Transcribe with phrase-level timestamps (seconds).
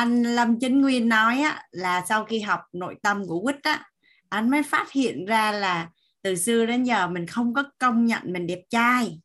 [0.00, 3.90] anh Lâm Chính Nguyên nói á, là sau khi học nội tâm của quýt á
[4.30, 5.88] anh mới phát hiện ra là
[6.22, 9.20] từ xưa đến giờ mình không có công nhận mình đẹp trai.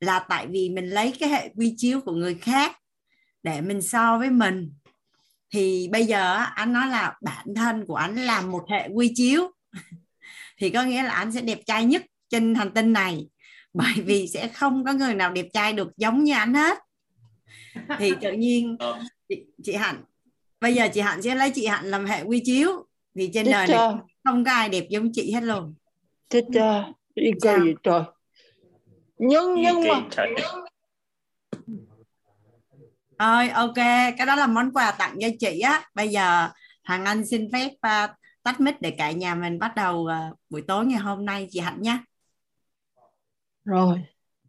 [0.00, 2.76] Là tại vì mình lấy cái hệ quy chiếu của người khác
[3.42, 4.72] để mình so với mình.
[5.50, 9.50] Thì bây giờ anh nói là bản thân của anh là một hệ quy chiếu.
[10.58, 13.28] Thì có nghĩa là anh sẽ đẹp trai nhất trên hành tinh này.
[13.74, 16.78] Bởi vì sẽ không có người nào đẹp trai được giống như anh hết.
[17.98, 18.76] Thì tự nhiên.
[18.78, 20.04] Ờ chị, chị Hạnh.
[20.60, 22.86] Bây giờ chị Hạnh sẽ lấy chị Hạnh làm hệ quy chiếu.
[23.14, 23.78] Thì trên đời này
[24.24, 25.74] không có ai đẹp giống chị hết luôn.
[26.28, 28.02] Chết cha đi cười gì trời?
[29.18, 30.08] Nhưng nhưng mà
[33.16, 33.74] ơi ok.
[34.16, 35.90] Cái đó là món quà tặng cho chị á.
[35.94, 36.48] Bây giờ
[36.84, 38.10] thằng anh xin phép uh,
[38.42, 41.60] tắt mic để cả nhà mình bắt đầu uh, buổi tối ngày hôm nay chị
[41.60, 41.98] hạnh nhé.
[43.64, 43.98] Rồi.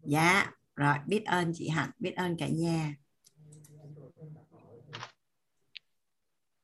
[0.06, 0.52] Dạ.
[0.76, 2.94] Rồi biết ơn chị hạnh biết ơn cả nhà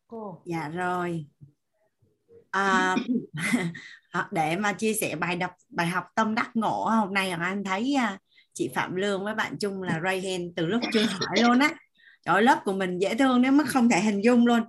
[0.10, 0.42] cô.
[0.46, 1.26] Dạ rồi.
[4.12, 7.64] À, để mà chia sẻ bài đọc bài học tâm đắc ngộ hôm nay anh
[7.64, 8.20] thấy uh,
[8.54, 11.70] chị Phạm Lương với bạn Trung là Ray hand từ lúc chưa hỏi luôn á.
[12.26, 14.62] Trời lớp của mình dễ thương nếu mà không thể hình dung luôn.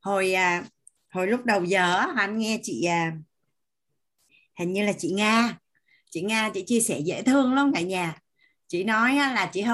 [0.00, 0.64] Hồi à,
[1.10, 3.12] hồi lúc đầu giờ anh nghe chị à,
[4.58, 5.58] hình như là chị Nga.
[6.10, 8.16] Chị Nga chị chia sẻ dễ thương lắm cả nhà.
[8.68, 9.64] Chị nói là chị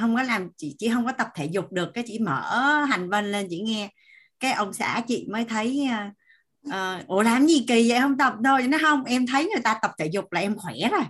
[0.00, 3.10] không có làm chị chỉ không có tập thể dục được cái chị mở hành
[3.10, 3.90] vân lên chị nghe
[4.40, 5.88] cái ông xã chị mới thấy
[6.68, 8.00] uh, ủa làm gì kỳ vậy?
[8.00, 10.74] Không tập thôi nó không em thấy người ta tập thể dục là em khỏe
[10.90, 11.02] rồi.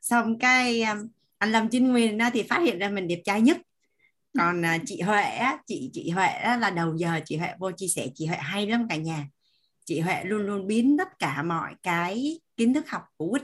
[0.00, 0.98] Xong cái um,
[1.38, 3.56] anh Lâm Chính Nguyên thì phát hiện ra mình đẹp trai nhất.
[4.38, 8.06] Còn uh, chị Huệ chị chị Huệ là đầu giờ chị Huệ vô chia sẻ
[8.14, 9.26] chị Huệ hay lắm cả nhà.
[9.84, 13.42] Chị Huệ luôn luôn biến tất cả mọi cái kiến thức học của quýt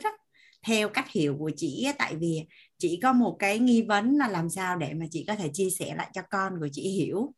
[0.66, 2.44] theo cách hiểu của chị tại vì
[2.78, 5.70] chị có một cái nghi vấn là làm sao để mà chị có thể chia
[5.70, 7.34] sẻ lại cho con của chị hiểu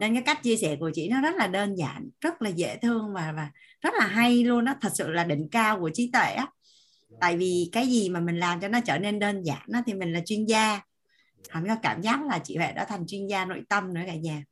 [0.00, 2.76] nên cái cách chia sẻ của chị nó rất là đơn giản rất là dễ
[2.76, 3.50] thương và và
[3.80, 6.46] rất là hay luôn đó thật sự là đỉnh cao của trí tuệ á.
[7.20, 9.94] Tại vì cái gì mà mình làm cho nó trở nên đơn giản đó, thì
[9.94, 10.80] mình là chuyên gia.
[11.50, 14.14] Hắn có cảm giác là chị Huệ đã thành chuyên gia nội tâm nữa cả
[14.14, 14.44] nhà.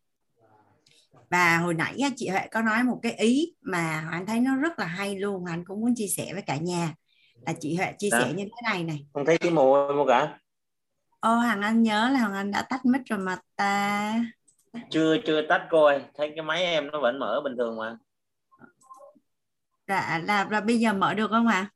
[1.30, 4.78] Và hồi nãy chị Huệ có nói một cái ý mà Hoàng thấy nó rất
[4.78, 6.94] là hay luôn Hoàng cũng muốn chia sẻ với cả nhà.
[7.46, 8.32] Là chị Huệ chia sẻ à.
[8.36, 9.06] như thế này này.
[9.12, 10.38] Không thấy cái mồ một cả.
[11.20, 14.14] Ô Hằng Anh nhớ là Hằng Anh đã tắt mic rồi mà ta
[14.90, 17.96] chưa chưa tắt cô ơi thấy cái máy em nó vẫn mở bình thường mà.
[19.88, 21.54] Dạ là là bây giờ mở được không ạ?
[21.54, 21.70] À?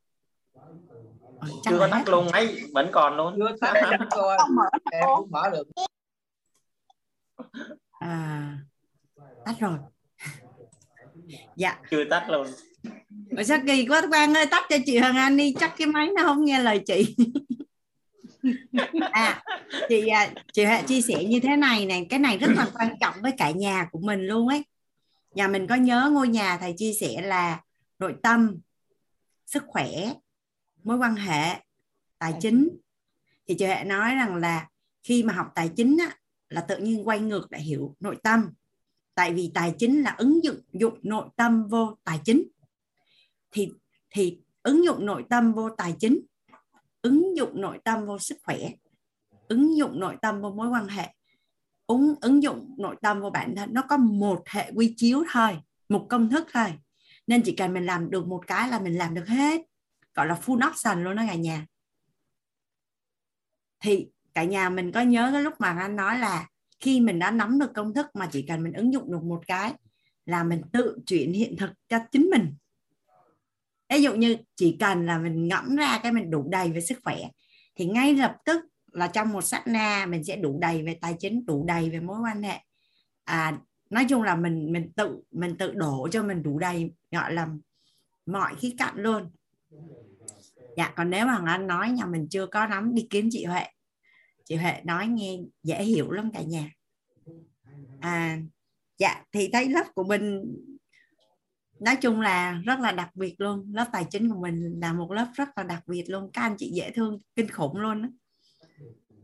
[1.65, 3.39] chưa có tắt luôn máy vẫn còn luôn.
[3.39, 4.39] Chưa tắt cô ơi
[4.93, 5.67] em cũng mở được.
[7.91, 8.59] À
[9.45, 9.79] tắt rồi.
[11.57, 11.79] Dạ.
[11.91, 12.47] Chưa tắt luôn.
[13.37, 15.55] Ủa sao kỳ quá Quang ơi tắt cho chị Hằng Anh đi.
[15.61, 17.17] Chắc cái máy nó không nghe lời chị
[19.11, 19.43] à
[19.89, 22.95] chị à, chị hãy chia sẻ như thế này này cái này rất là quan
[23.01, 24.65] trọng với cả nhà của mình luôn ấy.
[25.35, 27.61] Nhà mình có nhớ ngôi nhà thầy chia sẻ là
[27.99, 28.59] nội tâm
[29.47, 30.13] sức khỏe
[30.85, 31.61] mối quan hệ
[32.19, 32.69] tài chính.
[33.47, 34.69] thì chị hệ nói rằng là
[35.03, 36.17] khi mà học tài chính á,
[36.49, 38.53] là tự nhiên quay ngược lại hiểu nội tâm.
[39.15, 42.49] Tại vì tài chính là ứng dụng dụng nội tâm vô tài chính.
[43.51, 43.73] Thì
[44.11, 46.21] thì ứng dụng nội tâm vô tài chính
[47.07, 48.59] ứng dụng nội tâm vô sức khỏe,
[49.49, 51.15] ứng dụng nội tâm vô mối quan hệ.
[51.87, 55.59] Ứng ứng dụng nội tâm vô bản thân, nó có một hệ quy chiếu thôi,
[55.89, 56.73] một công thức thôi.
[57.27, 59.61] Nên chỉ cần mình làm được một cái là mình làm được hết.
[60.15, 61.67] Gọi là full option luôn đó cả nhà.
[63.81, 66.49] Thì cả nhà mình có nhớ cái lúc mà anh nói là
[66.81, 69.43] khi mình đã nắm được công thức mà chỉ cần mình ứng dụng được một
[69.47, 69.75] cái
[70.25, 72.55] là mình tự chuyển hiện thực cho chính mình
[73.89, 76.99] ví dụ như chỉ cần là mình ngẫm ra cái mình đủ đầy về sức
[77.05, 77.17] khỏe
[77.75, 81.15] thì ngay lập tức là trong một sát na mình sẽ đủ đầy về tài
[81.19, 82.61] chính đủ đầy về mối quan hệ.
[83.25, 83.59] À,
[83.91, 87.49] nói chung là mình mình tự mình tự đổ cho mình đủ đầy gọi là
[88.27, 89.31] mọi khía cạnh luôn.
[90.77, 93.65] Dạ còn nếu mà anh nói nhà mình chưa có nắm đi kiếm chị huệ.
[94.45, 96.71] Chị huệ nói nghe dễ hiểu lắm cả nhà.
[98.01, 98.39] À
[98.99, 100.57] dạ thì thấy lớp của mình
[101.81, 105.13] nói chung là rất là đặc biệt luôn lớp tài chính của mình là một
[105.13, 108.09] lớp rất là đặc biệt luôn các anh chị dễ thương kinh khủng luôn đó.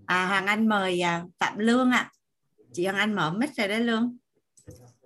[0.07, 2.13] à hoàng anh mời à, phạm lương ạ à.
[2.73, 4.17] chị hoàng anh mở mic rồi đấy lương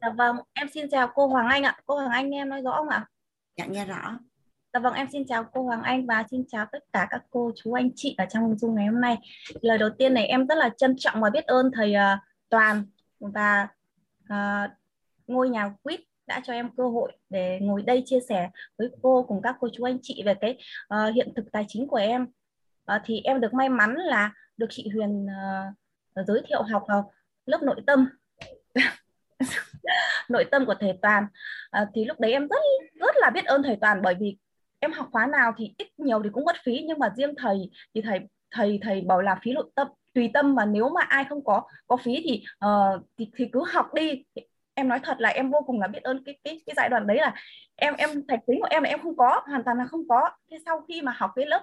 [0.02, 2.62] dạ vâng em xin chào cô hoàng anh ạ cô hoàng anh nghe em nói
[2.62, 3.06] rõ không ạ
[3.56, 4.18] dạ nghe rõ
[4.76, 7.52] Dạ vâng, em xin chào cô Hoàng Anh và xin chào tất cả các cô
[7.56, 9.18] chú anh chị ở trong Zoom ngày hôm nay.
[9.60, 12.84] Lời đầu tiên này em rất là trân trọng và biết ơn thầy uh, Toàn
[13.20, 13.68] và
[14.24, 14.70] uh,
[15.26, 19.24] ngôi nhà quýt đã cho em cơ hội để ngồi đây chia sẻ với cô
[19.28, 20.58] cùng các cô chú anh chị về cái
[20.94, 22.22] uh, hiện thực tài chính của em.
[22.92, 25.26] Uh, thì em được may mắn là được chị Huyền
[26.20, 27.12] uh, giới thiệu học vào
[27.46, 28.08] lớp nội tâm.
[30.28, 31.26] Nội tâm của thầy Toàn.
[31.82, 32.60] Uh, thì lúc đấy em rất
[32.94, 34.36] rất là biết ơn thầy Toàn bởi vì
[34.78, 37.70] em học khóa nào thì ít nhiều thì cũng mất phí nhưng mà riêng thầy
[37.94, 38.20] thì thầy
[38.50, 41.62] thầy thầy bảo là phí nội tâm tùy tâm mà nếu mà ai không có
[41.86, 44.24] có phí thì uh, thì, thì cứ học đi
[44.76, 47.06] em nói thật là em vô cùng là biết ơn cái cái cái giai đoạn
[47.06, 47.34] đấy là
[47.76, 50.30] em em thạch tính của em là em không có hoàn toàn là không có.
[50.50, 51.62] Thế sau khi mà học cái lớp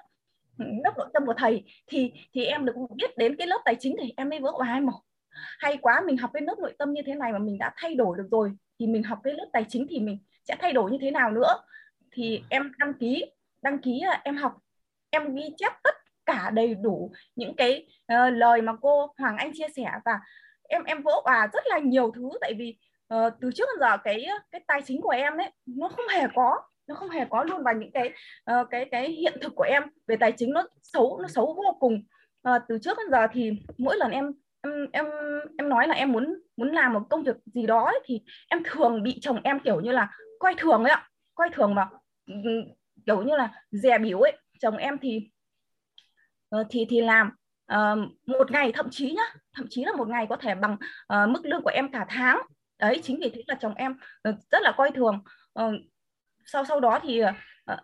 [0.59, 3.75] ừ, lớp nội tâm của thầy thì thì em được biết đến cái lớp tài
[3.79, 5.03] chính thì em mới vỡ hòa hai màu.
[5.59, 7.95] hay quá mình học cái lớp nội tâm như thế này mà mình đã thay
[7.95, 10.17] đổi được rồi thì mình học cái lớp tài chính thì mình
[10.47, 11.53] sẽ thay đổi như thế nào nữa.
[12.11, 13.25] Thì em đăng ký
[13.61, 14.53] đăng ký là em học
[15.09, 15.95] em ghi chép tất
[16.25, 20.19] cả đầy đủ những cái uh, lời mà cô Hoàng Anh chia sẻ và
[20.63, 22.29] em em vỡ hòa rất là nhiều thứ.
[22.41, 22.77] Tại vì
[23.13, 26.27] uh, từ trước đến giờ cái cái tài chính của em đấy nó không hề
[26.35, 27.63] có nó không hề có luôn.
[27.63, 28.13] Và những cái
[28.51, 31.77] uh, cái cái hiện thực của em về tài chính nó xấu nó xấu vô
[31.79, 32.03] cùng.
[32.49, 35.05] Uh, từ trước đến giờ thì mỗi lần em em em
[35.57, 38.63] em nói là em muốn muốn làm một công việc gì đó ấy, thì em
[38.65, 41.09] thường bị chồng em kiểu như là coi thường ấy ạ.
[41.35, 41.89] Coi thường mà
[42.27, 42.33] ừ,
[43.05, 44.37] kiểu như là dè biểu ấy.
[44.59, 45.29] Chồng em thì
[46.55, 47.31] uh, thì thì làm
[47.73, 47.97] uh,
[48.27, 49.23] một ngày thậm chí nhá
[49.55, 52.41] thậm chí là một ngày có thể bằng uh, mức lương của em cả tháng
[52.79, 55.23] đấy, chính vì thế là chồng em ờ, rất là coi thường.
[55.53, 55.71] Ờ,
[56.45, 57.19] sau sau đó thì
[57.65, 57.77] ờ,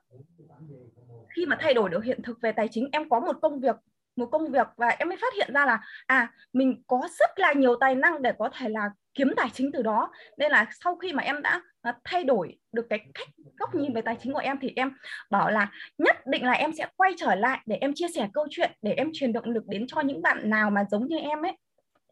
[1.35, 3.75] khi mà thay đổi được hiện thực về tài chính, em có một công việc,
[4.15, 7.53] một công việc và em mới phát hiện ra là à mình có rất là
[7.53, 10.11] nhiều tài năng để có thể là kiếm tài chính từ đó.
[10.37, 11.61] Nên là sau khi mà em đã
[12.03, 13.27] thay đổi được cái cách,
[13.59, 14.91] góc nhìn về tài chính của em thì em
[15.29, 18.47] bảo là nhất định là em sẽ quay trở lại để em chia sẻ câu
[18.49, 21.41] chuyện, để em truyền động lực đến cho những bạn nào mà giống như em
[21.45, 21.57] ấy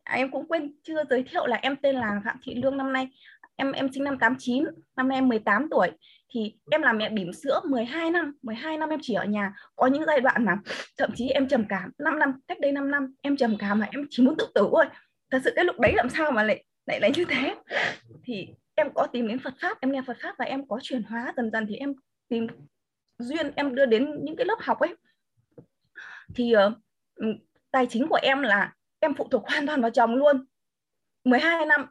[0.07, 2.93] à, em cũng quên chưa giới thiệu là em tên là Phạm Thị Lương năm
[2.93, 3.07] nay.
[3.55, 4.63] Em em sinh năm 89
[4.95, 5.91] năm nay em 18 tuổi.
[6.29, 9.53] Thì em làm mẹ bỉm sữa 12 năm 12 năm em chỉ ở nhà.
[9.75, 10.57] Có những giai đoạn mà
[10.97, 13.87] thậm chí em trầm cảm 5 năm cách đây 5 năm em trầm cảm mà
[13.91, 14.85] em chỉ muốn tự tử thôi.
[15.31, 17.55] Thật sự cái lúc đấy làm sao mà lại lại lại như thế?
[18.23, 21.03] Thì em có tìm đến Phật pháp em nghe Phật pháp và em có chuyển
[21.03, 21.93] hóa dần dần thì em
[22.29, 22.47] tìm
[23.19, 24.95] duyên em đưa đến những cái lớp học ấy.
[26.35, 26.73] Thì uh,
[27.71, 30.45] tài chính của em là em phụ thuộc hoàn toàn vào chồng luôn.
[31.23, 31.85] 12 năm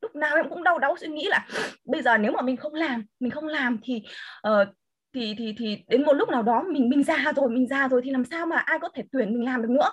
[0.00, 1.46] lúc nào em cũng đau đáu suy nghĩ là
[1.84, 4.02] bây giờ nếu mà mình không làm mình không làm thì
[4.48, 4.68] uh,
[5.14, 8.00] thì thì thì đến một lúc nào đó mình mình già rồi mình già rồi
[8.04, 9.90] thì làm sao mà ai có thể tuyển mình làm được nữa?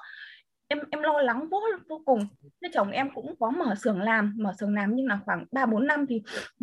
[0.67, 2.27] Em em lo lắng vô vô cùng.
[2.61, 5.65] Thế chồng em cũng có mở xưởng làm mở xưởng làm nhưng là khoảng ba
[5.65, 6.21] bốn năm thì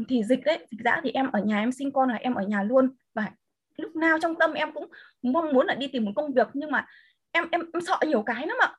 [0.08, 2.42] thì dịch đấy dịch dã thì em ở nhà em sinh con là em ở
[2.42, 2.88] nhà luôn.
[3.14, 3.30] Và
[3.76, 4.90] lúc nào trong tâm em cũng
[5.22, 6.86] mong muốn là đi tìm một công việc nhưng mà
[7.32, 8.76] em em em sợ nhiều cái lắm ạ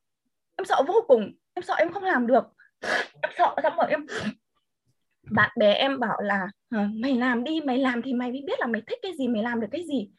[0.55, 2.43] em sợ vô cùng em sợ em không làm được.
[3.21, 4.05] Em sợ xong rồi em
[5.31, 8.59] bạn bè em bảo là ờ, mày làm đi mày làm thì mày mới biết
[8.59, 10.09] là mày thích cái gì mày làm được cái gì.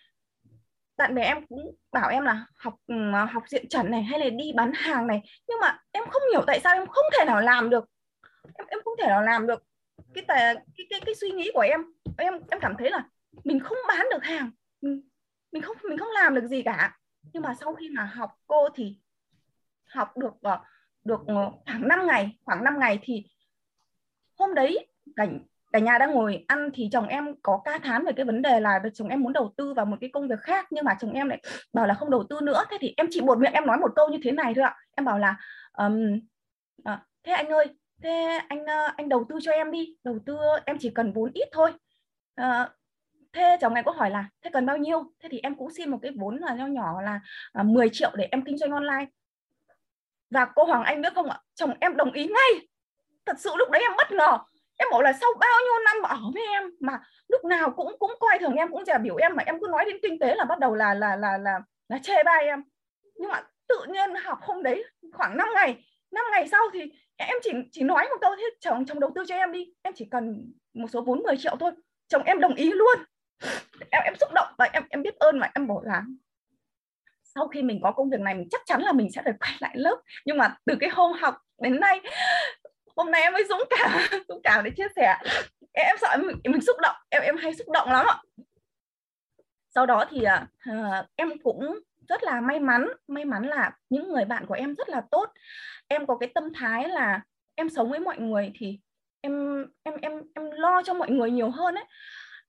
[0.97, 2.95] Bạn bè em cũng bảo em là học ừ,
[3.31, 5.23] học diện chuẩn này hay là đi bán hàng này.
[5.49, 7.85] Nhưng mà em không hiểu tại sao em không thể nào làm được.
[8.55, 9.65] Em em không thể nào làm được.
[10.15, 11.81] Cái tài cái cái, cái suy nghĩ của em
[12.19, 13.05] em em cảm thấy là
[13.45, 14.51] mình không bán được hàng.
[14.81, 15.09] Mình,
[15.53, 16.99] mình không mình không làm được gì cả.
[17.33, 18.97] Nhưng mà sau khi mà học cô thì
[19.95, 20.61] học được ờ,
[21.05, 23.25] được ờ, khoảng 5 ngày khoảng 5 ngày thì
[24.39, 24.87] hôm đấy
[25.17, 25.27] cả
[25.75, 28.61] cả nhà đang ngồi ăn thì chồng em có ca thán về cái vấn đề
[28.61, 31.13] là chồng em muốn đầu tư vào một cái công việc khác nhưng mà chồng
[31.13, 31.43] em lại
[31.73, 32.65] bảo là không đầu tư nữa.
[32.71, 34.77] Thế thì em chỉ một miệng em nói một câu như thế này thôi ạ.
[34.97, 35.37] Em bảo là
[35.73, 36.21] um,
[36.85, 37.67] à, thế anh ơi
[38.03, 38.65] thế anh
[38.97, 40.37] anh đầu tư cho em đi đầu tư
[40.67, 41.73] em chỉ cần vốn ít thôi.
[42.35, 42.69] À,
[43.33, 45.03] thế chồng em có hỏi là thế cần bao nhiêu?
[45.23, 47.21] Thế thì em cũng xin một cái vốn là nho nhỏ là
[47.63, 49.07] 10 triệu để em kinh doanh online
[50.35, 51.41] và cô Hoàng Anh nữa không ạ?
[51.55, 52.69] Chồng em đồng ý ngay.
[53.27, 54.39] Thật sự lúc đấy em bất ngờ.
[54.77, 58.13] Em bảo là sau bao nhiêu năm ở với em mà lúc nào cũng cũng
[58.21, 60.45] coi thường em, cũng chả biểu em mà em cứ nói đến kinh tế là
[60.45, 62.63] bắt đầu là là là là là chê bai em.
[63.15, 66.81] Nhưng mà tự nhiên học hôm đấy, khoảng 5 ngày 5 ngày sau thì
[67.17, 69.73] em chỉ chỉ nói một câu thế, chồng chồng đầu tư cho em đi.
[69.83, 71.73] Em chỉ cần một số vốn 10 triệu thôi.
[72.09, 72.99] Chồng em đồng ý luôn.
[73.91, 76.03] Em em xúc động và em em biết ơn mà em bảo là
[77.35, 79.53] sau khi mình có công việc này mình chắc chắn là mình sẽ phải quay
[79.61, 79.97] lại lớp.
[80.25, 82.01] Nhưng mà từ cái hôm học đến nay
[82.97, 83.91] hôm nay em mới dũng cảm
[84.29, 85.17] dũng cảm để chia sẻ.
[85.73, 88.17] Em sợ em mình xúc động em em hay xúc động lắm ạ.
[89.75, 90.25] Sau đó thì
[90.71, 94.75] uh, em cũng rất là may mắn may mắn là những người bạn của em
[94.75, 95.33] rất là tốt.
[95.89, 97.21] Em có cái tâm thái là
[97.55, 98.79] em sống với mọi người thì
[99.21, 101.85] em em em em lo cho mọi người nhiều hơn ấy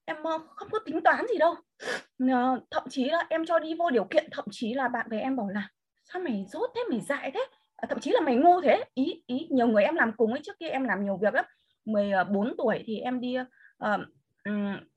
[0.06, 1.56] em ờ, không có tính toán gì đâu.
[2.20, 5.20] Ờ, thậm chí là em cho đi vô điều kiện thậm chí là bạn bè
[5.20, 5.70] em bảo là
[6.04, 7.46] sao mày dốt thế mày dại thế?
[7.76, 8.84] À, thậm chí là mày ngu thế.
[8.94, 11.46] Ý ý nhiều người em làm cùng ấy trước kia em làm nhiều việc lắm.
[11.86, 13.38] 14 ờ, tuổi thì em đi
[13.86, 14.02] uh,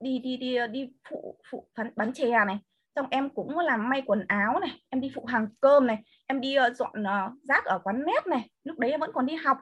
[0.00, 2.58] đi đi đi đi phụ phụ bán, bán chè này.
[2.94, 6.40] Xong em cũng làm may quần áo này em đi phụ hàng cơm này em
[6.40, 8.50] đi uh, dọn uh, rác ở quán nét này.
[8.64, 9.58] Lúc đấy em vẫn còn đi học.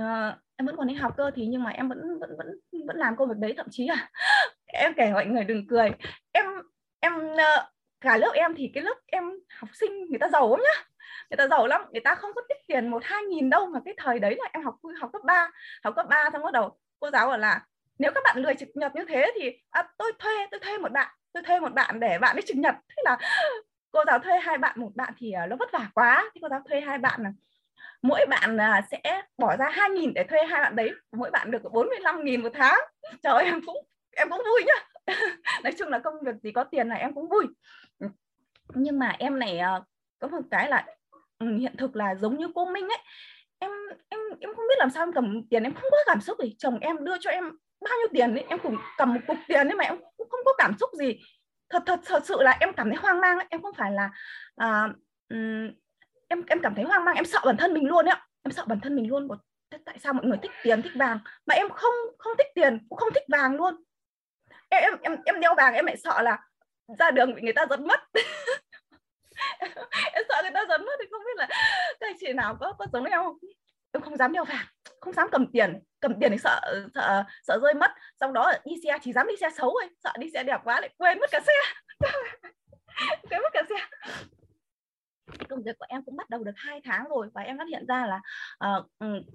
[0.00, 2.46] Uh, em vẫn còn đi học cơ thì nhưng mà em vẫn vẫn vẫn
[2.86, 3.54] vẫn làm công việc đấy.
[3.56, 4.10] Thậm chí là
[4.72, 5.90] em kể mọi người đừng cười.
[6.32, 6.44] Em
[7.00, 9.24] em ờ, cả lớp em thì cái lớp em
[9.58, 10.84] học sinh người ta giàu lắm nhá.
[11.30, 11.82] Người ta giàu lắm.
[11.92, 14.48] Người ta không có tích tiền một hai nghìn đâu mà cái thời đấy là
[14.52, 15.50] em học học cấp 3
[15.84, 17.66] học cấp 3 xong bắt đầu cô giáo bảo là
[17.98, 20.92] nếu các bạn lười trực nhật như thế thì à, tôi thuê tôi thuê một
[20.92, 22.74] bạn tôi thuê một bạn để bạn ấy trực nhật.
[22.88, 23.18] Thế là
[23.90, 26.30] cô giáo thuê hai bạn một bạn thì ờ, nó vất vả quá.
[26.34, 27.32] Thì cô giáo thuê hai bạn là
[28.02, 30.90] mỗi bạn là sẽ bỏ ra hai nghìn để thuê hai bạn đấy.
[31.12, 32.78] Mỗi bạn được 45 nghìn một tháng.
[33.22, 33.76] Trời ơi, em cũng
[34.16, 35.14] em cũng vui nhá.
[35.64, 37.46] Nói chung là công việc gì có tiền là em cũng vui.
[37.98, 38.06] Ừ.
[38.74, 39.84] Nhưng mà em này ờ,
[40.18, 40.86] có một cái là
[41.38, 42.98] ừ, hiện thực là giống như cô Minh ấy.
[43.58, 43.70] Em
[44.08, 46.54] em em không biết làm sao em cầm tiền em không có cảm xúc gì.
[46.58, 47.44] Chồng em đưa cho em
[47.80, 50.40] bao nhiêu tiền ấy em cũng cầm một cục tiền ấy mà em cũng không
[50.44, 51.18] có cảm xúc gì.
[51.70, 53.46] Thật thật thật sự là em cảm thấy hoang mang ấy.
[53.50, 54.10] em không phải là
[54.56, 54.82] à,
[55.28, 55.70] um,
[56.28, 58.64] em em cảm thấy hoang mang em sợ bản thân mình luôn ấy em sợ
[58.66, 59.28] bản thân mình luôn.
[59.28, 59.38] Một
[59.84, 61.18] tại sao mọi người thích tiền thích vàng?
[61.46, 63.74] Mà em không không thích tiền cũng không thích vàng luôn
[64.80, 66.38] em em em, đeo vàng em lại sợ là
[66.98, 68.00] ra đường bị người ta giật mất.
[70.12, 71.48] Em sợ người ta giật mất thì không biết là
[72.00, 73.36] các chị nào có có giống em không?
[73.92, 74.66] Em không dám đeo vàng
[75.02, 75.78] không dám cầm tiền.
[76.00, 76.60] Cầm tiền thì sợ
[76.94, 77.90] sợ sợ rơi mất.
[78.20, 79.90] Sau đó đi xe chỉ dám đi xe xấu thôi.
[80.04, 81.52] Sợ đi xe đẹp quá lại quên mất cả xe.
[83.30, 83.76] Quên mất cả xe.
[85.48, 87.86] Công việc của em cũng bắt đầu được hai tháng rồi và em phát hiện
[87.88, 88.20] ra là
[88.70, 88.86] uh,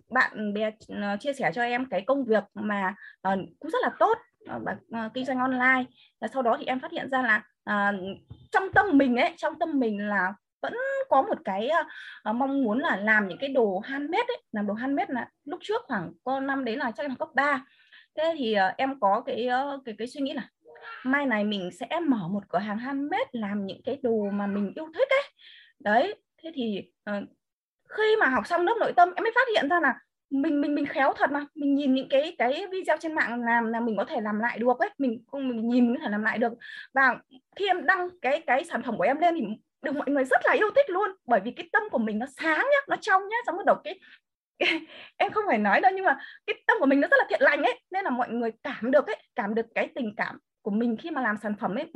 [0.09, 2.95] bạn bè ờ, chia sẻ cho em cái công việc mà
[3.27, 4.17] uh, cũng rất là tốt
[4.55, 4.61] uh,
[5.05, 5.83] uh, kinh doanh online.
[6.21, 7.95] Và sau đó thì em phát hiện ra là uh,
[8.51, 10.73] trong tâm mình ấy trong tâm mình là vẫn
[11.09, 11.69] có một cái
[12.29, 15.59] uh, mong muốn là làm những cái đồ handmade ấy làm đồ handmade là lúc
[15.63, 17.65] trước khoảng có năm đấy là chắc là cấp 3
[18.15, 20.49] thế thì uh, em có cái uh, cái cái suy nghĩ là
[21.03, 24.73] mai này mình sẽ mở một cửa hàng handmade làm những cái đồ mà mình
[24.75, 25.31] yêu thích ấy.
[25.79, 27.23] Đấy thế thì uh,
[27.89, 30.75] khi mà học xong lớp nội tâm em mới phát hiện ra là mình mình
[30.75, 31.45] mình khéo thật mà.
[31.55, 34.59] Mình nhìn những cái cái video trên mạng làm là mình có thể làm lại
[34.59, 34.89] được ấy.
[34.97, 36.53] Mình mình nhìn mình có thể làm lại được.
[36.93, 37.17] Và
[37.55, 39.45] khi em đăng cái cái sản phẩm của em lên thì
[39.81, 41.09] được mọi người rất là yêu thích luôn.
[41.25, 43.37] Bởi vì cái tâm của mình nó sáng nhá nó trong nhá.
[43.45, 43.99] Xong bắt đầu cái,
[44.59, 44.79] cái
[45.17, 46.17] em không phải nói đâu nhưng mà
[46.47, 47.81] cái tâm của mình nó rất là thiện lành ấy.
[47.91, 51.11] Nên là mọi người cảm được ấy cảm được cái tình cảm của mình khi
[51.11, 51.91] mà làm sản phẩm ấy.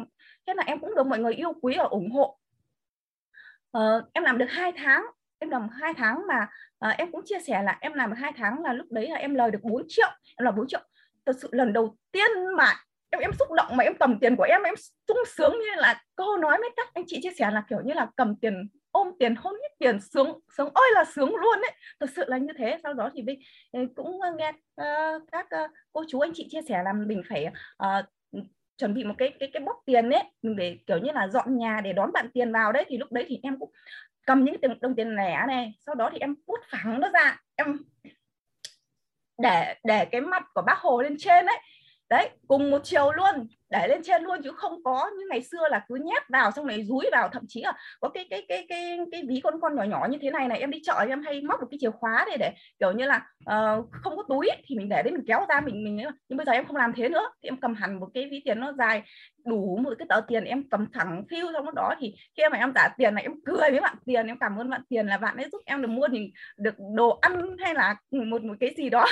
[0.48, 2.38] Thế là em cũng được mọi người yêu quý và ủng hộ.
[3.72, 5.06] Ờ, em làm được hai tháng
[5.42, 6.48] em làm hai tháng mà
[6.80, 9.16] à, em cũng chia sẻ là em làm được hai tháng là lúc đấy là
[9.16, 10.08] em lời được 4 triệu
[10.38, 10.80] em là 4 triệu.
[11.26, 12.74] Thật sự lần đầu tiên mà
[13.10, 14.76] em em xúc động mà em cầm tiền của em em
[15.08, 17.94] sung sướng như là cô nói với các anh chị chia sẻ là kiểu như
[17.94, 21.72] là cầm tiền ôm tiền hôn hết tiền sướng sướng ôi là sướng luôn đấy
[22.00, 22.78] thật sự là như thế.
[22.84, 23.40] Sau đó thì mình
[23.72, 27.48] ừ, cũng nghe uh, các uh, cô chú anh chị chia sẻ là mình phải
[27.84, 28.06] uh,
[28.78, 31.82] chuẩn bị một cái cái cái bóc tiền ấy để kiểu như là dọn nhà
[31.84, 32.86] để đón bạn tiền vào đấy.
[32.88, 33.72] Thì lúc đấy thì em cũng
[34.26, 37.42] cầm những tiền đồng tiền lẻ này, sau đó thì em hút phẳng nó ra,
[37.56, 37.78] em
[39.38, 41.58] để để cái mặt của bác hồ lên trên đấy
[42.12, 45.68] đấy cùng một chiều luôn để lên trên luôn chứ không có như ngày xưa
[45.70, 47.30] là cứ nhét vào xong này rúi vào.
[47.30, 50.18] Thậm chí là có cái cái cái cái cái ví con con nhỏ nhỏ như
[50.22, 52.54] thế này này em đi chợ em hay móc được cái chìa khóa để để
[52.80, 55.84] kiểu như là uh, không có túi thì mình để đấy mình kéo ra mình
[55.84, 58.28] mình nhưng bây giờ em không làm thế nữa thì em cầm hẳn một cái
[58.32, 59.04] ví tiền nó dài
[59.46, 61.96] đủ một cái tờ tiền em cầm thẳng phiêu trong đó.
[62.00, 64.70] Thì khi mà em trả tiền này em cười với bạn tiền em cảm ơn
[64.70, 67.96] bạn tiền là bạn ấy giúp em được mua thì được đồ ăn hay là
[68.12, 69.06] một một cái gì đó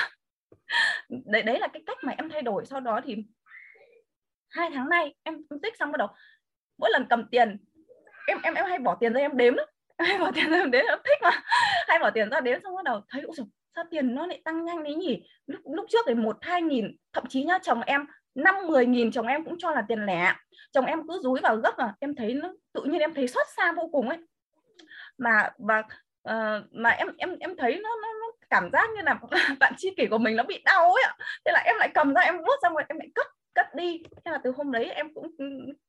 [1.09, 3.15] đấy đấy là cái cách mà em thay đổi sau đó thì
[4.49, 6.07] hai tháng nay em, em tích xong bắt đầu
[6.77, 7.57] mỗi lần cầm tiền
[8.27, 9.65] em em em hay bỏ tiền ra em đếm đó
[9.97, 11.31] em hay bỏ tiền ra em đếm em thích mà.
[11.87, 13.35] Hay bỏ tiền ra đếm xong bắt đầu thấy ôi
[13.75, 15.23] sao tiền nó lại tăng nhanh đấy nhỉ?
[15.45, 19.11] Lúc lúc trước thì một hai nghìn thậm chí nhá chồng em năm mười nghìn
[19.11, 20.33] chồng em cũng cho là tiền lẻ.
[20.71, 23.47] Chồng em cứ rúi vào gấp mà em thấy nó tự nhiên em thấy xót
[23.57, 24.17] xa vô cùng ấy.
[25.17, 25.79] Mà và
[26.29, 28.07] uh, mà em em em thấy nó, nó
[28.49, 29.19] cảm giác như là
[29.59, 31.15] bạn chi kỷ của mình nó bị đau ấy ạ.
[31.45, 34.03] Thế là em lại cầm ra em vuốt xong rồi em lại cất cất đi.
[34.25, 35.27] Thế là từ hôm đấy em cũng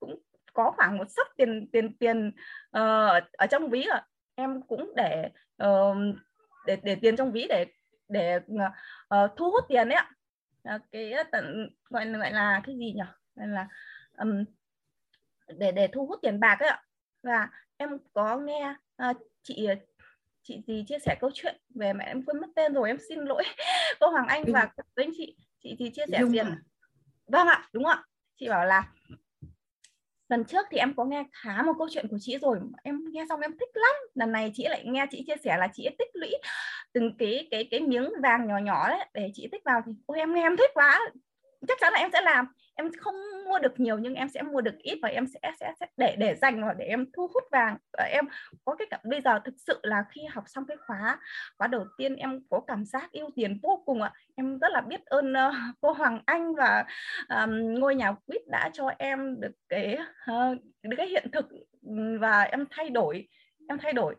[0.00, 0.18] cũng
[0.52, 2.28] có khoảng một sấp tiền tiền tiền
[2.76, 4.00] uh, ở trong ví rồi
[4.34, 5.28] em cũng để
[5.64, 5.96] uh,
[6.66, 7.66] để để tiền trong ví để
[8.08, 10.10] để uh, thu hút tiền ấy ạ.
[10.74, 13.02] Uh, cái tận gọi gọi là cái gì nhỉ?
[13.36, 13.68] Gọi là
[14.18, 14.44] um,
[15.58, 16.82] để để thu hút tiền bạc ấy ạ.
[17.22, 18.74] Và em có nghe
[19.10, 19.68] uh, chị
[20.42, 23.18] chị gì chia sẻ câu chuyện về mẹ em quên mất tên rồi em xin
[23.18, 23.42] lỗi.
[24.00, 26.58] Cô Hoàng Anh và các anh chị chị thì chia sẻ tiền à?
[27.26, 28.04] vâng ạ đúng ạ.
[28.36, 28.88] Chị bảo là
[30.28, 33.24] lần trước thì em có nghe khá một câu chuyện của chị rồi em nghe
[33.28, 33.94] xong em thích lắm.
[34.14, 36.30] Lần này chị lại nghe chị chia sẻ là chị tích lũy
[36.92, 40.18] từng cái cái cái miếng vàng nhỏ nhỏ đấy để chị tích vào thì ôi
[40.18, 41.10] em nghe em thích quá
[41.68, 42.46] chắc chắn là em sẽ làm.
[42.74, 43.14] Em không
[43.48, 46.16] mua được nhiều nhưng em sẽ mua được ít và em sẽ sẽ, sẽ để
[46.18, 47.76] để dành và để em thu hút vàng.
[47.98, 48.24] Và em
[48.64, 51.18] có cái cảm bây giờ thực sự là khi học xong cái khóa
[51.58, 54.12] khóa đầu tiên em có cảm giác yêu tiền vô cùng ạ.
[54.36, 56.84] Em rất là biết ơn uh, cô Hoàng Anh và
[57.28, 59.98] um, ngôi nhà quýt đã cho em được cái
[60.30, 61.46] uh, được cái hiện thực
[62.20, 63.28] và em thay đổi
[63.70, 64.16] em thay đổi.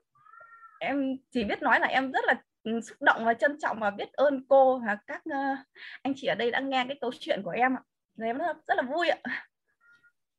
[0.79, 4.13] Em chỉ biết nói là em rất là xúc động và trân trọng và biết
[4.13, 5.57] ơn cô và các uh,
[6.01, 7.81] anh chị ở đây đã nghe cái câu chuyện của em ạ.
[8.21, 9.47] Em rất, rất là vui ạ.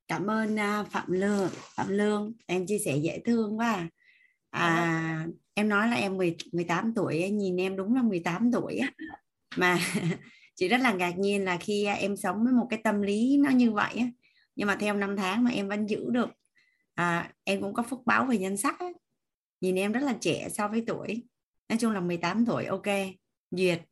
[0.08, 2.32] Cảm ơn uh, phạm lương phạm lương.
[2.46, 3.88] Em chia sẻ dễ thương quá à,
[4.50, 8.80] à em nói là em 10, 18 tuổi nhìn em đúng là 18 tuổi
[9.56, 9.78] mà
[10.54, 13.50] chị rất là ngạc nhiên là khi em sống với một cái tâm lý nó
[13.50, 14.10] như vậy
[14.56, 16.30] nhưng mà theo năm tháng mà em vẫn giữ được
[16.94, 18.78] à, em cũng có phúc báo về nhân sắc
[19.60, 21.22] nhìn em rất là trẻ so với tuổi
[21.72, 22.86] nói chung là 18 tuổi ok
[23.50, 23.82] duyệt.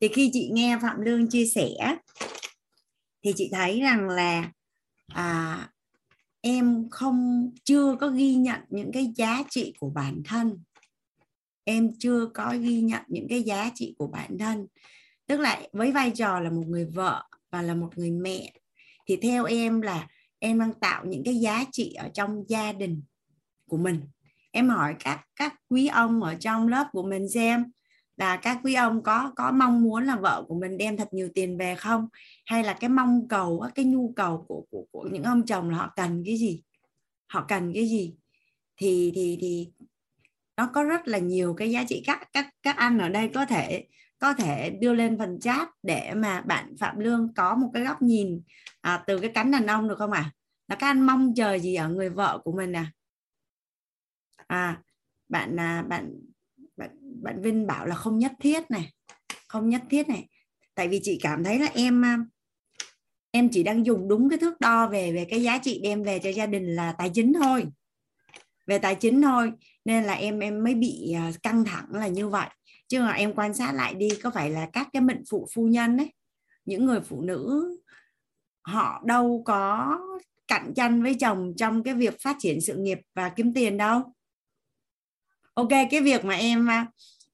[0.00, 1.96] Thì khi chị nghe phạm lương chia sẻ
[3.24, 4.52] thì chị thấy rằng là
[5.06, 5.68] à,
[6.40, 10.62] em không chưa có ghi nhận những cái giá trị của bản thân.
[11.64, 14.66] Em chưa có ghi nhận những cái giá trị của bản thân.
[15.26, 18.52] Tức là với vai trò là một người vợ và là một người mẹ
[19.06, 23.02] thì theo em là em đang tạo những cái giá trị ở trong gia đình
[23.68, 24.00] của mình
[24.56, 27.64] em hỏi các các quý ông ở trong lớp của mình xem
[28.16, 31.28] là các quý ông có có mong muốn là vợ của mình đem thật nhiều
[31.34, 32.08] tiền về không
[32.46, 35.76] hay là cái mong cầu cái nhu cầu của của, của những ông chồng là
[35.76, 36.62] họ cần cái gì
[37.26, 38.14] họ cần cái gì
[38.76, 39.68] thì thì thì
[40.56, 43.46] nó có rất là nhiều cái giá trị các các các anh ở đây có
[43.46, 43.86] thể
[44.18, 48.02] có thể đưa lên phần chat để mà bạn Phạm Lương có một cái góc
[48.02, 48.40] nhìn
[48.80, 50.20] à, từ cái cánh đàn ông được không ạ?
[50.20, 50.32] À?
[50.68, 52.92] Là các anh mong chờ gì ở người vợ của mình à?
[54.46, 54.82] À
[55.28, 56.12] bạn à, bạn
[56.76, 56.90] bạn
[57.22, 58.92] bạn Vinh bảo là không nhất thiết này,
[59.48, 60.28] không nhất thiết này.
[60.74, 62.18] Tại vì chị cảm thấy là em à,
[63.30, 66.18] em chỉ đang dùng đúng cái thước đo về về cái giá trị đem về
[66.18, 67.64] cho gia đình là tài chính thôi.
[68.66, 69.52] Về tài chính thôi
[69.84, 72.48] nên là em em mới bị à, căng thẳng là như vậy.
[72.88, 75.66] Chứ mà em quan sát lại đi có phải là các cái mệnh phụ phu
[75.66, 76.10] nhân đấy
[76.66, 77.70] những người phụ nữ
[78.62, 79.98] họ đâu có
[80.48, 84.02] cạnh tranh với chồng trong cái việc phát triển sự nghiệp và kiếm tiền đâu
[85.56, 86.86] ok cái việc mà em à,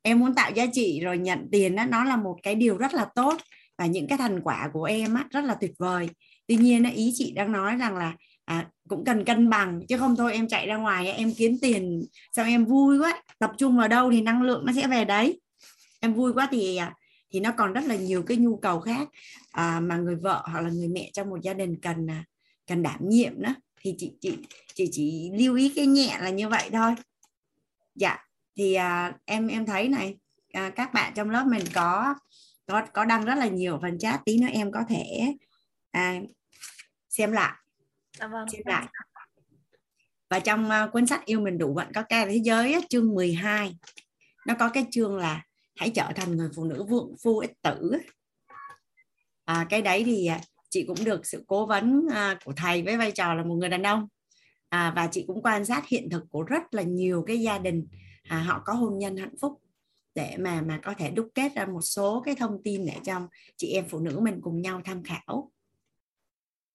[0.02, 2.94] em muốn tạo giá trị rồi nhận tiền đó nó là một cái điều rất
[2.94, 3.36] là tốt
[3.78, 6.08] và những cái thành quả của em á, rất là tuyệt vời.
[6.46, 10.16] Tuy nhiên ý chị đang nói rằng là à, cũng cần cân bằng chứ không
[10.16, 13.88] thôi em chạy ra ngoài em kiếm tiền sao em vui quá tập trung vào
[13.88, 15.40] đâu thì năng lượng nó sẽ về đấy.
[16.00, 16.94] Em vui quá thì à,
[17.32, 19.08] thì nó còn rất là nhiều cái nhu cầu khác
[19.50, 22.24] à, mà người vợ hoặc là người mẹ trong một gia đình cần à,
[22.66, 24.36] cần đảm nhiệm đó thì chị chị
[24.74, 26.94] chị chỉ lưu ý cái nhẹ là như vậy thôi
[27.94, 28.18] dạ
[28.56, 30.18] thì à, em em thấy này
[30.52, 32.14] à, các bạn trong lớp mình có
[32.66, 35.34] có có đăng rất là nhiều phần chat tí nữa em có thể
[35.90, 36.20] à,
[37.08, 37.52] xem lại.
[38.18, 38.48] Dạ vâng.
[38.48, 38.86] xem lại.
[40.30, 43.14] Và trong uh, cuốn sách yêu mình đủ vận có ca thế giới á, chương
[43.14, 43.76] 12
[44.46, 45.42] nó có cái chương là
[45.76, 47.92] hãy trở thành người phụ nữ vượng phu ích tử
[49.44, 52.96] à, cái đấy thì à, chị cũng được sự cố vấn à, của thầy với
[52.96, 54.08] vai trò là một người đàn ông
[54.72, 57.86] à, và chị cũng quan sát hiện thực của rất là nhiều cái gia đình.
[58.22, 59.60] À, họ có hôn nhân hạnh phúc
[60.14, 63.28] để mà mà có thể đúc kết ra một số cái thông tin để cho
[63.56, 65.52] chị em phụ nữ mình cùng nhau tham khảo.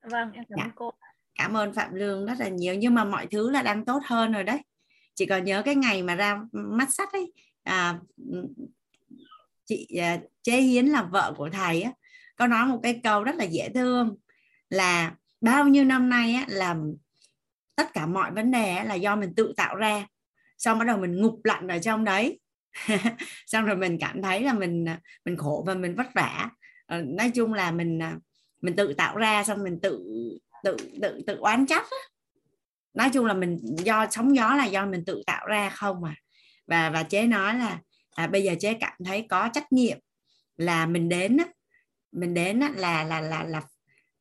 [0.03, 0.71] Vâng em cảm ơn dạ.
[0.75, 0.91] cô.
[1.36, 2.75] Cảm ơn phạm lương rất là nhiều.
[2.75, 4.60] Nhưng mà mọi thứ là đang tốt hơn rồi đấy.
[5.15, 7.33] Chị còn nhớ cái ngày mà ra mắt sắt ấy.
[7.63, 7.99] À,
[9.65, 11.91] chị à, chế hiến là vợ của thầy á
[12.36, 14.15] có nói một cái câu rất là dễ thương
[14.69, 16.75] là bao nhiêu năm nay á là
[17.77, 20.07] tất cả mọi vấn đề là do mình tự tạo ra.
[20.57, 22.39] Xong bắt đầu mình ngục lặn ở trong đấy.
[23.47, 26.49] Xong rồi mình cảm thấy là mình à, mình khổ và mình vất vả.
[26.85, 28.17] Ờ, nói chung là mình à,
[28.61, 30.05] mình tự tạo ra xong mình tự
[30.63, 31.85] tự tự tự oán trách
[32.93, 36.15] nói chung là mình do sóng gió là do mình tự tạo ra không mà
[36.67, 37.79] và và chế nói là
[38.15, 39.97] à, bây giờ chế cảm thấy có trách nhiệm
[40.57, 41.45] là mình đến á,
[42.11, 43.61] mình đến á, là là là là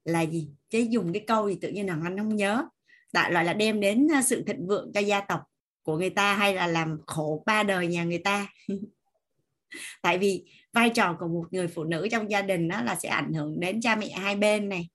[0.05, 0.51] là gì?
[0.71, 2.69] Chế dùng cái câu gì tự nhiên là anh không nhớ
[3.13, 5.41] đại loại là đem đến sự thịnh vượng cho gia tộc
[5.83, 8.49] của người ta hay là làm khổ ba đời nhà người ta.
[10.03, 13.09] Tại vì vai trò của một người phụ nữ trong gia đình đó là sẽ
[13.09, 14.89] ảnh hưởng đến cha mẹ hai bên này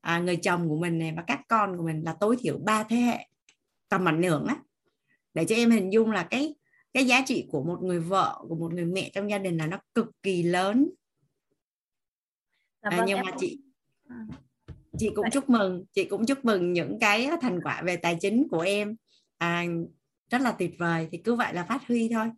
[0.00, 2.82] à, người chồng của mình này và các con của mình là tối thiểu ba
[2.82, 3.28] thế hệ
[3.88, 4.56] tầm ảnh hưởng á.
[5.34, 6.54] Để cho em hình dung là cái
[6.92, 9.66] cái giá trị của một người vợ của một người mẹ trong gia đình là
[9.66, 10.90] nó cực kỳ lớn.
[12.82, 13.60] Dạ à, vâng, nhưng mà chị
[14.08, 14.26] à.
[14.98, 18.48] Chị cũng chúc mừng chị cũng chúc mừng những cái thành quả về tài chính
[18.48, 18.96] của em.
[19.38, 19.64] À,
[20.30, 22.30] rất là tuyệt vời thì cứ vậy là phát huy thôi.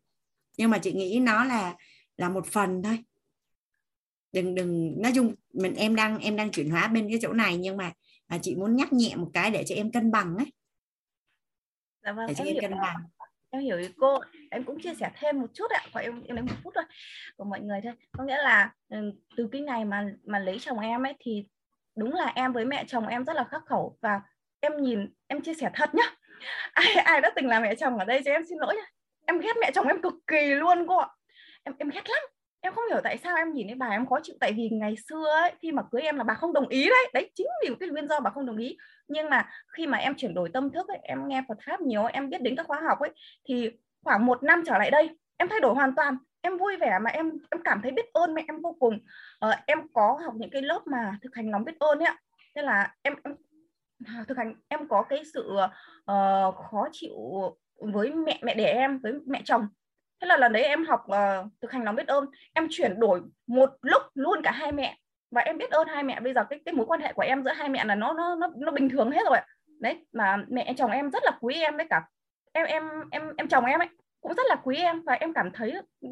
[0.56, 1.76] Nhưng mà chị nghĩ nó là
[2.16, 2.98] là một phần thôi.
[4.32, 7.56] Đừng đừng nói chung mình em đang em đang chuyển hóa bên cái chỗ này
[7.56, 7.92] nhưng mà
[8.26, 10.46] à, chị muốn nhắc nhẹ một cái để cho em cân bằng ấy.
[12.04, 12.96] Dạ vâng, để cho em, em cân bằng.
[13.50, 14.18] em hiểu ý cô.
[14.50, 16.84] Em cũng chia sẻ thêm một chút ạ của em em lấy một phút thôi
[17.36, 17.92] của mọi người thôi.
[18.12, 21.46] Có nghĩa là ừ, từ cái ngày mà mà lấy chồng em ấy thì
[21.98, 24.20] đúng là em với mẹ chồng em rất là khắc khẩu và
[24.60, 26.14] em nhìn em chia sẻ thật nhá.
[26.72, 28.84] Ai ai đã từng là mẹ chồng ở đây cho em xin lỗi nhá.
[29.26, 31.08] Em ghét mẹ chồng em cực kỳ luôn cô ạ.
[31.62, 32.22] Em em ghét lắm.
[32.60, 34.94] Em không hiểu tại sao em nhìn thấy bà em khó chịu tại vì ngày
[35.08, 37.10] xưa ấy khi mà cưới em là bà không đồng ý đấy.
[37.14, 38.76] Đấy chính vì cái nguyên do bà không đồng ý.
[39.08, 42.04] Nhưng mà khi mà em chuyển đổi tâm thức ấy, em nghe Phật pháp nhiều
[42.04, 43.10] em biết đến các khóa học ấy
[43.48, 43.70] thì
[44.04, 47.10] khoảng một năm trở lại đây em thay đổi hoàn toàn em vui vẻ mà
[47.10, 48.98] em em cảm thấy biết ơn mẹ em vô cùng.
[49.38, 52.14] Ờ, em có học những cái lớp mà thực hành lòng biết ơn ấy
[52.54, 53.34] nên là em, em
[54.06, 55.56] à, thực hành em có cái sự
[56.10, 57.14] uh, khó chịu
[57.80, 59.68] với mẹ mẹ đẻ em với mẹ chồng.
[60.20, 62.26] Thế là lần đấy em học uh, thực hành lòng biết ơn.
[62.54, 64.98] Em chuyển đổi một lúc luôn cả hai mẹ.
[65.30, 66.20] Và em biết ơn hai mẹ.
[66.20, 68.34] Bây giờ cái cái mối quan hệ của em giữa hai mẹ là nó nó
[68.34, 69.38] nó nó bình thường hết rồi
[69.80, 72.02] đấy mà mẹ chồng em rất là quý em đấy cả.
[72.52, 73.88] Em em em em chồng em ấy
[74.20, 76.08] cũng rất là quý em và em cảm thấy ừ,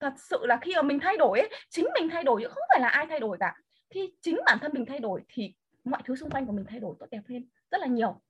[0.00, 2.64] thật sự là khi mà mình thay đổi ấy, chính mình thay đổi chứ không
[2.68, 3.54] phải là ai thay đổi cả.
[3.90, 6.80] Khi chính bản thân mình thay đổi thì mọi thứ xung quanh của mình thay
[6.80, 8.20] đổi tốt đẹp lên rất là nhiều.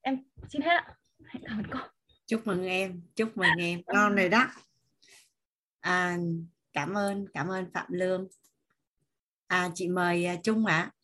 [0.00, 0.96] Em xin hết ạ.
[1.42, 1.78] Cảm ơn cô
[2.26, 3.82] chúc mừng em chúc mừng em.
[3.86, 4.46] Con này đó.
[5.80, 6.16] À,
[6.72, 8.28] cảm ơn cảm ơn phạm lương.
[9.46, 10.90] À chị mời à, trung ạ.
[10.92, 10.95] à.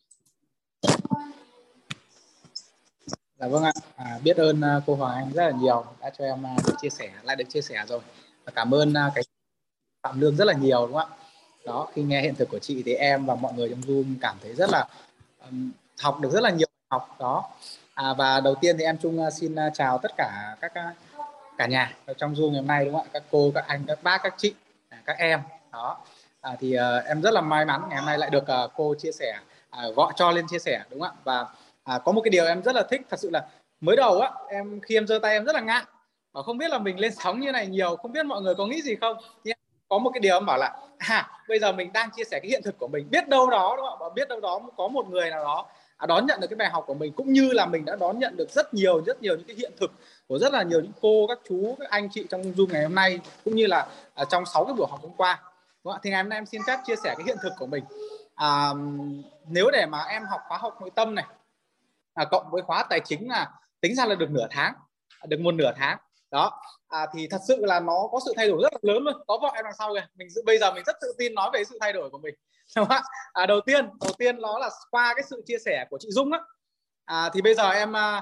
[3.43, 3.71] Dạ vâng ạ.
[3.95, 6.73] À, biết ơn uh, cô hoàng anh rất là nhiều đã cho em uh, được
[6.81, 7.99] chia sẻ lại được chia sẻ rồi.
[8.45, 9.23] Và cảm ơn uh, cái
[10.03, 11.17] phạm lương rất là nhiều đúng không ạ?
[11.65, 14.37] Đó khi nghe hiện thực của chị thì em và mọi người trong zoom cảm
[14.43, 14.87] thấy rất là
[15.45, 17.49] um, học được rất là nhiều học đó.
[17.93, 21.25] À, và đầu tiên thì em trung uh, xin uh, chào tất cả các uh,
[21.57, 23.09] cả nhà trong zoom ngày hôm nay đúng không ạ?
[23.13, 24.53] Các cô các anh các bác các chị
[24.89, 25.39] à, các em
[25.71, 25.97] đó.
[26.41, 28.95] À, thì uh, em rất là may mắn ngày hôm nay lại được uh, cô
[28.99, 29.39] chia sẻ
[29.87, 31.21] uh, gọi cho lên chia sẻ đúng không ạ?
[31.23, 31.45] Và
[31.83, 33.47] à, có một cái điều em rất là thích thật sự là
[33.81, 35.83] mới đầu á em khi em giơ tay em rất là ngại.
[36.33, 38.65] Và không biết là mình lên sóng như này nhiều không biết mọi người có
[38.65, 39.17] nghĩ gì không?
[39.43, 39.57] Nhưng
[39.89, 42.49] có một cái điều em bảo là à bây giờ mình đang chia sẻ cái
[42.49, 45.09] hiện thực của mình biết đâu đó đúng không và biết đâu đó có một
[45.09, 45.65] người nào đó
[45.97, 48.19] à, đón nhận được cái bài học của mình cũng như là mình đã đón
[48.19, 49.91] nhận được rất nhiều rất nhiều những cái hiện thực
[50.27, 52.95] của rất là nhiều những cô các chú các anh chị trong zoom ngày hôm
[52.95, 55.41] nay cũng như là à, trong sáu cái buổi học hôm qua.
[55.83, 56.01] Đúng không?
[56.03, 57.83] thì ngày hôm nay em xin phép chia sẻ cái hiện thực của mình.
[58.35, 58.73] À,
[59.47, 61.25] nếu để mà em học khóa học nội tâm này
[62.13, 64.73] à, cộng với khóa tài chính là tính ra là được nửa tháng
[65.19, 65.97] à, được một nửa tháng.
[66.31, 66.61] Đó.
[66.87, 69.13] À, thì thật sự là nó có sự thay đổi rất là lớn luôn.
[69.27, 70.07] Có vợ em đằng sau kìa.
[70.15, 72.35] Mình bây giờ mình rất tự tin nói về sự thay đổi của mình.
[72.75, 73.01] Đúng không?
[73.33, 76.31] à, đầu tiên đầu tiên nó là qua cái sự chia sẻ của chị Dung
[76.31, 76.39] á.
[77.05, 78.21] À, thì bây giờ em à,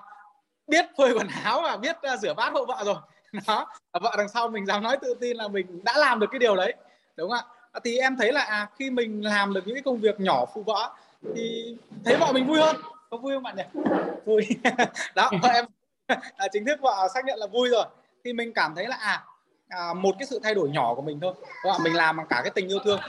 [0.68, 2.96] biết phơi quần áo và biết à, rửa bát hộ vợ rồi.
[3.48, 3.68] Đó.
[3.92, 6.40] À, vợ đằng sau mình dám nói tự tin là mình đã làm được cái
[6.40, 6.74] điều đấy.
[7.16, 7.54] Đúng không ạ?
[7.72, 10.46] À, thì em thấy là à, khi mình làm được những cái công việc nhỏ
[10.54, 10.96] phụ vợ
[11.36, 12.76] thì thấy vợ mình vui hơn
[13.12, 13.64] có vui không bạn nhỉ?
[14.26, 14.48] Vui.
[15.16, 15.66] Đó em
[16.38, 17.86] à, chính thức vợ xác nhận là vui rồi.
[18.24, 19.26] Thì mình cảm thấy là à,
[19.70, 21.34] à một cái sự thay đổi nhỏ của mình thôi.
[21.64, 23.00] Đúng mình làm bằng cả cái tình yêu thương.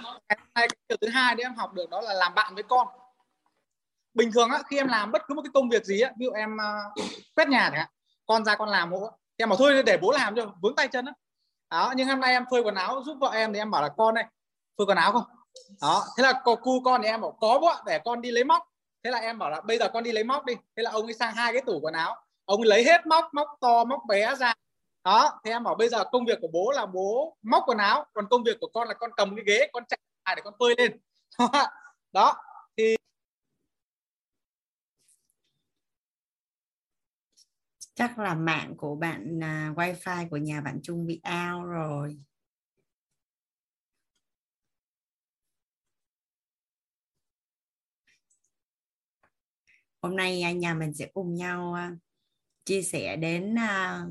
[0.55, 2.89] Cái điều thứ hai để em học được đó là làm bạn với con.
[4.15, 6.27] Bình thường á khi em làm bất cứ một cái công việc gì á ví
[6.27, 7.05] dụ em uh,
[7.37, 7.89] quét nhà chẳng hạn
[8.27, 11.05] con ra con làm hộ em bảo thôi để bố làm cho vướng tay chân
[11.07, 11.13] á.
[11.71, 13.89] Đó nhưng hôm nay em phơi quần áo giúp vợ em thì em bảo là
[13.89, 14.27] con này
[14.79, 15.25] phơi quần áo không?
[15.81, 18.45] Đó thế là cô cu con thì em bảo có bố để con đi lấy
[18.45, 18.72] móc
[19.05, 20.55] thế là em bảo là bây giờ con đi lấy móc đi.
[20.77, 22.17] Thế là ông ấy sang hai cái tủ quần áo.
[22.45, 24.55] Ông ấy lấy hết móc móc to móc bé ra.
[25.05, 28.07] Đó thế em bảo bây giờ công việc của bố là bố móc quần áo
[28.15, 29.99] còn công việc của con là con cầm cái ghế con chạy
[30.37, 31.01] để con phơi lên.
[32.13, 32.35] Đó.
[32.77, 32.97] Thì
[37.95, 42.17] chắc là mạng của bạn uh, wifi của nhà bạn Trung bị out rồi.
[50.03, 51.97] Hôm nay à, nhà mình sẽ cùng nhau à,
[52.65, 54.05] chia sẻ đến à,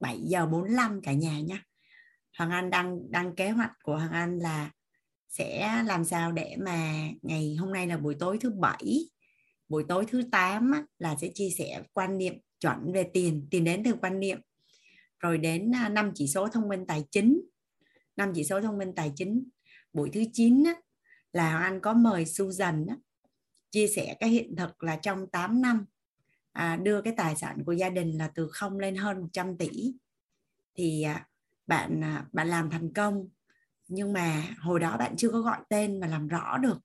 [0.00, 1.58] 7 giờ 45 cả nhà nhé
[2.38, 4.70] Hoàng Anh đang đang kế hoạch của Hoàng Anh là
[5.28, 9.08] sẽ làm sao để mà ngày hôm nay là buổi tối thứ bảy
[9.68, 13.82] buổi tối thứ 8 là sẽ chia sẻ quan niệm chuẩn về tiền tiền đến
[13.84, 14.38] từ quan niệm.
[15.18, 17.40] Rồi đến năm chỉ số thông minh tài chính
[18.16, 19.48] năm chỉ số thông minh tài chính.
[19.92, 20.74] Buổi thứ 9 á,
[21.32, 22.96] là anh có mời Susan á,
[23.76, 25.84] chia sẻ cái hiện thực là trong 8 năm
[26.52, 29.94] à, đưa cái tài sản của gia đình là từ không lên hơn 100 tỷ.
[30.74, 31.28] Thì à,
[31.66, 33.28] bạn à, bạn làm thành công.
[33.88, 36.78] Nhưng mà hồi đó bạn chưa có gọi tên và làm rõ được.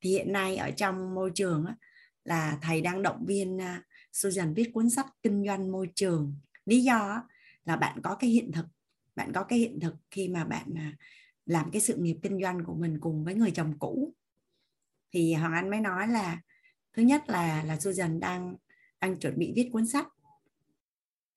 [0.00, 1.76] Thì hiện nay ở trong môi trường á,
[2.24, 3.82] là thầy đang động viên à,
[4.12, 6.36] Susan viết cuốn sách kinh doanh môi trường.
[6.66, 7.22] Lý do
[7.64, 8.66] là bạn có cái hiện thực.
[9.16, 10.96] Bạn có cái hiện thực khi mà bạn à,
[11.46, 14.14] làm cái sự nghiệp kinh doanh của mình cùng với người chồng cũ
[15.14, 16.40] thì hoàng anh mới nói là,
[16.92, 18.56] thứ nhất là là Susan đang
[19.00, 20.06] đang chuẩn bị viết cuốn sách.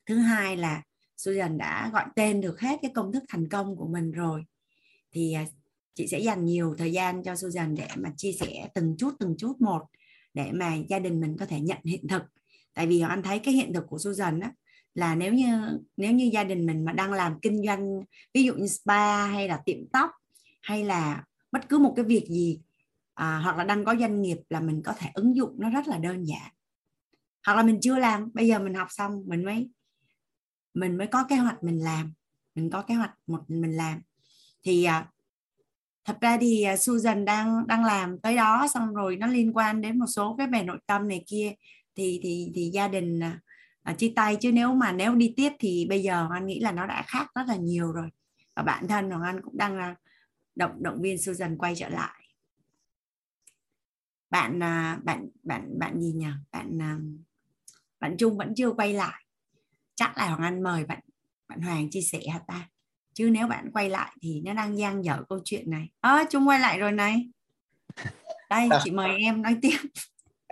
[0.05, 0.83] Thứ hai là
[1.17, 4.43] Susan đã gọi tên được hết cái công thức thành công của mình rồi.
[5.11, 5.45] Thì à,
[5.93, 9.35] chị sẽ dành nhiều thời gian cho Susan để mà chia sẻ từng chút từng
[9.37, 9.81] chút một
[10.33, 12.21] để mà gia đình mình có thể nhận hiện thực.
[12.73, 14.53] Tại vì anh thấy cái hiện thực của Susan á,
[14.93, 18.53] là nếu như nếu như gia đình mình mà đang làm kinh doanh, ví dụ
[18.53, 20.11] như spa hay là tiệm tóc,
[20.61, 22.59] hay là bất cứ một cái việc gì
[23.17, 25.88] à, hoặc là đang có doanh nghiệp là mình có thể ứng dụng nó rất
[25.88, 26.51] là đơn giản.
[27.45, 29.69] Hoặc là mình chưa làm bây giờ mình học xong mình mới
[30.73, 32.13] mình mới có kế hoạch mình làm.
[32.56, 34.01] Mình có kế hoạch một mình làm.
[34.63, 35.08] Thì à,
[36.06, 39.82] thật ra thì à, Susan đang đang làm tới đó xong rồi nó liên quan
[39.82, 41.53] đến một số cái bề nội tâm này kia.
[41.95, 43.39] Thì thì thì gia đình à,
[43.84, 44.36] à, chia tay.
[44.36, 47.27] Chứ nếu mà nếu đi tiếp thì bây giờ anh nghĩ là nó đã khác
[47.36, 48.10] rất là nhiều rồi.
[48.56, 49.95] Và bản thân hoàng anh cũng đang à,
[50.56, 52.16] động động viên Susan quay trở lại
[54.29, 56.27] bạn à, bạn bạn bạn gì nhỉ?
[56.51, 56.97] Bạn à,
[57.99, 59.23] bạn Trung vẫn chưa quay lại.
[59.95, 60.99] Chắc là Hoàng Anh mời bạn
[61.47, 62.69] bạn Hoàng chia sẻ hả ta?
[63.13, 65.89] Chứ nếu bạn quay lại thì nó đang giang dở câu chuyện này.
[66.01, 67.29] À, Trung quay lại rồi này.
[68.49, 69.77] Đây chị mời em nói tiếp.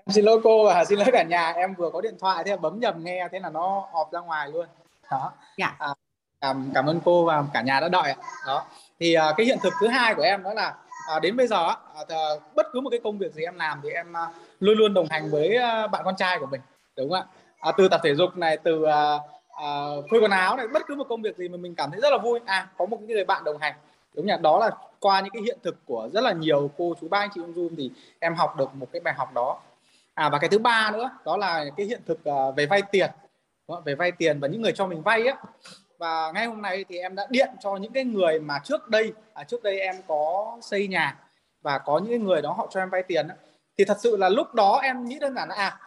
[0.07, 1.51] Em xin lỗi cô và xin lỗi cả nhà.
[1.51, 4.19] Em vừa có điện thoại thế là bấm nhầm nghe thế là nó họp ra
[4.19, 4.65] ngoài luôn.
[5.11, 5.33] Đó.
[5.57, 5.75] Dạ.
[5.79, 5.87] à,
[6.41, 8.13] cảm cảm ơn cô và cả nhà đã đợi
[8.47, 8.65] đó.
[8.99, 10.75] Thì cái hiện thực thứ hai của em đó là
[11.07, 11.67] à, đến bây giờ
[12.01, 12.07] uh,
[12.55, 15.07] bất cứ một cái công việc gì em làm thì em à, luôn luôn đồng
[15.09, 16.61] hành với à, bạn con trai của mình
[16.97, 17.25] đúng không ạ?
[17.59, 19.67] À, từ tập thể dục này từ à, à,
[20.11, 22.11] phơi quần áo này bất cứ một công việc gì mà mình cảm thấy rất
[22.11, 22.39] là vui.
[22.45, 23.73] À có một cái người bạn đồng hành
[24.13, 27.07] đúng nhỉ đó là qua những cái hiện thực của rất là nhiều cô chú
[27.07, 29.59] ba anh chị trong zoom thì em học được một cái bài học đó.
[30.13, 33.09] À và cái thứ ba nữa đó là cái hiện thực à, về vay tiền
[33.85, 35.37] về vay tiền và những người cho mình vay á
[35.97, 39.13] và ngay hôm nay thì em đã điện cho những cái người mà trước đây
[39.33, 41.17] à, trước đây em có xây nhà
[41.61, 43.27] và có những người đó họ cho em vay tiền
[43.77, 45.79] thì thật sự là lúc đó em nghĩ đơn giản là à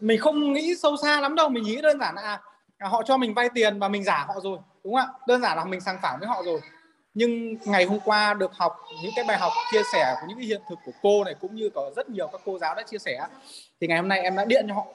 [0.00, 2.40] mình không nghĩ sâu xa lắm đâu mình nghĩ đơn giản là à,
[2.78, 5.18] à họ cho mình vay tiền và mình giả họ rồi đúng không ạ?
[5.26, 6.60] Đơn giản là mình sang phẳng với họ rồi.
[7.14, 10.46] Nhưng ngày hôm qua được học những cái bài học chia sẻ của những cái
[10.46, 12.98] hiện thực của cô này cũng như có rất nhiều các cô giáo đã chia
[12.98, 13.26] sẻ
[13.80, 14.86] thì ngày hôm nay em đã điện cho họ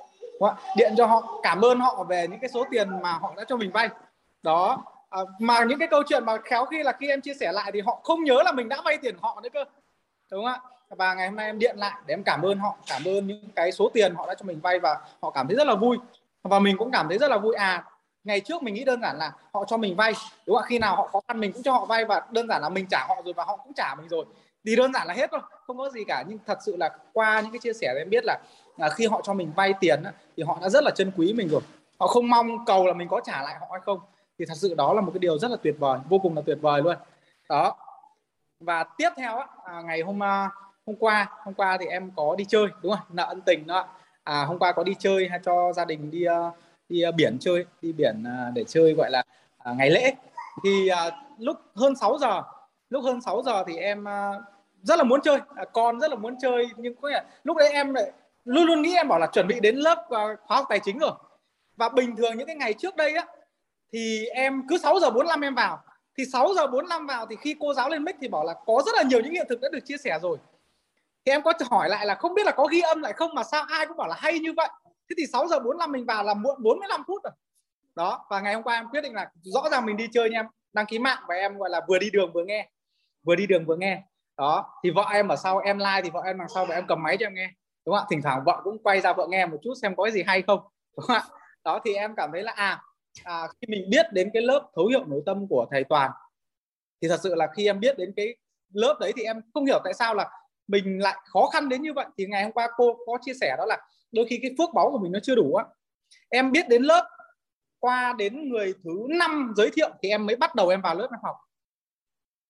[0.75, 3.57] điện cho họ cảm ơn họ về những cái số tiền mà họ đã cho
[3.57, 3.89] mình vay
[4.47, 4.83] đó.
[5.09, 7.71] À, mà những cái câu chuyện mà khéo khi là khi em chia sẻ lại
[7.73, 9.63] thì họ không nhớ là mình đã vay tiền họ nữa cơ.
[10.31, 10.59] Đúng không ạ?
[10.89, 13.49] Và ngày hôm nay em điện lại để em cảm ơn họ cảm ơn những
[13.55, 15.97] cái số tiền họ đã cho mình vay và họ cảm thấy rất là vui.
[16.43, 17.55] Và mình cũng cảm thấy rất là vui.
[17.55, 17.83] À
[18.23, 20.13] ngày trước mình nghĩ đơn giản là họ cho mình vay
[20.45, 20.67] đúng không ạ?
[20.69, 22.85] Khi nào họ khó khăn mình cũng cho họ vay và đơn giản là mình
[22.89, 24.25] trả họ rồi và họ cũng trả mình rồi.
[24.65, 26.23] Thì đơn giản là hết thôi không có gì cả.
[26.27, 28.39] Nhưng thật sự là qua những cái chia sẻ em biết là,
[28.77, 30.03] là khi họ cho mình vay tiền
[30.37, 31.61] thì họ đã rất là trân quý mình rồi.
[31.99, 33.99] Họ không mong cầu là mình có trả lại họ hay không
[34.39, 36.41] thì thật sự đó là một cái điều rất là tuyệt vời vô cùng là
[36.45, 36.95] tuyệt vời luôn.
[37.49, 37.75] Đó.
[38.59, 40.49] Và tiếp theo á, à, ngày hôm à,
[40.85, 43.05] hôm qua hôm qua thì em có đi chơi đúng không?
[43.09, 43.87] Nợ ân tình đó.
[44.23, 46.37] À, hôm qua có đi chơi hay cho gia đình đi à,
[46.89, 49.23] đi à, biển chơi đi biển à, để chơi gọi là
[49.77, 50.13] ngày lễ.
[50.63, 50.89] Thì
[51.39, 52.41] lúc hơn 6 giờ
[52.89, 54.05] lúc hơn 6 giờ thì em
[54.83, 55.39] rất là muốn chơi.
[55.55, 58.11] À, con rất là muốn chơi nhưng có nghĩa lúc đấy em lại
[58.45, 60.99] luôn luôn nghĩ em bảo là chuẩn bị đến lớp uh, khóa học tài chính
[60.99, 61.11] rồi.
[61.75, 63.25] Và bình thường những cái ngày trước đây á
[63.93, 65.83] thì em cứ 6 giờ 45 em vào.
[66.17, 68.81] Thì 6 giờ 45 vào thì khi cô giáo lên mic thì bảo là có
[68.85, 70.37] rất là nhiều những hiện thực đã được chia sẻ rồi.
[71.25, 73.43] Thì em có hỏi lại là không biết là có ghi âm lại không mà
[73.43, 74.69] sao ai cũng bảo là hay như vậy.
[74.85, 77.33] Thế thì 6 giờ 45 mình vào là muộn 45 phút rồi.
[77.95, 80.39] Đó, và ngày hôm qua em quyết định là rõ ràng mình đi chơi nha
[80.39, 80.45] em.
[80.73, 82.69] Đăng ký mạng và em gọi là vừa đi đường vừa nghe.
[83.23, 84.03] Vừa đi đường vừa nghe.
[84.37, 86.85] Đó, thì vợ em ở sau, em like thì vợ em đằng sau và em
[86.87, 87.49] cầm máy cho em nghe.
[87.85, 88.07] Đúng không ạ?
[88.09, 90.41] Thỉnh thoảng vợ cũng quay ra vợ nghe một chút xem có cái gì hay
[90.41, 90.59] không.
[90.97, 91.23] Đúng không ạ?
[91.63, 92.81] Đó, thì em cảm thấy là à
[93.23, 96.11] à, khi mình biết đến cái lớp thấu hiểu nội tâm của thầy toàn
[97.01, 98.35] thì thật sự là khi em biết đến cái
[98.73, 100.29] lớp đấy thì em không hiểu tại sao là
[100.67, 102.05] mình lại khó khăn đến như vậy.
[102.17, 103.77] Thì ngày hôm qua cô có chia sẻ đó là
[104.11, 105.65] đôi khi cái phước báu của mình nó chưa đủ á.
[106.29, 107.09] Em biết đến lớp
[107.79, 111.07] qua đến người thứ năm giới thiệu thì em mới bắt đầu em vào lớp
[111.11, 111.35] em học.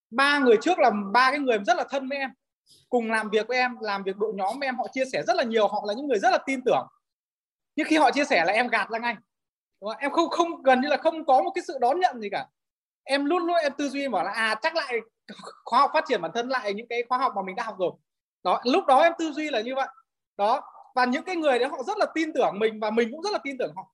[0.09, 2.29] Ba người trước là ba cái người rất là thân với em
[2.89, 5.35] cùng làm việc với em làm việc đội nhóm với em họ chia sẻ rất
[5.35, 6.87] là nhiều họ là những người rất là tin tưởng.
[7.75, 9.15] Nhưng khi họ chia sẻ là em gạt ra ngay
[9.81, 9.99] đúng không?
[9.99, 12.47] em không không gần như là không có một cái sự đón nhận gì cả.
[13.03, 14.99] Em luôn luôn em tư duy bảo là à chắc lại
[15.65, 17.75] khóa học phát triển bản thân lại những cái khóa học mà mình đã học
[17.79, 17.91] rồi.
[18.43, 19.87] Đó lúc đó em tư duy là như vậy.
[20.37, 20.61] Đó
[20.95, 23.33] và những cái người đấy họ rất là tin tưởng mình và mình cũng rất
[23.33, 23.93] là tin tưởng họ.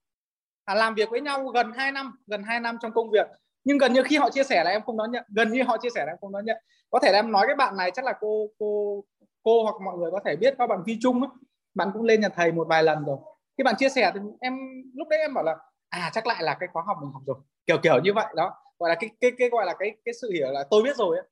[0.64, 3.26] À, làm việc với nhau gần 2 năm gần 2 năm trong công việc.
[3.64, 5.76] Nhưng gần như khi họ chia sẻ là em không đón nhận gần như họ
[5.76, 6.56] chia sẻ là em không đón nhận.
[6.90, 9.00] Có thể là em nói cái bạn này chắc là cô cô
[9.42, 11.30] cô hoặc mọi người có thể biết các bạn vi trung ấy,
[11.74, 13.18] bạn cũng lên nhà thầy một vài lần rồi.
[13.58, 14.58] Khi bạn chia sẻ thì em
[14.94, 15.56] lúc đấy em bảo là
[16.00, 17.36] à chắc lại là cái khóa học mình học rồi.
[17.66, 18.54] Kiểu kiểu như vậy đó.
[18.78, 21.16] Gọi là cái cái cái gọi là cái cái sự hiểu là tôi biết rồi
[21.16, 21.26] ấy.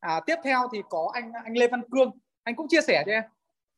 [0.00, 2.10] À, tiếp theo thì có anh anh Lê Văn Cương.
[2.42, 3.22] Anh cũng chia sẻ cho em.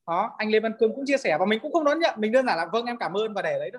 [0.06, 2.14] Đó anh Lê Văn Cương cũng chia sẻ và mình cũng không đón nhận.
[2.18, 3.78] Mình đơn giản là vâng em cảm ơn và để đấy đó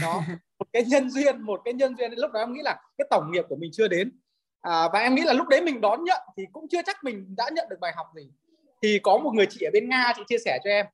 [0.00, 0.22] đó.
[0.58, 2.12] Một cái nhân duyên một cái nhân duyên.
[2.16, 4.12] Lúc đó em nghĩ là cái tổng nghiệp của mình chưa đến.
[4.60, 7.34] À, và em nghĩ là lúc đấy mình đón nhận thì cũng chưa chắc mình
[7.36, 8.30] đã nhận được bài học gì.
[8.82, 10.86] Thì có một người chị ở bên Nga chị chia sẻ cho em.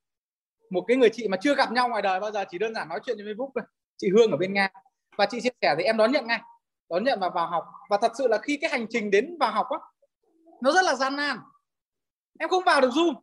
[0.70, 2.88] Một cái người chị mà chưa gặp nhau ngoài đời bao giờ chỉ đơn giản
[2.88, 3.64] nói chuyện trên Facebook thôi
[3.96, 4.68] chị Hương ở bên Nga.
[5.16, 6.40] Và chị chia sẻ thì em đón nhận ngay
[6.90, 7.64] đón nhận và vào học.
[7.90, 9.78] Và thật sự là khi cái hành trình đến vào học á
[10.60, 11.38] nó rất là gian nan.
[12.38, 13.14] Em không vào được zoom.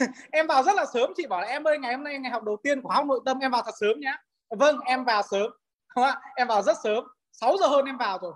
[0.32, 2.42] Em vào rất là sớm chị bảo là em ơi ngày hôm nay ngày học
[2.42, 4.22] đầu tiên của học nội tâm em vào thật sớm nhá.
[4.50, 5.50] Vâng em vào sớm.
[5.88, 7.04] Không ạ em vào rất sớm.
[7.32, 8.32] 6 giờ hơn em vào rồi.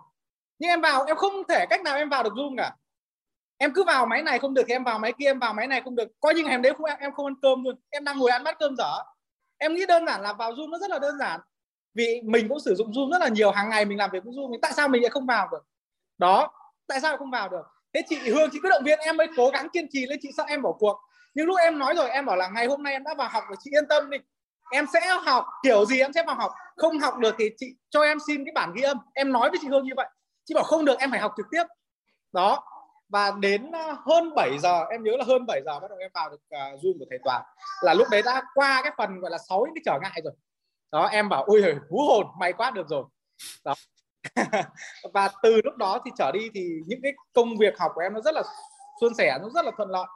[0.58, 2.76] Nhưng em vào em không thể cách nào em vào được zoom cả.
[3.58, 5.66] Em cứ vào máy này không được thì em vào máy kia em vào máy
[5.66, 6.08] này không được.
[6.20, 7.80] Coi như ngày hôm đấy không em, em không ăn cơm luôn.
[7.90, 9.02] Em đang ngồi ăn bát cơm dở
[9.60, 11.40] em nghĩ đơn giản là vào zoom nó rất là đơn giản.
[11.94, 14.32] Vì mình cũng sử dụng zoom rất là nhiều, hàng ngày mình làm việc với
[14.32, 15.66] zoom tại sao mình lại không vào được?
[16.18, 16.52] Đó,
[16.86, 17.62] tại sao không vào được?
[17.94, 20.30] Thế chị hương, chị cứ động viên, em mới cố gắng kiên trì lên, chị
[20.36, 21.00] sợ em bỏ cuộc.
[21.34, 23.44] Nhưng lúc em nói rồi, em bảo là ngày hôm nay em đã vào học
[23.48, 24.18] rồi, chị yên tâm đi.
[24.72, 26.52] Em sẽ học, kiểu gì em sẽ vào học.
[26.76, 28.96] Không học được thì chị cho em xin cái bản ghi âm.
[29.14, 30.06] Em nói với chị hương như vậy.
[30.44, 31.64] Chị bảo không được, em phải học trực tiếp.
[32.32, 32.64] Đó
[33.10, 33.70] và đến
[34.06, 36.82] hơn 7 giờ em nhớ là hơn 7 giờ bắt đầu em vào được uh,
[36.82, 37.42] zoom của thầy toàn
[37.82, 40.32] là lúc đấy đã qua cái phần gọi là sáu cái trở ngại rồi.
[40.92, 43.04] Đó em bảo ôi trời hú hồn may quá được rồi.
[43.64, 43.74] Đó.
[45.12, 48.14] Và từ lúc đó thì trở đi thì những cái công việc học của em
[48.14, 48.42] nó rất là
[49.00, 50.06] suôn sẻ nó rất là thuận lợi.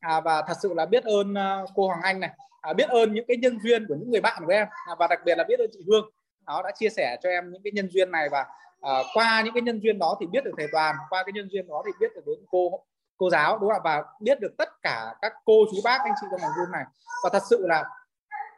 [0.00, 2.30] À, và thật sự là biết ơn uh, cô Hoàng Anh này.
[2.60, 4.66] À, biết ơn những cái nhân duyên của những người bạn của em.
[4.70, 6.10] À, và đặc biệt là biết ơn chị Hương.
[6.46, 8.46] Đó đã chia sẻ cho em những cái nhân duyên này và
[8.80, 11.48] à, qua những cái nhân duyên đó thì biết được thầy Toàn qua cái nhân
[11.52, 12.84] duyên đó thì biết được đến cô
[13.16, 16.26] cô giáo đúng không và biết được tất cả các cô chú bác anh chị
[16.30, 16.84] trong ngành Zoom này.
[17.24, 17.84] Và thật sự là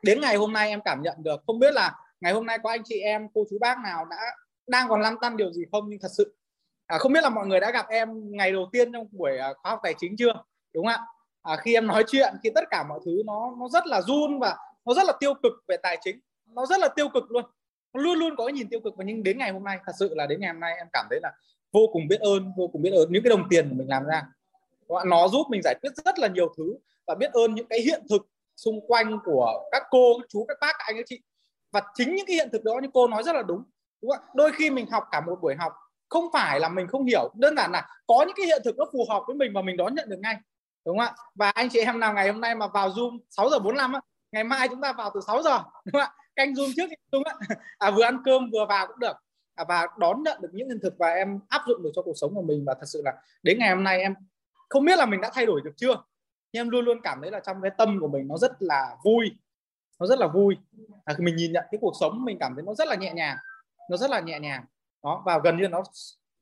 [0.03, 2.71] đến ngày hôm nay em cảm nhận được không biết là ngày hôm nay có
[2.71, 4.17] anh chị em cô chú bác nào đã
[4.67, 6.37] đang còn lăn tăn điều gì không nhưng thật sự
[6.87, 9.53] à, không biết là mọi người đã gặp em ngày đầu tiên trong buổi à,
[9.63, 10.33] khóa học tài chính chưa
[10.75, 11.07] đúng không ạ?
[11.43, 14.39] À, khi em nói chuyện khi tất cả mọi thứ nó nó rất là run
[14.39, 17.45] và nó rất là tiêu cực về tài chính nó rất là tiêu cực luôn
[17.93, 20.15] luôn luôn có cái nhìn tiêu cực và nhưng đến ngày hôm nay, thật sự
[20.15, 21.33] là đến ngày hôm nay em cảm thấy là
[21.73, 24.05] vô cùng biết ơn, vô cùng biết ơn những cái đồng tiền của mình làm
[24.05, 24.23] ra.
[25.07, 28.03] Nó giúp mình giải quyết rất là nhiều thứ và biết ơn những cái hiện
[28.11, 31.21] thực xung quanh của các cô, các chú, các bác, các anh, các chị.
[31.73, 33.63] Và chính những cái hiện thực đó như cô nói rất là đúng.
[34.03, 34.21] Đúng không?
[34.35, 35.73] đôi khi mình học cả một buổi học,
[36.09, 37.31] không phải là mình không hiểu.
[37.35, 39.77] Đơn giản là có những cái hiện thực nó phù hợp với mình và mình
[39.77, 40.37] đón nhận được ngay.
[40.85, 41.15] Đúng không ạ?
[41.35, 44.01] Và anh chị em nào ngày hôm nay mà vào zoom 6 giờ 45 á,
[44.33, 45.59] ngày mai chúng ta vào từ 6 giờ.
[45.85, 46.11] Đúng không ạ?
[46.39, 47.57] Canh zoom trước đúng không ạ?
[47.79, 49.17] À, vừa ăn cơm vừa vào cũng được.
[49.55, 52.15] À, và đón nhận được những hiện thực và em áp dụng được cho cuộc
[52.17, 54.15] sống của mình và thật sự là đến ngày hôm nay em
[54.69, 55.97] không biết là mình đã thay đổi được chưa
[56.53, 58.97] nhưng em luôn luôn cảm thấy là trong cái tâm của mình nó rất là
[59.05, 59.31] vui.
[60.01, 60.57] Nó rất là vui.
[61.05, 63.13] À, khi mình nhìn nhận cái cuộc sống mình cảm thấy nó rất là nhẹ
[63.13, 63.37] nhàng.
[63.91, 64.65] Nó rất là nhẹ nhàng.
[65.03, 65.83] Đó và gần như nó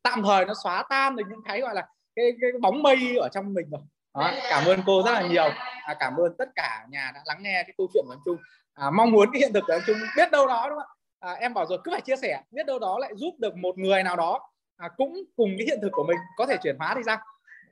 [0.03, 3.29] tạm thời nó xóa tan được những cái gọi là cái, cái bóng mây ở
[3.33, 3.81] trong mình rồi.
[4.15, 5.49] Đó, cảm ơn cô rất là nhiều.
[5.83, 8.37] À, cảm ơn tất cả nhà đã lắng nghe cái câu chuyện của anh Trung
[8.77, 10.89] à, mong muốn cái hiện thực của Trung biết đâu đó đúng không
[11.21, 11.33] ạ?
[11.33, 13.79] À, em bảo rồi cứ phải chia sẻ biết đâu đó lại giúp được một
[13.79, 14.41] người nào đó
[14.77, 17.19] à, cũng cùng cái hiện thực của mình có thể chuyển hóa đi ra.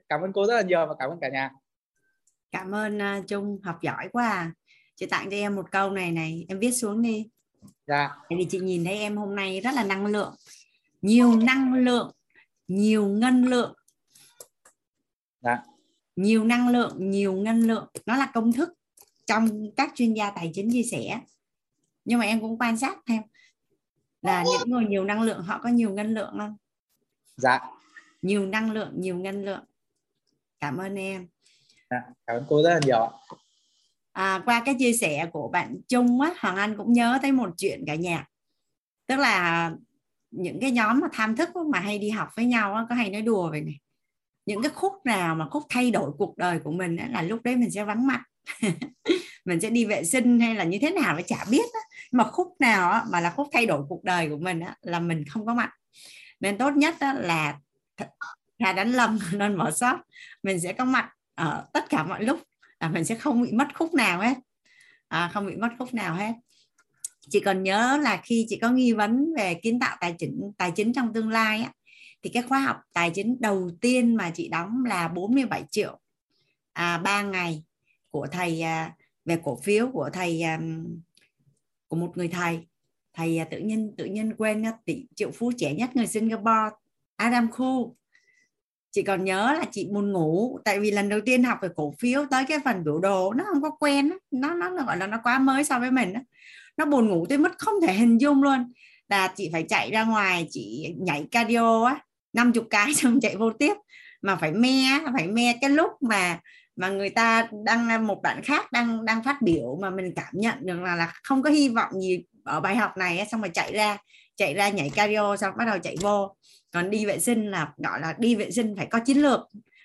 [0.09, 1.51] Cảm ơn cô rất là nhiều và cảm ơn cả nhà.
[2.51, 4.51] Cảm ơn uh, Trung học giỏi quá à.
[4.95, 7.29] chị tặng cho em một câu này này em viết xuống đi.
[7.87, 8.09] Dạ.
[8.29, 10.35] Tại vì chị nhìn thấy em hôm nay rất là năng lượng.
[11.01, 12.11] Nhiều năng lượng
[12.67, 13.73] nhiều ngân lượng.
[15.41, 15.57] Dạ.
[16.15, 17.87] Nhiều năng lượng nhiều ngân lượng.
[18.05, 18.69] Nó là công thức
[19.25, 21.19] trong các chuyên gia tài chính chia sẻ.
[22.05, 23.21] Nhưng mà em cũng quan sát thêm
[24.21, 26.57] là những người nhiều năng lượng họ có nhiều ngân lượng không?
[27.37, 27.59] Dạ.
[28.21, 29.63] Nhiều năng lượng nhiều ngân lượng.
[30.59, 31.27] Cảm ơn em.
[31.89, 33.11] Dạ, cảm ơn cô rất là nhiều
[34.11, 37.49] à, qua cái chia sẻ của bạn Trung á Hoàng Anh cũng nhớ tới một
[37.57, 38.27] chuyện cả nhà.
[39.07, 39.71] Tức là
[40.31, 43.09] những cái nhóm mà tham thức mà hay đi học với nhau á, có hay
[43.09, 43.79] nói đùa về này.
[44.45, 47.43] Những cái khúc nào mà khúc thay đổi cuộc đời của mình á, là lúc
[47.43, 48.23] đấy mình sẽ vắng mặt
[49.45, 51.79] mình sẽ đi vệ sinh hay là như thế nào phải chả biết á.
[52.11, 54.99] mà khúc nào á, mà là khúc thay đổi cuộc đời của mình á, là
[54.99, 55.69] mình không có mặt.
[56.39, 57.59] Nên tốt nhất á, là
[58.59, 59.99] ra đánh lầm nên mở sót.
[60.43, 62.39] Mình sẽ có mặt ở tất cả mọi lúc
[62.79, 64.37] là mình sẽ không bị mất khúc nào hết.
[65.07, 66.33] À, không bị mất khúc nào hết.
[67.29, 70.71] Chị còn nhớ là khi chị có nghi vấn về kiến tạo tài chính tài
[70.71, 71.71] chính trong tương lai á,
[72.23, 75.99] thì cái khóa học tài chính đầu tiên mà chị đóng là 47 triệu.
[76.73, 77.63] À, 3 ngày
[78.15, 78.91] của thầy à,
[79.25, 80.59] về cổ phiếu của thầy à,
[81.87, 82.59] của một người thầy.
[83.13, 86.75] Thầy à, tự nhiên tự nhiên quên tỷ triệu phú trẻ nhất người Singapore
[87.15, 87.95] Adam Khu.
[88.91, 91.93] Chị còn nhớ là chị buồn ngủ tại vì lần đầu tiên học về cổ
[91.99, 95.07] phiếu tới cái phần biểu đồ nó không có quen nó nó, nó gọi là
[95.07, 96.19] nó quá mới so với mình đó.
[96.77, 98.73] nó buồn ngủ tới mức không thể hình dung luôn.
[99.09, 101.99] Là chị phải chạy ra ngoài chị nhảy cardio á
[102.33, 103.73] 50 cái xong chạy vô tiếp.
[104.21, 106.39] Mà phải me phải me cái lúc mà
[106.75, 110.55] mà người ta đang một bạn khác đang đang phát biểu mà mình cảm nhận
[110.61, 113.73] được là là không có hy vọng gì ở bài học này xong rồi chạy
[113.73, 113.97] ra
[114.35, 116.35] chạy ra nhảy cardio, xong bắt đầu chạy vô.
[116.71, 119.39] Còn đi vệ sinh là gọi là đi vệ sinh phải có chiến lược,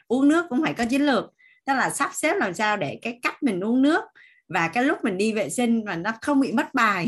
[0.09, 1.25] uống nước cũng phải có chiến lược.
[1.67, 4.05] Tức là sắp xếp làm sao để cái cách mình uống nước
[4.49, 7.07] và cái lúc mình đi vệ sinh mà nó không bị mất bài.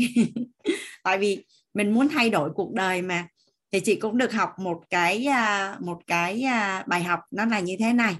[1.03, 3.27] Tại vì mình muốn thay đổi cuộc đời mà.
[3.71, 7.59] Thì chị cũng được học một cái à, một cái à, bài học nó là
[7.59, 8.15] như thế này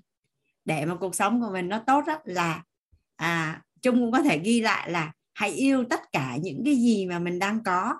[0.65, 2.63] để mà cuộc sống của mình nó tốt đó là
[3.15, 7.05] à, chung cũng có thể ghi lại là hãy yêu tất cả những cái gì
[7.05, 7.93] mà mình đang có.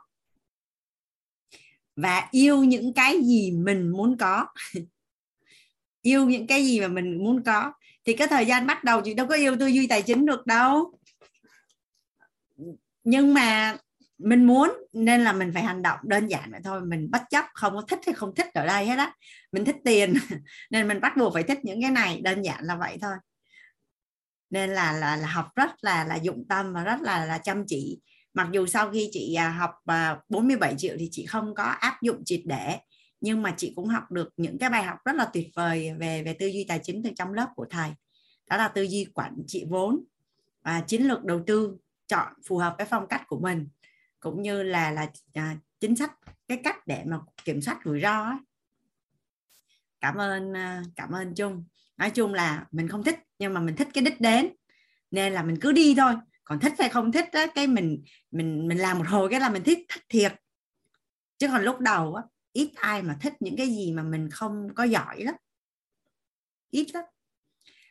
[1.96, 4.48] Và yêu những cái gì mình muốn có.
[6.02, 7.74] Yêu những cái gì mà mình muốn có.
[8.06, 10.46] Thì cái thời gian bắt đầu chị đâu có yêu tư duy tài chính được
[10.46, 10.94] đâu.
[13.04, 13.78] Nhưng mà
[14.24, 16.82] mình muốn nên là mình phải hành động đơn giản vậy thôi.
[16.86, 19.14] Mình bất chấp không có thích hay không thích ở đây hết á.
[19.52, 20.14] Mình thích tiền
[20.72, 23.16] nên mình bắt buộc phải thích những cái này đơn giản là vậy thôi.
[24.50, 27.64] Nên là là, là học rất là là dụng tâm và rất là là chăm
[27.68, 28.00] chỉ.
[28.34, 32.02] Mặc dù sau khi chị à, học à, 47 triệu thì chị không có áp
[32.02, 32.78] dụng triệt để
[33.24, 36.24] nhưng mà chị cũng học được những cái bài học rất là tuyệt vời về
[36.24, 37.90] về tư duy tài chính từ trong lớp của thầy.
[38.50, 40.04] Đó là tư duy quản trị vốn
[40.64, 43.68] và chiến lược đầu tư chọn phù hợp với phong cách của mình
[44.24, 46.12] cũng như là là à, chính sách
[46.48, 48.38] cái cách để mà kiểm soát rủi ro ấy.
[50.02, 51.66] cảm ơn à, cảm ơn chung.
[51.98, 54.54] Nói chung là mình không thích nhưng mà mình thích cái đích đến
[55.12, 56.14] nên là mình cứ đi thôi.
[56.44, 59.50] Còn thích hay không thích đó, cái mình mình mình làm một hồi cái là
[59.50, 60.34] mình thích thích thiệt.
[61.38, 64.68] Chứ còn lúc đầu á ít ai mà thích những cái gì mà mình không
[64.76, 65.36] có giỏi lắm.
[66.70, 67.04] Ít lắm.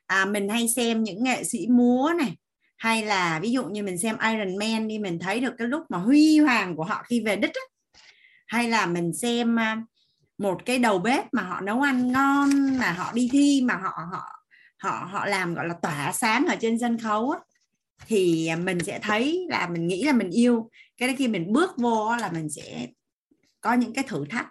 [0.06, 2.36] À, mình hay xem những nghệ sĩ múa này
[2.82, 5.82] hay là ví dụ như mình xem Iron Man đi mình thấy được cái lúc
[5.88, 7.60] mà huy hoàng của họ khi về đích á.
[8.46, 9.82] hay là mình xem à,
[10.38, 13.90] một cái đầu bếp mà họ nấu ăn ngon mà họ đi thi mà họ
[14.12, 14.22] họ
[14.78, 17.38] họ họ làm gọi là tỏa sáng ở trên sân khấu á,
[18.06, 20.70] thì mình sẽ thấy là mình nghĩ là mình yêu.
[20.96, 22.86] Cái đó khi mình bước vô là mình sẽ
[23.60, 24.48] có những cái thử thách.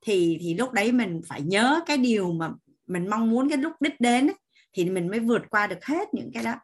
[0.00, 2.50] Thì thì lúc đấy mình phải nhớ cái điều mà
[2.86, 4.36] mình mong muốn cái lúc đích đến ấy,
[4.72, 6.54] thì mình mới vượt qua được hết những cái đó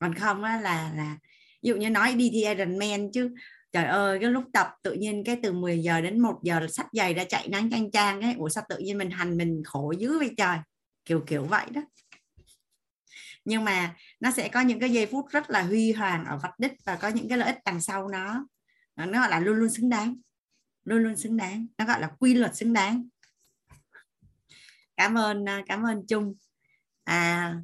[0.00, 1.18] còn không á, là là
[1.62, 3.34] ví dụ như nói đi thi Ironman chứ
[3.72, 6.68] trời ơi cái lúc tập tự nhiên cái từ 10 giờ đến 1 giờ là
[6.68, 8.34] sách giày ra chạy nắng chang chang ấy.
[8.38, 10.58] Ủa sao tự nhiên mình hành mình khổ dữ vậy trời?
[11.04, 11.80] Kiểu kiểu vậy đó.
[13.44, 16.58] Nhưng mà nó sẽ có những cái giây phút rất là huy hoàng ở vạch
[16.58, 18.46] đích và có những cái lợi ích đằng sau nó.
[18.96, 20.16] Nó gọi là luôn luôn xứng đáng.
[20.84, 21.66] Luôn luôn xứng đáng.
[21.78, 23.08] Nó gọi là quy luật xứng đáng.
[24.96, 26.34] Cảm ơn à, cảm ơn trung.
[27.04, 27.54] À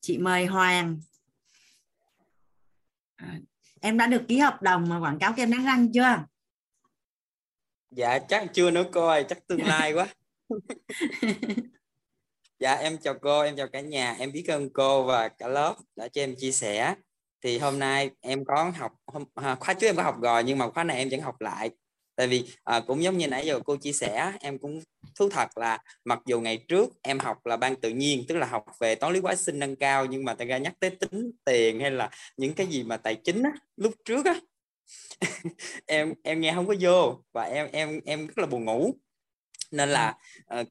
[0.00, 1.00] chị mời hoàng
[3.16, 3.38] à,
[3.80, 6.24] em đã được ký hợp đồng mà quảng cáo kem đánh răng chưa?
[7.90, 10.06] Dạ chắc chưa nữa cô ơi chắc tương lai quá.
[12.58, 15.76] Dạ em chào cô em chào cả nhà em biết ơn cô và cả lớp
[15.96, 16.94] đã cho em chia sẻ.
[17.42, 20.58] Thì hôm nay em có học hôm, à, khóa trước em có học rồi nhưng
[20.58, 21.70] mà khóa này em vẫn học lại
[22.16, 24.80] tại vì à, cũng giống như nãy giờ cô chia sẻ em cũng
[25.14, 28.46] thú thật là mặc dù ngày trước em học là ban tự nhiên tức là
[28.46, 31.30] học về toán lý hóa sinh nâng cao nhưng mà tại ra nhắc tới tính
[31.44, 34.40] tiền hay là những cái gì mà tài chính á lúc trước á
[35.86, 38.94] em em nghe không có vô và em em em rất là buồn ngủ.
[39.70, 40.14] Nên là
[40.60, 40.66] uh,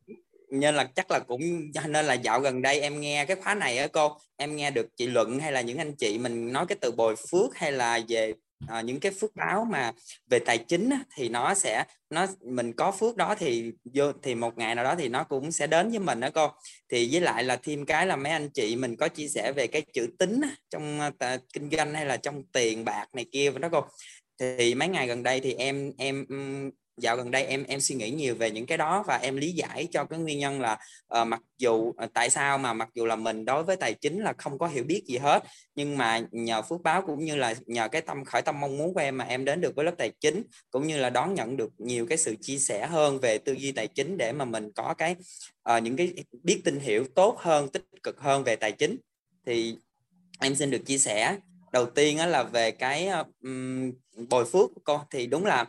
[0.52, 1.42] nên là chắc là cũng
[1.88, 4.88] nên là dạo gần đây em nghe cái khóa này á cô em nghe được
[4.98, 8.00] chị luận hay là những anh chị mình nói cái từ bồi phước hay là
[8.08, 8.34] về
[8.68, 9.92] à, những cái phước báo mà
[10.30, 14.36] về tài chính á, thì nó sẽ nó mình có phước đó thì vô thì
[14.36, 16.52] một ngày nào đó thì nó cũng sẽ đến với mình đó cô.
[16.90, 19.68] Thì với lại là thêm cái là mấy anh chị mình có chia sẻ về
[19.68, 23.26] cái chữ tính á, trong ờ, tà, kinh doanh hay là trong tiền bạc này
[23.32, 23.86] kia đó cô.
[24.40, 26.26] Thì mấy ngày gần đây thì em em
[26.98, 29.52] dạo gần đây em em suy nghĩ nhiều về những cái đó và em lý
[29.52, 30.78] giải cho cái nguyên nhân là
[31.22, 34.20] uh, mặc dù uh, tại sao mà mặc dù là mình đối với tài chính
[34.20, 35.44] là không có hiểu biết gì hết
[35.76, 38.94] nhưng mà nhờ phước báo cũng như là nhờ cái tâm khởi tâm mong muốn
[38.94, 41.58] của em mà em đến được với lớp tài chính cũng như là đón nhận
[41.58, 44.72] được nhiều cái sự chia sẻ hơn về tư duy tài chính để mà mình
[44.76, 45.16] có cái
[45.76, 48.98] uh, những cái biết tin hiểu tốt hơn tích cực hơn về tài chính.
[49.46, 49.78] Thì
[50.40, 51.38] em xin được chia sẻ.
[51.72, 53.08] Đầu tiên là về cái
[53.42, 53.92] um,
[54.30, 55.66] bồi phước của con thì đúng là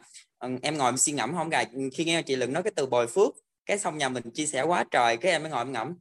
[0.47, 1.49] Ừ, em ngồi em suy ngẫm không?
[1.49, 3.35] Gà khi nghe chị Lượng nói cái từ bồi phước
[3.67, 5.95] cái xong nhà mình chia sẻ quá trời cái em mới ngồi em ngẫm.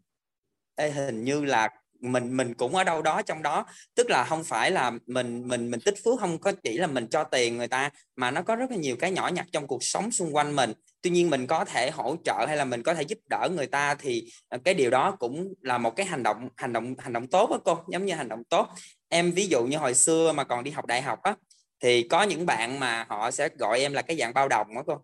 [0.75, 1.69] Ê, hình như là
[2.01, 3.65] mình mình cũng ở đâu đó trong đó.
[3.95, 7.07] Tức là không phải là mình mình mình tích phước không có chỉ là mình
[7.07, 9.83] cho tiền người ta mà nó có rất là nhiều cái nhỏ nhặt trong cuộc
[9.83, 10.73] sống xung quanh mình.
[11.01, 13.67] Tuy nhiên mình có thể hỗ trợ hay là mình có thể giúp đỡ người
[13.67, 17.13] ta thì ờ, cái điều đó cũng là một cái hành động hành động hành
[17.13, 18.67] động tốt đó cô giống như hành động tốt.
[19.09, 21.35] Em ví dụ như hồi xưa mà còn đi học đại học á
[21.83, 24.83] thì có những bạn mà họ sẽ gọi em là cái dạng bao đồng đó
[24.87, 25.01] cô.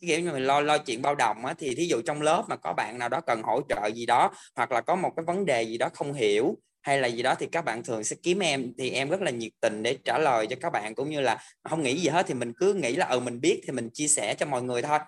[0.00, 2.56] Kiểu như mình lo lo chuyện bao đồng á, thì thí dụ trong lớp mà
[2.56, 5.46] có bạn nào đó cần hỗ trợ gì đó, hoặc là có một cái vấn
[5.46, 8.38] đề gì đó không hiểu, hay là gì đó thì các bạn thường sẽ kiếm
[8.38, 11.20] em, thì em rất là nhiệt tình để trả lời cho các bạn, cũng như
[11.20, 13.90] là không nghĩ gì hết thì mình cứ nghĩ là ừ mình biết thì mình
[13.94, 14.98] chia sẻ cho mọi người thôi.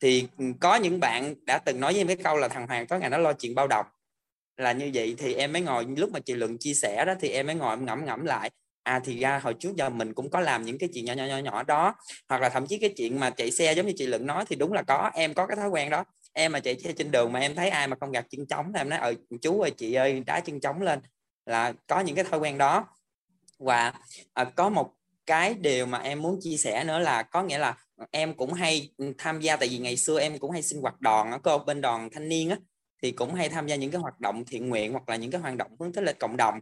[0.00, 2.86] Thì ừ, có những bạn đã từng nói với em cái câu là thằng Hoàng
[2.86, 3.86] có ngày nó lo chuyện bao đồng
[4.56, 7.28] là như vậy thì em mới ngồi, lúc mà chị Lượng chia sẻ đó thì
[7.28, 8.50] em mới ngồi ngẫm ngẫm lại
[8.84, 11.24] à thì ra hồi trước giờ mình cũng có làm những cái chuyện nhỏ nhỏ
[11.24, 11.94] nhỏ nhỏ đó.
[12.28, 14.56] Hoặc là thậm chí cái chuyện mà chạy xe giống như chị Lượng nói thì
[14.56, 16.04] đúng là có em có cái thói quen đó.
[16.32, 18.72] Em mà chạy xe trên đường mà em thấy ai mà không gạt chân trống
[18.74, 21.00] thì em nói ờ chú ơi chị ơi đá chân trống lên.
[21.46, 22.86] Là có những cái thói quen đó.
[23.58, 23.92] Và
[24.32, 24.90] à, có một
[25.26, 27.76] cái điều mà em muốn chia sẻ nữa là có nghĩa là
[28.10, 31.32] em cũng hay tham gia tại vì ngày xưa em cũng hay sinh hoạt đoàn
[31.32, 32.56] ở cô bên đoàn thanh niên á
[33.02, 35.40] thì cũng hay tham gia những cái hoạt động thiện nguyện hoặc là những cái
[35.40, 36.60] hoạt động hướng tới lịch cộng đồng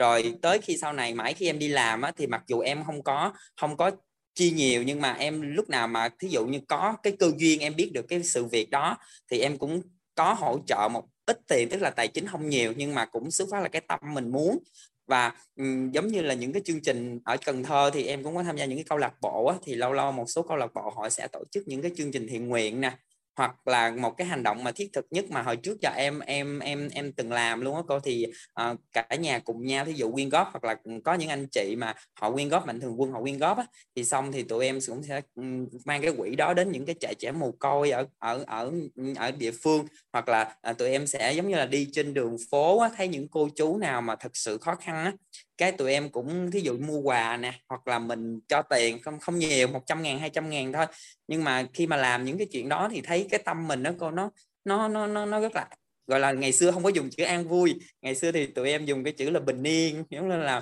[0.00, 2.84] rồi tới khi sau này mãi khi em đi làm á, thì mặc dù em
[2.84, 3.90] không có không có
[4.34, 7.60] chi nhiều nhưng mà em lúc nào mà thí dụ như có cái cơ duyên
[7.60, 8.96] em biết được cái sự việc đó
[9.30, 9.82] thì em cũng
[10.14, 13.30] có hỗ trợ một ít tiền tức là tài chính không nhiều nhưng mà cũng
[13.30, 14.58] xuất phát là cái tâm mình muốn.
[15.06, 18.36] Và um, giống như là những cái chương trình ở Cần Thơ thì em cũng
[18.36, 20.56] có tham gia những cái câu lạc bộ á, thì lâu lâu một số câu
[20.56, 22.92] lạc bộ họ sẽ tổ chức những cái chương trình thiện nguyện nè
[23.36, 26.18] hoặc là một cái hành động mà thiết thực nhất mà hồi trước giờ em
[26.18, 28.26] em em em từng làm luôn á cô thì
[28.62, 31.74] uh, cả nhà cùng nhau ví dụ quyên góp hoặc là có những anh chị
[31.78, 33.64] mà họ quyên góp mạnh thường quân họ quyên góp á
[33.96, 35.42] thì xong thì tụi em cũng sẽ ừ,
[35.84, 38.72] mang cái quỹ đó đến những cái trại trẻ mồ côi ở ở ở
[39.16, 42.36] ở địa phương hoặc là uh, tụi em sẽ giống như là đi trên đường
[42.50, 45.12] phố á, thấy những cô chú nào mà thật sự khó khăn á
[45.60, 49.20] cái tụi em cũng thí dụ mua quà nè hoặc là mình cho tiền không
[49.20, 50.86] không nhiều 100 ngàn 200 ngàn thôi.
[51.28, 53.90] Nhưng mà khi mà làm những cái chuyện đó thì thấy cái tâm mình nó
[53.98, 54.30] cô nó
[54.64, 55.68] nó nó nó nó rất là
[56.06, 57.74] gọi là ngày xưa không có dùng chữ an vui.
[58.02, 60.58] Ngày xưa thì tụi em dùng cái chữ là bình yên giống như là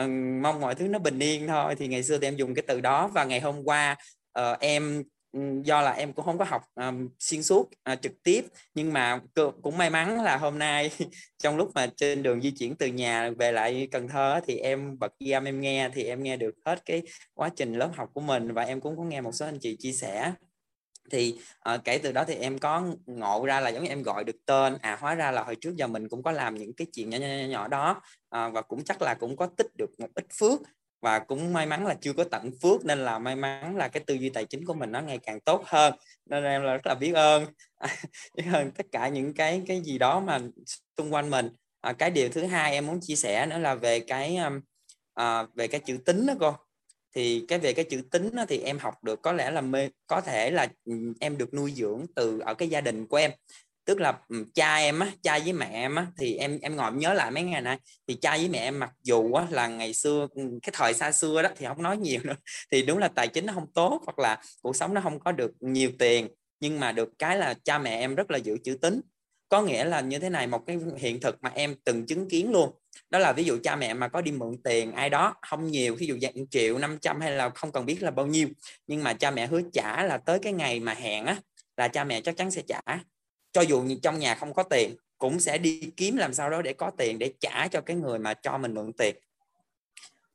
[0.00, 0.10] uh,
[0.42, 1.74] mong mọi thứ nó bình yên thôi.
[1.78, 3.08] Thì ngày xưa thì em dùng cái từ đó.
[3.08, 3.96] Và ngày hôm qua
[4.40, 5.02] uh, em
[5.64, 8.46] do là em cũng không có học um, xuyên suốt uh, trực tiếp.
[8.74, 9.20] Nhưng mà
[9.62, 10.90] cũng may mắn là hôm nay
[11.38, 14.98] trong lúc mà trên đường di chuyển từ nhà về lại Cần Thơ thì em
[14.98, 17.02] bật ghi âm em nghe thì em nghe được hết cái
[17.34, 19.76] quá trình lớp học của mình và em cũng có nghe một số anh chị
[19.78, 20.32] chia sẻ.
[21.10, 21.38] Thì
[21.74, 24.36] uh, kể từ đó thì em có ngộ ra là giống như em gọi được
[24.46, 24.78] tên.
[24.80, 27.18] À hóa ra là hồi trước giờ mình cũng có làm những cái chuyện nhỏ
[27.18, 28.02] nhỏ nhỏ, nhỏ đó
[28.36, 30.60] uh, và cũng chắc là cũng có tích được một ít phước
[31.00, 34.02] và cũng may mắn là chưa có tận phước nên là may mắn là cái
[34.06, 35.94] tư duy tài chính của mình nó ngày càng tốt hơn.
[36.26, 37.46] Nên em là rất là biết ơn.
[38.34, 40.40] Biết ơn tất cả những cái cái gì đó mà
[40.96, 41.48] xung quanh mình.
[41.80, 44.60] À, cái điều thứ hai em muốn chia sẻ nữa là về cái um,
[45.14, 46.54] à, về cái chữ tính đó cô.
[47.14, 49.88] Thì cái về cái chữ tính đó, thì em học được có lẽ là mê,
[50.06, 53.30] có thể là ừ, em được nuôi dưỡng từ ở cái gia đình của em
[53.88, 54.18] tức là
[54.54, 57.42] cha em á, cha với mẹ em á, thì em em ngồi nhớ lại mấy
[57.42, 57.78] ngày nay
[58.08, 61.42] thì cha với mẹ em mặc dù á là ngày xưa cái thời xa xưa
[61.42, 62.34] đó thì không nói nhiều nữa,
[62.72, 65.32] thì đúng là tài chính nó không tốt hoặc là cuộc sống nó không có
[65.32, 66.28] được nhiều tiền,
[66.60, 69.00] nhưng mà được cái là cha mẹ em rất là giữ chữ tính
[69.48, 72.52] có nghĩa là như thế này, một cái hiện thực mà em từng chứng kiến
[72.52, 72.70] luôn,
[73.10, 75.94] đó là ví dụ cha mẹ mà có đi mượn tiền ai đó, không nhiều
[75.94, 78.48] ví dụ dạng triệu 500 hay là không cần biết là bao nhiêu,
[78.86, 81.36] nhưng mà cha mẹ hứa trả là tới cái ngày mà hẹn á,
[81.76, 82.80] là cha mẹ chắc chắn sẽ trả
[83.52, 86.72] cho dù trong nhà không có tiền, cũng sẽ đi kiếm làm sao đó để
[86.72, 89.16] có tiền để trả cho cái người mà cho mình mượn tiền.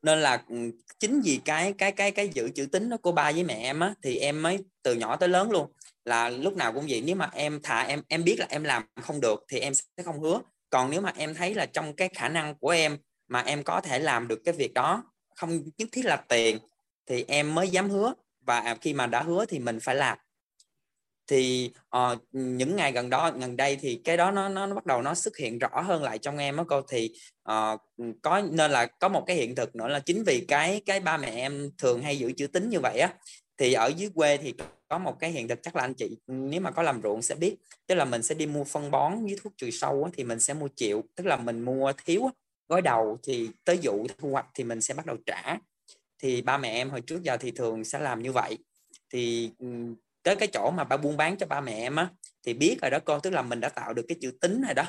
[0.01, 0.55] Nên là ừ,
[0.99, 3.79] chính vì cái cái cái cái giữ chữ tính đó của ba với mẹ em
[3.79, 5.71] á, thì em mới từ nhỏ tới lớn luôn.
[6.05, 8.83] Là lúc nào cũng vậy, nếu mà em thà em em biết là em làm
[9.01, 10.41] không được thì em sẽ không hứa.
[10.69, 12.97] Còn nếu mà em thấy là trong cái khả năng của em
[13.27, 15.03] mà em có thể làm được cái việc đó,
[15.35, 16.59] không nhất thiết là tiền,
[17.05, 18.13] thì em mới dám hứa.
[18.41, 20.17] Và à, khi mà đã hứa thì mình phải làm
[21.33, 24.85] thì uh, những ngày gần đó gần đây thì cái đó nó nó, nó bắt
[24.85, 26.81] đầu nó xuất hiện rõ hơn lại trong em á cô.
[26.81, 27.11] Thì
[27.51, 27.81] uh,
[28.21, 31.17] có nên là có một cái hiện thực nữa là chính vì cái cái ba
[31.17, 33.13] mẹ em thường hay giữ chữ tính như vậy á.
[33.57, 34.53] Thì ở dưới quê thì
[34.87, 37.35] có một cái hiện thực chắc là anh chị nếu mà có làm ruộng sẽ
[37.35, 37.55] biết.
[37.87, 40.39] Tức là mình sẽ đi mua phân bón với thuốc trừ sâu á, thì mình
[40.39, 42.31] sẽ mua triệu tức là mình mua thiếu á,
[42.69, 45.57] gói đầu thì tới vụ thu hoạch thì mình sẽ bắt đầu trả.
[46.19, 48.57] Thì ba mẹ em hồi trước giờ thì thường sẽ làm như vậy.
[49.13, 49.51] Thì
[50.23, 52.09] tới cái chỗ mà ba buôn bán cho ba mẹ em á,
[52.45, 54.73] thì biết rồi đó con, tức là mình đã tạo được cái chữ tính này
[54.73, 54.83] đó.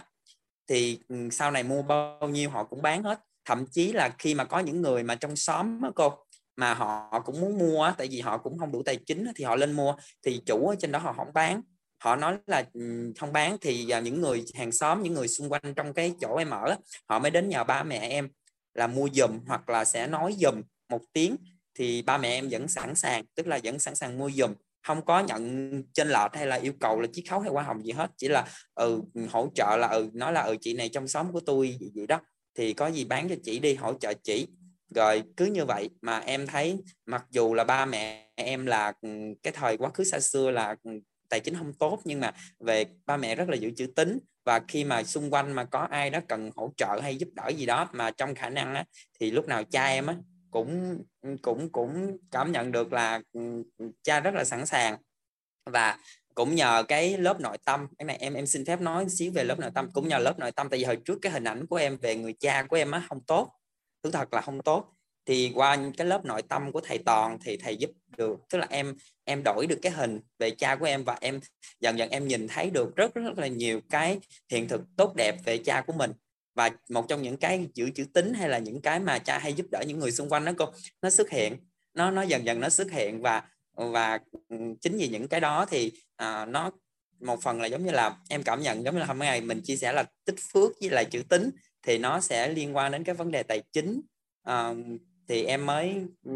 [0.68, 3.20] Thì ừ, sau này mua bao nhiêu họ cũng bán hết.
[3.44, 6.12] Thậm chí là khi mà có những người mà trong xóm á cô,
[6.56, 9.56] mà họ cũng muốn mua tại vì họ cũng không đủ tài chính thì họ
[9.56, 9.94] lên mua.
[10.22, 11.62] Thì chủ ở trên đó họ không bán.
[11.98, 15.52] Họ nói là ừ, không bán thì à, những người hàng xóm, những người xung
[15.52, 16.76] quanh trong cái chỗ em ở
[17.08, 18.28] họ mới đến nhờ ba mẹ em
[18.74, 21.36] là mua dùm hoặc là sẽ nói dùm một tiếng.
[21.74, 24.54] Thì ba mẹ em vẫn sẵn sàng, tức là vẫn sẵn sàng mua dùm
[24.84, 27.86] không có nhận trên lệch hay là yêu cầu là chiết khấu hay hoa hồng
[27.86, 31.08] gì hết chỉ là ừ hỗ trợ là ừ nói là ừ chị này trong
[31.08, 32.20] xóm của tôi gì vậy đó.
[32.54, 34.46] Thì có gì bán cho chị đi hỗ trợ chị.
[34.94, 39.08] Rồi cứ như vậy mà em thấy mặc dù là ba mẹ em là ừ,
[39.42, 40.90] cái thời quá khứ xa xưa là ừ,
[41.28, 44.18] tài chính không tốt nhưng mà về ba mẹ rất là giữ chữ tín.
[44.44, 47.48] Và khi mà xung quanh mà có ai đó cần hỗ trợ hay giúp đỡ
[47.48, 48.84] gì đó mà trong khả năng á,
[49.20, 50.16] thì lúc nào cha em á
[50.54, 51.02] cũng
[51.42, 53.40] cũng cũng cảm nhận được là ừ,
[54.02, 54.96] cha rất là sẵn sàng.
[55.70, 55.98] Và
[56.34, 59.44] cũng nhờ cái lớp nội tâm, cái này em em xin phép nói xíu về
[59.44, 60.68] lớp nội tâm, cũng nhờ lớp nội tâm.
[60.68, 63.02] Tại vì hồi trước cái hình ảnh của em về người cha của em á,
[63.08, 63.52] không tốt.
[64.02, 64.90] Thứ thật là không tốt.
[65.26, 68.66] Thì qua cái lớp nội tâm của thầy toàn thì thầy giúp được, tức là
[68.70, 68.94] em
[69.24, 71.40] em đổi được cái hình về cha của em và em,
[71.80, 75.36] dần dần em nhìn thấy được rất rất là nhiều cái hiện thực tốt đẹp
[75.44, 76.12] về cha của mình
[76.54, 79.52] và một trong những cái chữ chữ tính hay là những cái mà cha hay
[79.52, 80.66] giúp đỡ những người xung quanh đó cô
[81.02, 81.56] nó xuất hiện.
[81.94, 83.42] Nó nó dần dần nó xuất hiện và
[83.74, 86.70] và ừ, chính vì những cái đó thì à, nó
[87.20, 89.60] một phần là giống như là em cảm nhận giống như là hôm nay mình
[89.64, 91.50] chia sẻ là tích phước với lại chữ tính
[91.82, 94.00] thì nó sẽ liên quan đến cái vấn đề tài chính.
[94.42, 94.74] À,
[95.28, 95.94] thì em mới
[96.24, 96.32] ừ,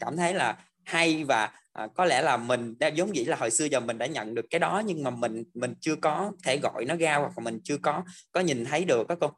[0.00, 3.50] cảm thấy là hay và à, có lẽ là mình đã giống vậy là hồi
[3.50, 6.58] xưa giờ mình đã nhận được cái đó nhưng mà mình mình chưa có thể
[6.62, 8.02] gọi nó ra hoặc là mình chưa có
[8.32, 9.32] có nhìn thấy được các cô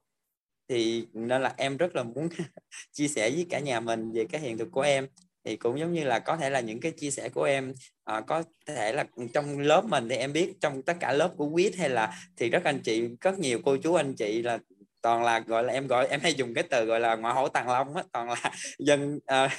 [0.71, 2.29] thì nên là em rất là muốn
[2.93, 5.09] chia sẻ với cả nhà mình về cái hiện thực của em.
[5.45, 7.73] Thì cũng giống như là có thể là những cái chia sẻ của em
[8.05, 9.05] à, có thể là
[9.35, 12.51] trong lớp mình thì em biết trong tất cả lớp của quýt hay là thì
[12.51, 14.59] rất anh chị rất nhiều cô chú anh chị là
[15.03, 17.49] toàn là gọi là em gọi em hay dùng cái từ gọi là ngoại hổ
[17.49, 19.51] tàng long á toàn là dân uh,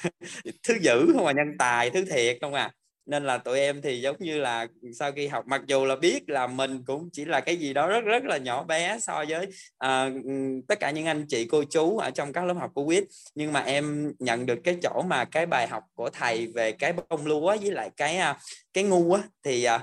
[0.68, 2.72] thứ dữ không mà nhân tài thứ thiệt không à
[3.06, 6.30] nên là tụi em thì giống như là sau khi học mặc dù là biết
[6.30, 9.46] là mình cũng chỉ là cái gì đó rất rất là nhỏ bé so với
[9.86, 10.24] uh,
[10.68, 13.04] tất cả những anh chị cô chú ở trong các lớp học của quýt.
[13.36, 16.94] Nhưng mà em nhận được cái chỗ mà cái bài học của thầy về cái
[16.94, 18.38] bông lúa với lại cái uh,
[18.74, 19.82] cái ngu á thì uh,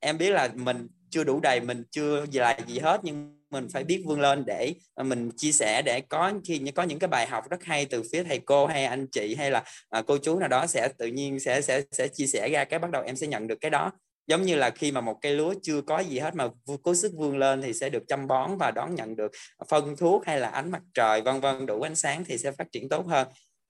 [0.00, 3.00] em biết là mình chưa đủ đầy mình chưa gì là gì hết.
[3.02, 4.74] Nhưng mình phải biết vươn lên để
[5.04, 8.22] mình chia sẻ để có khi có những cái bài học rất hay từ phía
[8.22, 9.64] thầy cô hay anh chị hay là
[9.98, 12.78] uh, cô chú nào đó sẽ tự nhiên sẽ sẽ sẽ chia sẻ ra cái
[12.78, 13.92] bắt đầu em sẽ nhận được cái đó.
[14.26, 16.48] Giống như là khi mà một cây lúa chưa có gì hết mà
[16.82, 19.30] cố sức vươn lên thì sẽ được chăm bón và đón nhận được
[19.68, 22.72] phân thuốc hay là ánh mặt trời vân vân đủ ánh sáng thì sẽ phát
[22.72, 23.28] triển tốt hơn.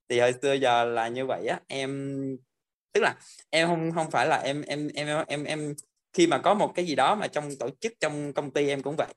[0.08, 2.18] Thì hồi xưa giờ là như vậy á em
[2.92, 3.14] tức là
[3.50, 5.74] em không không phải là em em em em em
[6.12, 8.82] khi mà có một cái gì đó mà trong tổ chức trong công ty em
[8.82, 9.08] cũng vậy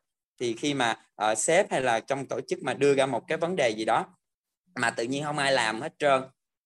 [0.42, 0.96] thì khi mà
[1.32, 3.86] uh, sếp hay là trong tổ chức mà đưa ra một cái vấn đề gì
[3.86, 4.06] đó
[4.76, 6.22] mà tự nhiên không ai làm hết trơn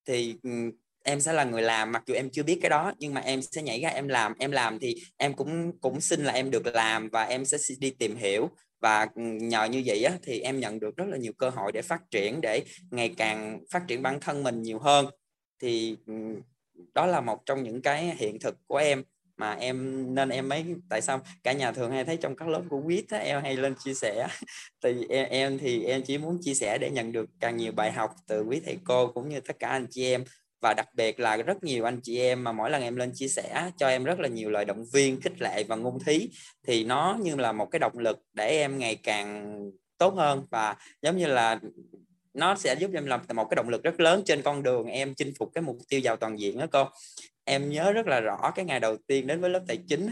[0.08, 0.72] thì um,
[1.04, 3.42] em sẽ là người làm mặc dù em chưa biết cái đó nhưng mà em
[3.42, 4.34] sẽ nhảy ra em làm.
[4.40, 7.92] Em làm thì em cũng cũng xin là em được làm và em sẽ đi
[7.92, 8.50] tìm hiểu
[8.82, 11.72] và ừ, nhờ như vậy á, thì em nhận được rất là nhiều cơ hội
[11.72, 15.06] để phát triển để ngày càng phát triển bản thân mình nhiều hơn.
[15.62, 16.14] Thì ừ,
[16.94, 19.04] đó là một trong những cái hiện thực của em
[19.38, 22.62] mà em nên em mấy tại sao cả nhà thường hay thấy trong các lớp
[22.70, 24.28] của quýt em hay lên chia sẻ.
[24.84, 27.92] Thì em, em thì em chỉ muốn chia sẻ để nhận được càng nhiều bài
[27.92, 30.24] học từ quý thầy cô cũng như tất cả anh chị em.
[30.62, 33.28] Và đặc biệt là rất nhiều anh chị em mà mỗi lần em lên chia
[33.28, 36.30] sẻ cho em rất là nhiều lời động viên khích lệ và ngôn thí.
[36.68, 39.60] Thì nó như là một cái động lực để em ngày càng
[39.98, 40.46] tốt hơn.
[40.52, 41.60] Và giống như là
[42.34, 45.14] nó sẽ giúp em làm một cái động lực rất lớn trên con đường em
[45.16, 46.86] chinh phục cái mục tiêu giàu toàn diện đó cô
[47.46, 50.10] em nhớ rất là rõ cái ngày đầu tiên đến với lớp tài chính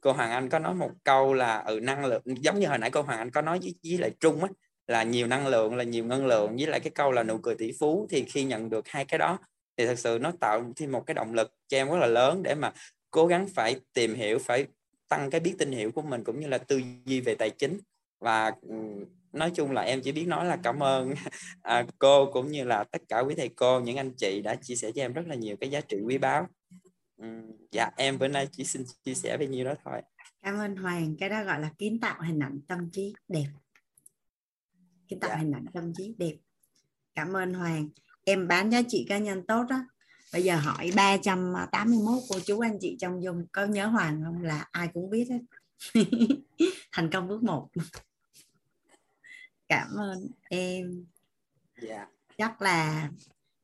[0.00, 2.90] cô Hoàng Anh có nói một câu là ừ năng lượng giống như hồi nãy
[2.90, 4.48] cô Hoàng Anh có nói với, với lại Trung á
[4.86, 7.54] là nhiều năng lượng là nhiều ngân lượng với lại cái câu là nụ cười
[7.54, 9.38] tỷ phú thì khi nhận được hai cái đó
[9.76, 12.42] thì thật sự nó tạo thêm một cái động lực cho em rất là lớn
[12.42, 12.72] để mà
[13.10, 14.66] cố gắng phải tìm hiểu phải
[15.08, 17.78] tăng cái biết tin hiểu của mình cũng như là tư duy về tài chính.
[18.20, 18.76] Và ừ,
[19.36, 21.14] nói chung là em chỉ biết nói là cảm ơn.
[21.62, 24.74] À, cô cũng như là tất cả quý thầy cô những anh chị đã chia
[24.74, 26.46] sẻ cho em rất là nhiều cái giá trị quý báu.
[27.72, 30.02] Dạ em bữa nay chỉ xin chia sẻ với nhiêu đó thôi.
[30.42, 33.46] Cảm ơn Hoàng cái đó gọi là kiến tạo hình ảnh tâm trí đẹp.
[35.08, 35.36] Kiến tạo dạ.
[35.36, 36.34] hình ảnh tâm trí đẹp.
[37.14, 37.88] Cảm ơn Hoàng.
[38.24, 39.84] Em bán giá trị cá nhân tốt đó.
[40.32, 44.42] Bây giờ hỏi 381 cô chú anh chị trong dung có nhớ Hoàng không?
[44.42, 45.40] Là ai cũng biết hết.
[46.92, 47.68] Thành công bước một
[49.68, 51.06] cảm ơn em.
[51.74, 51.88] Yeah.
[51.88, 52.06] Dạ.
[52.38, 53.10] chắc là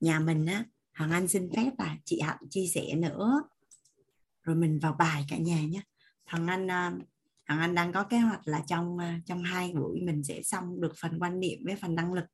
[0.01, 3.43] nhà mình á Hoàng Anh xin phép là chị Hạnh chia sẻ nữa.
[4.43, 5.83] Rồi mình vào bài cả nhà nhé.
[6.25, 6.93] Hoàng Anh à,
[7.47, 10.81] Hoàng Anh đang có kế hoạch là trong à, trong hai buổi mình sẽ xong
[10.81, 12.25] được phần quan niệm với phần năng lực.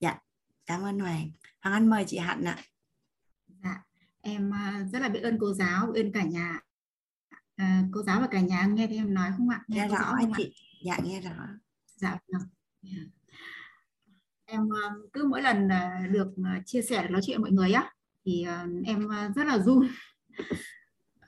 [0.00, 0.18] Dạ
[0.66, 1.30] cảm ơn Hoàng.
[1.60, 2.58] Hoàng Anh mời chị Hạnh ạ.
[3.64, 3.82] Dạ
[4.20, 6.60] em à, rất là biết ơn cô giáo biết ơn cả nhà.
[7.56, 9.64] À, cô giáo và cả nhà nghe thấy em nói không ạ?
[9.68, 10.44] Nghe, nghe rõ, không chị.
[10.44, 10.58] Ạ?
[10.84, 11.48] dạ nghe rõ.
[11.96, 12.42] Dạ vâng
[14.52, 17.72] em ờ, cứ mỗi lần ờ, được ờ, chia sẻ nói chuyện với mọi người
[17.72, 17.90] á
[18.24, 18.46] thì
[18.84, 19.88] em rất là run.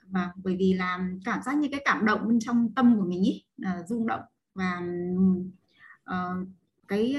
[0.07, 3.23] Và bởi vì là cảm giác như cái cảm động bên trong tâm của mình
[3.23, 4.21] ý là rung động.
[4.53, 4.81] Và
[6.09, 6.47] uh,
[6.87, 7.15] cái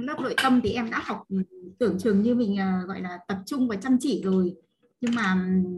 [0.00, 1.42] lớp nội tâm thì em đã học ừ,
[1.78, 4.54] tưởng chừng như mình uh, gọi là tập trung và chăm chỉ rồi.
[5.00, 5.70] Nhưng mà ừ,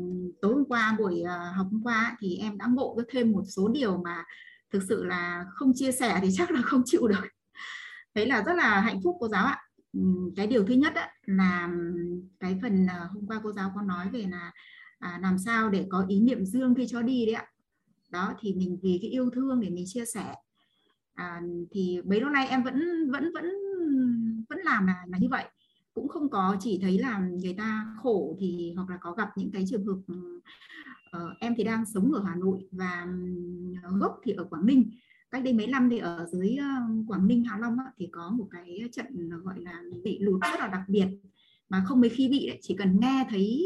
[0.42, 1.22] tối hôm qua buổi
[1.56, 4.24] học hôm qua thì em đã ngộ thêm một số điều mà
[4.72, 7.24] thực sự là không chia sẻ thì chắc là không chịu được
[8.14, 9.58] thấy là rất là hạnh phúc cô giáo ạ.
[10.36, 10.92] Cái điều thứ nhất
[11.26, 11.70] là
[12.40, 14.52] cái phần ờ, hôm qua cô giáo có nói về là
[14.98, 17.46] à, làm sao để có ý niệm dương khi cho đi đấy ạ.
[18.10, 20.34] Đó thì mình vì cái yêu thương để mình chia sẻ.
[21.14, 21.40] À,
[21.70, 23.44] thì bấy lâu nay em vẫn vẫn vẫn
[24.48, 25.44] vẫn làm là là như vậy.
[25.94, 29.50] Cũng không có chỉ thấy là người ta khổ thì hoặc là có gặp những
[29.50, 29.98] cái trường hợp
[31.16, 33.06] uh, em thì đang sống ở Hà Nội và
[34.00, 34.90] gốc thì ở Quảng Ninh
[35.32, 36.66] cách đây mấy năm thì ở dưới ờ,
[37.08, 40.40] Quảng Ninh Hạ Long á, thì có một cái trận ờ, gọi là bị lụt
[40.42, 41.06] rất là đặc biệt
[41.68, 42.58] mà không mấy khi bị đấy.
[42.62, 43.62] Chỉ cần nghe thấy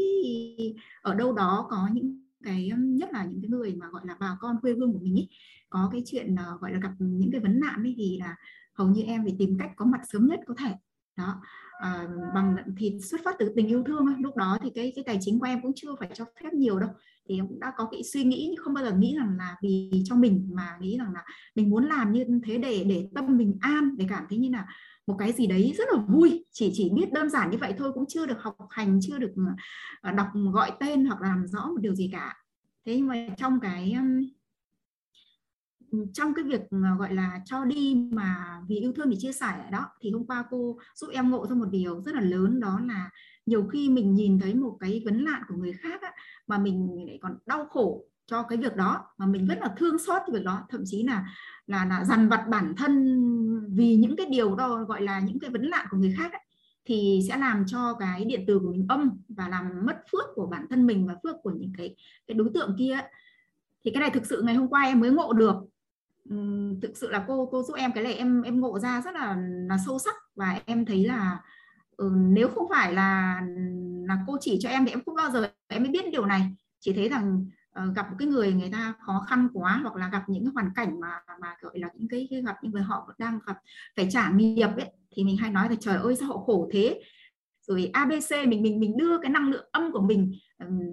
[1.01, 4.37] ở đâu đó có những cái nhất là những cái người mà gọi là bà
[4.39, 5.27] con quê hương của mình ấy
[5.69, 8.35] có cái chuyện ờ, gọi là gặp những cái vấn nạn ấy thì là
[8.73, 10.71] hầu như em phải tìm cách có mặt sớm nhất có thể.
[11.17, 11.41] Đó
[11.79, 15.17] à, bằng thì xuất phát từ tình yêu thương lúc đó thì cái cái tài
[15.21, 16.89] chính của em cũng chưa phải cho phép nhiều đâu.
[17.29, 20.03] Thì em cũng đã có cái suy nghĩ không bao giờ nghĩ rằng là vì
[20.05, 21.23] cho mình mà nghĩ rằng là
[21.55, 24.65] mình muốn làm như thế để để tâm mình an để cảm thấy như là
[25.07, 26.45] một cái gì đấy rất là vui.
[26.51, 29.33] Chỉ chỉ biết đơn giản như vậy thôi cũng chưa được học hành chưa được
[30.01, 32.35] ờ, đọc gọi tên hoặc làm rõ một điều gì cả.
[32.85, 33.95] Thế nhưng mà trong cái
[35.91, 39.31] Ừ, trong cái việc ờ, gọi là cho đi mà vì yêu thương để chia
[39.31, 42.59] sẻ đó thì hôm qua cô giúp em ngộ ra một điều rất là lớn
[42.59, 43.09] đó là
[43.45, 46.11] nhiều khi mình nhìn thấy một cái vấn nạn của người khác á,
[46.47, 49.97] mà mình lại còn đau khổ cho cái việc đó mà mình rất là thương
[49.97, 51.25] xót cái việc đó thậm chí là
[51.67, 55.49] là là dằn vặt bản thân vì những cái điều đó gọi là những cái
[55.49, 56.41] vấn nạn của người khác ấy,
[56.85, 60.47] thì sẽ làm cho cái điện từ của mình âm và làm mất phước của
[60.47, 61.95] bản thân mình và phước của những cái
[62.27, 63.03] cái đối tượng kia ấy.
[63.85, 65.55] thì cái này thực sự ngày hôm qua em mới ngộ được
[66.81, 69.37] thực sự là cô cô giúp em cái này em em ngộ ra rất là
[69.69, 71.39] là sâu sắc và em thấy là
[71.97, 73.41] ừ, nếu không phải là
[74.07, 76.41] là cô chỉ cho em thì em không bao giờ em mới biết điều này.
[76.79, 77.45] Chỉ thấy rằng
[77.79, 80.51] uh, gặp một cái người người ta khó khăn quá hoặc là gặp những cái
[80.53, 83.57] hoàn cảnh mà mà gọi là những cái, cái gặp những người họ đang gặp
[83.95, 87.01] phải trả nghiệp ấy thì mình hay nói là trời ơi sao họ khổ thế?
[87.67, 90.33] Rồi ABC mình mình mình đưa cái năng lượng âm của mình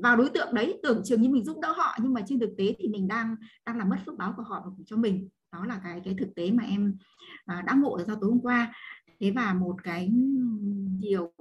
[0.02, 2.50] vào đối tượng đấy tưởng chừng như mình giúp đỡ họ nhưng mà trên thực
[2.58, 3.36] tế thì mình đang
[3.66, 5.28] đang làm mất phước báo của họ và cho mình.
[5.52, 6.96] Đó là cái cái thực tế mà em
[7.44, 8.72] à, đã ngộ ra tối hôm qua.
[9.20, 10.10] Thế và một cái
[11.00, 11.32] điều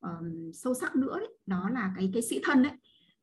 [0.00, 2.72] um, sâu sắc nữa đấy, đó là cái cái sĩ thân đấy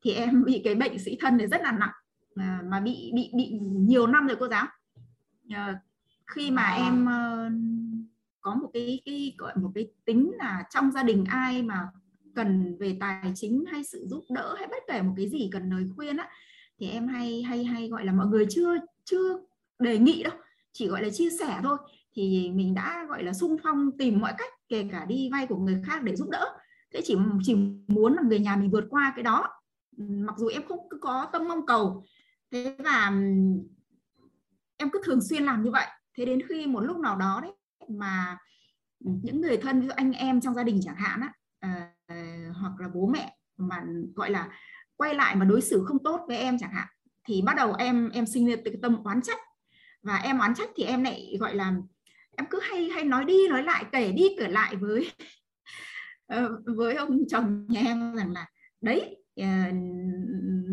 [0.02, 1.92] thì em bị cái bệnh sĩ thân này rất là nặng
[2.34, 4.66] à, mà bị bị bị nhiều năm rồi cô giáo.
[5.50, 5.80] À,
[6.26, 7.52] khi mà em uh,
[8.40, 11.88] có một cái cái gọi một cái tính là trong gia đình ai mà
[12.38, 15.70] cần về tài chính hay sự giúp đỡ hay bất kể một cái gì cần
[15.70, 16.28] lời khuyên á,
[16.78, 19.40] thì em hay hay hay gọi là mọi người chưa chưa
[19.78, 20.32] đề nghị đâu,
[20.72, 21.78] chỉ gọi là chia sẻ thôi.
[22.14, 25.56] Thì mình đã gọi là sung phong tìm mọi cách, kể cả đi vay của
[25.56, 26.46] người khác để giúp đỡ.
[26.94, 27.54] Thế chỉ chỉ
[27.88, 29.48] muốn là người nhà mình vượt qua cái đó.
[29.96, 32.04] Mặc dù em không có tâm mong cầu,
[32.50, 33.12] thế và
[34.76, 35.86] em cứ thường xuyên làm như vậy.
[36.16, 37.52] Thế đến khi một lúc nào đó đấy
[37.88, 38.38] mà
[38.98, 41.92] những người thân, ví dụ anh em trong gia đình chẳng hạn á à,
[42.68, 44.48] hoặc là bố mẹ mà, gọi là,
[44.96, 46.86] quay lại mà đối xử không tốt với em chẳng hạn,
[47.24, 49.38] thì bắt đầu em em sinh lên cái tâm oán trách.
[50.02, 51.74] Và em oán trách thì em lại, gọi là,
[52.36, 55.10] em cứ hay hay nói đi, nói lại, kể đi, kể lại với
[56.26, 58.46] ờ, với ông chồng nhà em rằng là,
[58.80, 59.46] đấy ờ,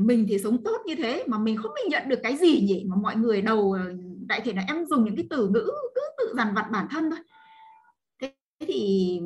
[0.06, 2.86] mình thì sống tốt như thế mà mình không mình nhận được cái gì nhỉ?
[2.88, 3.94] Mà mọi người đầu ờ,
[4.28, 7.10] đại thể là em dùng những cái từ ngữ cứ tự dằn vặt bản thân
[7.10, 7.20] thôi.
[8.20, 9.20] Thế thì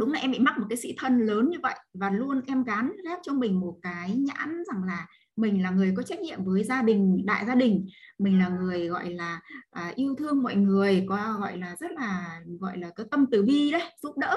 [0.00, 2.64] đúng là em bị mắc một cái sĩ thân lớn như vậy và luôn em
[2.64, 6.44] gán ghép cho mình một cái nhãn rằng là mình là người có trách nhiệm
[6.44, 7.86] với gia đình đại gia đình.
[8.18, 9.40] Mình là người gọi là
[9.70, 13.42] à, yêu thương mọi người có gọi là rất là gọi là có tâm từ
[13.42, 14.36] bi đấy giúp đỡ.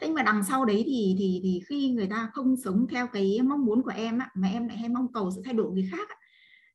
[0.00, 3.06] Thế nhưng mà đằng sau đấy thì thì thì khi người ta không sống theo
[3.06, 5.72] cái mong muốn của em á, mà em lại hay mong cầu sự thay đổi
[5.72, 6.16] người khác á,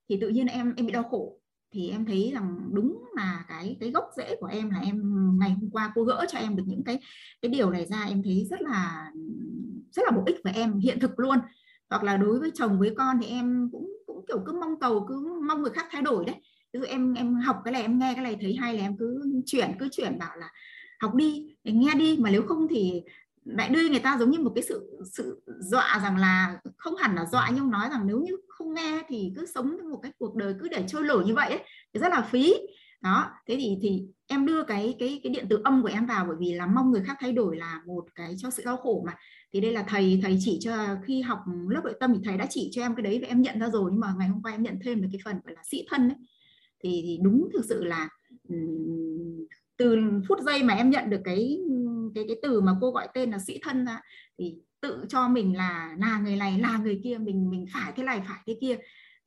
[0.10, 1.37] thì tự nhiên em em bị đau khổ
[1.72, 5.02] thì em thấy rằng đúng là cái cái gốc rễ của em là em
[5.40, 7.00] ngày hôm qua cô gỡ cho em được những cái
[7.42, 9.12] cái điều này ra em thấy rất là
[9.92, 11.38] rất là bổ ích với em hiện thực luôn.
[11.90, 15.06] Hoặc là đối với chồng với con thì em cũng cũng kiểu cứ mong cầu,
[15.08, 16.36] cứ mong người khác thay đổi đấy.
[16.74, 18.98] Ví dụ em em học cái này, em nghe cái này thấy hay là em
[18.98, 20.50] cứ chuyển cứ chuyển bảo là
[21.00, 22.18] học đi nghe đi.
[22.20, 23.04] Mà nếu không thì
[23.48, 27.16] lại đưa người ta giống như một cái sự sự dọa rằng là không hẳn
[27.16, 30.36] là dọa nhưng nói rằng nếu như không nghe thì cứ sống một cái cuộc
[30.36, 31.60] đời cứ để trôi nổi như vậy ấy,
[31.94, 32.54] thì rất là phí.
[33.02, 36.26] Đó thế thì thì em đưa cái cái cái điện tử âm của em vào
[36.26, 39.04] bởi vì là mong người khác thay đổi là một cái cho sự đau khổ
[39.06, 39.14] mà.
[39.54, 40.76] Thì đây là thầy thầy chỉ cho
[41.06, 41.40] khi học
[41.70, 43.70] lớp nội tâm thì thầy đã chỉ cho em cái đấy và em nhận ra
[43.70, 45.86] rồi nhưng mà ngày hôm qua em nhận thêm được cái phần gọi là sĩ
[45.90, 46.18] thân ấy.
[46.84, 48.10] Thì, thì đúng thực sự là
[49.78, 51.60] từ phút giây mà em nhận được cái
[52.16, 54.02] cái cái từ mà cô gọi tên là sĩ thân ra
[54.38, 58.04] thì tự cho mình là là người này là người kia mình mình phải thế
[58.04, 58.78] này phải thế kia.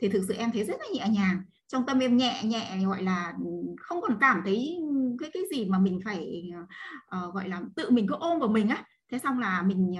[0.01, 1.43] Thì thực sự em thấy rất là nhẹ nhàng.
[1.66, 3.51] Trong tâm em nhẹ nhẹ gọi là ừ,
[3.81, 4.78] không còn cảm thấy
[5.20, 6.51] cái cái gì mà mình phải
[7.26, 9.95] uh, gọi là tự mình cứ ôm vào mình á thế xong là mình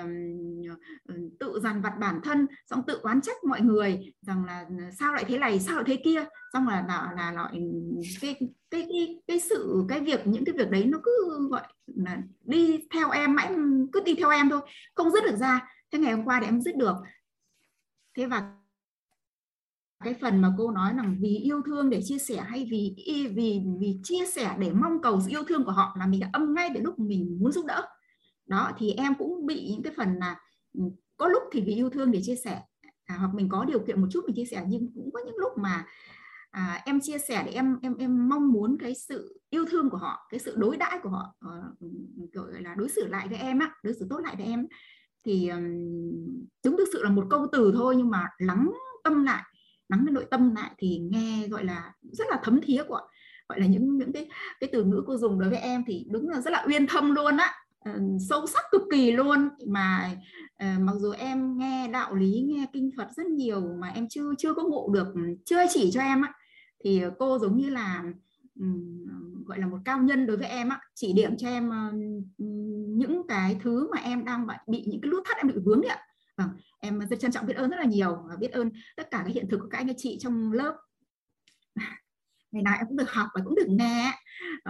[1.09, 4.91] ờ, tự dằn vặt bản thân, xong tự oán trách mọi người rằng là ờ,
[4.99, 6.25] sao lại thế này, sao lại thế kia.
[6.53, 7.61] Xong là là là loại
[8.21, 8.37] cái
[8.71, 12.89] cái cái cái sự, cái việc, những cái việc đấy nó cứ, gọi là, đi
[12.95, 13.55] theo em mãi,
[13.93, 14.61] cứ đi theo em thôi,
[14.95, 15.69] không dứt được ra.
[15.93, 16.97] Thế ngày hôm qua thì em dứt được.
[18.17, 18.53] Thế và
[20.05, 22.95] cái phần mà cô nói rằng vì yêu thương để chia sẻ hay vì
[23.37, 26.31] vì vì chia sẻ để mong cầu sự yêu thương của họ là mình đã
[26.33, 27.87] âm ngay từ lúc mình muốn giúp đỡ
[28.51, 30.37] đó thì em cũng bị những cái phần là
[30.79, 30.81] ừ,
[31.17, 32.63] có lúc thì vì yêu thương để chia sẻ
[33.05, 35.37] à, hoặc mình có điều kiện một chút mình chia sẻ nhưng cũng có những
[35.37, 35.87] lúc mà
[36.51, 39.97] à, em chia sẻ để em em em mong muốn cái sự yêu thương của
[39.97, 43.59] họ cái sự đối đãi của họ uh, gọi là đối xử lại với em
[43.59, 44.67] á đối xử tốt lại với em.
[45.25, 45.65] Thì um,
[46.65, 48.71] đúng thực sự là một câu từ thôi nhưng mà lắng
[49.05, 49.43] tâm lại
[49.89, 53.01] lắng cái nội tâm lại thì nghe gọi là rất là thấm thía của
[53.49, 54.29] gọi là những những cái
[54.61, 57.15] cái từ ngữ cô dùng đối với em thì đúng là rất là uyên thâm
[57.15, 57.55] luôn á
[57.89, 59.49] uh, sâu sắc cực kỳ luôn.
[59.67, 60.11] Mà
[60.65, 64.35] uh, mặc dù em nghe đạo lý nghe kinh Phật rất nhiều mà em chưa
[64.39, 66.33] chưa có ngộ được ừ, chưa chỉ cho em á
[66.85, 68.05] thì cô giống như là
[68.61, 71.95] um, gọi là một cao nhân đối với em á chỉ điểm cho em uh,
[72.99, 75.91] những cái thứ mà em đang bị những cái nút thắt em bị vướng đấy
[75.91, 75.99] ạ.
[76.37, 76.49] Vâng
[76.81, 79.33] em rất trân trọng biết ơn rất là nhiều và biết ơn tất cả cái
[79.33, 80.77] hiện thực của các anh chị trong lớp
[82.53, 84.13] ngày nào em cũng được học và cũng được nghe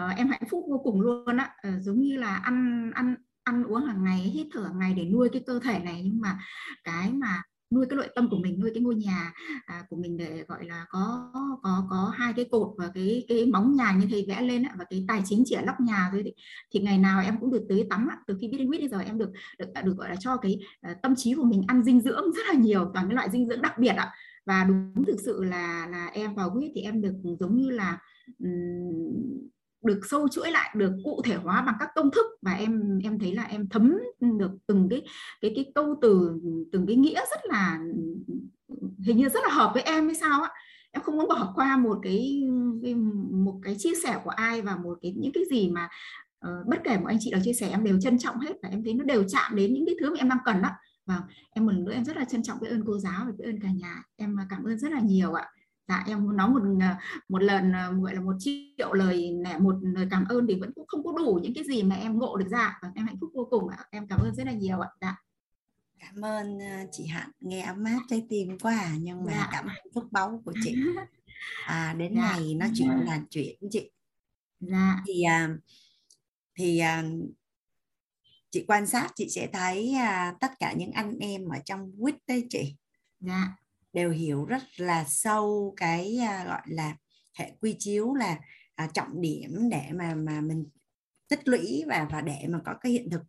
[0.05, 1.51] uh, em hạnh phúc vô cùng luôn á.
[1.69, 3.15] Uh, giống như là ăn ăn
[3.45, 6.03] ăn uống hàng ngày hít thở hàng ngày để nuôi cái cơ thể này.
[6.05, 6.39] Nhưng mà
[6.85, 7.43] cái mà
[7.75, 9.33] nuôi cái nội tâm của mình nuôi cái ngôi nhà
[9.67, 13.47] à, của mình để gọi là có có có hai cái cột và cái cái
[13.47, 16.23] móng nhà như thầy vẽ lên và cái tài chính chỉ ở lóc nhà thôi
[16.25, 16.33] thì,
[16.75, 18.99] thì ngày nào em cũng được tới tắm từ khi biết đến quýt bây giờ
[18.99, 22.01] em được được được gọi là cho cái ờ, tâm trí của mình ăn dinh
[22.01, 24.13] dưỡng rất là nhiều toàn cái loại dinh dưỡng đặc biệt ạ
[24.47, 27.99] và đúng thực sự là là em vào quýt thì em được giống như là
[28.39, 29.41] um,
[29.83, 32.27] được sâu chuỗi lại được cụ thể hóa bằng các công thức.
[32.43, 35.03] Và em em thấy là em thấm được từng cái
[35.41, 36.41] cái cái câu từ
[36.73, 37.79] từng cái nghĩa rất là
[39.07, 40.51] hình như rất là hợp với em hay sao á.
[40.93, 42.43] Em không muốn bỏ qua một cái,
[43.31, 45.89] một cái chia sẻ của ai và một cái những cái gì mà
[46.47, 48.69] uh, bất kể một anh chị nào chia sẻ em đều trân trọng hết và
[48.69, 50.69] em thấy nó đều chạm đến những cái thứ mà em đang cần đó
[51.11, 53.33] và em một lần nữa em rất là trân trọng biết ơn cô giáo và
[53.39, 54.03] biết ơn cả nhà.
[54.17, 55.49] Em cảm ơn rất là nhiều ạ.
[55.89, 56.95] Dạ em muốn nói một ờ,
[57.29, 60.73] một lần ờ, gọi là một triệu lời nẻ một lời cảm ơn thì vẫn
[60.75, 62.79] cũng không có đủ những cái gì mà em ngộ được ra.
[62.83, 63.79] Và em hạnh phúc vô cùng ạ.
[63.91, 64.89] Em cảm ơn rất là nhiều ạ.
[65.01, 65.17] Dạ.
[65.99, 66.59] Cảm ơn
[66.93, 67.31] chị Hạnh.
[67.41, 69.49] Nghe ấm áp trái tim quá à nhưng mà dạ.
[69.53, 70.77] cảm ơn phúc báu của chị.
[71.67, 72.21] À, đến dạ.
[72.21, 73.91] ngày nói chuyện là chuyện chị.
[74.61, 75.03] Dạ.
[75.07, 75.25] thì
[76.59, 76.83] thì
[78.51, 79.95] chị quan sát chị sẽ thấy
[80.41, 82.77] tất cả những anh em ở trong quýt đấy chị.
[83.21, 83.57] Dạ.
[83.93, 86.97] Đều hiểu rất là sâu cái à, gọi là
[87.39, 88.39] hệ quy chiếu là
[88.75, 90.65] à, trọng điểm để mà mà mình
[91.29, 93.23] tích lũy và và để mà có cái hiện thực.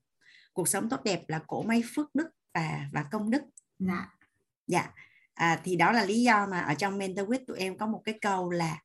[0.53, 3.41] Cuộc sống tốt đẹp là cổ máy phước đức và và công đức.
[3.79, 4.07] Dạ.
[4.67, 4.93] Dạ.
[5.33, 8.01] À, thì đó là lý do mà ở trong mentor with tụi em có một
[8.05, 8.81] cái câu là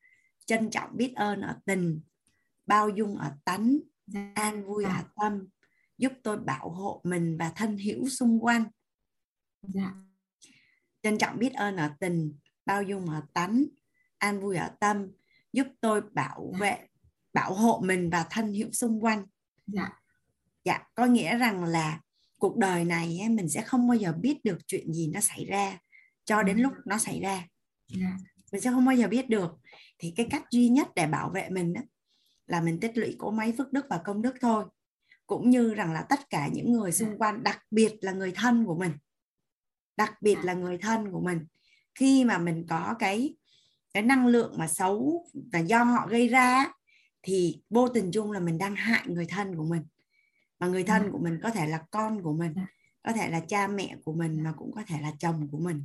[0.47, 2.01] trân trọng biết ơn ở tình
[2.67, 4.33] bao dung ở tánh dạ.
[4.35, 4.91] an vui dạ.
[4.91, 5.49] ở tâm
[5.99, 8.65] giúp tôi bảo hộ mình và thân hữu xung quanh.
[9.63, 9.95] Dạ.
[11.03, 13.65] Trân trọng biết ơn ở tình bao dung ở tánh
[14.19, 15.07] an vui ở tâm
[15.53, 16.59] giúp tôi bảo dạ.
[16.61, 16.87] vệ
[17.33, 19.27] bảo hộ mình và thân hữu xung quanh.
[19.67, 19.89] Dạ.
[20.65, 22.01] Dạ có nghĩa rằng là
[22.39, 25.79] cuộc đời này mình sẽ không bao giờ biết được chuyện gì nó xảy ra
[26.25, 27.49] cho đến lúc nó xảy ra.
[27.89, 28.17] Dạ.
[28.53, 29.51] mình sẽ không bao giờ biết được.
[29.99, 31.81] Thì cái cách duy nhất để bảo vệ mình đó
[32.47, 34.65] là mình tích lũy cổ máy phước đức và công đức thôi
[35.27, 37.17] cũng như rằng là tất cả những người xung dạ.
[37.19, 38.93] quanh đặc biệt là người thân của mình.
[39.97, 41.47] Đặc biệt là người thân của mình.
[41.95, 43.37] Khi mà mình có cái
[43.95, 46.73] cái năng lượng mà xấu và do họ gây ra
[47.23, 49.83] thì vô tình chung là mình đang hại người thân của mình.
[50.59, 52.55] Mà người thân của mình có thể là con của mình
[53.03, 55.83] có thể là cha mẹ của mình mà cũng có thể là chồng của mình.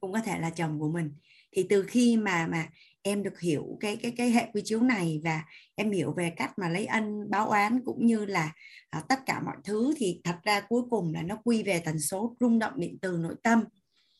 [0.00, 1.12] Cũng có thể là chồng của mình.
[1.52, 2.68] Thì từ khi mà mà
[3.08, 5.44] em được hiểu cái cái cái hệ quy chiếu này và
[5.74, 8.52] em hiểu về cách mà lấy ân báo oán cũng như là
[8.90, 12.00] à, tất cả mọi thứ thì thật ra cuối cùng là nó quy về tần
[12.00, 13.64] số rung động điện từ nội tâm.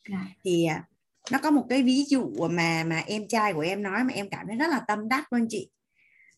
[0.09, 0.25] Dạ.
[0.43, 0.83] thì à,
[1.31, 4.29] nó có một cái ví dụ mà mà em trai của em nói mà em
[4.29, 5.69] cảm thấy rất là tâm đắc luôn chị.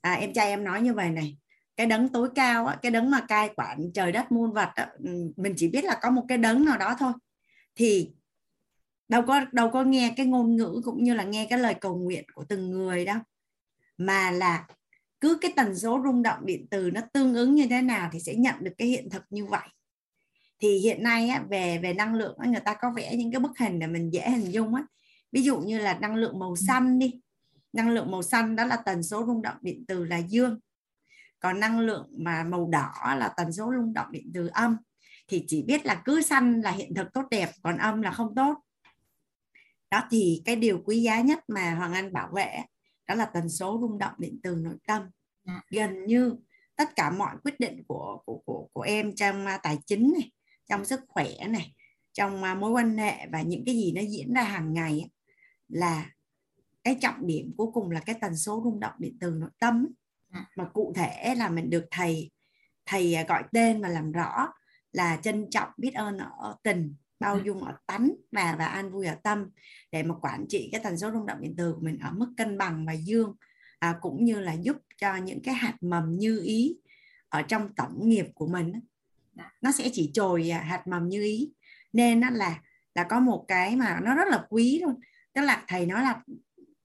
[0.02, 1.38] À, em trai em nói như vậy này
[1.78, 4.88] cái đấng tối cao á, cái đấng mà cai quản trời đất muôn vật á,
[5.38, 7.14] mình chỉ biết là có một cái đấng nào đó thôi.
[7.76, 8.12] Thì
[9.12, 11.96] đâu có đâu có nghe cái ngôn ngữ cũng như là nghe cái lời cầu
[11.98, 13.18] nguyện của từng người đâu.
[13.98, 14.68] Mà là
[15.20, 18.20] cứ cái tần số rung động điện từ nó tương ứng như thế nào thì
[18.20, 19.68] sẽ nhận được cái hiện thực như vậy.
[20.60, 23.40] Thì hiện nay á, về về năng lượng á, người ta có vẽ những cái
[23.40, 24.84] bức hình để mình dễ hình dung á.
[25.32, 27.22] Ví dụ như là năng lượng màu xanh đi.
[27.74, 30.60] Năng lượng màu xanh đó là tần số rung động điện từ là dương.
[31.40, 34.78] Còn năng lượng mà màu đỏ là tần số rung động điện từ âm.
[35.28, 38.36] Thì chỉ biết là cứ xanh là hiện thực tốt đẹp còn âm là không
[38.36, 38.58] tốt
[39.92, 42.60] đó thì cái điều quý giá nhất mà Hoàng Anh bảo vệ
[43.08, 45.04] đó là tần số rung động điện từ nội tâm
[45.46, 45.62] dạ.
[45.70, 46.36] gần như
[46.76, 50.32] tất cả mọi quyết định của của của, của em trong à, tài chính này
[50.70, 51.74] trong sức khỏe này
[52.14, 55.10] trong à, mối quan hệ và những cái gì nó diễn ra hàng ngày
[55.68, 56.10] là
[56.84, 59.88] cái trọng điểm cuối cùng là cái tần số rung động điện từ nội tâm
[60.34, 60.46] dạ.
[60.56, 62.32] mà cụ thể là mình được thầy
[62.86, 64.48] thầy à, gọi tên và làm rõ
[64.92, 67.44] là trân trọng biết ơn ở tình bao dạ.
[67.46, 69.50] dung ở tánh và và an vui ở tâm
[69.92, 72.34] để mà quản trị cái tần số rung động điện từ của mình ở mức
[72.38, 73.36] cân bằng và dương
[73.80, 76.78] à, cũng như là giúp cho những cái hạt mầm như ý
[77.30, 78.74] ở trong tổng nghiệp của mình
[79.38, 79.52] dạ.
[79.62, 81.52] nó sẽ chỉ trồi à, hạt mầm như ý.
[81.94, 82.62] Nên nó là
[82.96, 85.00] là có một cái mà nó rất là quý luôn.
[85.34, 86.22] Tức là thầy nói là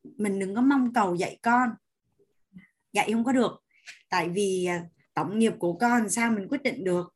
[0.03, 1.71] mình đừng có mong cầu dạy con.
[2.93, 3.53] Dạy không có được.
[4.09, 4.85] Tại vì à,
[5.15, 7.15] tổng nghiệp của con sao mình quyết định được?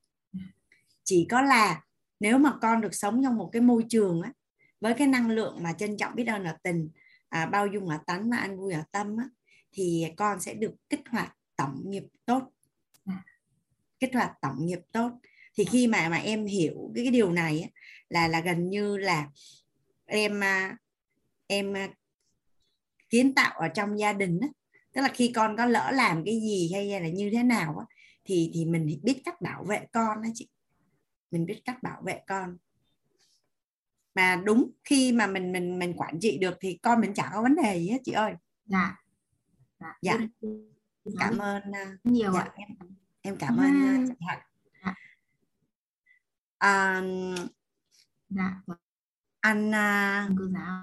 [1.05, 1.83] Chỉ có là
[2.21, 4.33] nếu mà con được sống trong một cái môi trường á,
[4.81, 6.91] với cái năng lượng mà trân trọng biết ơn ở tình
[7.29, 9.25] à, bao dung ở tánh và an vui ở tâm á,
[9.73, 12.43] thì con sẽ được kích hoạt tổng nghiệp tốt.
[13.07, 13.25] À.
[14.01, 15.13] kích hoạt tổng nghiệp tốt.
[15.59, 17.69] Thì khi mà mà em hiểu cái, cái điều này á,
[18.09, 19.29] là là gần như là
[20.07, 20.77] em à,
[21.47, 21.89] em à,
[23.11, 24.49] kiến tạo ở trong gia đình á,
[24.93, 27.87] tức là khi con có lỡ làm cái gì hay là như thế nào á,
[28.25, 30.49] thì thì mình biết cách bảo vệ con đó chị
[31.31, 32.57] mình biết cách bảo vệ con.
[34.15, 37.43] Mà đúng khi mà mình mình mình quản trị được thì con mình chẳng có
[37.43, 38.33] vấn đề gì hết chị ơi.
[38.67, 38.97] Dạ.
[39.81, 40.19] Dạ, dạ.
[41.19, 42.69] cảm ơn à, nhiều dạ, em
[43.23, 44.39] em cảm ơn à, chị Hạnh.
[44.85, 44.95] Dạ.
[46.59, 47.03] à,
[48.29, 48.61] dạ.
[49.41, 50.29] anh à,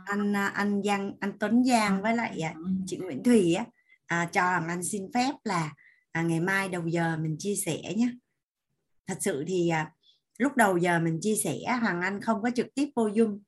[0.06, 2.02] anh anh Giang anh Tuấn Giang dạ.
[2.02, 2.44] với lại
[2.86, 3.66] chị Nguyễn Thùy á
[4.06, 5.74] à, cho anh xin phép là
[6.12, 8.10] à, ngày mai đầu giờ mình chia sẻ nhé
[9.08, 9.92] thật sự thì à,
[10.38, 13.44] lúc đầu giờ mình chia sẻ Hoàng Anh không có trực tiếp vô dung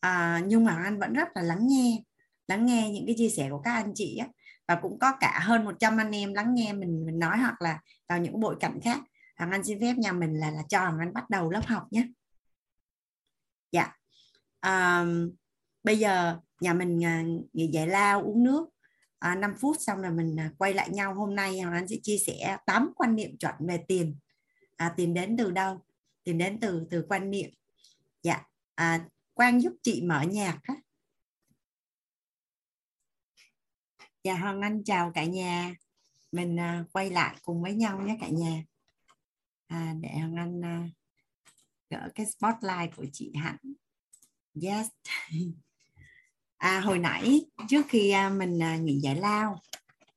[0.00, 2.02] à, nhưng Hoàng Anh vẫn rất là lắng nghe
[2.48, 4.28] lắng nghe những cái chia sẻ của các anh chị á.
[4.68, 7.80] Và cũng có cả hơn 100 anh em lắng nghe mình mình nói hoặc là
[8.08, 9.00] vào những bối cảnh khác.
[9.38, 11.86] Hoàng Anh xin phép nhà mình là là cho Hoàng Anh bắt đầu lớp học
[11.90, 12.08] nhé.
[13.72, 13.92] Dạ.
[14.60, 15.04] À,
[15.82, 18.68] bây giờ nhà mình à, nghỉ giải lao uống nước
[19.18, 21.14] à, 5 phút xong rồi mình à, quay lại nhau.
[21.14, 24.18] Hôm nay Hoàng Anh sẽ chia sẻ 8 quan niệm chuẩn về tiền.
[24.76, 25.84] À, tiền đến từ đâu?
[26.24, 27.50] Thì đến từ từ quan niệm.
[28.22, 28.42] Dạ
[28.74, 30.74] à, quang giúp chị mở nhạc á.
[34.24, 35.74] Dạ hoàng anh chào cả nhà.
[36.32, 38.64] Mình à, quay lại cùng với nhau nhé cả nhà.
[39.66, 40.88] À, để hoàng anh à,
[41.90, 43.74] gỡ cái spotlight của chị hạnh
[44.62, 44.86] yes.
[46.56, 49.60] À, hồi nãy trước khi à, mình à, nghỉ giải lao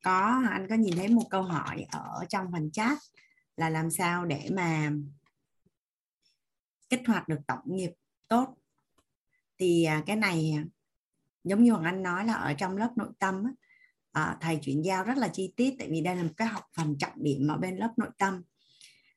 [0.04, 2.98] có anh có nhìn thấy một câu hỏi ở trong phần chat
[3.58, 4.92] là làm sao để mà
[6.90, 7.92] kích hoạt được tổng nghiệp
[8.28, 8.58] tốt.
[9.58, 10.66] Thì à, cái này à,
[11.44, 13.44] giống như hoàng anh nói là ở trong lớp nội tâm
[14.12, 16.64] à, thầy chuyển giao rất là chi tiết tại vì đây là một cái học
[16.78, 18.42] phần trọng điểm ở bên lớp nội tâm.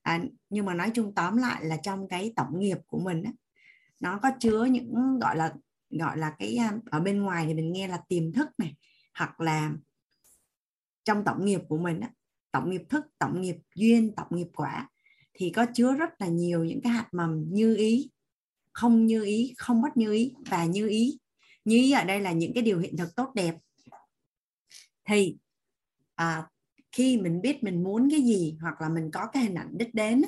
[0.02, 3.22] À, nhưng mà nói chung tóm lại là trong cái tổng nghiệp của mình
[4.00, 5.54] nó có chứa những gọi là
[5.90, 8.74] gọi là cái à, ở bên ngoài thì mình nghe là tiềm thức này
[9.14, 9.72] hoặc là
[11.04, 12.00] trong tổng nghiệp của mình
[12.52, 14.88] tổng nghiệp thức tổng nghiệp duyên tổng nghiệp quả
[15.35, 18.11] thì có chứa rất là nhiều những cái hạt mầm như ý
[18.72, 21.18] không như ý không bất như ý và như ý.
[21.64, 23.55] Như ý ở đây là những cái điều hiện thực tốt đẹp.
[25.05, 25.37] Thì
[26.14, 26.49] à,
[26.93, 29.95] khi mình biết mình muốn cái gì hoặc là mình có cái hình ảnh đích
[29.95, 30.22] đến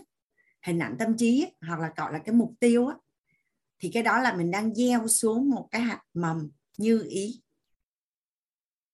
[0.63, 2.91] hình ảnh tâm trí hoặc là gọi là cái mục tiêu
[3.79, 7.43] thì cái đó là mình đang gieo xuống một cái hạt mầm như ý.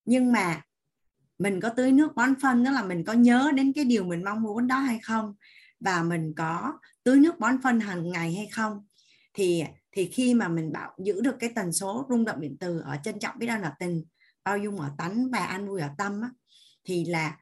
[0.04, 0.62] Nhưng mà
[1.38, 4.24] mình có tưới nước bón phân đó là mình có nhớ đến cái điều mình
[4.24, 5.34] mong muốn đó hay không?
[5.80, 8.86] Và mình có tưới nước bón phân hàng ngày hay không?
[9.34, 12.80] Thì thì khi mà mình bảo giữ được cái tần số rung động điện từ
[12.80, 14.04] ở trân trọng biết ơn ở tình
[14.44, 16.30] bao dung ở tánh và an vui ở tâm á,
[16.84, 17.38] thì là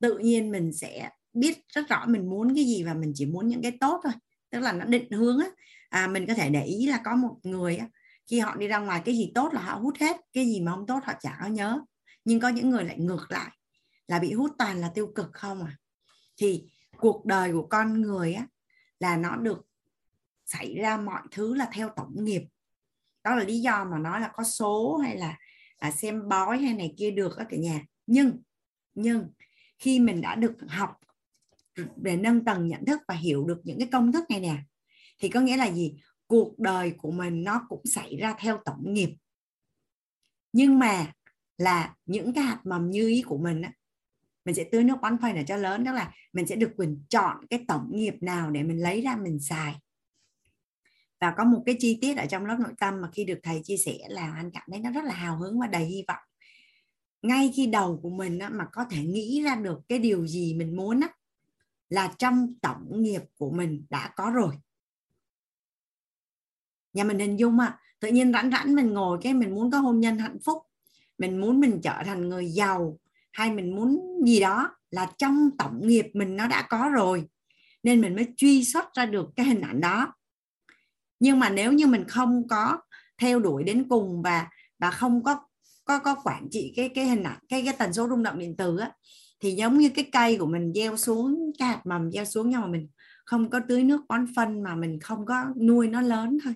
[0.00, 3.48] tự nhiên mình sẽ biết rất rõ mình muốn cái gì và mình chỉ muốn
[3.48, 4.12] những cái tốt thôi.
[4.50, 5.46] Tức là nó định hướng á.
[5.88, 7.88] À, mình có thể để ý là có một người á,
[8.26, 10.72] khi họ đi ra ngoài cái gì tốt là họ hút hết cái gì mà
[10.72, 11.80] không tốt họ chả có nhớ.
[12.24, 13.50] Nhưng có những người lại ngược lại
[14.08, 15.76] là bị hút toàn là tiêu cực không à.
[16.36, 16.64] Thì
[17.00, 18.46] cuộc đời của con người á
[19.00, 19.66] là nó được
[20.46, 22.42] xảy ra mọi thứ là theo tổng nghiệp.
[23.24, 25.38] Đó là lý do mà nói là có số hay là
[25.78, 27.84] à, xem bói hay này kia được ở cả nhà.
[28.06, 28.42] Nhưng
[28.94, 29.30] nhưng
[29.78, 30.96] khi mình đã được học
[31.96, 34.56] để nâng tầng nhận thức và hiểu được những cái công thức này nè
[35.18, 35.94] thì có nghĩa là gì?
[36.26, 39.16] Cuộc đời của mình nó cũng xảy ra theo tổng nghiệp.
[40.52, 41.12] Nhưng mà
[41.58, 43.72] là những cái hạt mầm như ý của mình á,
[44.44, 47.04] mình sẽ tưới nước bón phân để cho lớn tức là mình sẽ được quyền
[47.08, 49.74] chọn cái tổng nghiệp nào để mình lấy ra mình xài.
[51.20, 53.60] Và có một cái chi tiết ở trong lớp nội tâm mà khi được thầy
[53.64, 56.22] chia sẻ là anh cảm thấy nó rất là hào hứng và đầy hy vọng.
[57.22, 60.54] Ngay khi đầu của mình á, mà có thể nghĩ ra được cái điều gì
[60.54, 61.08] mình muốn á,
[61.88, 64.54] là trong tổng nghiệp của mình đã có rồi.
[66.92, 69.78] Nhà mình hình dung à tự nhiên rảnh rảnh mình ngồi cái mình muốn có
[69.78, 70.62] hôn nhân hạnh phúc
[71.18, 72.98] mình muốn mình trở thành người giàu
[73.32, 77.24] hay mình muốn gì đó là trong tổng nghiệp mình nó đã có rồi,
[77.82, 80.14] nên mình mới truy xuất ra được cái hình ảnh đó.
[81.20, 82.78] Nhưng mà nếu như mình không có
[83.18, 85.40] theo đuổi đến cùng và và không có
[85.84, 88.54] có có quản trị cái cái hình ảnh, cái cái tần số rung động điện
[88.58, 88.90] từ á,
[89.40, 92.60] thì giống như cái cây của mình gieo xuống, cái hạt mầm gieo xuống nhưng
[92.60, 92.88] mà mình
[93.24, 96.54] không có tưới nước bón phân mà mình không có nuôi nó lớn thôi.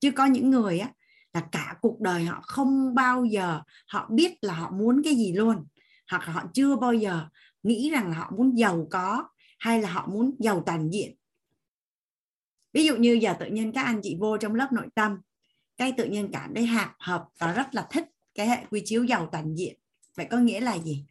[0.00, 0.92] Chứ có những người á
[1.34, 5.32] là cả cuộc đời họ không bao giờ họ biết là họ muốn cái gì
[5.32, 5.66] luôn
[6.10, 7.28] hoặc là họ chưa bao giờ
[7.62, 9.28] nghĩ rằng là họ muốn giàu có
[9.58, 11.16] hay là họ muốn giàu toàn diện.
[12.72, 15.18] Ví dụ như giờ tự nhiên các anh chị vô trong lớp nội tâm
[15.76, 18.04] cái tự nhiên cảm thấy hạp hợp và rất là thích
[18.34, 19.78] cái hệ quy chiếu giàu toàn diện.
[20.16, 21.06] Vậy có nghĩa là gì?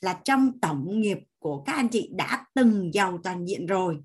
[0.00, 3.98] Là trong tổng nghiệp của các anh chị đã từng giàu toàn diện rồi.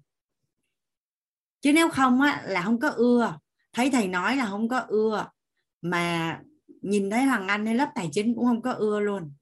[1.62, 3.38] Chứ nếu không á, là không có ưa
[3.74, 5.28] thấy thầy nói là không có ưa
[5.84, 6.40] mà
[6.82, 9.34] nhìn thấy hoàng anh hay lớp tài chính cũng không có ưa luôn.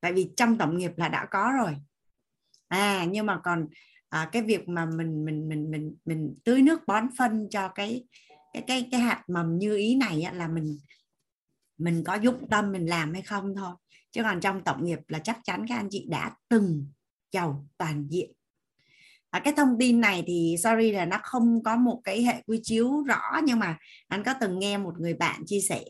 [0.00, 1.76] Tại vì trong tổng nghiệp là đã có rồi.
[2.68, 3.68] À nhưng mà còn
[4.08, 8.04] à, cái việc mà mình mình mình mình mình tưới nước bón phân cho cái
[8.52, 10.78] cái cái cái hạt mầm như ý này á, là mình
[11.78, 13.74] mình có dụng tâm mình làm hay không thôi.
[14.10, 16.86] Chứ còn trong tổng nghiệp là chắc chắn các anh chị đã từng
[17.32, 18.35] giàu toàn diện
[19.30, 22.60] à, cái thông tin này thì sorry là nó không có một cái hệ quy
[22.62, 25.84] chiếu rõ nhưng mà anh có từng nghe một người bạn chia sẻ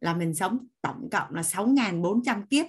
[0.00, 2.66] là mình sống tổng cộng là 6.400 kiếp.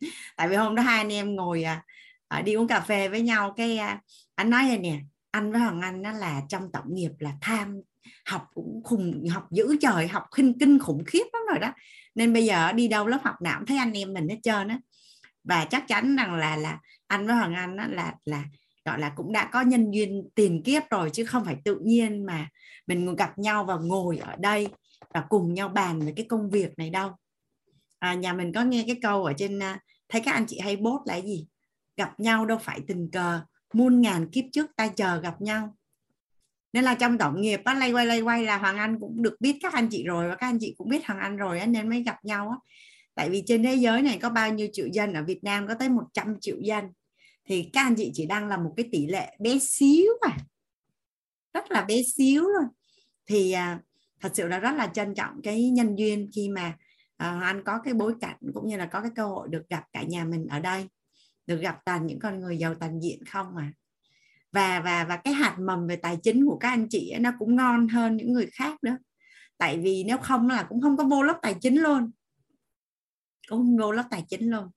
[0.36, 1.82] Tại vì hôm đó hai anh em ngồi à,
[2.28, 4.00] à, đi uống cà phê với nhau cái à,
[4.34, 7.80] anh nói vậy nè anh với hoàng anh nó là trong tổng nghiệp là tham
[8.26, 11.72] học cũng khùng học dữ trời học kinh kinh khủng khiếp lắm rồi đó.
[12.14, 14.68] Nên bây giờ đi đâu lớp học nào cũng thấy anh em mình hết trơn
[14.68, 14.78] á.
[15.44, 18.44] Và chắc chắn rằng là là anh với hoàng anh đó là là
[18.84, 22.26] gọi là cũng đã có nhân duyên tiền kiếp rồi chứ không phải tự nhiên
[22.26, 22.48] mà
[22.86, 24.68] mình gặp nhau và ngồi ở đây
[25.14, 27.10] và cùng nhau bàn về cái công việc này đâu.
[27.98, 30.76] À, nhà mình có nghe cái câu ở trên à, thấy các anh chị hay
[30.76, 31.46] bốt là gì?
[31.96, 33.40] Gặp nhau đâu phải tình cờ
[33.72, 35.76] muôn ngàn kiếp trước ta chờ gặp nhau.
[36.72, 39.36] Nên là trong tổng nghiệp á lay quay lay quay là hoàng anh cũng được
[39.40, 41.66] biết các anh chị rồi và các anh chị cũng biết hoàng anh rồi á
[41.66, 42.56] nên mới gặp nhau á.
[43.14, 45.74] Tại vì trên thế giới này có bao nhiêu triệu dân ở Việt Nam có
[45.74, 46.84] tới 100 triệu dân
[47.44, 50.36] thì các anh chị chỉ đang là một cái tỷ lệ bé xíu mà
[51.54, 52.64] rất là bé xíu luôn.
[53.26, 53.80] Thì à,
[54.20, 56.76] thật sự là rất là trân trọng cái nhân duyên khi mà
[57.16, 59.84] à, anh có cái bối cảnh cũng như là có cái cơ hội được gặp
[59.92, 60.88] cả nhà mình ở đây
[61.46, 63.72] được gặp toàn những con người giàu toàn diện không mà
[64.52, 67.30] và và và cái hạt mầm về tài chính của các anh chị ấy, nó
[67.38, 68.96] cũng ngon hơn những người khác nữa.
[69.58, 72.10] Tại vì nếu không là cũng không có vô lớp tài chính luôn.
[73.48, 74.70] Cũng không vô lớp tài chính luôn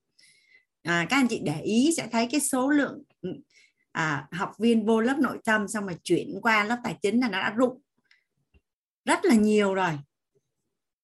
[0.86, 3.30] à, các anh chị để ý sẽ thấy cái số lượng ừ,
[3.92, 7.30] à, học viên vô lớp nội tâm xong rồi chuyển qua lớp tài chính là
[7.30, 7.82] nó đã rụng.
[9.06, 9.92] Rất là nhiều rồi.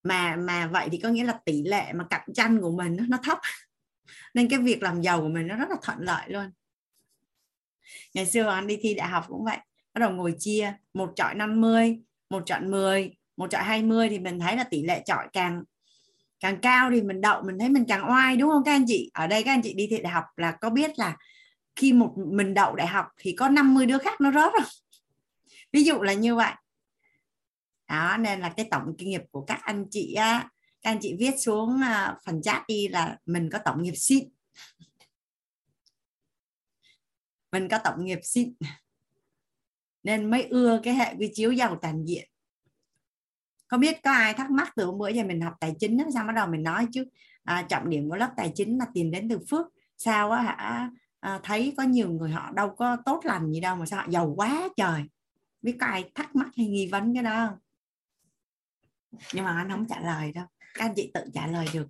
[0.03, 3.17] Mà mà vậy thì có nghĩa là tỷ lệ mà cạnh tranh của mình nó
[3.23, 3.39] thấp.
[4.34, 6.51] Nên cái việc làm giàu của mình nó rất là thuận lợi luôn.
[8.13, 9.57] Ngày xưa anh đi thi đại học cũng vậy.
[9.93, 11.99] Bắt đầu ngồi chia một chọi 50
[12.29, 15.63] một chọn 10 một chọi 20 thì mình thấy là tỷ lệ chọi càng
[16.42, 19.12] càng cao thì mình đậu, mình thấy mình càng oai, đúng không các anh chị?
[19.13, 21.18] Ở đây các anh chị đi thi đại học là có biết là
[21.76, 24.68] khi một mình đậu đại học thì có 50 đứa khác nó rớt rồi
[25.72, 26.54] ví dụ là như vậy.
[27.88, 30.50] Đó, nên là cái tổng kinh nghiệp của các anh chị á,
[30.82, 34.30] các anh chị viết xuống à, phần chat đi là mình có tổng nghiệp xịn.
[37.51, 38.54] Mình có tổng nghiệp xịn.
[40.04, 42.30] Nên mới ưa cái hệ quy chiếu giàu toàn diện
[43.71, 46.27] không biết có ai thắc mắc từ bữa giờ mình học tài chính đó, sao
[46.27, 47.05] bắt đầu mình nói chứ?
[47.43, 49.65] À, trọng điểm của lớp tài chính là tiền đến từ phước.
[49.97, 50.89] Sao á hả?
[51.19, 54.07] À, thấy có nhiều người họ đâu có tốt lành gì đâu mà sao họ
[54.09, 55.03] giàu quá trời.
[55.61, 57.57] Biết có ai thắc mắc hay nghi vấn cái đó không?
[59.33, 60.45] Nhưng mà anh không trả lời đâu.
[60.73, 61.87] Các anh chị tự trả lời được.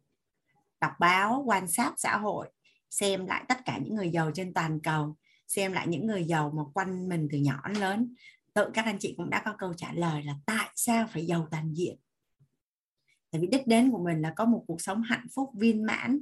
[0.81, 2.49] Đọc báo quan sát xã hội
[2.89, 5.15] xem lại tất cả những người giàu trên toàn cầu
[5.47, 8.15] xem lại những người giàu mà quanh mình từ nhỏ đến lớn
[8.53, 11.47] tự các anh chị cũng đã có câu trả lời là tại sao phải giàu
[11.51, 11.97] toàn diện?
[13.31, 16.19] Tại vì đích đến của mình là có một cuộc sống hạnh phúc viên mãn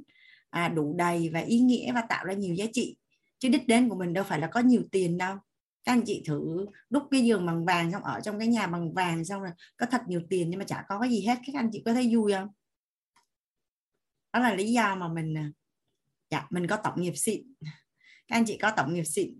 [0.50, 2.96] à, đủ đầy và ý nghĩa và tạo ra nhiều giá trị.
[3.38, 5.36] Chứ đích đến của mình đâu phải là có nhiều tiền đâu.
[5.84, 8.92] Các anh chị thử đúc cái giường bằng vàng xong ở trong cái nhà bằng
[8.92, 11.38] vàng xong rồi có thật nhiều tiền nhưng mà chả có cái gì hết.
[11.46, 12.48] Các anh chị có thấy vui không?
[14.32, 15.50] Đó là lý do mà mình à,
[16.30, 17.54] dạ mình có tổng nghiệp xịn.
[18.28, 19.38] Các anh chị có tổng nghiệp xịn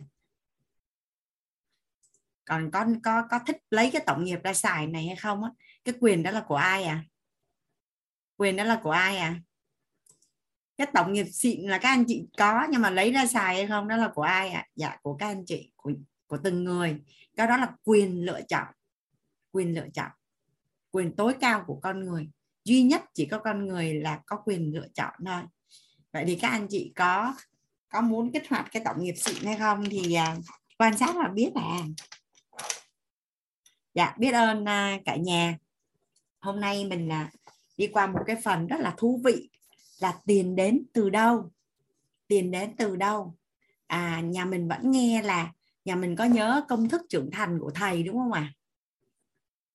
[2.45, 5.51] còn có có có thích lấy cái tổng nghiệp ra xài này hay không á?
[5.85, 7.05] Cái quyền đó là của ai à?
[8.37, 9.41] Quyền đó là của ai à?
[10.77, 13.67] Cái tổng nghiệp xịn là các anh chị có nhưng mà lấy ra xài hay
[13.67, 13.89] không?
[13.89, 14.61] Đó là của ai ạ?
[14.61, 14.69] À?
[14.77, 15.93] dạ của các anh chị của
[16.27, 17.01] của từng người.
[17.37, 18.67] Cái đó là quyền lựa chọn.
[19.53, 20.11] Quyền lựa chọn.
[20.91, 22.31] Quyền tối cao của con người.
[22.65, 25.43] Duy nhất chỉ có con người là có quyền lựa chọn thôi.
[26.12, 27.35] Vậy thì các anh chị có
[27.89, 29.85] có muốn kích hoạt cái tổng nghiệp xịn hay không?
[29.91, 30.45] Thì uh,
[30.79, 31.79] quan sát và biết à
[33.95, 35.59] dạ biết ơn à, cả nhà.
[36.41, 37.31] Hôm nay mình là
[37.77, 39.51] đi qua một cái phần rất là thú vị
[40.01, 41.51] là tiền đến từ đâu?
[42.29, 43.37] Tiền đến từ đâu?
[43.87, 45.53] À nhà mình vẫn nghe là
[45.85, 48.41] nhà mình có nhớ công thức trưởng thành của thầy, đúng không ạ?
[48.41, 48.55] À?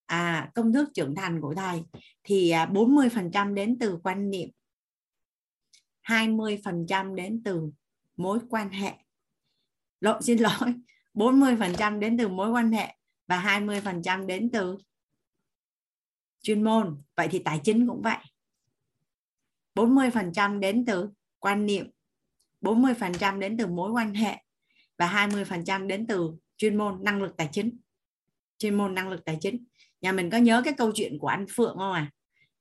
[0.06, 1.84] à công thức trưởng thành của thầy
[2.24, 4.50] thì à, 40% trăm đến từ quan niệm
[6.04, 7.72] 20% đến từ
[8.18, 8.94] mối quan hệ.
[10.00, 10.74] Lộn xin lỗi
[11.14, 12.96] 40% đến từ mối quan hệ
[13.28, 14.78] và 20% đến từ
[16.42, 17.02] chuyên môn.
[17.18, 18.18] Vậy thì tài chính cũng vậy.
[19.76, 21.90] 40% đến từ quan niệm.
[22.62, 24.38] 40% đến từ mối quan hệ.
[24.98, 27.78] Và 20% đến từ chuyên môn năng lực tài chính.
[28.58, 29.66] Chuyên môn năng lực tài chính.
[30.02, 32.12] Nhà mình có nhớ cái câu chuyện của anh Phượng không à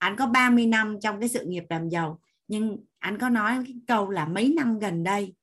[0.04, 2.20] anh có 30 năm trong cái sự nghiệp làm giàu.
[2.48, 5.34] Nhưng anh có nói cái câu là mấy năm gần đây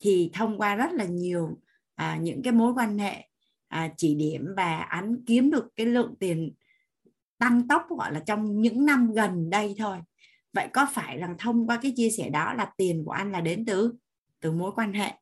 [0.00, 1.60] thì thông qua rất là nhiều
[1.94, 3.28] à, những cái mối quan hệ
[3.68, 6.54] à, chỉ điểm và anh kiếm được cái lượng tiền
[7.38, 9.98] tăng tốc gọi là trong những năm gần đây thôi.
[10.52, 13.40] Vậy có phải là thông qua cái chia sẻ đó là tiền của anh là
[13.40, 13.94] đến từ
[14.40, 15.12] từ mối quan hệ?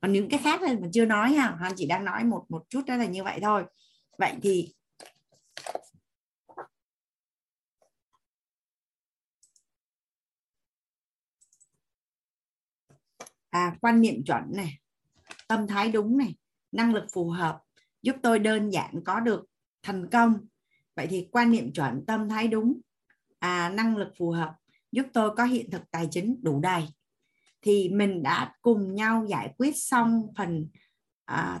[0.00, 2.64] Còn những cái khác thì mình chưa nói ha anh chỉ đang nói một một
[2.68, 3.64] chút đó là như vậy thôi.
[4.18, 4.74] Vậy thì
[13.50, 14.78] à, quan niệm chuẩn này
[15.48, 16.34] tâm thái đúng này
[16.74, 17.60] năng lực phù hợp
[18.02, 19.44] giúp tôi đơn giản có được
[19.82, 20.46] thành công.
[20.96, 22.80] Vậy thì quan niệm chuẩn tâm thái đúng
[23.38, 24.54] à, năng lực phù hợp
[24.92, 26.84] giúp tôi có hiện thực tài chính đủ đầy.
[27.62, 30.68] Thì mình đã cùng nhau giải quyết xong phần
[31.24, 31.60] à,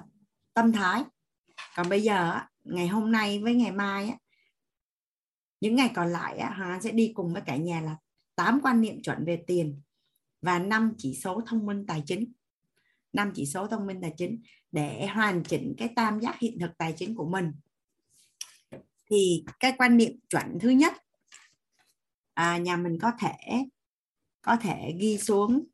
[0.54, 1.02] tâm thái.
[1.76, 4.14] Còn bây giờ ngày hôm nay với ngày mai
[5.60, 7.96] những ngày còn lại Hoàng sẽ đi cùng với cả nhà là
[8.34, 9.80] 8 quan niệm chuẩn về tiền
[10.42, 12.32] và năm chỉ số thông minh tài chính
[13.14, 14.42] năm chỉ số thông minh tài chính
[14.72, 17.52] để hoàn chỉnh cái tam giác hiện thực tài chính của mình.
[19.10, 20.92] Thì cái quan niệm chuẩn thứ nhất
[22.34, 23.64] à, nhà mình có thể
[24.42, 25.64] có thể ghi xuống.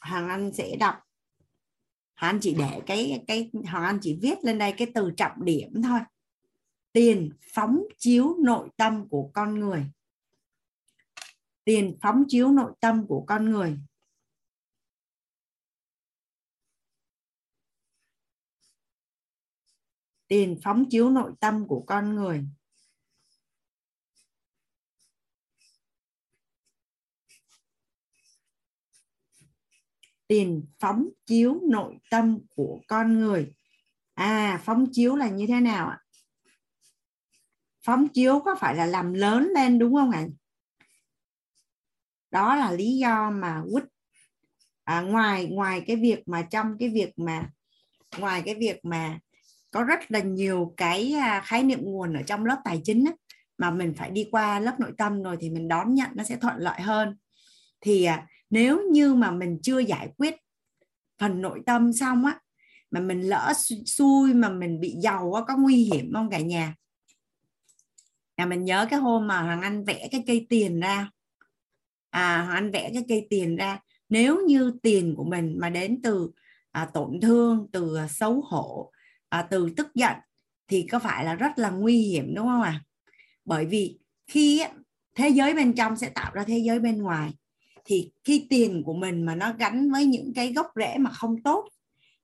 [0.00, 0.94] Hoàng anh sẽ đọc.
[2.16, 5.44] Hoàng anh chỉ để cái cái hoàng anh chỉ viết lên đây cái từ trọng
[5.44, 6.00] điểm thôi.
[6.92, 9.84] Tiền phóng chiếu nội tâm của con người.
[11.64, 13.78] Tiền phóng chiếu nội tâm của con người.
[20.28, 22.44] Tiền phóng chiếu nội tâm của con người.
[30.26, 33.52] Tiền phóng chiếu nội tâm của con người.
[34.14, 35.98] À phóng chiếu là như thế nào ạ?
[37.82, 40.26] Phóng chiếu có phải là làm lớn lên đúng không ạ?
[42.30, 43.84] Đó là lý do mà quýt
[44.84, 47.50] à, ngoài ngoài cái việc mà trong cái việc mà
[48.18, 49.18] ngoài cái việc mà
[49.70, 53.12] có rất là nhiều cái à, khái niệm nguồn ở trong lớp tài chính á,
[53.58, 56.36] mà mình phải đi qua lớp nội tâm rồi thì mình đón nhận nó sẽ
[56.36, 57.16] thuận lợi hơn.
[57.80, 60.34] Thì à, nếu như mà mình chưa giải quyết
[61.18, 62.40] phần nội tâm xong á
[62.90, 63.52] mà mình lỡ
[63.86, 66.74] xui mà mình bị giàu á có nguy hiểm không cả nhà?
[68.36, 71.10] Nhà mình nhớ cái hôm mà hoàng anh vẽ cái cây tiền ra.
[72.10, 73.78] À hoàng anh vẽ cái cây tiền ra.
[74.08, 76.30] Nếu như tiền của mình mà đến từ
[76.70, 78.92] à, tổn thương từ à, xấu hổ
[79.28, 80.16] à, từ tức giận
[80.68, 82.84] thì có phải là rất là nguy hiểm đúng không ạ à?
[83.44, 84.62] bởi vì khi
[85.14, 87.34] thế giới bên trong sẽ tạo ra thế giới bên ngoài
[87.84, 91.42] thì khi tiền của mình mà nó gắn với những cái gốc rễ mà không
[91.42, 91.68] tốt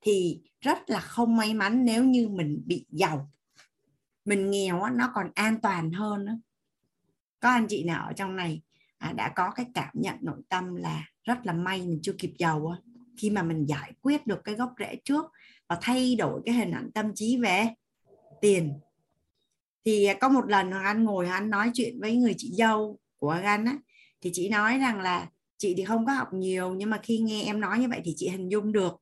[0.01, 3.31] thì rất là không may mắn nếu như mình bị giàu
[4.25, 6.33] mình nghèo nó còn an toàn hơn đó.
[7.41, 8.63] có anh chị nào ở trong này
[8.99, 12.33] à, đã có cái cảm nhận nội tâm là rất là may mình chưa kịp
[12.39, 12.77] giàu
[13.17, 15.25] khi mà mình giải quyết được cái gốc rễ trước
[15.69, 17.69] và thay đổi cái hình ảnh tâm trí về
[18.41, 18.81] tiền.
[19.85, 22.99] Thì à, có một lần hoàng anh ngồi anh nói chuyện với người chị dâu
[23.17, 23.79] của anh á
[24.21, 25.29] thì chị nói rằng là
[25.59, 28.15] chị thì không có học nhiều nhưng mà khi nghe em nói như vậy thì
[28.17, 28.93] chị hình dung được.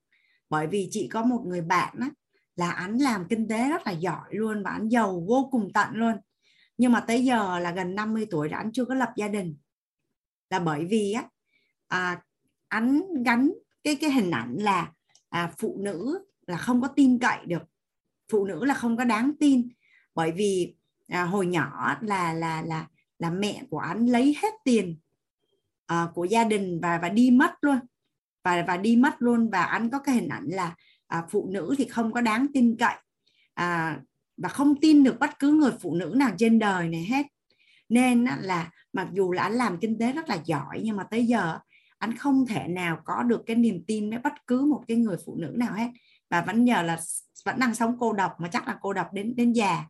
[0.51, 2.11] Bởi vì chị có một người bạn á,
[2.57, 5.89] là anh làm kinh tế rất là giỏi luôn và anh giàu vô cùng tận
[5.93, 6.15] luôn.
[6.79, 9.57] Nhưng mà tới giờ là gần 50 tuổi rồi anh chưa có lập gia đình.
[10.51, 11.29] Là bởi vì á
[11.89, 12.23] à,
[12.69, 13.53] anh gắn
[13.85, 14.93] cái cái hình ảnh là
[15.29, 17.63] à, phụ nữ là không có tin cậy được.
[18.33, 19.69] Phụ nữ là không có đáng tin.
[20.15, 20.75] Bởi vì
[21.09, 22.87] à, hồi nhỏ là là là
[23.19, 24.99] là mẹ của anh lấy hết tiền
[25.87, 27.79] à, của gia đình và và đi mất luôn.
[28.45, 30.75] Và và đi mất luôn và anh có cái hình ảnh là
[31.07, 32.95] à, phụ nữ thì không có đáng tin cậy.
[33.55, 34.01] À,
[34.37, 37.27] và không tin được bất cứ người phụ nữ nào trên đời này hết.
[37.89, 41.27] Nên là mặc dù là anh làm kinh tế rất là giỏi nhưng mà tới
[41.27, 41.59] giờ
[41.99, 45.17] anh không thể nào có được cái niềm tin với bất cứ một cái người
[45.27, 45.89] phụ nữ nào hết
[46.33, 46.99] và vẫn nhờ là
[47.45, 49.85] vẫn đang sống cô độc mà chắc là cô độc đến đến già.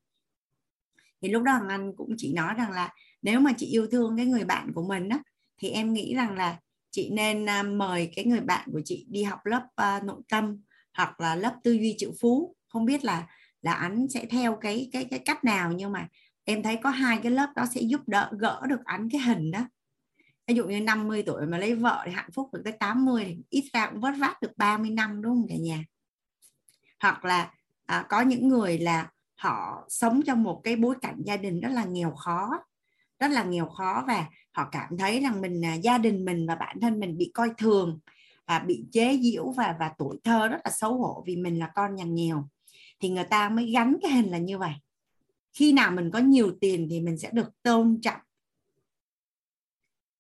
[1.23, 4.27] Thì lúc đó anh cũng chỉ nói rằng là nếu mà chị yêu thương cái
[4.27, 5.19] người bạn của mình á
[5.59, 6.59] thì em nghĩ rằng là
[6.91, 10.63] chị nên à, mời cái người bạn của chị đi học lớp uh, nội tâm
[10.95, 12.57] hoặc là lớp tư duy triệu phú.
[12.69, 13.27] Không biết là
[13.61, 16.09] là anh sẽ theo cái cái cái cách nào nhưng mà
[16.45, 19.51] em thấy có hai cái lớp đó sẽ giúp đỡ gỡ được anh cái hình
[19.51, 19.67] đó.
[20.47, 23.37] Ví dụ như 50 tuổi mà lấy vợ thì hạnh phúc được tới 80 thì
[23.51, 25.85] ít ra cũng vất vát được 30 năm đúng không cả nhà?
[27.03, 27.51] Hoặc là
[27.87, 31.71] à, có những người là họ sống trong một cái bối cảnh gia đình rất
[31.73, 32.51] là nghèo khó
[33.23, 36.55] rất là nghèo khó và họ cảm thấy rằng mình à, gia đình mình và
[36.55, 38.01] bản thân mình bị coi thường
[38.47, 41.71] và bị chế giễu và và tuổi thơ rất là xấu hổ vì mình là
[41.75, 42.49] con nhà nghèo.
[43.01, 44.73] Thì người ta mới gắn cái hình là như vậy.
[45.53, 48.21] Khi nào mình có nhiều tiền thì mình sẽ được tôn trọng.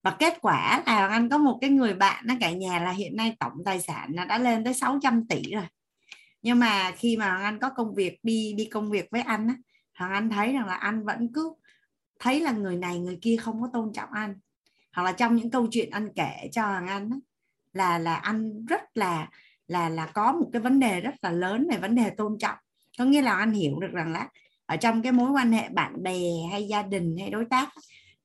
[0.02, 3.16] Và kết quả là anh có một cái người bạn nó cả nhà là hiện
[3.16, 5.66] nay tổng tài sản nó đã lên tới 600 tỷ rồi
[6.43, 9.55] nhưng mà khi mà anh có công việc đi đi công việc với anh á
[9.98, 11.55] hoàng anh thấy rằng là anh vẫn cứ
[12.20, 14.35] thấy là người này người kia không có tôn trọng anh.
[14.93, 17.16] Hoặc là trong những câu chuyện anh kể cho hoàng anh á,
[17.73, 19.28] là là anh rất là
[19.66, 22.59] là là có một cái vấn đề rất là lớn về vấn đề tôn trọng.
[22.98, 24.28] Có nghĩa là anh hiểu được rằng là
[24.66, 26.20] ở trong cái mối quan hệ bạn bè
[26.52, 27.69] hay gia đình hay đối tác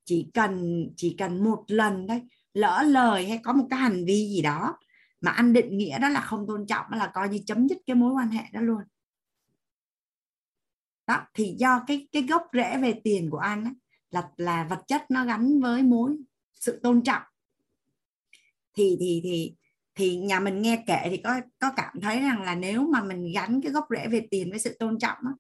[0.06, 2.22] chỉ cần chỉ cần một lần thôi
[2.53, 4.77] lỡ lời hay có một cái hành vi gì đó
[5.22, 7.77] mà anh định nghĩa đó là không tôn trọng đó là coi như chấm dứt
[7.88, 8.81] cái mối quan hệ đó luôn.
[11.07, 13.73] Đó thì do cái cái gốc rễ về tiền của anh ấy,
[14.11, 16.18] là là vật chất nó gắn với mối
[16.56, 17.22] sự tôn trọng.
[18.73, 19.56] Thì thì thì
[19.95, 23.31] thì nhà mình nghe kể thì có có cảm thấy rằng là nếu mà mình
[23.34, 25.31] gắn cái gốc rễ về tiền với sự tôn trọng á,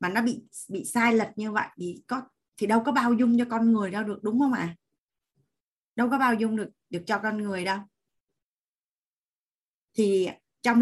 [0.00, 2.22] mà nó bị bị sai lệch như vậy thì có
[2.56, 4.60] thì đâu có bao dung cho con người đâu được đúng không ạ?
[4.60, 4.76] À?
[5.96, 7.78] đâu có bao dung được được cho con người đâu
[9.94, 10.28] thì
[10.62, 10.80] trong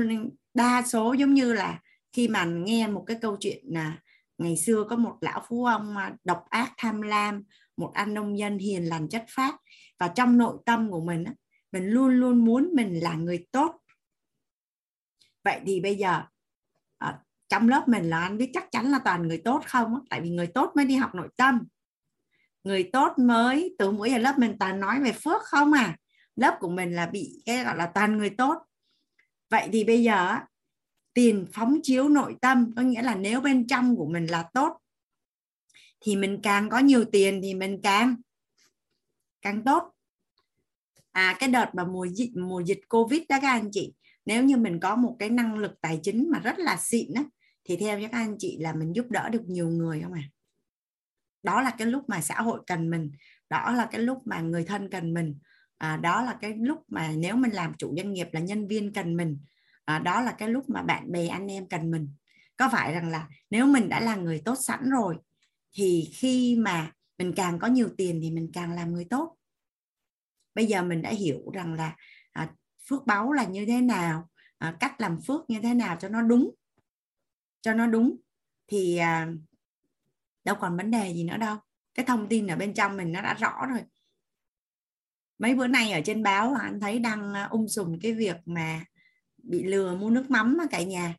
[0.54, 1.80] đa số giống như là
[2.12, 3.98] khi mà nghe một cái câu chuyện là
[4.38, 7.42] ngày xưa có một lão phú ông à, độc ác tham lam,
[7.76, 9.56] một anh nông dân hiền lành chất phát
[9.98, 11.24] và trong nội tâm của mình
[11.72, 13.80] mình luôn luôn muốn mình là người tốt.
[15.44, 16.22] Vậy thì bây giờ
[16.98, 17.14] ở
[17.48, 20.30] trong lớp mình là anh biết chắc chắn là toàn người tốt không tại vì
[20.30, 21.58] người tốt mới đi học nội tâm.
[22.64, 25.96] Người tốt mới, từ mỗi giờ lớp mình toàn nói về phước không à?
[26.36, 28.56] Lớp của mình là bị cái gọi là toàn người tốt
[29.52, 30.38] vậy thì bây giờ
[31.14, 34.78] tiền phóng chiếu nội tâm, có nghĩa là nếu bên trong của mình là tốt,
[36.00, 38.16] thì mình càng có nhiều tiền thì mình càng
[39.42, 39.92] càng tốt.
[41.12, 43.92] À cái đợt mà mùa dịch mùa dịch covid đó các anh chị,
[44.24, 47.24] nếu như mình có một cái năng lực tài chính mà rất là xịn á,
[47.64, 50.22] thì theo các anh chị là mình giúp đỡ được nhiều người không à
[51.42, 53.12] đó là cái lúc mà xã hội cần mình,
[53.50, 55.38] đó là cái lúc mà người thân cần mình
[55.82, 58.92] à, đó là cái lúc mà nếu mình làm chủ doanh nghiệp là nhân viên
[58.92, 59.38] cần mình.
[59.84, 62.14] À, đó là cái lúc mà bạn bè anh em cần mình.
[62.56, 65.16] Có phải rằng là nếu mình đã là người tốt sẵn rồi
[65.72, 69.36] thì khi mà mình càng có nhiều tiền thì mình càng làm người tốt.
[70.54, 71.96] Bây giờ mình đã hiểu rằng là
[72.32, 72.52] à,
[72.88, 74.28] phước báu là như thế nào
[74.58, 76.54] à, cách làm phước như thế nào cho nó đúng
[77.60, 78.16] cho nó đúng
[78.66, 79.28] thì à,
[80.44, 81.56] đâu còn vấn đề gì nữa đâu.
[81.94, 83.80] Cái thông tin ở bên trong mình nó đã rõ rồi
[85.38, 88.80] mấy bữa nay ở trên báo anh thấy đăng um ung sùm cái việc mà
[89.42, 91.14] bị lừa mua nước mắm cả nhà.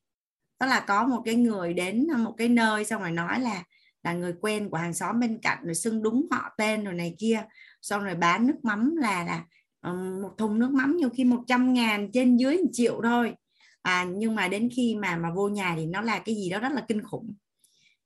[0.59, 3.63] Đó là có một cái người đến à, một cái nơi xong rồi nói là
[4.03, 7.15] là người quen của hàng xóm bên cạnh rồi xưng đúng họ tên rồi này
[7.19, 7.43] kia.
[7.81, 9.45] Xong rồi bán nước mắm là là
[9.81, 13.33] ờ, một thùng nước mắm nhiều khi 100 ngàn trên dưới 1 triệu thôi.
[13.81, 16.59] À, nhưng mà đến khi mà mà vô nhà thì nó là cái gì đó
[16.59, 17.33] rất là kinh khủng.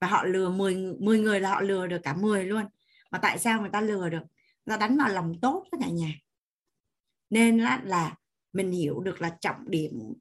[0.01, 2.65] Và họ lừa 10, 10 người là họ lừa được cả 10 luôn.
[3.11, 4.23] Mà tại sao người ta lừa được?
[4.67, 6.11] Nó đánh vào lòng tốt đó cả nhà.
[7.29, 8.15] Nên là, là
[8.53, 10.13] mình hiểu được là trọng điểm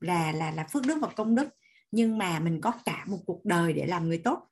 [0.00, 1.48] là là là phước đức và công đức
[1.90, 4.48] nhưng mà mình có cả một cuộc đời để làm người tốt.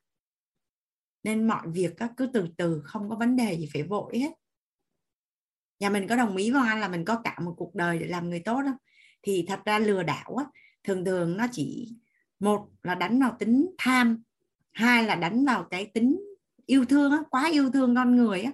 [1.23, 4.31] Nên mọi việc cứ từ từ không có vấn đề gì phải vội hết.
[5.81, 8.07] Nhà mình có đồng ý với anh là mình có cả một cuộc đời để
[8.07, 8.77] làm người tốt không
[9.23, 10.45] thì thật ra lừa đảo á,
[10.85, 11.97] thường thường nó chỉ
[12.39, 14.23] một là đánh vào tính tham
[14.73, 16.20] hai là đánh vào cái tính
[16.66, 18.53] yêu thương á, quá yêu thương con người á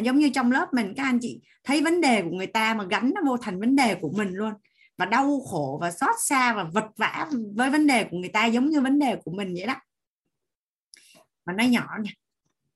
[0.00, 2.84] giống như trong lớp mình, các anh chị thấy vấn đề của người ta mà
[2.84, 4.52] gắn nó vô thành vấn đề của mình luôn.
[4.98, 8.46] Và đau khổ và xót xa và vật vã với vấn đề của người ta
[8.46, 9.74] giống như vấn đề của mình vậy đó.
[11.46, 12.10] Mà nói nhỏ nha,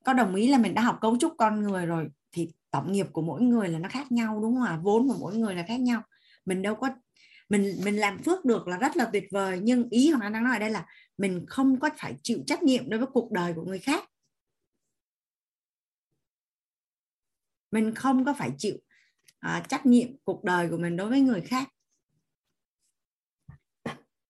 [0.04, 3.06] có đồng ý là mình đã học cấu trúc con người rồi thì tổng nghiệp
[3.12, 4.78] của mỗi người là nó khác nhau, đúng không ạ?
[4.82, 6.02] Vốn của mỗi người là khác nhau.
[6.44, 6.88] Mình đâu có,
[7.48, 10.44] mình mình làm phước được là rất là tuyệt vời, nhưng ý hoàng anh đang
[10.44, 10.86] nói ở đây là
[11.18, 14.04] mình không có phải chịu trách nhiệm đối với cuộc đời của người khác.
[17.70, 18.76] Mình không có phải chịu
[19.38, 21.68] à, trách nhiệm cuộc đời của mình đối với người khác.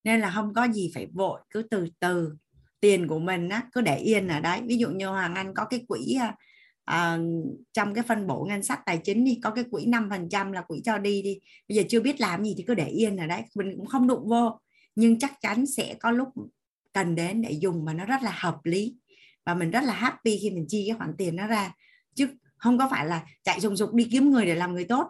[0.05, 2.35] Nên là không có gì phải vội cứ từ từ.
[2.81, 4.61] Tiền của mình á cứ để yên ở đấy.
[4.67, 6.37] Ví dụ như hoàng anh có cái quỹ à,
[6.85, 7.19] à
[7.73, 10.81] trong cái phân bổ ngân sách tài chính đi có cái quỹ 5% là quỹ
[10.85, 11.41] cho đi đi.
[11.69, 13.43] Bây giờ chưa biết làm gì thì cứ để yên ở đấy.
[13.55, 14.61] Mình cũng không đụng vô.
[14.95, 16.29] Nhưng chắc chắn sẽ có lúc
[16.93, 18.97] cần đến để dùng mà nó rất là hợp lý.
[19.47, 21.73] Và mình rất là happy khi mình chi cái khoản tiền nó ra.
[22.15, 22.29] Chứ
[22.59, 25.07] không có phải là chạy sùng sục đi kiếm người để làm người tốt,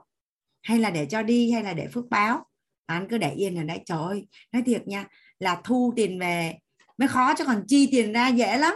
[0.63, 2.45] hay là để cho đi, hay là để phước báo.
[2.87, 3.81] Anh cứ để yên là đấy.
[3.87, 5.07] Trời ơi, nói thiệt nha,
[5.39, 6.59] là thu tiền về
[6.99, 8.75] mới khó chứ còn chi tiền ra dễ lắm.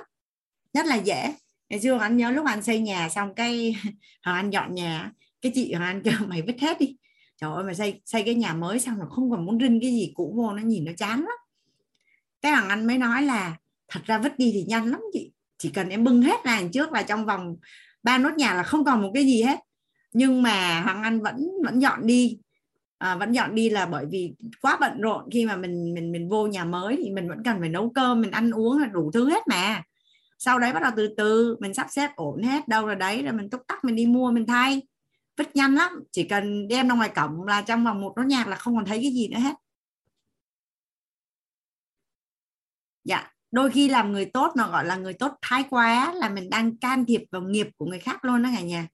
[0.72, 1.34] Rất là dễ.
[1.68, 3.76] Ngày xưa anh nhớ lúc anh xây nhà xong cái
[4.22, 6.96] họ anh dọn nhà, cái chị họ anh kêu, mày vứt hết đi.
[7.40, 9.90] Trời ơi, mà xây xây cái nhà mới xong rồi không còn muốn rinh cái
[9.90, 11.38] gì cũ vô, nó nhìn nó chán lắm.
[12.42, 13.56] Cái hoàng anh mới nói là,
[13.88, 15.32] thật ra vứt đi thì nhanh lắm chị.
[15.58, 17.56] Chỉ cần em bưng hết hàng trước là trong vòng
[18.02, 19.58] ba nốt nhà là không còn một cái gì hết.
[20.12, 22.38] Nhưng mà hoàng anh vẫn vẫn dọn đi.
[22.98, 25.30] À, vẫn dọn đi là bởi vì quá bận rộn.
[25.32, 28.20] Khi mà mình mình mình vô nhà mới thì mình vẫn cần phải nấu cơm
[28.20, 29.82] mình ăn uống là đủ thứ hết mà.
[30.38, 33.32] Sau đấy bắt đầu từ từ mình sắp xếp ổn hết đâu rồi đấy rồi
[33.32, 34.82] mình túc tắc mình đi mua mình thay.
[35.36, 35.92] Vứt nhanh lắm.
[36.12, 38.84] Chỉ cần đem ra ngoài cổng là trong vòng một nốt nhạc là không còn
[38.84, 39.54] thấy cái gì nữa hết.
[43.04, 46.50] Dạ đôi khi làm người tốt nó gọi là người tốt thái quá là mình
[46.50, 48.88] đang can thiệp vào nghiệp của người khác luôn đó cả nhà.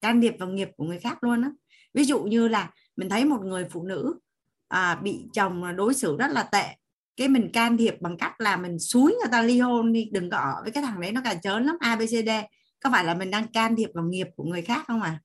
[0.00, 1.48] Can thiệp vào nghiệp của người khác luôn đó
[1.94, 4.18] ví dụ như là mình thấy một người phụ nữ
[4.68, 6.64] à, bị chồng đối xử rất là tệ
[7.16, 10.30] cái mình can thiệp bằng cách là mình suối người ta ly hôn đi đừng
[10.30, 12.28] có ở với cái thằng đấy nó càng chớn lắm abcd
[12.80, 15.20] có phải là mình đang can thiệp vào nghiệp của người khác không à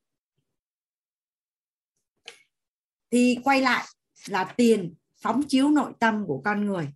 [3.12, 3.86] thì quay lại
[4.28, 6.88] là tiền phóng chiếu nội tâm của con người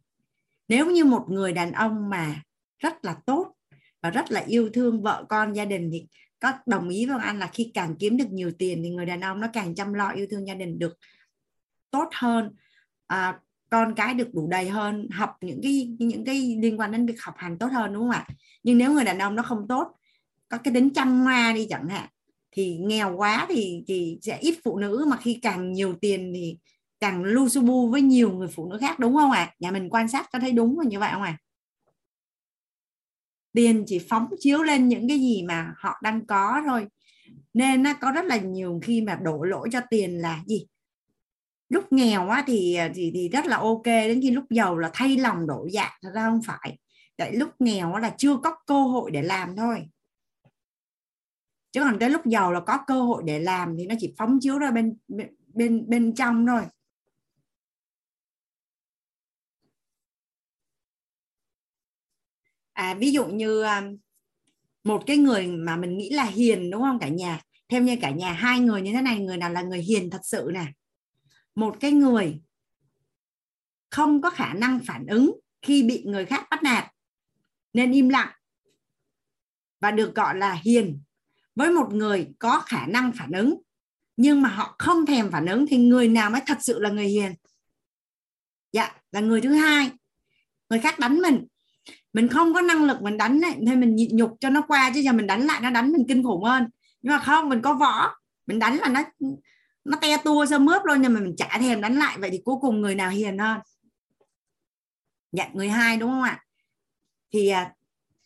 [0.68, 2.42] nếu như một người đàn ông mà
[2.80, 3.56] rất là tốt
[4.02, 6.06] và rất là yêu thương vợ con gia đình thì
[6.40, 9.22] có đồng ý với anh là khi càng kiếm được nhiều tiền thì người đàn
[9.22, 10.98] ông nó càng chăm lo yêu thương gia đình được
[11.92, 12.52] tốt hơn
[13.08, 13.40] à,
[13.70, 17.22] con cái được đủ đầy hơn học những cái những cái liên quan đến việc
[17.22, 18.28] học hành tốt hơn đúng không ạ?
[18.64, 19.88] Nhưng nếu người đàn ông nó không tốt
[20.50, 22.10] có cái tính chăm hoa đi chẳng hạn
[22.52, 26.58] thì nghèo quá thì thì sẽ ít phụ nữ mà khi càng nhiều tiền thì
[27.00, 29.54] càng lu su bu với nhiều người phụ nữ khác, đúng không ạ?
[29.60, 31.38] Nhà mình quan sát có thấy đúng là như vậy không ạ?
[33.54, 36.88] Tiền chỉ phóng chiếu lên những cái gì mà họ đang có thôi.
[37.54, 40.66] Nên nó có rất là nhiều khi mà đổ lỗi cho tiền là gì?
[41.70, 45.18] Lúc nghèo á thì thì thì rất là ok, đến khi lúc giàu là thay
[45.18, 46.78] lòng đổi dạ thật ra không phải.
[47.18, 49.90] Tại lúc nghèo là chưa có cơ hội để làm thôi.
[51.72, 54.40] Chứ còn cái lúc giàu là có cơ hội để làm thì nó chỉ phóng
[54.42, 54.98] chiếu ra bên
[55.54, 56.62] bên bên trong thôi.
[62.76, 63.92] À, ví dụ như à,
[64.84, 67.42] một cái người mà mình nghĩ là hiền đúng không cả nhà?
[67.70, 70.22] Theo như cả nhà hai người như thế này người nào là người hiền thật
[70.24, 70.66] sự nè?
[71.56, 72.42] Một cái người
[73.90, 76.86] không có khả năng phản ứng khi bị người khác bắt nạt
[77.74, 78.34] nên im lặng
[79.80, 81.02] và được gọi là hiền.
[81.56, 83.62] Với một người có khả năng phản ứng
[84.18, 87.08] nhưng mà họ không thèm phản ứng thì người nào mới thật sự là người
[87.08, 87.34] hiền?
[88.72, 89.92] Dạ là người thứ hai.
[90.70, 91.46] Người khác đánh mình
[92.16, 94.92] mình không có năng lực mình đánh này thì mình nhịn nhục cho nó qua,
[94.96, 96.68] chứ giờ mình đánh lại nó đánh mình kinh khủng hơn.
[97.02, 98.16] Nhưng mà không, mình có võ,
[98.48, 99.02] mình đánh là nó
[99.86, 102.42] nó te tua sơ mướp luôn, nhưng mà mình chả thèm đánh lại, vậy thì
[102.46, 103.60] cuối cùng người nào hiền hơn?
[105.32, 106.44] Nhận người hai đúng không ạ?
[107.34, 107.74] Thì à,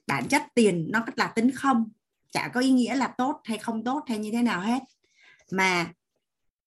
[0.07, 1.89] bản chất tiền nó là tính không,
[2.31, 4.79] chả có ý nghĩa là tốt hay không tốt hay như thế nào hết.
[5.51, 5.87] Mà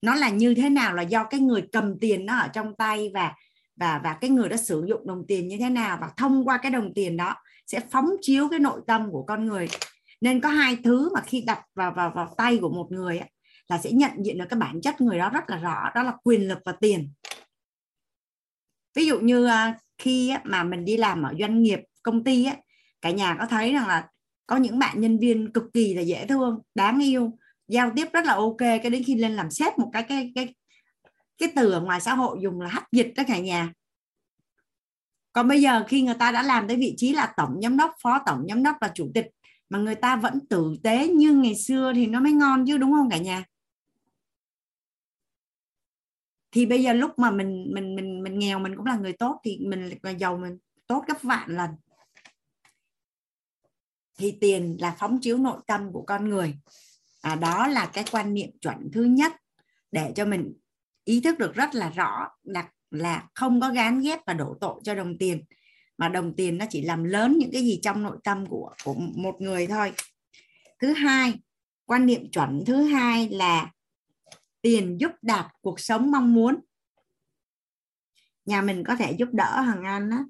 [0.02, 3.10] nó là như thế nào là do cái người cầm tiền nó ở trong tay
[3.14, 3.34] và
[3.82, 6.58] và và cái người đã sử dụng đồng tiền như thế nào và thông qua
[6.58, 7.36] cái đồng tiền đó
[7.66, 9.68] sẽ phóng chiếu cái nội tâm của con người.
[10.20, 13.30] Nên có hai thứ mà khi đặt vào vào vào tay của một người ấy,
[13.68, 16.12] là sẽ nhận diện được cái bản chất người đó rất là rõ đó là
[16.24, 17.12] quyền lực và tiền.
[18.94, 22.56] Ví dụ như à, khi mà mình đi làm ở doanh nghiệp công ty ấy,
[23.00, 24.08] cả nhà có thấy rằng là
[24.46, 27.38] có những bạn nhân viên cực kỳ là dễ thương đáng yêu
[27.68, 30.54] giao tiếp rất là ok cái đến khi lên làm sếp một cái cái cái
[31.42, 33.72] cái từ ở ngoài xã hội dùng là hấp dịch đó cả nhà.
[35.32, 37.94] Còn bây giờ khi người ta đã làm tới vị trí là tổng giám đốc
[38.02, 39.26] phó tổng giám đốc và chủ tịch
[39.68, 42.92] mà người ta vẫn tử tế như ngày xưa thì nó mới ngon chứ đúng
[42.92, 43.44] không cả nhà?
[46.50, 49.40] Thì bây giờ lúc mà mình mình mình mình nghèo mình cũng là người tốt
[49.44, 51.70] thì mình là giàu mình tốt gấp vạn lần.
[54.18, 56.58] Thì tiền là phóng chiếu nội tâm của con người.
[57.20, 59.32] À, đó là cái quan niệm chuẩn thứ nhất
[59.92, 60.52] để cho mình
[61.04, 64.80] ý thức được rất là rõ là là không có gán ghép và đổ tội
[64.84, 65.44] cho đồng tiền
[65.98, 68.94] mà đồng tiền nó chỉ làm lớn những cái gì trong nội tâm của của
[68.94, 69.92] một người thôi.
[70.78, 71.34] Thứ hai
[71.86, 73.72] quan niệm chuẩn thứ hai là
[74.62, 76.60] tiền giúp đạt cuộc sống mong muốn.
[78.44, 80.24] Nhà mình có thể giúp đỡ hàng anh á,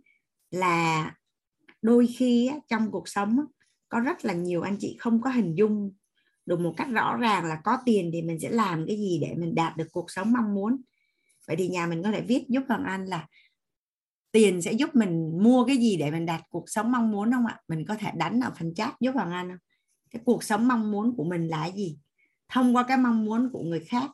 [0.51, 1.15] là
[1.83, 3.45] đôi khi á, trong cuộc sống á,
[3.89, 5.93] có rất là nhiều anh chị không có hình dung
[6.47, 9.35] được một cách rõ ràng là có tiền thì mình sẽ làm cái gì để
[9.35, 10.83] mình đạt được cuộc sống mong muốn.
[11.47, 13.27] Vậy thì nhà mình có thể viết giúp hoàng anh là
[14.33, 17.47] tiền sẽ giúp mình mua cái gì để mình đạt cuộc sống mong muốn không
[17.47, 17.61] ạ?
[17.69, 19.59] Mình có thể đánh ở phần chat giúp hoàng anh không?
[20.11, 21.99] Cái cuộc sống mong muốn của mình là gì?
[22.49, 24.11] Thông qua cái mong muốn của người khác,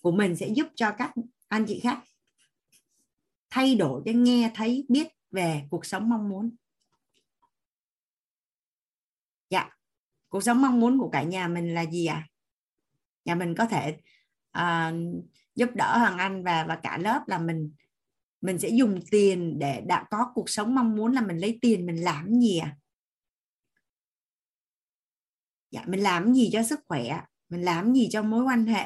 [0.00, 1.12] của mình sẽ giúp cho các
[1.48, 1.98] anh chị khác
[3.50, 6.50] thay đổi cái nghe, thấy, biết về cuộc sống mong muốn
[9.50, 9.70] dạ
[10.30, 12.26] cuộc sống mong muốn của cả nhà mình là gì à
[13.24, 13.96] nhà mình có thể
[14.58, 15.24] uh,
[15.54, 17.74] giúp đỡ hoàng anh và và cả lớp là mình
[18.40, 21.86] mình sẽ dùng tiền để đã có cuộc sống mong muốn là mình lấy tiền
[21.86, 22.76] mình làm gì à
[25.70, 28.84] dạ mình làm gì cho sức khỏe mình làm gì cho mối quan hệ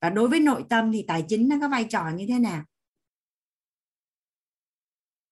[0.00, 2.64] và đối với nội tâm thì tài chính nó có vai trò như thế nào?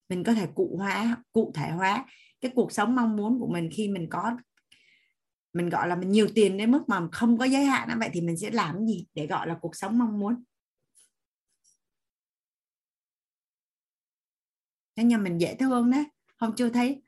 [0.09, 2.07] Mình có thể cụ hóa cụ thể hóa
[2.41, 4.37] cái cuộc sống mong muốn của mình khi mình có
[5.59, 8.21] mình, gọi là, mình nhiều tiền đến mức mà không có giới hạn vậy thì
[8.21, 10.45] mình sẽ làm gì để, gọi là, cuộc sống mong muốn?
[14.97, 16.05] Cho nhà mình dễ thương đấy.
[16.37, 17.03] Không chưa thấy,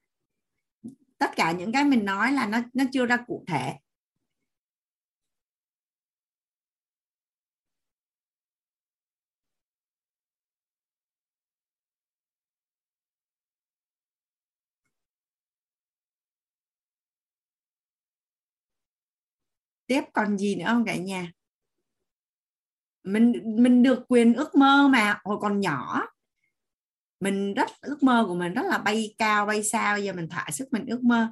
[1.18, 3.74] tất cả những cái mình nói là nó nó chưa ra cụ thể.
[19.90, 21.32] Tiếp còn gì nữa không cả nhà?
[23.04, 25.20] Mình mình được quyền ước mơ mà.
[25.24, 26.06] Hồi còn nhỏ,
[27.20, 29.94] mình rất, ước mơ của mình rất là bay cao, bay xa.
[29.94, 31.28] Bây giờ mình thỏa sức mình ước mơ.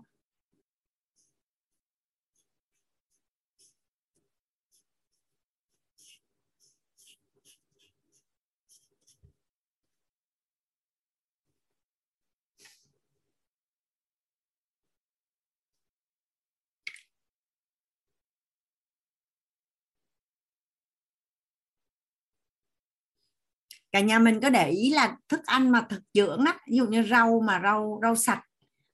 [23.93, 26.87] Cả nhà mình có để ý là thức ăn mà thực dưỡng á, ví dụ
[26.87, 28.43] như rau mà rau rau sạch,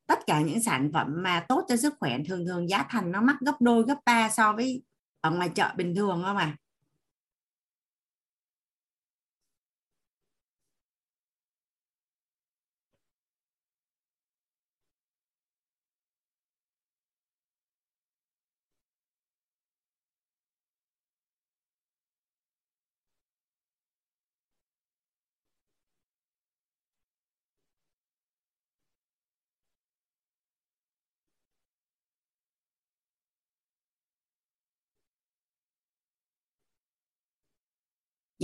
[0.06, 3.20] tất cả những sản phẩm mà tốt cho sức khỏe, thường thường giá thành nó
[3.20, 4.82] mắc gấp đôi, gấp ba so với
[5.20, 6.56] ở ngoài chợ bình thường không à?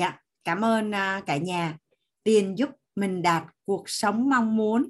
[0.00, 1.78] Dạ cảm ơn uh, cả nhà.
[2.22, 4.88] Tiền giúp mình đạt cuộc sống mong muốn.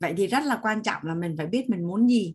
[0.00, 2.34] Vậy thì rất là quan trọng là mình phải biết mình muốn gì.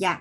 [0.00, 0.20] Dạ.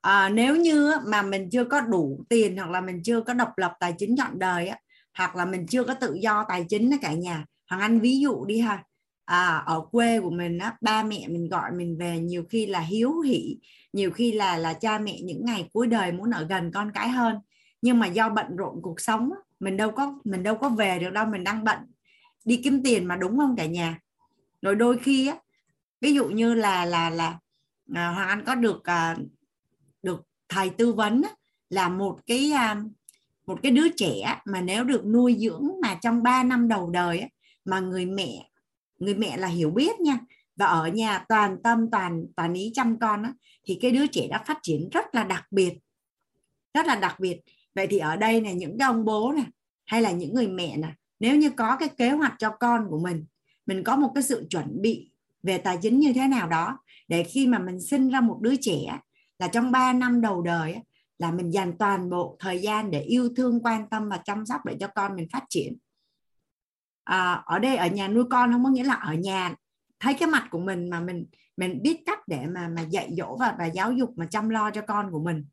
[0.00, 3.52] À, nếu như mà mình chưa có đủ tiền hoặc là mình chưa có độc
[3.56, 4.78] lập tài chính trọn đời á
[5.18, 7.44] hoặc là mình chưa có tự do tài chính cả nhà.
[7.70, 8.84] Hoàng anh ví dụ đi ha.
[9.24, 12.80] À, ở quê của mình á ba mẹ mình gọi mình về nhiều khi là
[12.80, 13.58] hiếu hỉ
[13.92, 17.08] nhiều khi là là cha mẹ những ngày cuối đời muốn ở gần con cái
[17.08, 17.36] hơn.
[17.82, 19.30] Nhưng mà do bận rộn cuộc sống
[19.60, 21.78] mình đâu có mình đâu có về được đâu mình đang bận
[22.44, 23.98] đi kiếm tiền mà đúng không cả nhà?
[24.62, 25.36] Rồi đôi khi á
[26.00, 27.38] ví dụ như là là là
[27.94, 29.16] à, hoàng anh có được à,
[30.02, 31.30] được thầy tư vấn á,
[31.70, 32.82] là một cái à,
[33.46, 37.18] một cái đứa trẻ mà nếu được nuôi dưỡng mà trong 3 năm đầu đời
[37.18, 37.28] á,
[37.64, 38.50] mà người mẹ
[38.98, 40.18] người mẹ là hiểu biết nha
[40.56, 43.32] và ở nhà toàn tâm toàn toàn ý chăm con á,
[43.64, 45.78] thì cái đứa trẻ đã phát triển rất là đặc biệt
[46.74, 47.40] rất là đặc biệt.
[47.74, 49.46] Vậy thì ở đây này những cái ông bố này
[49.86, 52.98] hay là những người mẹ này nếu như có cái kế hoạch cho con của
[52.98, 53.24] mình
[53.66, 55.10] mình có một cái sự chuẩn bị
[55.42, 56.78] về tài chính như thế nào đó
[57.10, 58.98] để khi mà mình sinh ra một đứa trẻ
[59.38, 60.76] là trong 3 năm đầu đời
[61.18, 64.60] là mình dành toàn bộ thời gian để yêu thương quan tâm và chăm sóc
[64.64, 65.76] để cho con mình phát triển.
[67.04, 69.54] À, ở đây ở nhà nuôi con không có nghĩa là ở nhà.
[70.00, 71.26] Thấy cái mặt của mình mà mình
[71.56, 74.70] mình biết cách để mà mà dạy dỗ và và giáo dục mà chăm lo
[74.70, 75.44] cho con của mình.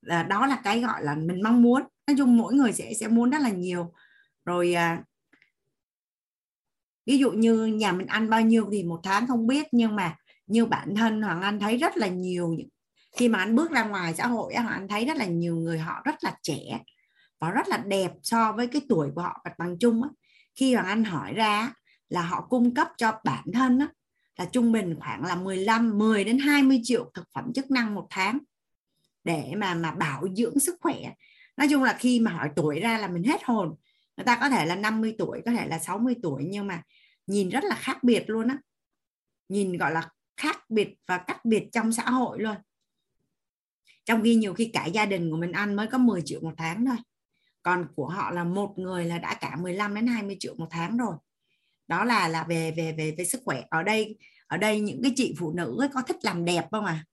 [0.00, 1.82] Là đó là cái gọi là mình mong muốn.
[2.06, 3.92] Nói chung mỗi người sẽ sẽ muốn rất là nhiều.
[4.44, 5.02] Rồi à,
[7.06, 10.16] ví dụ như nhà mình ăn bao nhiêu thì một tháng không biết nhưng mà
[10.46, 12.56] như bản thân hoàng anh thấy rất là nhiều
[13.16, 15.78] khi mà anh bước ra ngoài xã hội hoàng anh thấy rất là nhiều người
[15.78, 16.80] họ rất là trẻ
[17.40, 20.08] và rất là đẹp so với cái tuổi của họ mặt bằng chung á.
[20.54, 21.72] khi hoàng anh hỏi ra
[22.08, 23.88] là họ cung cấp cho bản thân á,
[24.36, 28.06] là trung bình khoảng là 15 10 đến 20 triệu thực phẩm chức năng một
[28.10, 28.38] tháng
[29.24, 30.96] để mà mà bảo dưỡng sức khỏe.
[31.56, 33.74] Nói chung là khi mà hỏi tuổi ra là mình hết hồn.
[34.16, 36.82] Người ta có thể là 50 tuổi có thể là 60 tuổi nhưng mà
[37.26, 38.58] nhìn rất là khác biệt luôn á.
[39.48, 42.56] Nhìn gọi là khác biệt và cách biệt trong xã hội luôn.
[44.04, 46.54] Trong khi nhiều khi cả gia đình của mình ăn mới có 10 triệu một
[46.56, 46.96] tháng thôi.
[47.62, 50.96] Còn của họ là một người là đã cả 15 đến 20 triệu một tháng
[50.96, 51.16] rồi.
[51.88, 53.62] Đó là là về về về về sức khỏe.
[53.70, 56.84] Ở đây ở đây những cái chị phụ nữ ấy có thích làm đẹp không
[56.84, 57.04] à?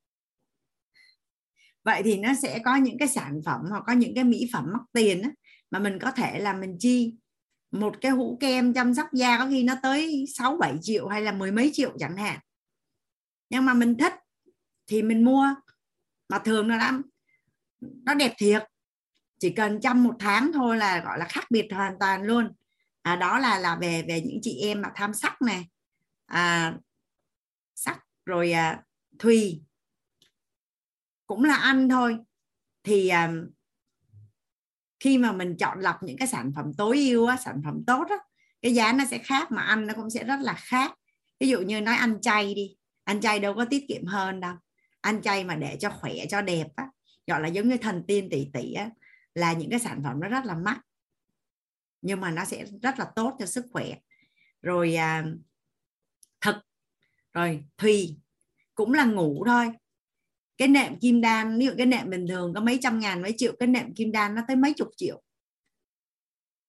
[1.83, 4.65] Vậy thì nó sẽ có những cái sản phẩm hoặc có những cái mỹ phẩm
[4.73, 5.29] mắc tiền á,
[5.71, 7.15] mà mình có thể là mình chi
[7.71, 11.21] một cái hũ kem chăm sóc da có khi nó tới 6 7 triệu hay
[11.21, 12.39] là mười mấy triệu chẳng hạn
[13.53, 14.13] nhưng mà mình thích
[14.87, 15.47] thì mình mua.
[16.29, 17.01] Mà thường nó lắm.
[17.81, 18.63] Nó đẹp thiệt.
[19.39, 22.53] Chỉ cần chăm một tháng thôi là gọi là khác biệt hoàn toàn luôn.
[23.01, 25.69] À, đó là là về về những chị em mà tham sắc này.
[26.25, 26.77] À,
[27.75, 28.83] sắc rồi à,
[29.19, 29.63] thùy.
[31.25, 32.17] Cũng là ăn thôi.
[32.83, 33.33] Thì à,
[34.99, 38.05] khi mà mình chọn lọc những cái sản phẩm tối ưu á, sản phẩm tốt
[38.09, 38.15] á,
[38.61, 40.91] cái giá nó sẽ khác mà ăn nó cũng sẽ rất là khác.
[41.39, 44.55] Ví dụ như nói ăn chay đi ăn chay đâu có tiết kiệm hơn đâu.
[45.01, 46.87] Ăn chay mà để cho khỏe cho đẹp á
[47.27, 48.89] gọi là giống như thần tiên tỷ tỷ á
[49.35, 50.81] là những cái sản phẩm nó rất là mắc.
[52.01, 53.93] Nhưng mà nó sẽ rất là tốt cho sức khỏe.
[54.61, 55.25] Rồi à,
[56.41, 56.55] thực.
[57.33, 58.17] Rồi thùy.
[58.75, 59.71] Cũng là ngủ thôi.
[60.57, 63.33] Cái nệm kim đan ví dụ cái nệm bình thường có mấy trăm ngàn mấy
[63.37, 65.21] triệu cái nệm kim đan nó tới mấy chục triệu.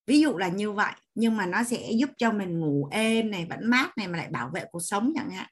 [0.07, 3.47] Ví dụ là như vậy nhưng mà nó sẽ giúp cho mình ngủ êm này
[3.51, 5.49] vẫn mát này mà lại bảo vệ cuộc sống chẳng hạn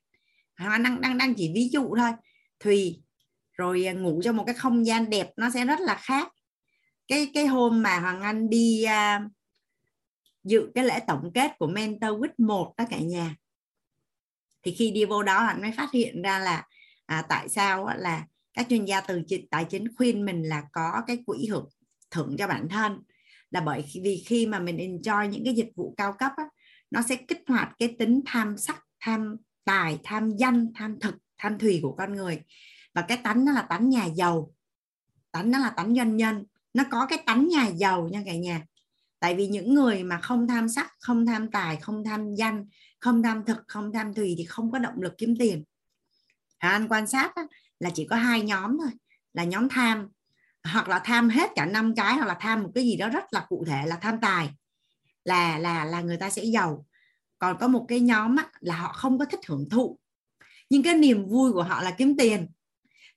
[0.82, 2.10] đang đang đang chỉ ví dụ thôi.
[2.60, 3.02] Thùy
[3.52, 6.28] rồi à, ngủ trong một cái không gian đẹp nó sẽ rất là khác.
[7.08, 9.32] Cái cái hôm mà hoàng anh đi uh,
[10.44, 13.36] dự cái lễ tổng kết của mentor with một đó cả nhà
[14.62, 16.66] thì khi đi vô đó anh mới phát hiện ra là
[17.06, 21.18] à, tại sao là các chuyên gia từ tài chính khuyên mình là có cái
[21.26, 21.68] quỹ hưởng
[22.10, 23.02] thưởng cho bản thân.
[23.50, 26.44] Là bởi vì khi mà mình enjoy những cái dịch vụ cao cấp á,
[26.90, 31.58] nó sẽ kích hoạt cái tính tham sắc tham tài, tham danh, tham thực, tham
[31.58, 32.42] thùy của con người.
[32.94, 34.54] Và cái tánh nó là tánh nhà giàu.
[35.30, 36.44] Tánh nó là tánh doanh nhân.
[36.74, 38.62] Nó có cái tánh nhà giàu nha cả nhà.
[39.18, 42.66] Tại vì những người mà không tham sắc, không tham tài, không tham danh,
[43.00, 45.64] không tham thực, không tham thùy thì không có động lực kiếm tiền.
[46.58, 47.32] À, anh quan sát
[47.80, 48.90] là chỉ có hai nhóm thôi.
[49.32, 50.08] Là nhóm tham,
[50.64, 53.24] hoặc là tham hết cả năm cái, hoặc là tham một cái gì đó rất
[53.30, 54.50] là cụ thể, là tham tài.
[55.24, 56.86] Là là là người ta sẽ giàu
[57.42, 59.98] còn có một cái nhóm á, là họ không có thích hưởng thụ.
[60.70, 62.48] Nhưng cái niềm vui của họ là kiếm tiền.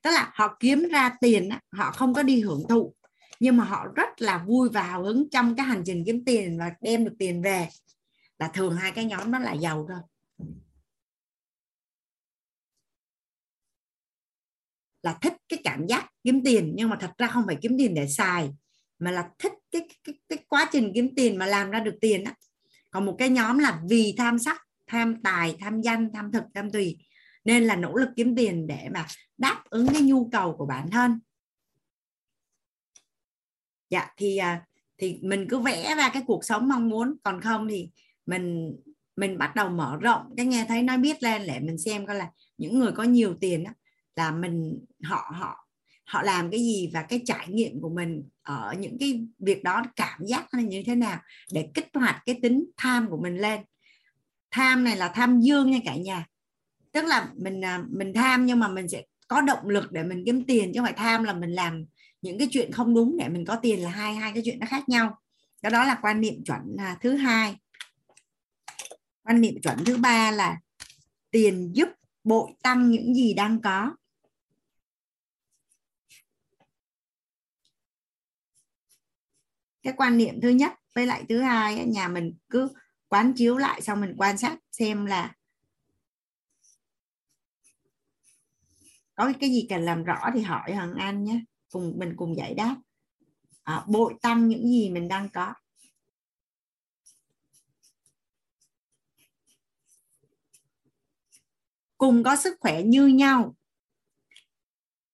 [0.02, 2.96] Tức là họ kiếm ra tiền á, họ không có đi hưởng thụ.
[3.40, 6.60] Nhưng mà họ rất là vui và hào hứng trong cái hành trình kiếm tiền
[6.60, 7.68] và đem được tiền về.
[8.40, 10.00] Là thường hai cái nhóm đó là giàu rồi
[15.04, 17.94] là thích cái cảm giác kiếm tiền nhưng mà thật ra không phải kiếm tiền
[17.94, 18.50] để xài
[19.00, 22.24] mà là thích cái cái, cái quá trình kiếm tiền mà làm ra được tiền
[22.24, 22.34] á
[22.96, 26.72] còn một cái nhóm là vì tham sắc tham tài tham danh tham thực tham
[26.72, 26.98] tùy.
[27.46, 29.06] Nên là nỗ lực kiếm tiền để mà
[29.38, 31.20] đáp ứng cái nhu cầu của bản thân.
[33.90, 34.66] Dạ thì à,
[34.98, 37.16] thì mình cứ vẽ ra cái cuộc sống mong muốn.
[37.24, 37.90] Còn không thì
[38.26, 38.76] mình
[39.16, 42.16] mình bắt đầu mở rộng cái nghe thấy nói biết lên để mình xem coi
[42.16, 43.72] là những người có nhiều tiền đó,
[44.16, 45.68] là mình họ họ
[46.06, 49.84] họ làm cái gì và cái trải nghiệm của mình ở những cái việc đó,
[49.96, 51.20] cảm giác nó như thế nào
[51.52, 53.62] để kích hoạt cái tính tham của mình lên.
[54.52, 56.26] Tham này là tham dương nha cả nhà.
[56.92, 60.24] Tức là mình à, mình tham nhưng mà mình sẽ có động lực để mình
[60.26, 61.86] kiếm tiền, chứ không phải tham là mình làm
[62.22, 64.66] những cái chuyện không đúng để mình có tiền là hai hai cái chuyện nó
[64.70, 65.18] khác nhau.
[65.62, 67.56] Cái đó là quan niệm chuẩn là thứ hai.
[69.24, 70.58] Quan niệm chuẩn thứ ba là
[71.32, 71.90] tiền giúp
[72.24, 73.96] bội tăng những gì đang có.
[79.86, 80.74] Cái quan niệm thứ nhất.
[80.96, 82.70] Với lại thứ hai nhà mình cứ
[83.08, 85.36] quán chiếu lại xong mình quan sát xem là
[89.16, 91.42] có cái gì cần làm rõ thì hỏi Hằng Anh nhé.
[91.72, 92.76] Cùng mình cùng giải đáp.
[93.64, 95.54] À, bội tăng những gì mình đang có.
[101.98, 103.56] Cùng có sức khỏe như nhau.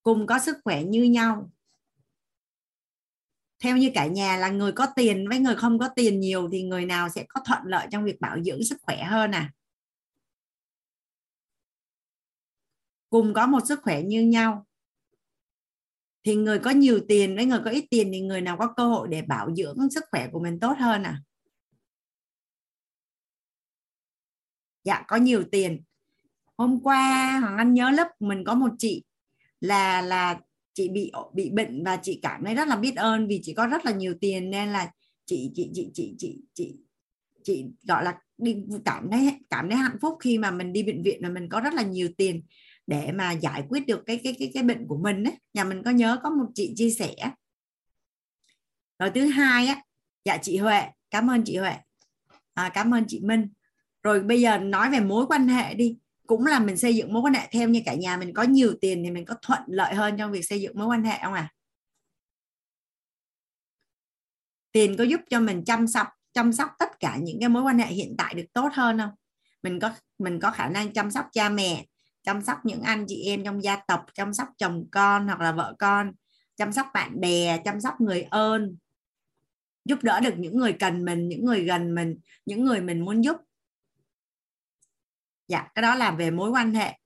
[0.04, 1.52] Cùng có sức khỏe như nhau
[3.62, 6.64] theo như cả nhà là người có tiền với người không có tiền nhiều thì
[6.64, 9.52] người nào sẽ có thuận lợi trong việc bảo dưỡng sức khỏe hơn à?
[13.10, 14.66] Cùng có một sức khỏe như nhau.
[16.24, 18.88] Thì người có nhiều tiền với người có ít tiền thì người nào có cơ
[18.88, 21.22] hội để bảo dưỡng sức khỏe của mình tốt hơn à?
[24.84, 25.84] Dạ có nhiều tiền.
[26.58, 29.04] Hôm qua, hoàng anh nhớ lớp mình có một chị
[29.60, 30.40] là là
[30.74, 33.68] chị bị bị bệnh và chị cảm thấy rất là biết ơn vì chị có
[33.68, 34.92] rất là nhiều tiền nên là
[35.26, 36.76] chị chị chị chị chị chị
[37.44, 41.04] chị gọi là đi cảm thấy cảm thấy hạnh phúc khi mà mình đi bệnh
[41.04, 42.44] viện và mình có rất là nhiều tiền
[42.88, 45.34] để mà giải quyết được cái cái cái cái bệnh của mình ấy.
[45.54, 47.16] nhà mình có nhớ có một chị chia sẻ.
[49.00, 49.82] Rồi thứ hai á
[50.26, 51.74] dạ chị Huệ cảm ơn chị Huệ.
[52.54, 53.48] À, cảm ơn chị Minh.
[54.04, 55.98] Rồi bây giờ nói về mối quan hệ đi
[56.32, 58.74] cũng là mình xây dựng mối quan hệ theo như cả nhà mình có nhiều
[58.82, 61.34] tiền thì mình có thuận lợi hơn trong việc xây dựng mối quan hệ không
[61.34, 61.54] à
[64.72, 67.80] tiền có giúp cho mình chăm sóc chăm sóc tất cả những cái mối quan
[67.80, 69.10] hệ hiện tại được tốt hơn không?
[69.64, 71.86] Mình có mình có khả năng chăm sóc cha mẹ,
[72.24, 75.52] chăm sóc những anh chị em trong gia tộc, chăm sóc chồng con hoặc là
[75.52, 76.12] vợ con,
[76.56, 78.78] chăm sóc bạn bè, chăm sóc người ơn,
[79.86, 83.24] giúp đỡ được những người cần mình, những người gần mình, những người mình muốn
[83.24, 83.38] giúp
[85.48, 86.98] dạ cái đó là về mối quan hệ.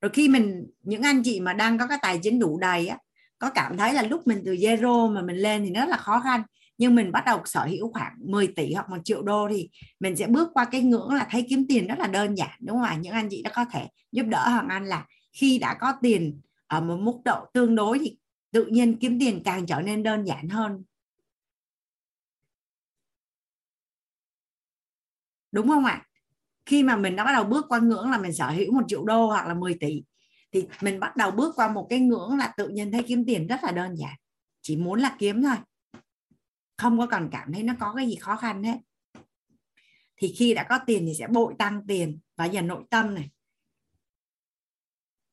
[0.00, 2.98] Rồi khi mình, những anh chị mà đang có cái tài chính đủ đầy á,
[3.38, 6.20] có cảm thấy là lúc mình từ zero mà mình lên thì rất là khó
[6.20, 6.42] khăn.
[6.78, 9.68] Nhưng mình bắt đầu sở hữu khoảng 10 tỷ hoặc một triệu đô thì
[10.00, 12.76] mình sẽ bước qua cái ngưỡng là thấy kiếm tiền rất là đơn giản, đúng
[12.76, 12.96] không ạ?
[13.00, 16.40] Những anh chị đã có thể giúp đỡ hoàng anh là khi đã có tiền
[16.66, 18.16] ở một mức độ tương đối thì
[18.52, 20.84] tự nhiên kiếm tiền càng trở nên đơn giản hơn.
[25.52, 26.06] Đúng không ạ?
[26.66, 29.04] Khi mà mình đã bắt đầu bước qua ngưỡng là mình sở hữu một triệu
[29.04, 30.04] đô hoặc là 10 tỷ,
[30.52, 33.46] thì mình bắt đầu bước qua một cái ngưỡng là tự nhiên thấy kiếm tiền
[33.46, 34.14] rất là đơn giản,
[34.62, 35.56] chỉ muốn là kiếm thôi,
[36.76, 38.76] không có cần cảm thấy nó có cái gì khó khăn hết.
[40.16, 43.30] Thì khi đã có tiền thì sẽ bội tăng tiền và giờ nội tâm này.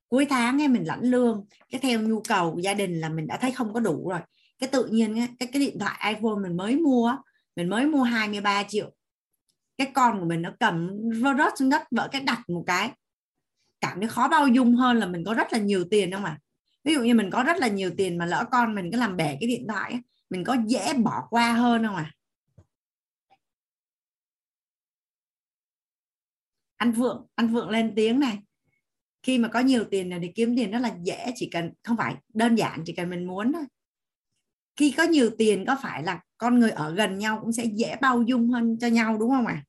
[0.07, 3.27] Cuối tháng ấy, mình lãnh lương, cái theo nhu cầu của gia đình là mình
[3.27, 4.19] đã thấy không có đủ rồi.
[4.59, 7.15] Cái tự nhiên cái cái điện thoại iPhone mình mới mua
[7.55, 8.91] mình mới mua 23 triệu
[9.79, 10.89] cái con của mình nó cầm
[11.21, 12.91] vơ rớt xuống đất, vỡ cái đặt một cái.
[13.81, 16.39] Cảm thấy khó bao dung hơn là mình có rất là nhiều tiền không à
[16.83, 19.17] ví dụ như mình có rất là nhiều tiền mà lỡ con mình cứ làm
[19.17, 19.99] bể cái điện thoại
[20.29, 22.11] mình có dễ bỏ qua hơn không à
[26.79, 28.39] anh vượng anh vượng lên tiếng này.
[29.23, 31.97] Khi mà có nhiều tiền này thì kiếm tiền rất là dễ, chỉ cần, không
[31.97, 33.63] phải đơn giản, chỉ cần mình muốn thôi.
[34.75, 37.95] Khi có nhiều tiền có phải là con người ở gần nhau cũng sẽ dễ
[38.01, 39.53] bao dung hơn cho nhau đúng không ạ?
[39.53, 39.68] à?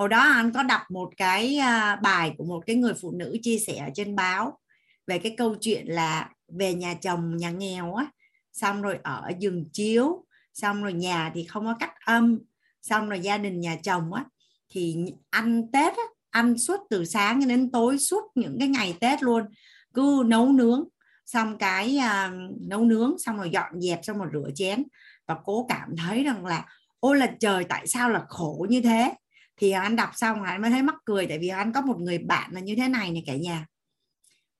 [0.00, 3.36] Hồi đó anh có đọc một cái à, bài của một cái người phụ nữ
[3.42, 4.58] chia sẻ trên báo
[5.06, 8.06] về cái câu chuyện là về nhà chồng nhà nghèo á.
[8.52, 10.24] Xong rồi ở giường chiếu
[10.54, 12.38] xong rồi nhà thì không có cách âm
[12.82, 14.24] xong rồi gia đình nhà chồng á.
[14.70, 14.96] Thì
[15.30, 19.44] ăn tết á, ăn suốt từ sáng đến tối suốt những cái ngày tết luôn.
[19.94, 20.84] Cứ nấu nướng
[21.26, 24.82] xong cái uh, nấu nướng xong rồi dọn dẹp xong rồi rửa chén.
[25.26, 26.66] Và cố cảm thấy rằng là
[27.00, 29.14] ôi là trời tại sao là khổ như thế?
[29.60, 32.18] Thì anh đọc xong anh mới thấy mắc cười, tại vì anh có một người
[32.18, 33.66] bạn là như thế này này cả nhà.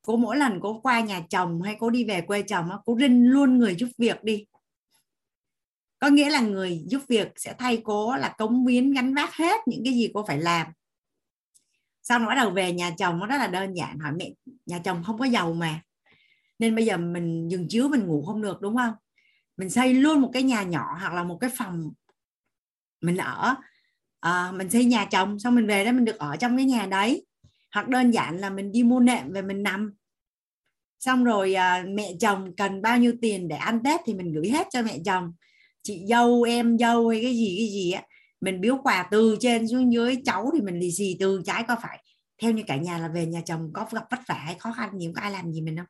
[0.02, 3.30] Cô mỗi lần cô qua nhà chồng hay cô đi về quê chồng cô rinh
[3.30, 4.46] luôn người giúp việc đi.
[5.98, 9.60] Có nghĩa là người giúp việc sẽ thay cô là cống hiến gánh vác hết
[9.66, 10.66] những cái gì cô phải làm.
[12.02, 14.30] Sau đó bắt đầu về nhà chồng, nó rất là đơn giản, hỏi mẹ,
[14.66, 15.80] nhà chồng không có giàu mà,
[16.58, 18.94] nên bây giờ mình dừng chiếu mình ngủ không được, đúng không?
[19.56, 21.92] Mình xây luôn một cái nhà nhỏ hoặc là một cái phòng
[23.00, 23.54] mình ở
[24.20, 26.86] à, mình xây nhà chồng xong mình về đó mình được ở trong cái nhà
[26.86, 27.26] đấy.
[27.74, 29.94] Hoặc đơn giản là mình đi mua nệm về mình nằm.
[30.98, 34.48] Xong rồi à, mẹ chồng cần bao nhiêu tiền để ăn tết thì mình gửi
[34.50, 35.32] hết cho mẹ chồng.
[35.82, 38.02] Chị dâu em dâu hay cái gì cái gì á
[38.40, 41.76] mình biếu quà từ trên xuống dưới cháu thì mình lì xì từ trái có
[41.82, 42.04] phải.
[42.42, 44.98] Theo như cả nhà là về nhà chồng có gặp vất vả hay khó khăn
[44.98, 45.86] gì có ai làm gì mình không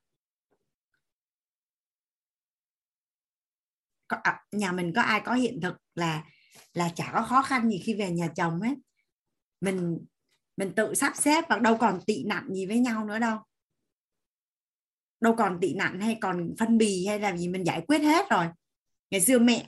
[4.08, 6.24] có, à, nhà mình có ai có hiện thực là
[6.74, 8.76] là chả có khó khăn gì khi về nhà chồng ấy,
[9.60, 9.98] mình
[10.56, 13.38] mình tự sắp xếp và đâu còn tị nặng gì với nhau nữa đâu.
[15.20, 18.30] Đâu còn tị nặng hay còn phân bì hay là gì mình giải quyết hết
[18.30, 18.46] rồi.
[19.10, 19.66] Ngày xưa mẹ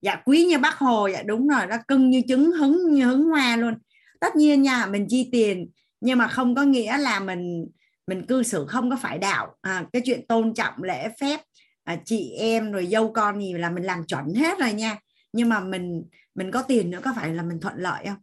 [0.00, 3.24] dạ quý như bác hồ dạ đúng rồi đó cưng như trứng hứng như hứng
[3.24, 3.74] hoa luôn.
[4.20, 5.70] Tất nhiên nha mình chi tiền
[6.00, 7.66] nhưng mà không có nghĩa là mình
[8.06, 9.56] mình cư xử không có phải đạo.
[9.60, 11.40] À, cái chuyện tôn trọng lễ phép
[11.84, 14.98] à, chị em rồi dâu con gì là mình làm chuẩn hết rồi nha
[15.32, 16.04] nhưng mà mình
[16.34, 18.18] mình có tiền nữa có phải là mình thuận lợi không?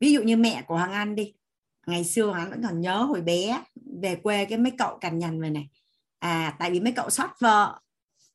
[0.00, 1.34] Ví dụ như mẹ của Hoàng Anh đi.
[1.86, 3.62] Ngày xưa hắn vẫn còn nhớ hồi bé
[4.02, 5.68] về quê cái mấy cậu cằn nhằn về này.
[6.18, 7.80] À tại vì mấy cậu sót vợ.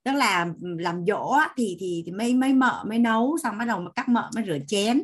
[0.04, 3.88] Tức là làm dỗ thì thì, thì mấy mấy mợ mới nấu xong bắt đầu
[3.96, 5.04] các mợ mới rửa chén.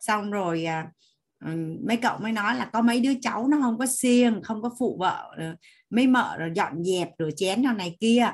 [0.00, 0.90] Xong rồi à,
[1.44, 1.50] ừ,
[1.86, 4.70] mấy cậu mới nói là có mấy đứa cháu nó không có siêng không có
[4.78, 5.56] phụ vợ ờ,
[5.90, 8.30] mấy mợ rồi dọn dẹp rửa chén cho này kia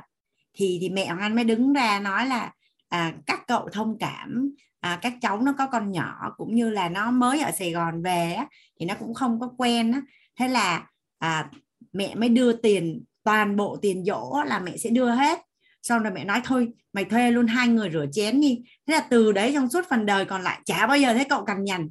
[0.54, 2.52] thì thì mẹ anh mới đứng ra nói là
[2.88, 4.50] à, các cậu thông cảm
[4.80, 8.02] à, các cháu nó có con nhỏ cũng như là nó mới ở Sài Gòn
[8.02, 8.46] về á,
[8.80, 10.02] thì nó cũng không có quen á.
[10.36, 10.86] thế là
[11.18, 11.50] à,
[11.92, 15.38] mẹ mới đưa tiền toàn bộ tiền dỗ là mẹ sẽ đưa hết.
[15.82, 18.62] Sau rồi mẹ nói thôi mày thuê luôn hai người rửa chén đi.
[18.86, 21.44] Thế là từ đấy trong suốt phần đời còn lại chả bao giờ thấy cậu
[21.44, 21.90] cằn nhằn.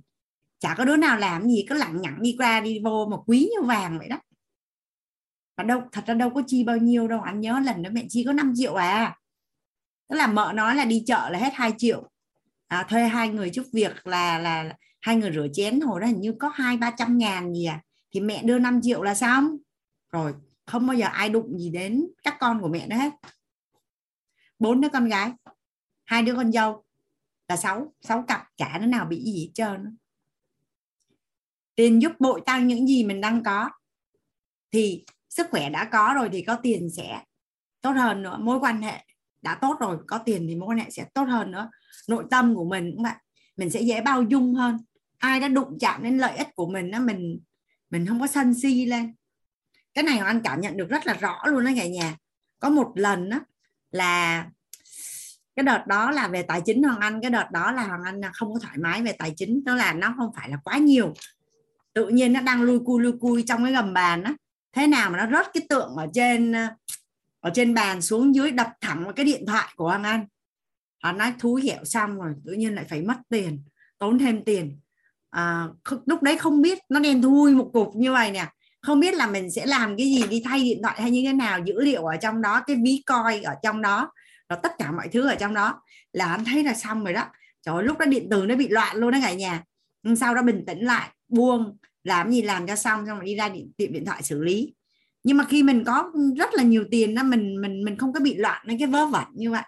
[0.59, 3.49] Chả có đứa nào làm gì cứ lặng nhặng đi qua đi vô mà quý
[3.51, 4.19] như vàng vậy đó
[5.63, 7.21] đâu thật ra đâu có chi bao nhiêu đâu.
[7.21, 9.17] Anh nhớ lần đó mẹ chi có 5 triệu à.
[10.09, 12.09] Tức là mợ nói là đi chợ là hết 2 triệu.
[12.67, 16.07] À, thuê hai người giúp việc là là hai người rửa chén hồi đó.
[16.07, 17.81] Hình như có hai ba trăm ngàn gì à.
[18.11, 19.57] Thì mẹ đưa 5 triệu là xong.
[20.11, 20.33] Rồi
[20.65, 23.11] không bao giờ ai đụng gì đến các con của mẹ nữa hết.
[24.59, 25.31] Bốn đứa con gái
[26.11, 26.83] hai đứa con dâu
[27.47, 29.97] là sáu sáu cặp cả đứa nào bị gì hết trơn
[31.75, 33.69] tiền giúp bội tăng những gì mình đang có
[34.71, 37.21] thì sức khỏe đã có rồi thì có tiền sẽ
[37.81, 39.05] tốt hơn nữa, mối quan hệ
[39.41, 41.69] đã tốt rồi, có tiền thì mối quan hệ sẽ tốt hơn nữa.
[42.07, 43.13] Nội tâm của mình cũng vậy,
[43.57, 44.77] mình sẽ dễ bao dung hơn.
[45.17, 47.39] Ai đã đụng chạm đến lợi ích của mình đó mình
[47.89, 49.13] mình không có sân si lên.
[49.93, 52.15] Cái này anh cảm nhận được rất là rõ luôn đó cả nhà.
[52.59, 53.39] Có một lần đó
[53.91, 54.45] là
[55.55, 58.21] cái đợt đó là về tài chính hoàng anh, cái đợt đó là hoàng anh
[58.33, 61.13] không có thoải mái về tài chính đó là nó không phải là quá nhiều.
[61.93, 64.33] Tự nhiên nó đang lui cui lui cui trong cái gầm bàn á
[64.73, 66.67] thế nào mà nó rớt cái tượng ở trên ờ,
[67.39, 70.25] ở trên bàn xuống dưới đập thẳng vào cái điện thoại của hoàng anh.
[71.03, 73.63] Hắn nói thú hẹo xong rồi tự nhiên lại phải mất tiền
[73.99, 74.79] tốn thêm tiền.
[75.29, 75.67] À,
[76.05, 78.47] lúc đấy không biết nó đen thui một cục như vậy nè.
[78.81, 81.33] Không biết là mình sẽ làm cái gì đi thay điện thoại hay như thế
[81.33, 84.11] nào dữ liệu ở trong đó cái ví coi ở trong đó
[84.49, 85.81] và tất cả mọi thứ ở trong đó.
[86.13, 87.25] Là anh thấy là xong rồi đó.
[87.65, 89.63] Trời ơi, lúc đó điện tử nó bị loạn luôn đó cả nhà.
[90.19, 93.49] Sau đó bình tĩnh lại buông làm gì làm cho xong xong rồi đi ra
[93.49, 94.73] điện, tiệm điện thoại xử lý.
[95.23, 98.19] Nhưng mà khi mình có rất là nhiều tiền đó mình mình mình không có
[98.19, 99.63] bị loạn những cái vớ vẩn như vậy.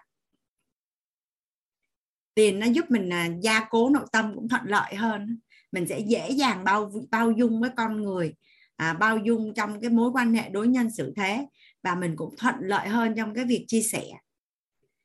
[2.34, 5.38] Tiền nó giúp mình à, gia cố nội tâm cũng thuận lợi hơn.
[5.72, 8.34] Mình sẽ dễ dàng bao bao dung với con người
[8.76, 11.46] à, bao dung trong cái mối quan hệ đối nhân xử thế.
[11.82, 14.04] Và mình cũng thuận lợi hơn trong cái việc chia sẻ.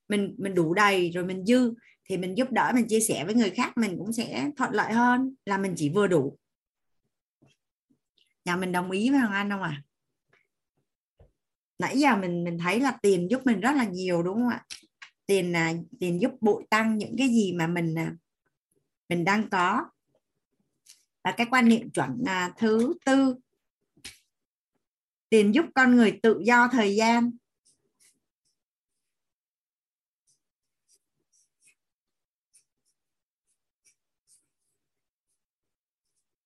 [0.09, 1.73] Mình mình đủ đầy rồi mình dư
[2.09, 4.93] thì mình giúp đỡ mình chia sẻ với người khác mình cũng sẽ thuận lợi
[4.93, 6.38] hơn là mình chỉ vừa đủ
[8.49, 9.83] nhà mình đồng ý với hoàng anh không à
[11.79, 14.65] nãy giờ mình mình thấy là tiền giúp mình rất là nhiều, đúng không ạ?
[15.25, 18.15] Tiền là tiền giúp bội tăng những cái gì mà mình à,
[19.09, 19.85] mình đang có.
[21.23, 23.35] Và cái quan niệm chuẩn là thứ tư.
[25.29, 27.31] Tiền giúp con người tự do thời gian.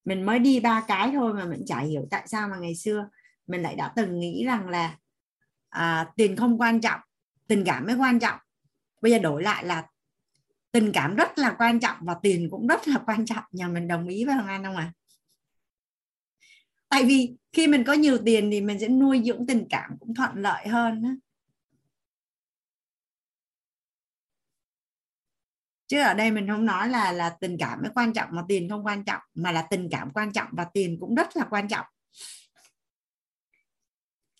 [0.06, 3.10] Mình mới đi ba cái thôi mà mình chả hiểu tại sao mà ngày xưa
[3.48, 4.98] mình lại đã từng nghĩ rằng là
[5.70, 7.00] à, tiền không quan trọng
[7.48, 8.40] tình cảm mới quan trọng.
[9.02, 9.88] Bây giờ đổi lại là
[10.72, 13.44] tình cảm rất là quan trọng và tiền cũng rất là quan trọng.
[13.52, 14.92] Nhà mình đồng ý với Hoàng anh không ạ?
[14.96, 15.04] À?
[16.94, 20.14] tại vì khi mình có nhiều tiền thì mình sẽ nuôi dưỡng tình cảm cũng
[20.16, 21.20] thuận lợi hơn
[25.94, 28.70] chứ ở đây mình không nói là là tình cảm mới quan trọng mà tiền
[28.70, 31.68] không quan trọng mà là tình cảm quan trọng và tiền cũng rất là quan
[31.68, 31.86] trọng.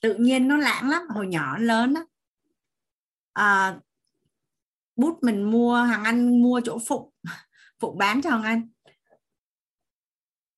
[0.02, 2.02] Tự nhiên nó lãng lắm hồi nhỏ lớn á.
[3.34, 3.80] À,
[4.96, 7.10] bút mình mua hàng anh mua chỗ phụng
[7.80, 8.70] phụng bán cho hàng anh.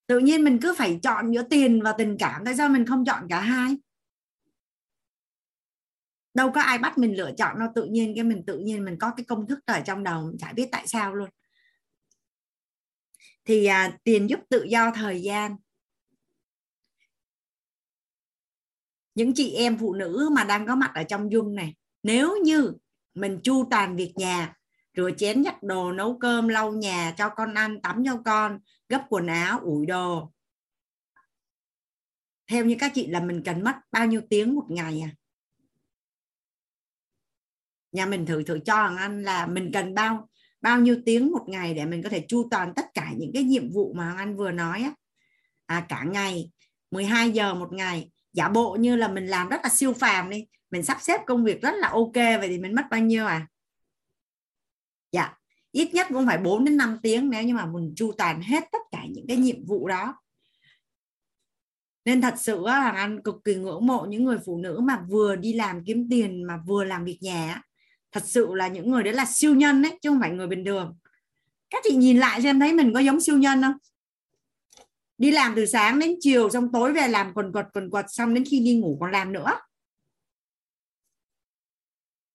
[0.06, 3.04] Tự nhiên mình cứ phải chọn giữa tiền và tình cảm tại sao mình không
[3.04, 3.76] chọn cả hai?
[6.36, 8.98] Đâu có ai bắt mình lựa chọn đâu tự nhiên cái mình tự nhiên mình
[8.98, 11.30] có cái công thức ở trong đầu chả biết tại sao luôn.
[13.44, 15.56] Thì à, tiền giúp tự do thời gian.
[19.14, 22.72] Những chị em phụ nữ mà đang có mặt ở trong dung này nếu như
[23.14, 24.54] mình chu toàn việc nhà
[24.96, 28.58] rửa chén giặt đồ nấu cơm lau nhà cho con ăn tắm cho con
[28.88, 30.32] gấp quần áo ủi đồ
[32.46, 35.10] theo như các chị là mình cần mất bao nhiêu tiếng một ngày à?
[37.92, 40.28] Nhà mình thử thử cho anh là mình cần bao
[40.60, 43.42] bao nhiêu tiếng một ngày để mình có thể chu toàn tất cả những cái
[43.42, 44.94] nhiệm vụ mà anh vừa nói á.
[45.66, 46.50] À, cả ngày
[46.90, 48.10] 12 giờ một ngày.
[48.32, 50.46] Giả bộ như là mình làm rất là siêu phàm đi.
[50.70, 53.46] Mình sắp xếp công việc rất là ok vậy thì mình mất bao nhiêu à?
[55.12, 55.36] Dạ
[55.76, 58.64] ít nhất cũng phải 4 đến 5 tiếng nếu như mà mình chu toàn hết
[58.72, 60.14] tất cả những cái nhiệm vụ đó.
[62.04, 65.36] Nên thật sự là anh cực kỳ ngưỡng mộ những người phụ nữ mà vừa
[65.36, 67.62] đi làm kiếm tiền mà vừa làm việc nhà
[68.16, 70.64] thật sự là những người đấy là siêu nhân đấy, chứ không phải người bình
[70.64, 70.98] thường.
[71.70, 73.72] Các chị nhìn lại xem thấy mình có giống siêu nhân không?
[75.18, 78.34] Đi làm từ sáng đến chiều, xong tối về làm quần quật quần quật, xong
[78.34, 79.60] đến khi đi ngủ còn làm nữa.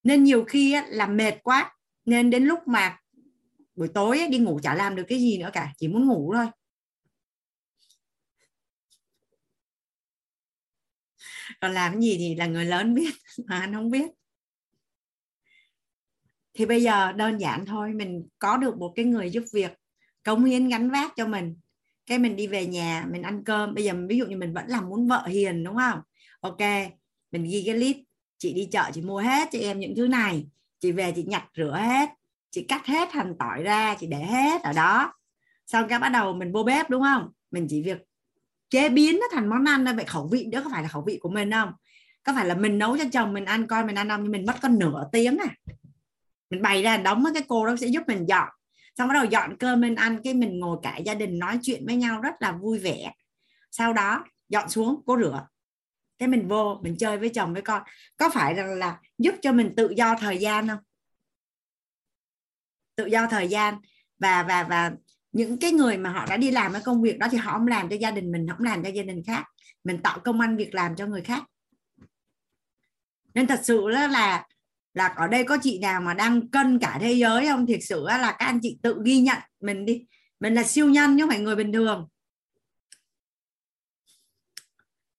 [0.02, 2.98] Nên nhiều khi là mệt quá, nên đến lúc mà
[3.74, 6.46] buổi tối đi ngủ chả làm được cái gì nữa cả, chỉ muốn ngủ thôi.
[11.60, 13.14] Còn làm cái gì thì là người lớn biết,
[13.46, 14.06] mà anh không biết
[16.54, 19.72] thì bây giờ đơn giản thôi, mình có được một cái người giúp việc
[20.24, 21.56] cống hiến gánh vác cho mình.
[22.06, 23.74] Cái mình đi về nhà, mình ăn cơm.
[23.74, 26.00] Bây giờ ví dụ như mình vẫn làm muốn vợ hiền, đúng không?
[26.40, 26.58] Ok,
[27.30, 27.98] mình ghi cái list,
[28.38, 30.46] chị đi chợ, chị mua hết cho em những thứ này.
[30.80, 32.08] Chị về, chị nhặt rửa hết,
[32.50, 35.12] chị cắt hết hành tỏi ra, chị để hết ở đó.
[35.66, 37.28] Xong cái bắt đầu mình vô bếp, đúng không?
[37.50, 37.98] Mình chỉ việc
[38.70, 39.94] chế biến nó thành món ăn thôi.
[39.94, 41.72] Vậy khẩu vị, đó có phải là khẩu vị của mình không?
[42.22, 44.22] Có phải là mình nấu cho chồng mình ăn coi mình ăn không?
[44.22, 45.54] Nhưng mình mất có nửa tiếng à
[46.52, 48.48] mình bày ra đóng cái cô đó sẽ giúp mình dọn.
[48.98, 51.86] Xong bắt đầu dọn cơm mình ăn cái mình ngồi cả gia đình nói chuyện
[51.86, 53.12] với nhau rất là vui vẻ.
[53.70, 55.46] Sau đó, dọn xuống, cô rửa.
[56.18, 57.82] Cái mình vô, mình chơi với chồng với con.
[58.16, 60.78] Có phải rằng là giúp cho mình tự do thời gian không?
[62.96, 63.74] Tự do thời gian
[64.18, 64.92] và và và
[65.32, 67.66] những cái người mà họ đã đi làm cái công việc đó thì họ không
[67.66, 69.44] làm cho gia đình mình, không làm cho gia đình khác.
[69.84, 71.42] Mình tạo công ăn việc làm cho người khác.
[73.34, 74.46] Nên thật sự là là
[74.94, 77.66] là ở đây có chị nào mà đang cân cả thế giới không?
[77.66, 80.06] Thiệt sự là các anh chị tự ghi nhận mình đi.
[80.40, 82.08] Mình là siêu nhân chứ không phải người bình thường.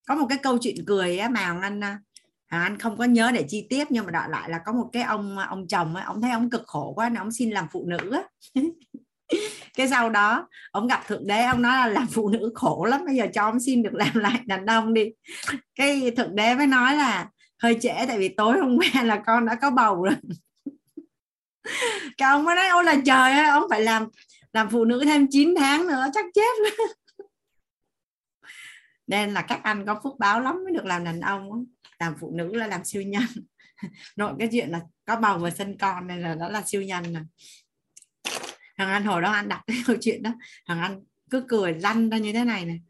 [0.06, 2.00] Có một cái câu chuyện cười á, mà anh à,
[2.46, 4.90] à, anh không có nhớ để chi tiết nhưng mà đợi lại là có một
[4.92, 7.50] cái ông à, ông chồng ấy, ông thấy ông cực khổ quá nên ông xin
[7.50, 8.22] làm phụ nữ á.
[9.76, 13.04] cái sau đó ông gặp thượng đế ông nói là làm phụ nữ khổ lắm
[13.06, 15.10] bây giờ cho ông xin được làm lại đàn ông đi.
[15.74, 17.28] Cái thượng đế mới nói là
[17.62, 20.14] hơi trễ tại vì tối hôm qua là con đã có bầu rồi.
[22.16, 24.08] Cái ông mới nói ôi là trời ơi ông phải làm
[24.52, 26.74] làm phụ nữ thêm 9 tháng nữa chắc chết
[29.06, 31.64] nên là các anh có phúc báo lắm mới được làm đàn ông
[31.98, 33.22] làm phụ nữ là làm siêu nhân.
[34.16, 37.14] Nội cái chuyện là có bầu và sinh con nên là đó là siêu nhân
[37.14, 37.22] rồi.
[38.76, 40.34] Thằng anh hồi đó anh đặt cái câu chuyện đó
[40.66, 42.80] thằng anh cứ cười lăn ra như thế này này.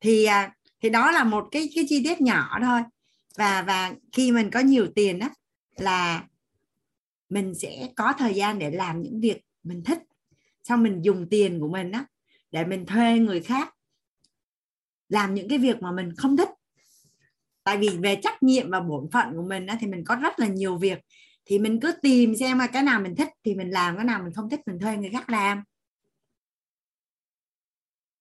[0.00, 2.80] Thì à, thì đó là một cái cái chi tiết nhỏ thôi.
[3.36, 5.30] Và và khi mình có nhiều tiền á
[5.76, 6.24] là
[7.28, 9.98] mình sẽ có thời gian để làm những việc mình thích.
[10.62, 12.04] Xong mình dùng tiền của mình á
[12.50, 13.74] để mình thuê người khác
[15.08, 16.48] làm những cái việc mà mình không thích.
[17.64, 20.38] Tại vì về trách nhiệm và bổn phận của mình á, thì mình có rất
[20.38, 20.98] là nhiều việc.
[21.44, 24.22] Thì mình cứ tìm xem mà cái nào mình thích thì mình làm cái nào
[24.22, 25.62] mình không thích mình thuê người khác làm.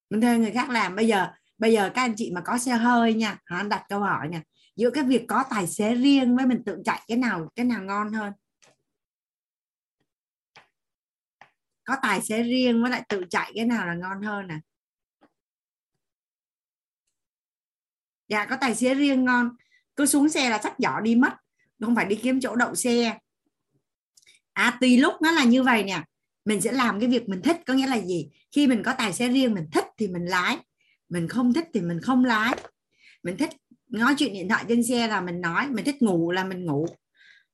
[0.10, 0.96] Mình thuê người khác làm.
[0.96, 1.28] Bây giờ
[1.58, 4.42] bây giờ các anh chị mà có xe hơi nha anh đặt câu hỏi nè.
[4.76, 7.84] Giữa cái việc có tài xế riêng với mình tự chạy cái nào cái nào
[7.84, 8.34] ngon hơn?
[11.84, 14.60] Có tài xế riêng với lại tự chạy cái nào là ngon hơn nè?
[18.28, 19.50] Dạ có tài xế riêng ngon.
[19.96, 21.34] Cứ xuống xe là sách giỏ đi mất,
[21.80, 23.20] không phải đi kiếm chỗ đậu xe.
[24.54, 26.04] À tùy lúc nó là như vậy nè.
[26.46, 28.30] Mình sẽ làm cái việc mình thích, có nghĩa là gì?
[28.52, 30.58] Khi mình có tài xế riêng, mình thích thì mình lái
[31.10, 32.56] mình không thích thì mình không lái.
[33.24, 33.50] Mình thích
[33.88, 36.86] nói chuyện điện thoại trên xe là mình nói, mình thích ngủ là mình ngủ.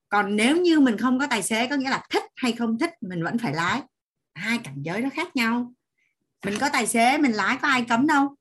[0.08, 2.90] Còn nếu như mình không có tài xế, có nghĩa là thích hay không thích,
[3.00, 3.82] mình vẫn phải lái.
[4.34, 5.74] Hai cảnh giới nó khác nhau.
[6.44, 8.36] Mình có tài xế, mình lái có ai cấm đâu.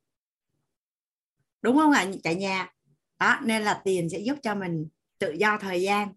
[1.62, 2.06] Đúng không ạ?
[2.24, 2.70] Cả nhà.
[3.20, 4.88] Đó, nên là tiền sẽ giúp cho mình
[5.20, 6.14] tự do thời gian.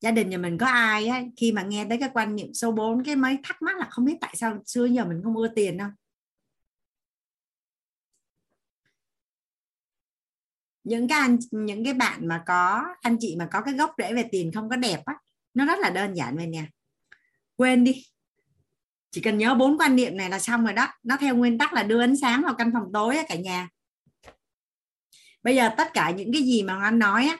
[0.00, 2.72] Gia đình nhà mình có ai ấy khi mà nghe tới cái quan niệm số
[2.72, 5.48] 4 cái mấy thắc mắc là không biết tại sao xưa giờ mình không ưa
[5.48, 5.88] tiền đâu.
[10.84, 14.14] Những cái anh, những cái bạn mà có, anh chị mà có cái gốc rễ
[14.14, 15.14] về tiền không có đẹp á,
[15.54, 16.64] nó rất là đơn giản vậy nè.
[17.56, 18.04] Quên đi.
[19.10, 20.88] Chỉ cần nhớ bốn quan niệm này là xong rồi đó.
[21.02, 23.68] Nó theo nguyên tắc là đưa ánh sáng vào căn phòng tối á cả nhà.
[25.42, 27.38] Bây giờ tất cả những cái gì mà anh nói á,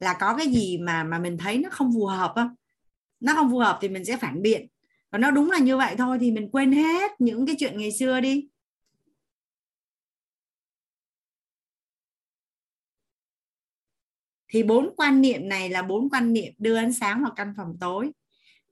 [0.00, 2.54] là có cái gì mà mà mình thấy nó không phù hợp không
[3.20, 4.66] nó không phù hợp thì mình sẽ phản biện.
[5.10, 7.92] Và nó đúng là như vậy thôi thì mình quên hết những cái chuyện ngày
[7.92, 8.48] xưa đi.
[14.52, 17.76] Thì bốn quan niệm này là bốn quan niệm đưa ánh sáng vào căn phòng
[17.80, 18.10] tối.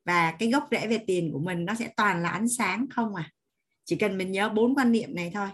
[0.04, 3.14] Và cái gốc rễ về tiền của mình nó sẽ toàn là ánh sáng không
[3.14, 3.32] à?
[3.84, 5.48] Chỉ cần mình nhớ bốn quan niệm này thôi.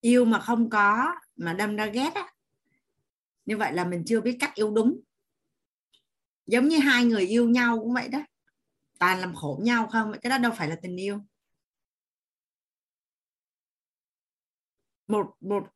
[0.00, 2.32] Yêu mà không có, mà đâm ra ghét á.
[3.44, 5.00] Như vậy là mình chưa biết cách yêu đúng.
[6.46, 8.18] Giống như hai người yêu nhau cũng vậy đó.
[8.98, 10.12] Toàn làm khổ nhau không?
[10.22, 11.20] Cái đó đâu phải là tình yêu.
[15.14, 15.66] Một một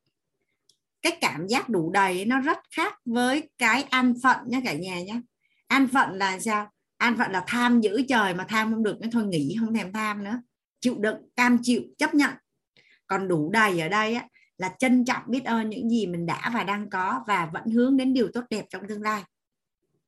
[1.03, 5.03] cái cảm giác đủ đầy nó rất khác với cái an phận nhé cả nhà
[5.03, 5.21] nhé
[5.67, 6.71] an phận là sao?
[6.97, 9.93] An phận là tham giữ trời mà tham không được nên thôi nghỉ không thèm
[9.93, 10.43] tham nữa.
[10.81, 12.31] Chịu đựng cam chịu chấp nhận.
[13.07, 16.51] Còn đủ đầy ở đây á, là trân trọng biết ơn những gì mình đã
[16.55, 19.23] và đang có và vẫn hướng đến điều tốt đẹp trong tương lai.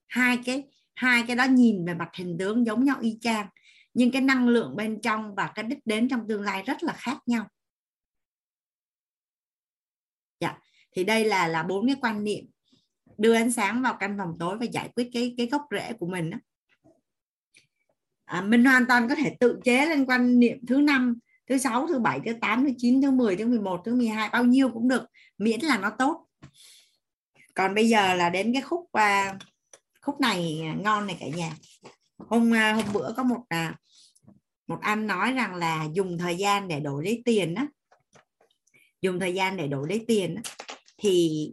[0.08, 3.46] Hai cái hai cái đó nhìn về mặt hình tướng giống nhau y chang
[3.94, 6.92] nhưng cái năng lượng bên trong và cái đích đến trong tương lai rất là
[6.92, 7.46] khác nhau
[10.40, 10.58] dạ
[10.92, 12.44] thì đây là là bốn cái quan niệm
[13.18, 16.06] đưa ánh sáng vào căn phòng tối và giải quyết cái cái gốc rễ của
[16.06, 16.38] mình đó.
[18.24, 21.18] À, mình hoàn toàn có thể tự chế lên quan niệm thứ năm
[21.48, 24.44] thứ sáu thứ bảy thứ tám thứ chín thứ 10 thứ 11 thứ 12 bao
[24.44, 25.02] nhiêu cũng được
[25.38, 26.26] miễn là nó tốt
[27.54, 29.36] còn bây giờ là đến cái khúc uh,
[30.00, 31.52] khúc này ngon này cả nhà
[32.18, 33.74] hôm uh, hôm bữa có một uh,
[34.66, 37.66] một anh nói rằng là dùng thời gian để đổi lấy tiền đó
[39.00, 40.42] dùng thời gian để đổi lấy tiền đó
[41.00, 41.52] thì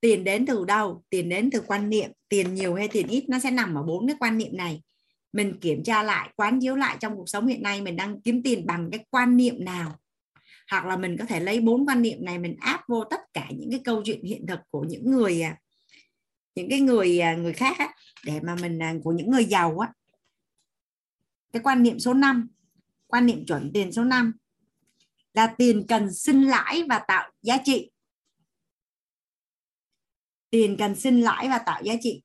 [0.00, 1.04] tiền đến từ đâu?
[1.10, 2.10] Tiền đến từ quan niệm.
[2.28, 4.82] Tiền nhiều hay tiền ít nó sẽ nằm ở bốn cái quan niệm này.
[5.32, 8.42] Mình kiểm tra lại quán chiếu lại trong cuộc sống hiện nay mình đang kiếm
[8.42, 9.98] tiền bằng cái quan niệm nào?
[10.70, 13.48] Hoặc là mình có thể lấy bốn quan niệm này mình áp vô tất cả
[13.56, 15.56] những cái câu chuyện hiện thực của những người à,
[16.54, 19.78] những cái người à, người khác á, để mà mình à, của những người giàu
[19.78, 19.92] á.
[21.52, 22.48] Cái quan niệm số 5
[23.06, 24.32] quan niệm chuẩn tiền số 5
[25.34, 27.90] là tiền cần sinh lãi và tạo giá trị
[30.50, 32.22] tiền cần sinh lãi và tạo giá trị.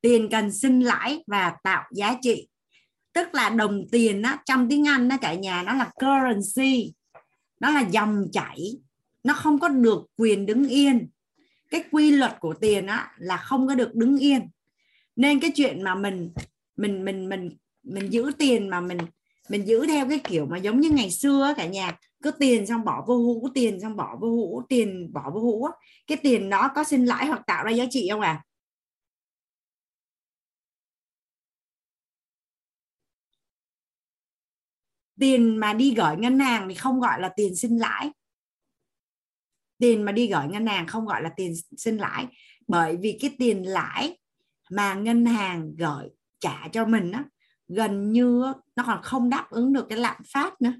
[0.00, 2.48] Tiền cần sinh lãi và tạo giá trị.
[3.12, 6.92] Tức là đồng tiền á, trong tiếng Anh nó cả nhà nó là currency
[7.60, 8.58] nó là dòng chảy
[9.24, 11.08] nó không có được quyền đứng yên.
[11.70, 14.40] Cái quy luật của tiền á, là không có được đứng yên.
[15.16, 16.30] Nên cái chuyện mà mình
[16.76, 17.50] mình mình mình
[17.82, 18.98] mình giữ tiền mà mình
[19.48, 22.84] mình giữ theo cái kiểu mà giống như ngày xưa cả nhà cứ tiền xong
[22.84, 25.68] bỏ vô hũ tiền xong bỏ vô hũ tiền bỏ vô hũ
[26.06, 28.44] cái tiền đó có sinh lãi hoặc tạo ra giá trị không à?
[35.20, 38.10] Tiền mà đi gửi ngân hàng thì không gọi là tiền sinh lãi.
[39.78, 42.26] Tiền mà đi gửi ngân hàng không gọi là tiền sinh lãi.
[42.68, 44.18] Bởi vì cái tiền lãi
[44.70, 46.08] mà ngân hàng gửi
[46.40, 47.24] trả cho mình á,
[47.68, 48.42] gần như
[48.76, 50.72] nó còn không đáp ứng được cái lạm phát nữa.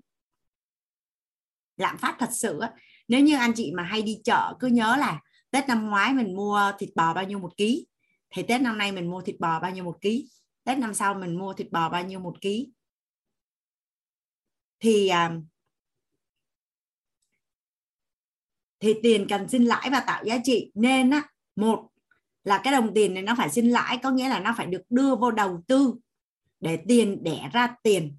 [1.77, 2.73] Lạm phát thật sự á.
[3.09, 6.37] Nếu như anh chị mà hay đi chợ, cứ nhớ là tết năm ngoái mình
[6.37, 7.87] mua thịt bò bao nhiêu một ký?
[8.31, 10.31] Thì tết năm nay mình mua thịt bò bao nhiêu một ký?
[10.65, 12.73] Tết năm sau mình mua thịt bò bao nhiêu một ký?
[14.81, 15.37] Thì à,
[18.81, 20.71] thì tiền cần sinh lãi và tạo giá trị.
[20.75, 21.89] Nên á một
[22.45, 24.83] là cái đồng tiền này nó phải sinh lãi có nghĩa là nó phải được
[24.91, 25.95] đưa vô đầu tư
[26.61, 28.17] để tiền đẻ ra tiền.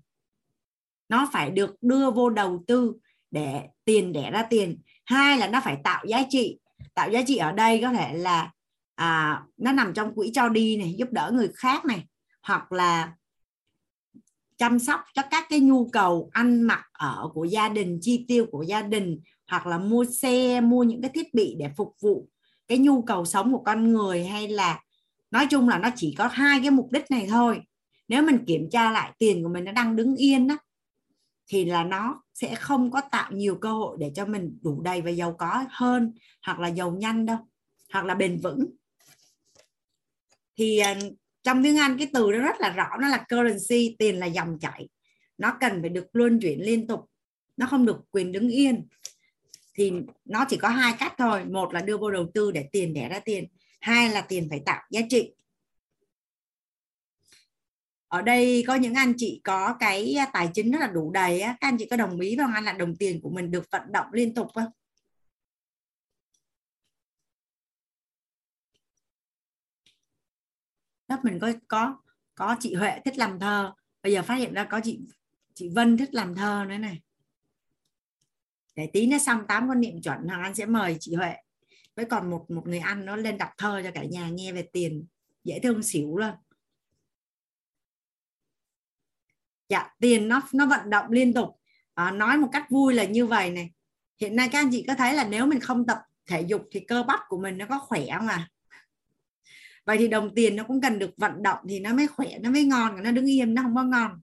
[1.10, 2.94] Nó phải được đưa vô đầu tư
[3.32, 4.82] để tiền đẻ ra tiền.
[5.06, 6.60] Hai là nó phải tạo giá trị.
[6.94, 8.52] Tạo giá trị ở đây có thể là
[8.96, 12.06] à, nó nằm trong quỹ cho đi này giúp đỡ người khác này
[12.42, 13.14] hoặc là
[14.62, 18.46] chăm sóc cho các cái nhu cầu ăn mặc ở của gia đình, chi tiêu
[18.52, 22.28] của gia đình, hoặc là mua xe, mua những cái thiết bị để phục vụ
[22.68, 24.82] cái nhu cầu sống của con người, hay là
[25.32, 27.62] nói chung là nó chỉ có hai cái mục đích này thôi.
[28.08, 30.58] Nếu mình kiểm tra lại tiền của mình nó đang đứng yên đó
[31.48, 35.02] thì là nó sẽ không có tạo nhiều cơ hội để cho mình đủ đầy
[35.02, 36.14] và giàu có hơn,
[36.46, 37.38] hoặc là giàu nhanh đâu,
[37.94, 38.66] hoặc là bền vững.
[40.58, 40.94] Thì ờ,
[41.44, 44.58] trong tiếng Anh cái từ đó rất là rõ, nó là currency, tiền là dòng
[44.60, 44.90] chảy.
[45.38, 47.00] Nó cần phải được luân chuyển liên tục,
[47.58, 48.88] nó không được quyền đứng yên.
[49.74, 49.92] Thì
[50.26, 51.46] nó chỉ có hai cách thôi.
[51.46, 53.48] Một là đưa vô đầu tư để tiền đẻ ra tiền.
[53.82, 55.34] Hai là tiền phải tạo giá trị.
[58.08, 61.58] Ở đây có những anh chị có cái tài chính rất là đủ đầy á.
[61.62, 63.82] Các anh chị có đồng ý không anh là đồng tiền của mình được vận
[63.92, 64.72] động liên tục không
[71.12, 71.98] lớp mình có có
[72.36, 73.74] có chị Huệ thích làm thơ.
[74.04, 75.00] Bây giờ phát hiện ra có chị
[75.54, 77.02] chị Vân thích làm thơ nữa này.
[78.76, 81.34] Để tí nữa xong tám con niệm chuẩn hoàng anh sẽ mời chị Huệ.
[81.96, 84.68] Với còn một một người ăn nó lên đọc thơ cho cả nhà nghe về
[84.74, 85.06] tiền.
[85.44, 86.32] Dễ thương xỉu luôn.
[89.70, 91.50] Dạ tiền nó nó vận động liên tục.
[91.94, 93.72] À, nói một cách vui là như vậy này.
[94.18, 96.80] Hiện nay các anh chị có thấy là nếu mình không tập thể dục thì
[96.80, 98.50] cơ bắp của mình nó có khỏe không à?
[99.86, 102.52] Vậy thì đồng tiền nó cũng cần được vận động thì nó mới khỏe, nó
[102.52, 104.22] mới ngon, nó đứng yên nó không có ngon.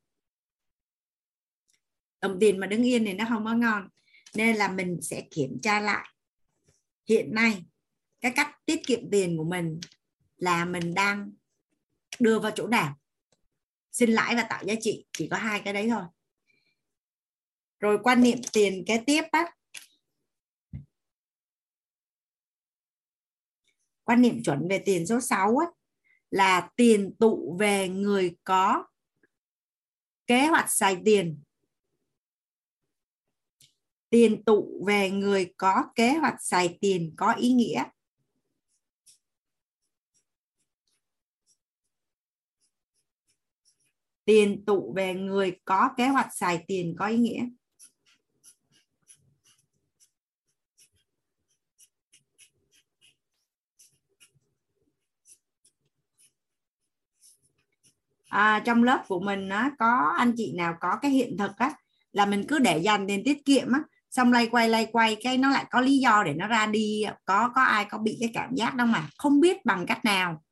[2.20, 3.88] Đồng tiền mà đứng yên thì nó không có ngon.
[4.34, 6.08] Nên là mình sẽ kiểm tra lại.
[7.08, 7.64] Hiện nay,
[8.20, 9.80] cái cách tiết kiệm tiền của mình
[10.36, 11.32] là mình đang
[12.18, 12.98] đưa vào chỗ nào?
[13.92, 16.02] Sinh lãi và tạo giá trị, chỉ có hai cái đấy thôi.
[17.80, 19.54] Rồi quan niệm tiền kế tiếp á
[24.08, 25.66] quan niệm chuẩn về tiền số 6 á,
[26.30, 28.86] là tiền tụ về người có
[30.26, 31.42] kế hoạch xài tiền.
[34.10, 37.84] Tiền tụ về người có kế hoạch xài tiền có ý nghĩa.
[44.24, 47.48] Tiền tụ về người có kế hoạch xài tiền có ý nghĩa.
[58.28, 61.72] À, trong lớp của mình á, có anh chị nào có cái hiện thực á
[62.12, 63.80] là mình cứ để dành tiền tiết kiệm á
[64.10, 67.04] xong lay quay lay quay cái nó lại có lý do để nó ra đi
[67.24, 69.08] có có ai có bị cái cảm giác đâu mà?
[69.18, 70.42] Không biết bằng cách nào.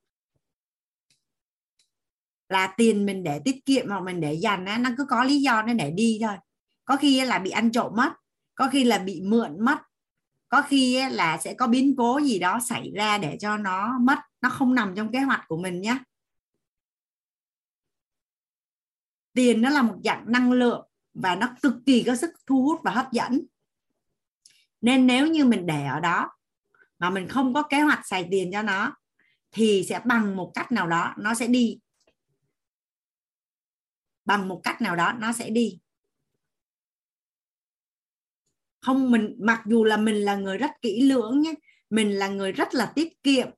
[2.48, 5.40] Là tiền mình để tiết kiệm hoặc mình để dành á nó cứ có lý
[5.40, 6.36] do nó để đi thôi.
[6.84, 8.12] Có khi là bị ăn trộm mất
[8.56, 9.78] có khi là bị mượn mất
[10.48, 14.18] có khi là sẽ có biến cố gì đó xảy ra để cho nó mất
[14.42, 15.98] nó không nằm trong kế hoạch của mình nhé
[19.36, 22.80] tiền nó là một dạng năng lượng và nó cực kỳ có sức thu hút
[22.84, 23.40] và hấp dẫn.
[24.80, 26.30] Nên nếu như mình để ở đó
[26.98, 28.96] mà mình không có kế hoạch xài tiền cho nó,
[29.52, 31.78] thì sẽ bằng một cách nào đó nó sẽ đi.
[34.24, 35.78] Bằng một cách nào đó nó sẽ đi.
[38.80, 41.54] Không, mình, mặc dù là mình là người rất kỹ lưỡng nhé,
[41.90, 43.48] mình là người rất là tiết kiệm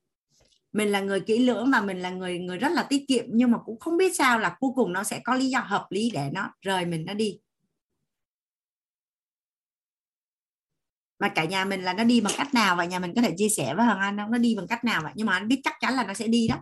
[0.73, 3.51] mình là người kỹ lưỡng và mình là người người rất là tiết kiệm, nhưng
[3.51, 6.11] mà cũng không biết sao là cuối cùng nó sẽ có lý do hợp lý
[6.15, 7.41] để nó rời mình nó đi.
[11.19, 12.87] Mà cả nhà mình là nó đi bằng cách nào vậy?
[12.87, 14.31] Nhà mình có thể chia sẻ với Hoàng Anh không?
[14.31, 15.13] Nó đi bằng cách nào vậy?
[15.17, 16.57] Nhưng mà anh biết chắc chắn là nó sẽ đi đó.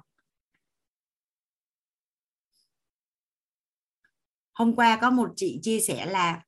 [4.53, 6.43] Hôm qua có một chị chia sẻ là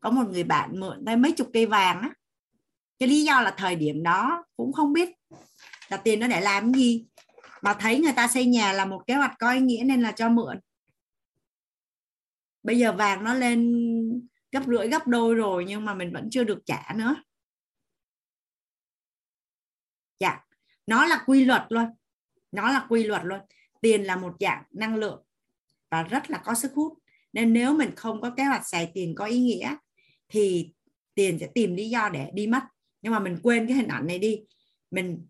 [0.00, 2.10] có một người bạn mượn tới mấy chục cây vàng á.
[2.98, 5.08] Cái lý do là thời điểm đó cũng không biết
[5.88, 7.06] là tiền nó để làm cái gì?
[7.62, 10.12] Mà thấy người ta xây nhà là một kế hoạch có ý nghĩa nên là
[10.12, 10.60] cho mượn.
[12.62, 13.88] Bây giờ vàng nó lên
[14.52, 17.16] gấp rưỡi, gấp đôi rồi nhưng mà mình vẫn chưa được trả nữa.
[20.20, 20.44] Dạ
[20.86, 21.84] nó là quy luật luôn.
[22.52, 23.40] Nó là quy luật luôn.
[23.80, 25.24] Tiền là một dạng năng lượng
[25.90, 26.98] và rất là có sức hút.
[27.32, 29.76] Nên nếu mình không có kế hoạch xài tiền có ý nghĩa
[30.28, 30.72] thì
[31.14, 32.62] tiền sẽ tìm lý do để đi mất.
[33.02, 34.40] Nhưng mà mình quên cái hình ảnh này đi.
[34.90, 35.26] Mình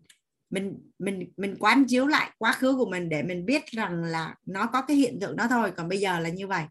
[0.55, 4.35] mình mình mình quán chiếu lại quá khứ của mình để mình biết rằng là
[4.45, 5.71] nó có cái hiện tượng đó thôi.
[5.77, 6.63] Còn bây giờ là như vậy.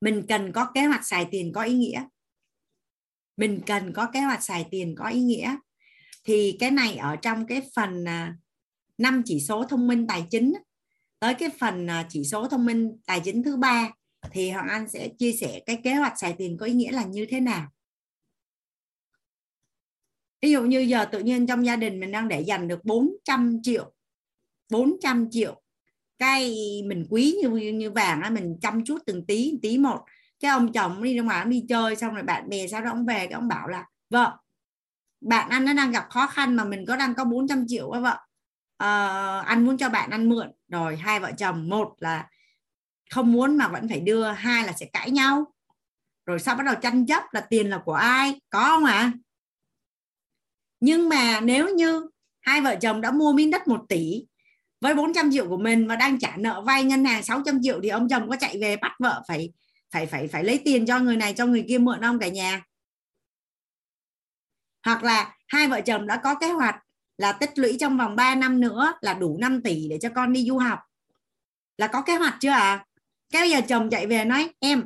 [0.00, 2.04] Mình cần có kế hoạch xài tiền có ý nghĩa.
[3.36, 5.56] Mình cần có kế hoạch xài tiền có ý nghĩa.
[6.24, 8.36] Thì cái này ở trong cái phần à,
[8.98, 10.52] năm chỉ số thông minh tài chính
[11.18, 13.90] tới cái phần à, chỉ số thông minh tài chính thứ ba
[14.30, 17.04] thì Hoàng Anh sẽ chia sẻ cái kế hoạch xài tiền có ý nghĩa là
[17.04, 17.68] như thế nào
[20.42, 23.58] ví dụ như giờ tự nhiên trong gia đình mình đang để dành được 400
[23.62, 23.92] triệu
[24.70, 25.62] 400 triệu.
[26.18, 26.54] Cái
[26.86, 30.04] mình quý như như vàng á mình chăm chút từng tí tí một.
[30.40, 33.06] Cái ông chồng đi ra ngoài đi chơi xong rồi bạn bè sau đó ông
[33.06, 34.38] về cái ông bảo là vợ
[35.20, 38.00] bạn anh nó đang gặp khó khăn mà mình có đang có 400 triệu á
[38.00, 38.18] vợ.
[38.76, 40.52] À, anh muốn cho bạn ăn mượn.
[40.68, 42.28] Rồi hai vợ chồng một là
[43.10, 45.44] không muốn mà vẫn phải đưa hai là sẽ cãi nhau.
[46.26, 48.40] Rồi sau bắt đầu tranh chấp là tiền là của ai?
[48.50, 48.92] Có không ạ?
[48.92, 49.12] à?
[50.80, 52.06] Nhưng mà nếu như
[52.40, 54.26] hai vợ chồng đã mua miếng đất 1 tỷ
[54.80, 57.88] với 400 triệu của mình và đang trả nợ vay ngân hàng 600 triệu thì
[57.88, 59.52] ông chồng có chạy về bắt vợ phải
[59.92, 62.62] phải phải phải lấy tiền cho người này, cho người kia mượn không cả nhà
[64.84, 66.76] hoặc là hai vợ chồng đã có kế hoạch
[67.18, 70.32] là tích lũy trong vòng 3 năm nữa là đủ 5 tỷ để cho con
[70.32, 70.78] đi du học
[71.78, 72.84] là có kế hoạch chưa ạ à?
[73.32, 74.84] cái bây giờ chồng chạy về nói, em,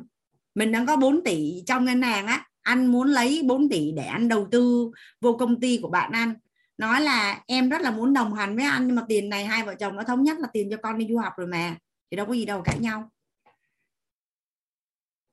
[0.55, 4.03] mình đang có 4 tỷ trong ngân hàng á anh muốn lấy 4 tỷ để
[4.03, 6.33] anh đầu tư vô công ty của bạn anh
[6.81, 9.63] nói là em rất là muốn đồng hành với anh nhưng mà tiền này hai
[9.63, 11.75] vợ chồng nó thống nhất là tiền cho con đi du học rồi mà.
[12.11, 13.11] Thì đâu có gì đâu cãi nhau.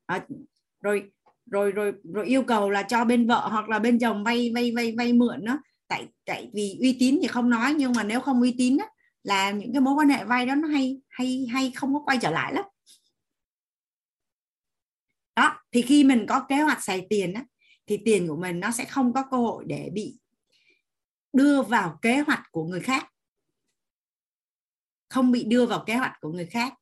[0.06, 0.26] À,
[0.80, 1.10] rồi
[1.50, 4.72] rồi rồi rồi yêu cầu là cho bên vợ hoặc là bên chồng vay vay
[4.76, 5.58] vay vay mượn đó.
[5.88, 8.84] Tại tại vì uy tín thì không nói nhưng mà nếu không uy tín đó,
[9.22, 12.18] là những cái mối quan hệ vay đó nó hay hay hay không có quay
[12.22, 12.64] trở lại lắm
[15.38, 17.44] đó thì khi mình có kế hoạch xài tiền á,
[17.86, 20.18] thì tiền của mình nó sẽ không có cơ hội để bị
[21.32, 23.10] đưa vào kế hoạch của người khác.
[25.08, 26.72] Không bị đưa vào kế hoạch của người khác.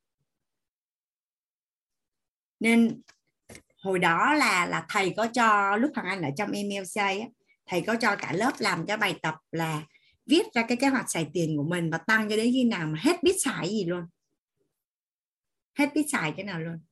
[2.61, 3.03] Nên
[3.83, 7.27] hồi đó là là thầy có cho lúc thằng anh ở trong MLC á,
[7.67, 9.83] thầy có cho cả lớp làm cái bài tập là
[10.27, 12.87] viết ra cái kế hoạch xài tiền của mình và tăng cho đến khi nào
[12.87, 14.05] mà hết biết xài gì luôn.
[15.79, 16.86] Hết biết xài cái nào luôn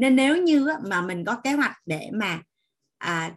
[0.00, 2.42] nên nếu như mà mình có kế hoạch để mà
[2.98, 3.32] à,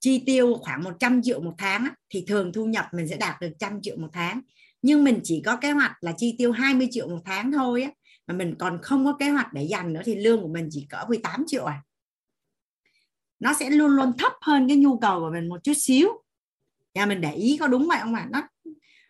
[0.00, 3.50] chi tiêu khoảng 100 triệu một tháng thì thường thu nhập mình sẽ đạt được
[3.58, 4.40] trăm triệu một tháng.
[4.82, 7.90] Nhưng mình chỉ có kế hoạch là chi tiêu 20 triệu một tháng thôi á
[8.26, 10.86] mà mình còn không có kế hoạch để dành nữa thì lương của mình chỉ
[10.90, 11.82] cỡ 18 triệu à.
[13.40, 16.08] Nó sẽ luôn luôn thấp hơn cái nhu cầu của mình một chút xíu.
[16.94, 18.28] Nhà mình để ý có đúng vậy không ạ?
[18.30, 18.42] Nó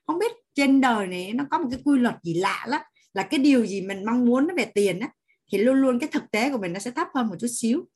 [0.06, 2.80] không biết trên đời này nó có một cái quy luật gì lạ lắm
[3.12, 5.08] là cái điều gì mình mong muốn nó về tiền á
[5.48, 7.88] thì luôn luôn cái thực tế của mình nó sẽ thấp hơn một chút xíu.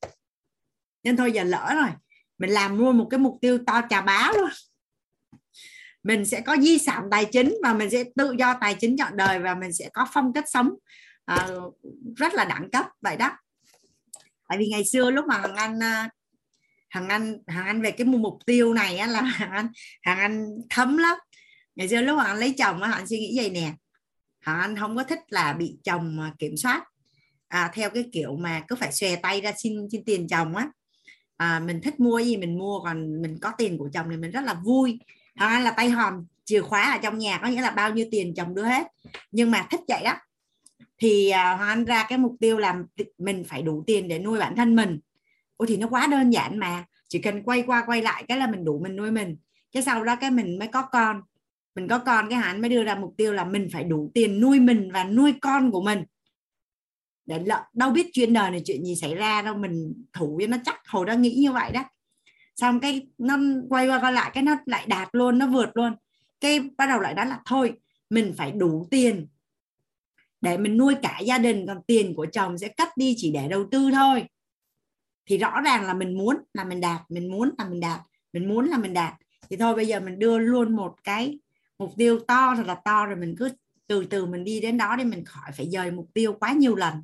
[1.02, 1.90] Nên thôi giờ lỡ rồi.
[2.38, 4.50] Mình làm luôn một cái mục tiêu to trà bá luôn.
[6.02, 9.16] Mình sẽ có di sản tài chính và mình sẽ tự do tài chính chọn
[9.16, 10.70] đời và mình sẽ có phong cách sống
[11.32, 11.74] uh,
[12.16, 13.30] rất là đẳng cấp vậy đó.
[14.48, 16.08] Tại vì ngày xưa lúc mà hằng anh ờ,
[16.88, 19.68] hằng anh hằng anh về cái mục tiêu này á, là hằng anh
[20.02, 21.18] hằng anh thấm lắm.
[21.74, 23.74] Ngày xưa lúc mà anh lấy chồng á hằng anh suy nghĩ vậy nè.
[24.40, 26.84] Hằng anh không có thích là bị chồng kiểm soát
[27.52, 30.68] à, theo cái kiểu mà cứ phải xòe tay ra xin xin tiền chồng á.
[31.36, 34.30] À, mình thích mua gì mình mua còn mình có tiền của chồng thì mình
[34.30, 34.98] rất là vui.
[35.36, 36.14] Hoặc là tay hòm
[36.44, 38.86] chìa khóa ở trong nhà có nghĩa là bao nhiêu tiền chồng đưa hết.
[39.30, 40.14] Nhưng mà thích vậy đó
[40.98, 42.76] thì à, hoàng anh ra cái mục tiêu là
[43.18, 45.00] mình phải đủ tiền để nuôi bản thân mình.
[45.56, 46.84] Ôi thì nó quá đơn giản mà.
[47.08, 49.36] Chỉ cần quay qua quay lại cái là mình đủ mình nuôi mình.
[49.72, 51.22] Cái sau đó cái mình mới có con.
[51.74, 54.40] Mình có con cái hắn mới đưa ra mục tiêu là mình phải đủ tiền
[54.40, 56.04] nuôi mình và nuôi con của mình
[57.26, 60.46] để lợ, đâu biết chuyên đời này chuyện gì xảy ra đâu mình thủ cho
[60.46, 61.84] nó chắc hồi đó nghĩ như vậy đó.
[62.56, 63.38] Xong cái nó
[63.68, 65.92] quay qua quay lại cái nó lại đạt luôn nó vượt luôn.
[66.40, 67.72] Cái bắt đầu lại đó là thôi
[68.10, 69.26] mình phải đủ tiền
[70.40, 73.48] để mình nuôi cả gia đình còn tiền của chồng sẽ cắt đi chỉ để
[73.48, 74.24] đầu tư thôi.
[75.26, 78.00] Thì rõ ràng là mình muốn là mình đạt mình muốn là mình đạt
[78.32, 79.14] mình muốn là mình đạt.
[79.50, 81.38] Thì thôi bây giờ mình đưa luôn một cái
[81.78, 83.48] mục tiêu to thật là to rồi mình cứ
[83.86, 86.74] từ từ mình đi đến đó để mình khỏi phải dời mục tiêu quá nhiều
[86.74, 87.02] lần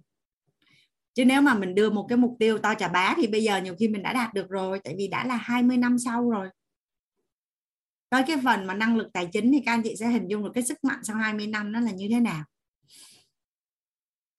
[1.19, 3.61] chứ nếu mà mình đưa một cái mục tiêu to chà bá thì bây giờ
[3.61, 6.49] nhiều khi mình đã đạt được rồi tại vì đã là 20 năm sau rồi.
[8.09, 10.45] Tới cái phần mà năng lực tài chính thì các anh chị sẽ hình dung
[10.45, 12.45] được cái sức mạnh sau 20 năm nó là như thế nào.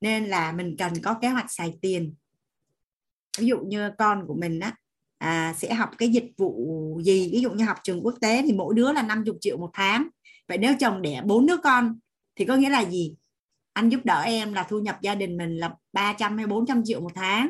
[0.01, 2.13] Nên là mình cần có kế hoạch xài tiền.
[3.39, 4.75] Ví dụ như con của mình á
[5.17, 6.55] à, sẽ học cái dịch vụ
[7.03, 7.29] gì?
[7.33, 10.07] Ví dụ như học trường quốc tế thì mỗi đứa là 50 triệu một tháng.
[10.47, 11.99] Vậy nếu chồng đẻ bốn đứa con
[12.35, 13.15] thì có nghĩa là gì?
[13.79, 17.01] Anh giúp đỡ em là thu nhập gia đình mình là 300 hay 400 triệu
[17.01, 17.49] một tháng.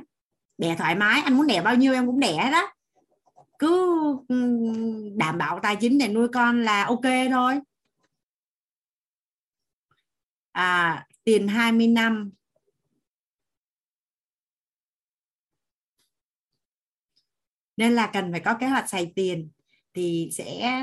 [0.58, 2.74] Đẻ thoải mái anh muốn đẻ bao nhiêu em cũng đẻ đó.
[3.60, 3.96] Cứ
[4.28, 4.36] ừ,
[5.16, 7.60] đảm bảo tài chính để nuôi con là ok thôi.
[10.52, 12.32] À, tiền 20 năm.
[17.78, 19.50] Nên là cần phải có kế hoạch xài tiền
[19.94, 20.82] thì sẽ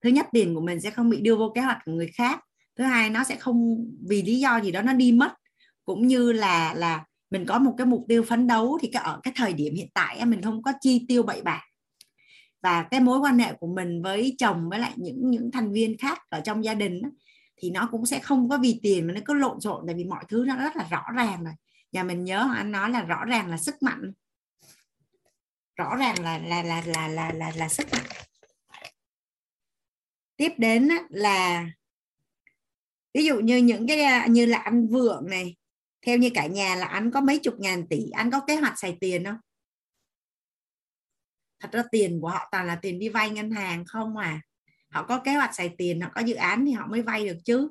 [0.00, 2.40] thứ nhất tiền của mình sẽ không bị đưa vô kế hoạch của người khác
[2.76, 5.32] thứ hai nó sẽ không vì lý do gì đó nó đi mất.
[5.84, 9.20] Cũng như là là mình có một cái mục tiêu phấn đấu thì cái ở
[9.22, 11.64] cái thời điểm hiện tại mình không có chi tiêu bậy bạ.
[12.62, 15.98] Và cái mối quan hệ của mình với chồng với lại những những thành viên
[15.98, 17.02] khác ở trong gia đình
[17.56, 20.04] thì nó cũng sẽ không có vì tiền mà nó cứ lộn xộn tại vì
[20.04, 21.54] mọi thứ nó rất là rõ ràng rồi.
[21.92, 24.12] Nhà mình nhớ anh nói là rõ ràng là sức mạnh.
[25.76, 28.06] Rõ ràng là là là là là là, là sức mạnh.
[30.36, 31.66] Tiếp đến là
[33.14, 35.56] ví dụ như những cái như là anh vượng này,
[36.06, 38.78] theo như cả nhà là anh có mấy chục ngàn tỷ anh có kế hoạch
[38.78, 39.36] xài tiền không?
[41.60, 44.40] Thật ra tiền của họ toàn là tiền đi vay ngân hàng không à.
[44.88, 47.38] Họ có kế hoạch xài tiền, họ có dự án thì họ mới vay được
[47.44, 47.68] chứ.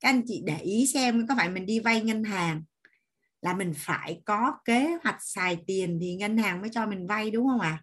[0.00, 2.62] Các anh chị để ý xem có phải mình đi vay ngân hàng
[3.42, 7.30] là mình phải có kế hoạch xài tiền thì ngân hàng mới cho mình vay,
[7.30, 7.82] đúng không ạ?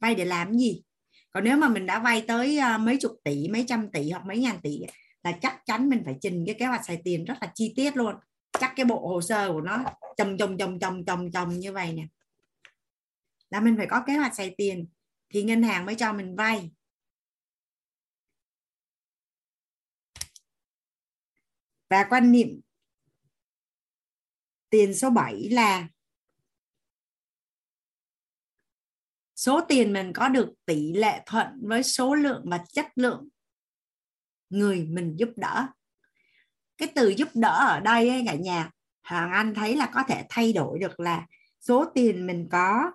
[0.00, 0.82] vay để làm gì?
[1.30, 4.38] Còn nếu mà mình đã vay tới mấy chục tỷ, mấy trăm tỷ hoặc mấy
[4.38, 4.80] ngàn tỷ
[5.24, 7.96] là chắc chắn mình phải trình cái kế hoạch xài tiền rất là chi tiết
[7.96, 8.14] luôn.
[8.60, 9.84] Chắc cái bộ hồ sơ của nó
[10.16, 12.06] chồng chồng chồng chồng chồng chồng như vậy nè.
[13.50, 14.86] Là mình phải có kế hoạch xài tiền
[15.28, 16.70] thì ngân hàng mới cho mình vay.
[21.90, 22.60] Và quan niệm
[24.70, 25.88] tiền số 7 là
[29.36, 33.28] số tiền mình có được tỷ lệ thuận với số lượng và chất lượng
[34.50, 35.66] người mình giúp đỡ.
[36.78, 38.70] Cái từ giúp đỡ ở đây ấy, cả nhà
[39.02, 41.26] hoàng anh thấy là có thể thay đổi được là
[41.60, 42.92] số tiền mình có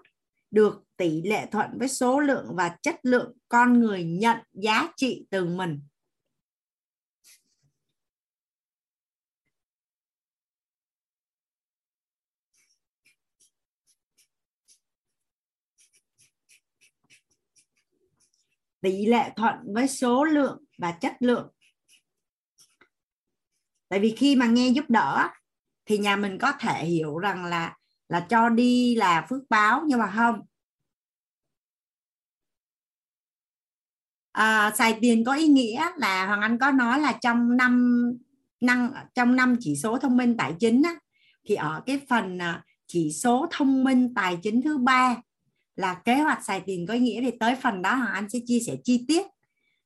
[0.51, 5.25] được tỷ lệ thuận với số lượng và chất lượng con người nhận giá trị
[5.29, 5.81] từ mình.
[18.81, 21.47] Tỷ lệ thuận với số lượng và chất lượng.
[23.89, 25.27] Tại vì khi mà nghe giúp đỡ
[25.85, 27.75] thì nhà mình có thể hiểu rằng là
[28.09, 30.41] là cho đi là phước báo nhưng mà không.
[34.31, 38.03] À, xài tiền có ý nghĩa là hoàng anh có nói là trong năm
[38.61, 40.95] năng trong năm chỉ số thông minh tài chính á,
[41.45, 45.15] thì ở cái phần à, chỉ số thông minh tài chính thứ ba
[45.75, 47.21] là kế hoạch xài tiền có ý nghĩa.
[47.21, 49.27] Thì tới phần đó hoàng anh sẽ chia sẻ chi tiết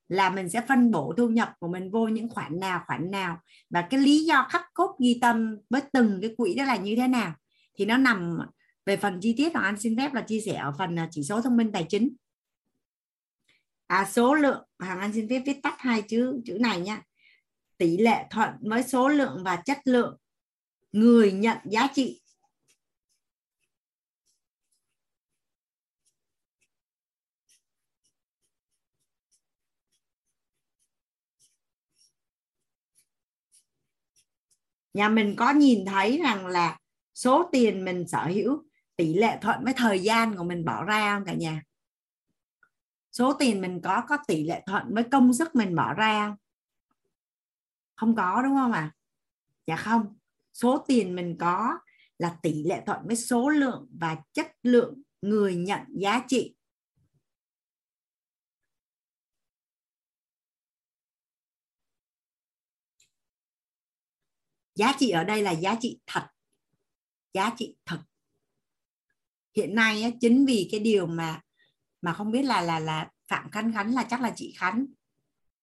[0.07, 3.39] là mình sẽ phân bổ thu nhập của mình vô những khoản nào khoản nào.
[3.69, 6.95] Và cái lý do khắc cốt ghi tâm với từng cái quỹ đó là như
[6.95, 7.33] thế nào?
[7.75, 8.37] Thì nó nằm
[8.85, 11.23] về phần chi tiết hoàng anh xin phép là chia sẻ ở phần à, chỉ
[11.23, 12.15] số thông minh tài chính.
[13.87, 17.01] À, số lượng hoàng anh xin phép viết tắt hai chữ chữ này nhá
[17.77, 20.17] tỷ lệ thuận với số lượng và chất lượng.
[20.91, 22.21] Người nhận giá trị.
[34.93, 36.77] Nhà mình có nhìn thấy rằng là
[37.15, 38.63] số tiền mình sở hữu,
[38.95, 41.63] tỷ lệ thuận với thời gian của mình bỏ ra không cả nhà?
[43.11, 46.37] Số tiền mình có có tỷ lệ thuận với công sức mình bỏ ra không?
[47.95, 48.79] Không có, đúng không ạ?
[48.79, 48.95] À?
[49.67, 50.17] dạ không.
[50.53, 51.77] Số tiền mình có
[52.19, 56.55] là tỷ lệ thuận với số lượng và chất lượng người nhận giá trị
[64.75, 66.27] giá trị ở đây là giá trị thật
[67.33, 67.99] giá trị thực.
[69.55, 71.41] Hiện nay á, chính vì cái điều mà
[72.01, 74.85] mà không biết là là là phạm khánh khánh là chắc là chị khánh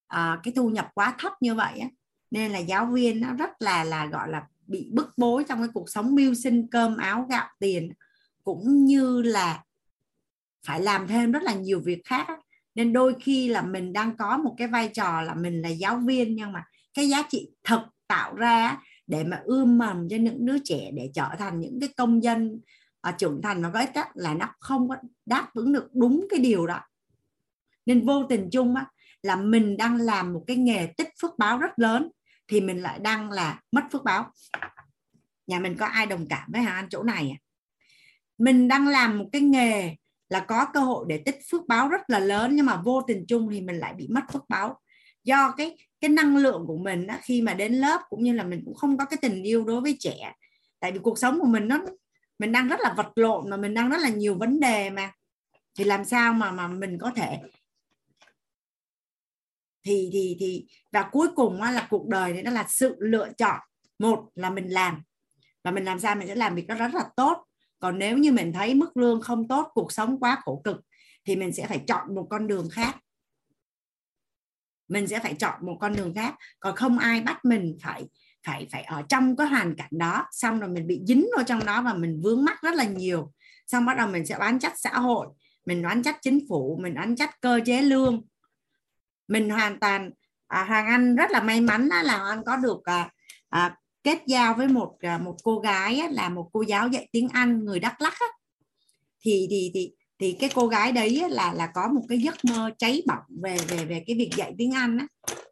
[0.07, 1.89] à, cái thu nhập quá thấp như vậy á,
[2.31, 5.69] nên là giáo viên nó rất là là gọi là bị bức bối trong cái
[5.75, 7.93] cuộc sống mưu sinh cơm áo gạo tiền
[8.45, 9.65] cũng như là
[10.67, 12.27] phải làm thêm rất là nhiều việc khác
[12.75, 16.01] nên đôi khi là mình đang có một cái vai trò là mình là giáo
[16.07, 16.65] viên nhưng mà
[16.95, 18.79] cái giá trị thực tạo ra
[19.11, 22.61] để mà ươm mầm cho những đứa trẻ để trở thành những cái công dân
[23.09, 24.97] uh, trưởng thành và ích cách là nó không có
[25.27, 26.81] đáp ứng được đúng cái điều đó.
[27.87, 28.87] Nên vô tình chung á,
[29.23, 32.11] là mình đang làm một cái nghề tích phước báo rất lớn
[32.49, 34.31] thì mình lại đang là mất phước báo.
[35.47, 37.39] Nhà mình có ai đồng cảm với hà anh chỗ này à?
[38.39, 39.97] mình đang làm một cái nghề
[40.29, 43.25] là có cơ hội để tích phước báo rất là lớn nhưng mà vô tình
[43.29, 44.81] chung thì mình lại bị mất phước báo
[45.25, 48.45] do cái cái năng lượng của mình á, khi mà đến lớp cũng như là
[48.45, 50.35] mình cũng không có cái tình yêu đối với trẻ.
[50.81, 51.81] Tại vì cuộc sống của mình nó
[52.39, 55.13] mình đang rất là vật lộn mà mình đang rất là nhiều vấn đề mà.
[55.79, 57.39] Thì làm sao mà mà mình có thể
[59.85, 63.29] thì thì thì và cuối cùng á, là cuộc đời này nó là sự lựa
[63.39, 63.61] chọn.
[63.99, 65.03] Một là mình làm.
[65.65, 67.45] Và mình làm sao mình sẽ làm việc đó rất là tốt.
[67.79, 70.77] Còn nếu như mình thấy mức lương không tốt cuộc sống quá khổ cực
[71.25, 72.97] thì mình sẽ phải chọn một con đường khác
[74.91, 76.35] mình sẽ phải chọn một con đường khác.
[76.61, 78.05] Còn không ai bắt mình phải
[78.47, 80.27] phải phải ở trong cái hoàn cảnh đó.
[80.33, 83.33] Xong rồi mình bị dính vào trong đó và mình vướng mắc rất là nhiều.
[83.67, 85.27] Xong bắt đầu mình sẽ bán trách xã hội
[85.67, 88.23] mình oán trách chính phủ mình oán trách cơ chế lương.
[89.29, 90.11] Mình hoàn toàn
[90.47, 93.11] à, hoàng anh rất là may mắn là hoàng anh có được à,
[93.49, 97.09] à, kết giao với một à, một cô gái á, là một cô giáo dạy
[97.13, 98.27] tiếng anh người đắk lắc á.
[99.25, 102.71] thì thì thì thì cái cô gái đấy là là có một cái giấc mơ
[102.79, 105.07] cháy bỏng về về về cái việc dạy tiếng Anh á.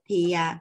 [0.09, 0.59] Thì à,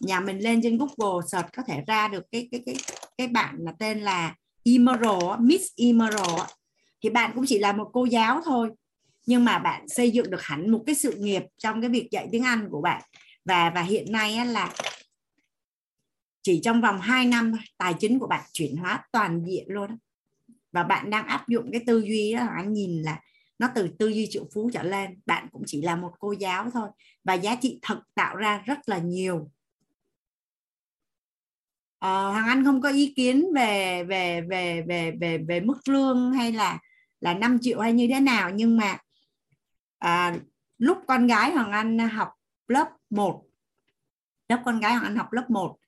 [0.00, 2.74] nhà mình lên trên Google search có thể ra được cái cái cái
[3.18, 4.34] cái bạn là tên là
[4.64, 6.40] Emerald Miss Emerald
[7.02, 8.70] thì bạn cũng chỉ là một cô giáo thôi,
[9.26, 12.28] nhưng mà bạn xây dựng được hẳn một cái sự nghiệp trong cái việc dạy
[12.32, 13.02] tiếng Anh của bạn.
[13.44, 14.72] Và và hiện nay là
[16.42, 19.98] chỉ trong vòng 2 năm tài chính của bạn chuyển hóa toàn diện luôn
[20.72, 23.20] và bạn đang áp dụng cái tư duy đó anh nhìn là
[23.58, 26.70] nó từ tư duy triệu phú trở lên bạn cũng chỉ là một cô giáo
[26.70, 26.88] thôi.
[27.24, 29.50] Và giá trị thật tạo ra rất là nhiều.
[31.98, 35.88] Ờ, à, Hoàng Anh không có ý kiến về về về về về về mức
[35.88, 36.78] lương hay là
[37.20, 38.98] là 5 triệu hay như thế nào nhưng mà
[39.98, 40.36] à,
[40.78, 42.28] lúc con gái Hoàng Anh học
[42.68, 43.42] lớp 1
[44.48, 45.78] lớp con gái Hoàng Anh học lớp 1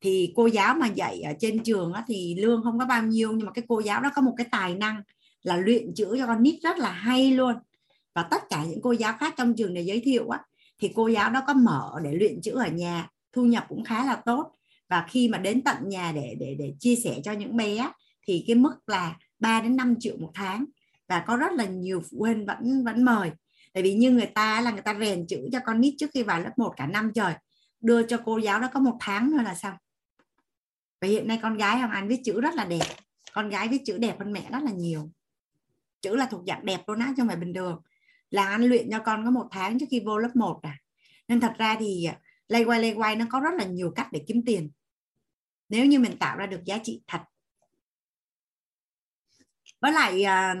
[0.00, 3.32] thì cô giáo mà dạy ở trên trường á, thì lương không có bao nhiêu
[3.32, 5.02] nhưng mà cái cô giáo đó có một cái tài năng
[5.46, 7.54] là luyện chữ cho con nít rất là hay luôn.
[8.14, 10.40] Và tất cả những cô giáo khác trong trường này giới thiệu á,
[10.78, 14.04] thì cô giáo đó có mở để luyện chữ ở nhà, thu nhập cũng khá
[14.04, 14.52] là tốt.
[14.88, 17.90] Và khi mà đến tận nhà để để để chia sẻ cho những bé
[18.26, 20.64] thì cái mức là 3 đến 5 triệu một tháng.
[21.08, 23.30] Và có rất là nhiều phụ huynh vẫn vẫn mời.
[23.72, 26.22] Tại vì như người ta là người ta rèn chữ cho con nít trước khi
[26.22, 27.34] vào lớp 1 cả năm trời.
[27.80, 29.74] Đưa cho cô giáo đó có một tháng thôi là xong.
[31.00, 32.86] Và hiện nay con gái Hồng Anh viết chữ rất là đẹp.
[33.32, 35.10] Con gái viết chữ đẹp hơn mẹ rất là nhiều
[36.06, 37.82] chữ là thuộc dạng đẹp luôn á, chứ không phải bình thường.
[38.30, 40.78] Là anh luyện cho con có một tháng trước khi vô lớp 1 à.
[41.28, 44.08] Nên thật ra thì à, lay quay lay quay nó có rất là nhiều cách
[44.12, 44.70] để kiếm tiền.
[45.68, 47.20] Nếu như mình tạo ra được giá trị thật.
[49.80, 50.54] Với lại à,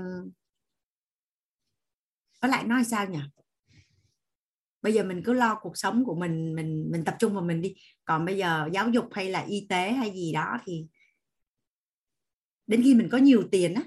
[2.40, 3.20] với lại nói sao nhỉ?
[4.82, 7.62] Bây giờ mình cứ lo cuộc sống của mình mình mình tập trung vào mình
[7.62, 7.74] đi.
[8.04, 10.86] Còn bây giờ giáo dục hay là y tế hay gì đó thì
[12.66, 13.82] đến khi mình có nhiều tiền á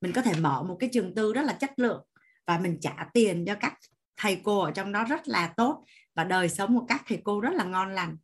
[0.00, 2.06] mình có thể mở một cái trường tư rất là chất lượng
[2.46, 3.74] và mình trả tiền cho các
[4.16, 7.40] thầy cô ở trong đó rất là tốt và đời sống của các thầy cô
[7.40, 8.16] rất là ngon lành.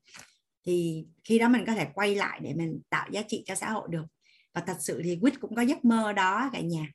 [0.67, 3.71] Thì khi đó mình có thể quay lại để mình tạo giá trị cho xã
[3.71, 4.05] hội được.
[4.55, 6.87] Và thật sự thì quýt cũng có giấc mơ đó cả nhà.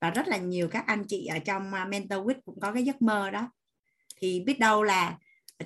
[0.00, 2.84] Và rất là nhiều các anh chị ở trong à, mentor quýt cũng có cái
[2.84, 3.50] giấc mơ đó.
[4.16, 5.18] Thì biết đâu là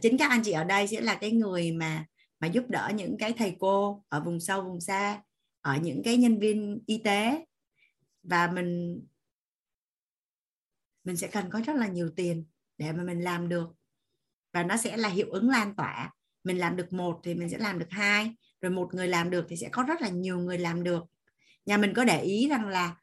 [0.02, 2.04] chính các anh chị ở đây sẽ là cái người mà
[2.40, 5.22] mà giúp đỡ những cái thầy cô ở vùng sâu, vùng xa,
[5.60, 7.44] ở những cái nhân viên y tế
[8.22, 9.00] và mình
[11.04, 12.44] mình sẽ cần có rất là nhiều tiền
[12.78, 13.68] để mà mình làm được.
[14.52, 16.12] Và nó sẽ là hiệu ứng lan tỏa.
[16.44, 19.46] Mình làm được một thì mình sẽ làm được hai rồi một người làm được
[19.48, 21.04] thì sẽ có rất là nhiều người làm được.
[21.66, 22.96] Nhà mình có để ý rằng là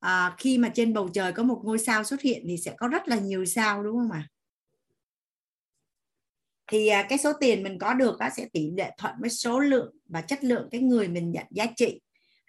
[0.00, 2.88] à, khi mà trên bầu trời có một ngôi sao xuất hiện thì sẽ có
[2.88, 4.28] rất là nhiều sao đúng không ạ?
[6.66, 9.60] Thì à, cái số tiền mình có được đó sẽ tỷ lệ thuận với số
[9.60, 12.00] lượng và chất lượng cái người mình nhận giá trị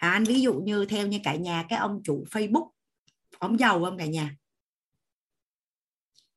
[0.06, 2.70] à, anh ví dụ như theo như cả nhà cái ông chủ Facebook
[3.40, 4.36] ông giàu không cả nhà?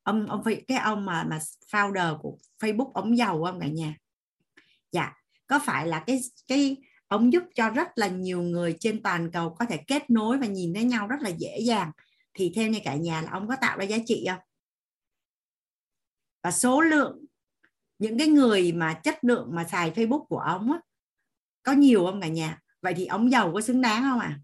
[0.02, 1.38] Ông ông cái ông mà mà
[1.70, 3.96] founder của Facebook ông giàu không cả nhà?
[4.92, 5.14] Dạ
[5.46, 6.76] có phải là cái cái
[7.08, 10.46] ông giúp cho rất là nhiều người trên toàn cầu có thể kết nối và
[10.46, 11.90] nhìn thấy nhau rất là dễ dàng?
[12.34, 14.40] Thì theo như cả nhà là ông có tạo ra giá trị không?
[16.42, 17.24] Và số lượng
[17.98, 20.80] những cái người mà chất lượng mà xài Facebook của ông á
[21.62, 22.60] có nhiều không cả nhà?
[22.82, 24.26] Vậy thì ông giàu có xứng đáng không ạ?
[24.26, 24.40] À?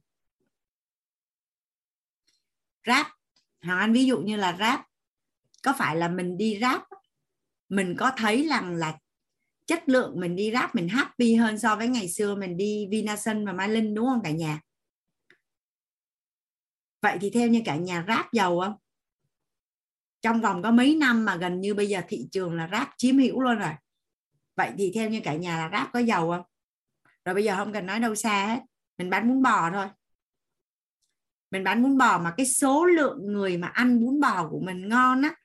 [2.86, 3.06] rap
[3.62, 4.86] hoàng anh, ví dụ như là rap
[5.62, 6.82] có phải là mình đi rap
[7.68, 8.98] mình có thấy rằng là
[9.66, 13.46] chất lượng mình đi rap mình happy hơn so với ngày xưa mình đi Vinasun
[13.46, 14.60] và Mai Linh, đúng không cả nhà?
[17.02, 18.74] Vậy thì theo như cả nhà rap giàu không
[20.24, 23.18] trong vòng có mấy năm mà gần như bây giờ thị trường là rap chiếm
[23.18, 23.72] hữu luôn rồi.
[24.56, 26.53] Vậy thì theo như cả nhà là rap có giàu không?
[27.24, 28.60] Rồi bây giờ không cần nói đâu xa hết.
[28.98, 29.86] Mình bán bún bò thôi.
[31.50, 34.88] Mình bán bún bò mà cái số lượng người mà ăn bún bò của mình
[34.88, 35.36] ngon á,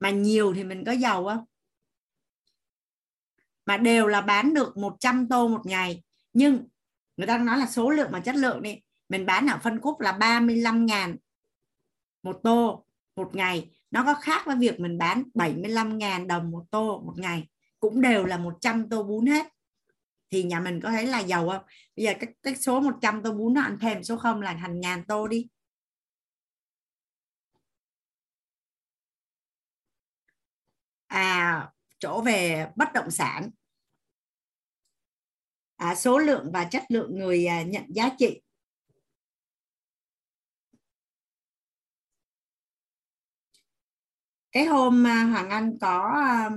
[0.00, 1.44] mà nhiều thì mình có giàu không?
[3.66, 6.02] Mà đều là bán được 100 tô một ngày.
[6.32, 6.68] Nhưng
[7.16, 8.80] người ta nói là số lượng mà chất lượng đi.
[9.08, 11.16] Mình bán ở phân khúc là 35 ngàn
[12.22, 13.70] một tô một ngày.
[13.90, 17.48] Nó có khác với việc mình bán 75 ngàn đồng một tô một ngày.
[17.80, 19.46] Cũng đều là 100 tô bún hết
[20.30, 21.62] thì nhà mình có thấy là giàu không?
[21.96, 24.80] Bây giờ cái, cái số 100 tô bún nó ăn thêm số không là thành
[24.80, 25.48] ngàn tô đi.
[31.08, 33.50] À chỗ về bất động sản.
[35.76, 38.40] À, số lượng và chất lượng người à, nhận giá trị.
[44.52, 46.50] Cái hôm à, Hoàng Anh có à,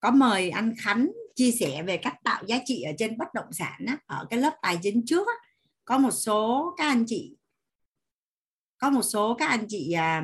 [0.00, 1.08] có mời anh Khánh
[1.40, 4.38] chia sẻ về cách tạo giá trị ở trên bất động sản á, ở cái
[4.38, 5.34] lớp tài chính trước á,
[5.84, 7.36] có một số các anh chị
[8.78, 10.22] có một số các anh chị à,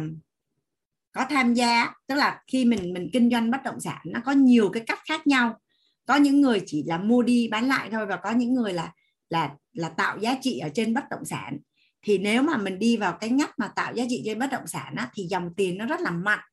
[1.13, 4.33] có tham gia tức là khi mình mình kinh doanh bất động sản nó có
[4.33, 5.61] nhiều cái cách khác nhau.
[6.07, 8.93] Có những người chỉ là mua đi bán lại thôi và có những người là
[9.29, 11.59] là là tạo giá trị ở trên bất động sản.
[12.03, 14.67] Thì nếu mà mình đi vào cái ngách mà tạo giá trị trên bất động
[14.67, 16.45] sản á, thì dòng tiền nó rất là mạnh.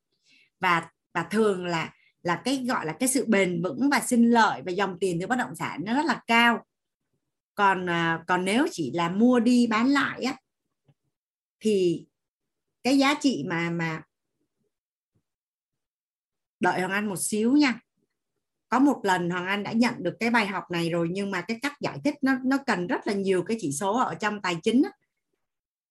[0.60, 1.94] Và và thường là
[2.24, 5.28] là cái, gọi là cái sự bền vững và sinh lợi và dòng tiền từ
[5.28, 6.66] bất động sản nó rất là cao
[7.56, 10.38] còn à, còn nếu chỉ là mua đi bán lại á,
[11.60, 12.06] thì
[12.84, 14.02] cái giá trị mà mà
[16.60, 17.80] đợi Hoàng Anh một xíu nha
[18.70, 21.42] có một lần Hoàng Anh đã nhận được cái bài học này rồi, nhưng mà
[21.42, 24.42] cái cách giải thích nó nó cần rất là nhiều cái chỉ số ở trong
[24.42, 24.92] tài chính á.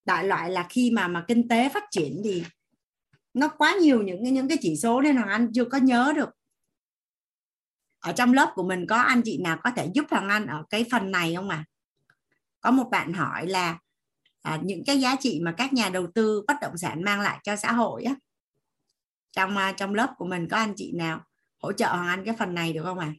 [0.05, 2.45] đại loại là khi mà mà kinh tế phát triển thì
[3.35, 6.29] nó quá nhiều những những cái chỉ số nên Hoàng Anh chưa có nhớ được
[8.01, 10.65] ở trong lớp của mình có anh chị nào có thể giúp Hoàng Anh ở
[10.71, 11.65] cái phần này không à
[12.61, 13.79] có một bạn hỏi là
[14.43, 17.39] à, những cái giá trị mà các nhà đầu tư bất động sản mang lại
[17.43, 18.15] cho xã hội á
[19.33, 21.25] trong à, trong lớp của mình có anh chị nào
[21.63, 23.13] hỗ trợ Hoàng Anh cái phần này được không ạ?
[23.17, 23.19] À?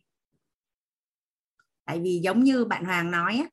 [1.86, 3.46] Tại vì giống như bạn Hoàng nói á,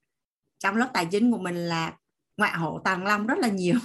[0.58, 1.96] trong lớp tài chính của mình là
[2.36, 3.78] ngoại hộ tàng long rất là nhiều.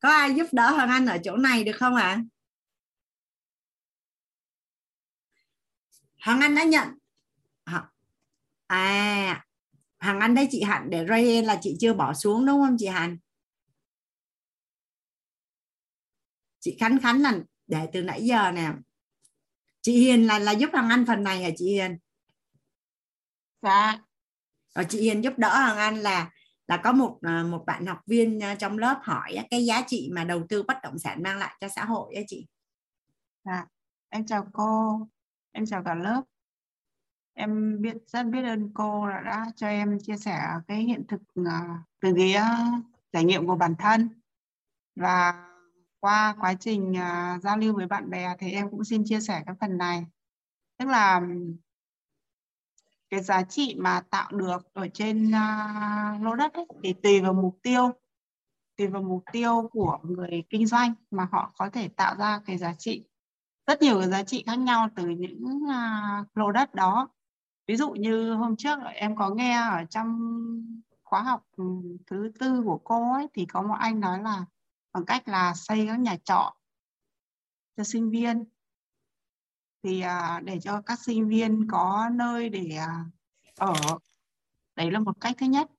[0.00, 2.02] Có ai giúp đỡ Hoàng Anh ở chỗ này được không ạ?
[2.02, 2.22] À?
[6.24, 6.88] Hoàng Anh đã nhận
[8.66, 9.44] à
[9.98, 12.86] Hoàng Anh đây chị Hạnh để Ray là chị chưa bỏ xuống đúng không chị
[12.86, 13.18] Hạnh?
[16.60, 18.72] chị khánh khánh là để từ nãy giờ nè
[19.80, 21.98] chị hiền là là giúp thằng anh phần này hả chị hiền
[23.62, 23.98] dạ
[24.74, 26.30] rồi chị hiền giúp đỡ thằng anh là
[26.68, 30.10] là có một à, một bạn học viên à, trong lớp hỏi cái giá trị
[30.12, 32.46] mà đầu tư bất động sản mang lại cho xã hội á chị.
[33.44, 33.66] Dạ
[34.08, 35.00] em chào cô
[35.52, 36.22] em chào cả lớp.
[37.34, 41.20] Em biết rất biết ơn cô đã, đã cho em chia sẻ cái hiện thực
[41.46, 42.34] à, từ cái
[43.12, 44.08] trải nghiệm của bản thân.
[44.96, 45.44] Và
[46.00, 46.94] qua quá trình
[47.42, 50.06] giao lưu với bạn bè thì em cũng xin chia sẻ cái phần này.
[50.78, 51.20] Tức là
[53.10, 57.32] cái giá trị mà tạo được ở trên uh, lô đất ấy, thì tùy vào
[57.32, 57.92] mục tiêu
[58.78, 62.58] tùy vào mục tiêu của người kinh doanh mà họ có thể tạo ra cái
[62.58, 63.04] giá trị.
[63.66, 67.08] Rất nhiều cái giá trị khác nhau từ những uh, lô đất đó.
[67.66, 70.18] Ví dụ như hôm trước em có nghe ở trong
[71.02, 71.64] khóa học ừ,
[72.06, 74.44] thứ tư của cô ấy thì có một anh nói là
[74.92, 76.54] bằng cách là xây các nhà trọ
[77.76, 78.44] cho sinh viên
[79.82, 83.04] thì à, để cho các sinh viên có nơi để à,
[83.56, 83.74] ở
[84.76, 85.70] đấy là một cách thứ nhất.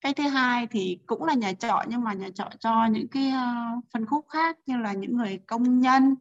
[0.00, 3.32] Cách thứ hai thì cũng là nhà trọ nhưng mà nhà trọ cho những cái
[3.32, 6.14] uh, phân khúc khác như là những người công nhân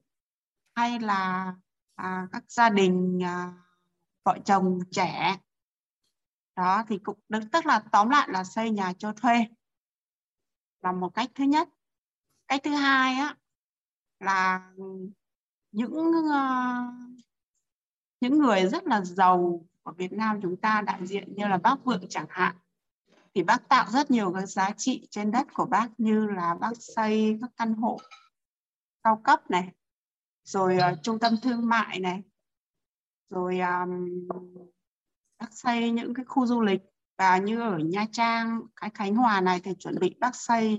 [0.76, 1.54] hay là
[1.96, 3.54] à, các gia đình à,
[4.24, 5.38] vợ chồng trẻ.
[6.56, 7.20] Đó thì cũng
[7.52, 9.46] tức là tóm lại là xây nhà cho thuê
[10.82, 11.70] là một cách thứ nhất.
[12.48, 13.36] Cách thứ hai á
[14.20, 14.72] là
[15.72, 17.27] những uh,
[18.22, 21.76] những người rất là giàu ở Việt Nam chúng ta đại diện như là bác
[21.84, 22.56] Vượng chẳng hạn
[23.34, 26.72] thì bác tạo rất nhiều các giá trị trên đất của bác như là bác
[26.80, 28.00] xây các căn hộ
[29.04, 29.72] cao cấp này
[30.44, 32.24] rồi uh, trung tâm thương mại này
[33.30, 34.28] rồi um,
[35.40, 36.82] bác xây những cái khu du lịch.
[37.18, 40.78] Và như ở Nha Trang cái Khánh Hòa này thì chuẩn bị bác xây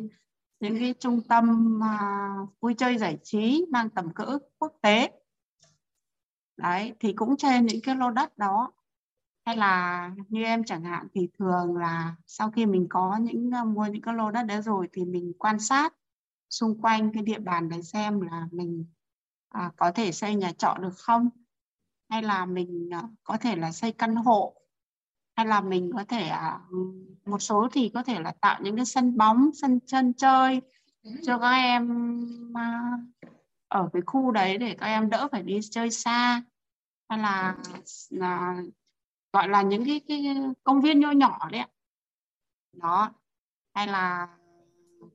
[0.61, 5.11] những cái trung tâm uh, vui chơi giải trí mang tầm cỡ quốc tế
[6.59, 8.73] đấy thì cũng trên những cái lô đất đó.
[9.47, 13.69] Hay là như em chẳng hạn thì thường là sau khi mình có những uh,
[13.69, 15.95] mua những cái lô đất đấy rồi thì mình quan sát
[16.51, 18.85] xung quanh cái địa bàn đấy xem là mình
[19.49, 21.29] à, có thể xây nhà trọ được không?
[22.09, 24.55] Hay là mình à, có thể là xây căn hộ?
[25.37, 26.61] Hay là mình có thể à,
[27.27, 30.61] một số thì có thể là tạo những cái sân bóng sân chân chơi.
[31.23, 32.13] Cho các em
[32.55, 32.93] à,
[33.69, 36.43] ở cái khu đấy để các em đỡ phải đi chơi xa.
[37.09, 37.57] Hay là,
[38.11, 38.63] là
[39.33, 41.63] gọi là những cái, cái công viên nho nhỏ đấy
[42.73, 43.13] đó.
[43.75, 44.29] Hay là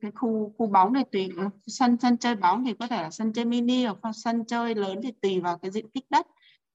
[0.00, 1.30] cái khu khu bóng này tùy
[1.66, 5.00] sân sân chơi bóng thì có thể là sân chơi mini hoặc sân chơi lớn
[5.02, 6.26] thì tùy vào cái diện tích đất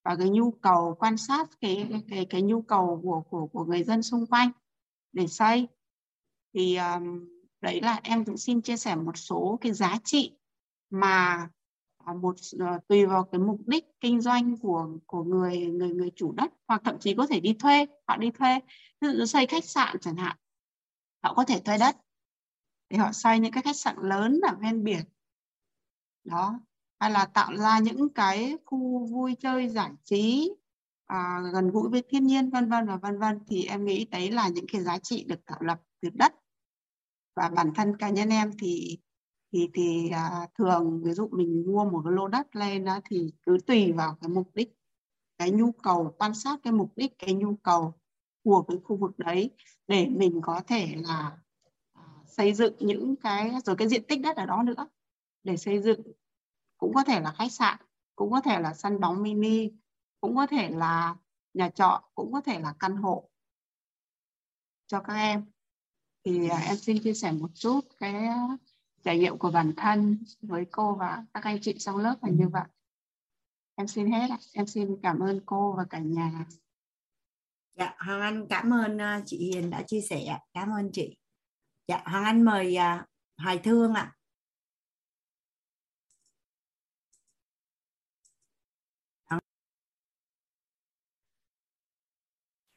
[0.04, 3.84] và cái nhu cầu quan sát cái cái cái nhu cầu của của của người
[3.84, 4.52] dân xung quanh
[5.12, 5.68] để xây.
[6.54, 7.30] Thì um,
[7.62, 10.36] đấy là em cũng xin chia sẻ một số cái giá trị
[10.90, 11.48] mà
[12.06, 16.12] À, một uh, tùy vào cái mục đích kinh doanh của của người người người
[16.16, 18.60] chủ đất hoặc thậm chí có thể đi thuê họ đi thuê.
[19.02, 20.38] Ví dụ xây khách sạn chẳng hạn
[21.24, 21.98] họ có thể thuê đất
[22.90, 25.06] để họ xây những cái khách sạn lớn ở ven biển.
[26.24, 26.60] Đó
[27.00, 30.52] hay là tạo ra những cái khu vui chơi giải trí
[31.06, 33.40] à, gần gũi với thiên nhiên vân vân và vân vân.
[33.48, 36.34] Thì em nghĩ đấy là những cái giá trị được tạo lập từ đất.
[37.36, 38.98] Và bản thân cá nhân em thì
[39.52, 43.34] thì thì à, thường ví dụ mình mua một cái lô đất lên đó thì
[43.42, 44.76] cứ tùy vào cái mục đích
[45.38, 47.94] cái nhu cầu quan sát cái mục đích cái nhu cầu
[48.44, 49.50] của cái khu vực đấy
[49.88, 51.38] để mình có thể là
[51.94, 54.88] à, xây dựng những cái rồi cái diện tích đất ở đó nữa.
[55.44, 56.02] Để xây dựng
[56.78, 57.78] cũng có thể là khách sạn
[58.16, 59.72] cũng có thể là sân bóng mini
[60.22, 61.16] cũng có thể là
[61.54, 63.30] nhà trọ cũng có thể là căn hộ
[64.88, 65.46] cho các em.
[66.24, 68.28] Thì à, em xin chia sẻ một chút cái
[69.04, 72.48] trải nghiệm của bản thân với cô và các anh chị trong lớp là như
[72.50, 72.66] vậy.
[73.76, 76.46] Em xin hết em xin cảm ơn cô và cả nhà.
[77.78, 81.18] Dạ hoàng anh cảm ơn uh, chị hiền đã chia sẻ cảm ơn chị.
[81.88, 84.16] Dạ hoàng anh mời uh, hoài thương ạ.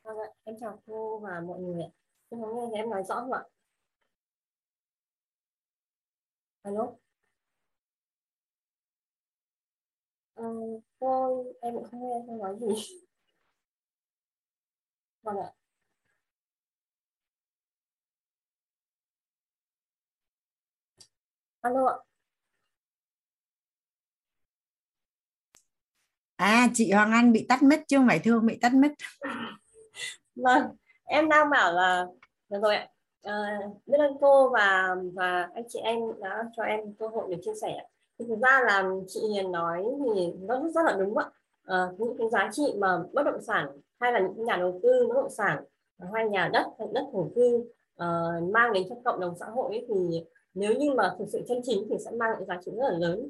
[0.05, 1.89] Vâng ạ, em chào cô và mọi người ạ.
[2.31, 3.43] Cô có nghe em nói rõ không ạ?
[6.65, 6.99] Alo.
[10.35, 10.45] Ờ,
[11.01, 12.67] cô em cũng không nghe cô nói gì.
[15.23, 15.53] Vâng ạ.
[21.63, 21.97] Alo ạ.
[26.37, 28.93] À chị Hoàng Anh bị tắt mic chứ không phải Thương bị tắt mic.
[30.37, 30.63] Vâng,
[31.05, 32.07] em đang bảo là
[32.49, 32.92] được rồi ạ.
[33.23, 37.37] À, biết ơn cô và và anh chị em đã cho em cơ hội để
[37.43, 37.87] chia sẻ.
[38.19, 39.85] Thì thực ra là chị Hiền nói
[40.15, 41.31] thì nó rất, rất là đúng ạ.
[41.65, 43.69] À, những cái giá trị mà bất động sản
[44.01, 45.65] hay là những nhà đầu tư bất động sản
[46.13, 47.57] hay nhà đất hay đất thổ cư
[47.95, 51.43] uh, mang đến cho cộng đồng xã hội ấy, thì nếu như mà thực sự
[51.49, 53.29] chân chính thì sẽ mang những giá trị rất là lớn.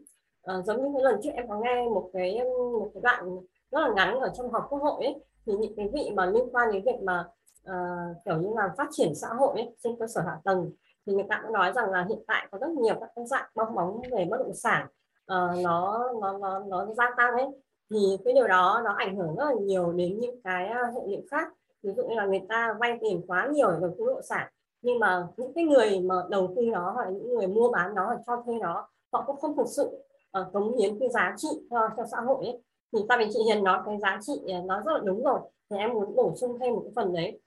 [0.58, 3.40] Uh, giống như cái lần trước em có nghe một cái một cái đoạn
[3.70, 5.14] rất là ngắn ở trong họp quốc hội ấy
[5.46, 7.24] thì những cái vị mà liên quan đến việc mà
[7.70, 10.70] uh, kiểu như là phát triển xã hội ấy, trên cơ sở hạ tầng.
[11.06, 13.50] Thì người ta cũng nói rằng là hiện tại có rất nhiều các cái dạng
[13.54, 14.86] bong bóng về bất động sản.
[15.32, 17.46] Uh, nó nó nó nó gia tăng ấy.
[17.90, 21.00] Thì cái điều đó nó ảnh hưởng rất là nhiều đến những cái ờ, hệ
[21.06, 21.48] lụy khác.
[21.82, 24.22] Ví dụ như là người ta vay tiền quá nhiều để đầu tư bất động
[24.22, 24.48] sản
[24.82, 27.94] nhưng mà những cái người mà đầu tư nó hoặc là những người mua bán
[27.94, 30.04] nó hoặc cho thuê nó họ cũng không thực sự
[30.40, 32.62] uh, cống hiến cái giá trị cho, cho xã hội ấy.
[32.92, 34.32] Thì ta vì chị Hiền nói cái giá trị
[34.64, 35.40] nó rất là đúng rồi.
[35.70, 37.40] Thì em muốn bổ sung thêm một cái phần đấy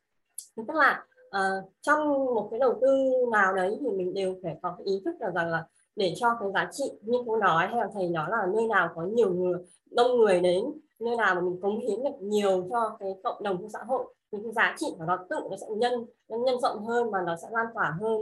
[0.55, 2.87] tức là uh, trong một cái đầu tư
[3.31, 5.65] nào đấy thì mình đều phải có ý thức là rằng là
[5.95, 8.89] để cho cái giá trị như cô nói hay là thầy nói là nơi nào
[8.95, 9.53] có nhiều người
[9.91, 10.65] đông người đến
[10.99, 14.13] nơi nào mà mình cống hiến được nhiều cho cái cộng đồng của xã hội
[14.31, 17.21] thì cái giá trị của nó tự nó sẽ nhân nó nhân rộng hơn và
[17.25, 18.19] nó sẽ lan tỏa hơn.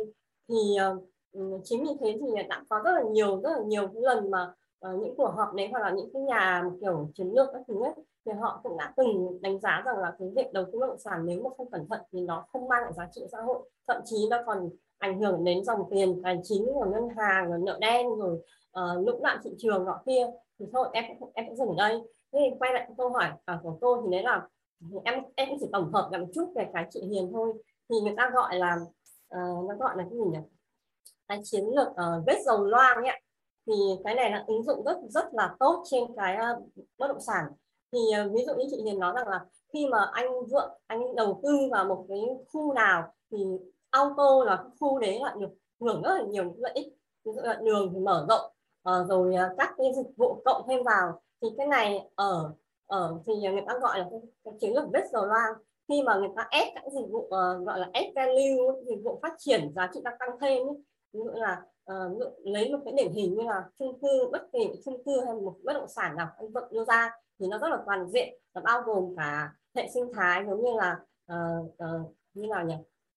[0.49, 0.55] Thì
[0.91, 4.31] uh, chính vì thế thì đã có rất là nhiều rất là nhiều cái lần
[4.31, 4.53] mà
[4.89, 7.83] uh, những cuộc họp đấy hoặc là những cái nhà kiểu chiến lược các thứ
[7.83, 7.93] ấy
[8.25, 10.99] thì họ cũng đã từng đánh giá rằng là cái việc đầu tư bất động
[10.99, 13.69] sản nếu mà không cẩn thận thì nó không mang lại giá trị xã hội.
[13.87, 17.59] Thậm chí nó còn ảnh hưởng đến dòng tiền tài chính của ngân hàng rồi
[17.63, 18.37] nợ đen rồi
[18.79, 20.27] uh, lũng đoạn thị trường nọ kia.
[20.59, 22.01] Thì thôi em em cũng dừng ở đây.
[22.33, 24.47] Thế thì quay lại câu hỏi à, của tôi thì đấy là
[25.03, 27.53] em em chỉ tổng hợp lại một chút về cái chị Hiền thôi.
[27.89, 28.75] Thì người ta gọi là
[29.35, 30.39] uh, nó gọi là cái gì nhỉ?
[31.27, 33.21] Cái chiến lược uh, vết dầu loang ấy
[33.67, 37.21] thì cái này là ứng dụng rất rất là tốt trên cái uh, bất động
[37.21, 37.45] sản.
[37.91, 41.15] Thì uh, ví dụ như chị Hiền nói rằng là khi mà anh vượng anh
[41.15, 42.21] đầu tư vào một cái
[42.53, 43.37] khu nào thì
[43.89, 46.87] auto là khu đấy là được hưởng rất là nhiều lợi ích.
[47.25, 48.51] Ví dụ là đường thì mở rộng
[48.89, 51.21] uh, rồi uh, các cái dịch vụ cộng thêm vào.
[51.41, 52.53] Thì cái này ở
[52.87, 54.09] ở thì người ta gọi là
[54.43, 55.53] cái, chiến lược vết dầu loang
[55.87, 59.19] khi mà người ta ép các dịch vụ uh, gọi là ép value dịch vụ
[59.21, 60.75] phát triển giá trị đang tăng thêm ấy.
[61.13, 61.61] ví dụ là
[61.91, 65.33] uh, lấy một cái điển hình như là chung cư bất kỳ chung cư hay
[65.33, 68.39] một bất động sản nào anh vận đưa ra thì nó rất là toàn diện
[68.53, 70.99] nó bao gồm cả hệ sinh thái giống như là
[71.33, 72.75] uh, uh, như nào nhỉ?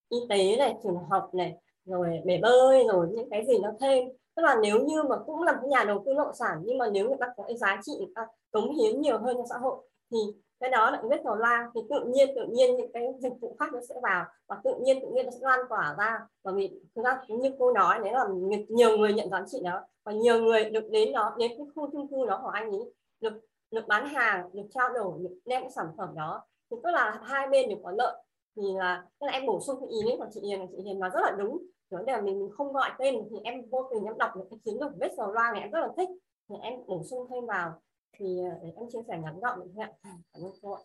[0.09, 4.09] Y tế này trường học này rồi bể bơi rồi những cái gì nó thêm.
[4.36, 6.78] Tức là nếu như mà cũng là một nhà đầu tư bất động sản nhưng
[6.78, 9.45] mà nếu người ta có cái giá trị người ta cống hiến nhiều hơn cho
[9.51, 9.77] xã hội
[10.11, 10.19] thì
[10.60, 13.57] cái đó là vết cầu lan thì tự nhiên tự nhiên những cái dịch vụ
[13.59, 14.25] khác nó sẽ vào.
[14.47, 16.20] Và tự nhiên tự nhiên nó sẽ lan tỏa ra.
[16.44, 18.25] Và vì thực ra như cô nói, đấy là
[18.68, 19.81] nhiều người nhận giá trị đó.
[20.05, 22.93] Và nhiều người được đến đó, đến cái khu chung cư đó của anh ấy
[23.20, 23.33] được
[23.70, 26.44] được bán hàng, được trao đổi, được đem cái sản phẩm đó.
[26.70, 28.17] Thì tức là hai bên đều có lợi.
[28.57, 31.01] Thì là, tức là em bổ sung cái ý đấy của chị Hiền chị Hiền
[31.01, 31.62] nói rất là đúng.
[31.91, 34.59] Vấn là mình mình không gọi tên thì em vô tình em đọc được cái
[34.65, 36.09] chiến lược vết dầu loa này, em rất là thích.
[36.49, 37.73] Thì em bổ sung thêm vào
[38.19, 39.91] thì ờ, để em chia sẻ ngắn gọn được ạ?
[40.03, 40.83] Cảm ơn cô ạ.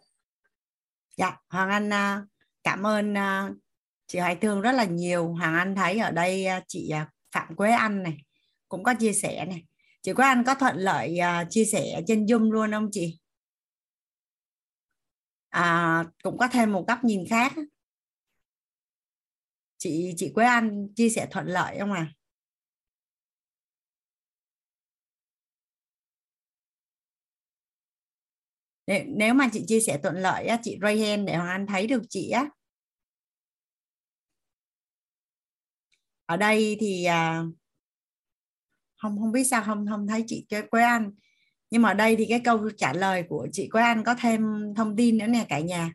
[1.18, 2.26] Dạ Hoàng Anh à,
[2.64, 3.50] cảm ơn à,
[4.08, 5.34] chị Hoài Thương rất là nhiều.
[5.34, 6.92] Hoàng Anh thấy ở đây chị
[7.32, 8.18] Phạm Quế Anh này
[8.70, 9.66] cũng có chia sẻ này.
[10.02, 11.20] Chị Quế Anh có thuận lợi
[11.50, 13.20] chia sẻ trên Zoom luôn không chị?
[15.50, 17.54] À, cũng có thêm một góc nhìn khác.
[19.78, 22.14] Chị chị Quế Anh chia sẻ thuận lợi không à
[29.08, 31.88] nếu mà chị chia sẻ thuận lợi á chị ray hand để Hoàng Anh thấy
[31.88, 32.50] được chị á.
[36.26, 37.44] Ở đây thì à,
[38.96, 41.12] không không biết sao không không thấy chị Quế Anh.
[41.70, 44.42] Nhưng mà ở đây thì cái câu trả lời của chị Quế Anh có thêm
[44.76, 45.92] thông tin nữa nè cả nhà.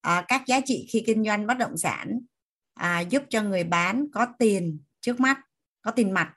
[0.00, 2.20] À, các giá trị khi kinh doanh bất động sản
[2.74, 5.40] à, giúp cho người bán có tiền trước mắt
[5.82, 6.34] có tiền mặt.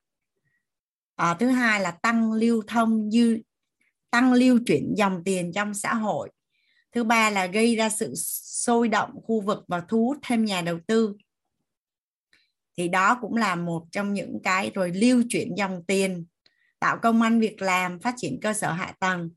[1.15, 3.38] À, thứ hai là tăng lưu thông dư
[4.14, 6.30] tăng lưu chuyển dòng tiền trong xã hội.
[6.92, 10.61] Thứ ba là gây ra sự sôi động khu vực và thu hút thêm nhà
[10.61, 11.16] đầu tư.
[12.77, 16.25] Thì đó cũng là một trong những cái rồi lưu chuyển dòng tiền
[16.80, 19.30] tạo công ăn việc làm phát triển cơ sở hạ tầng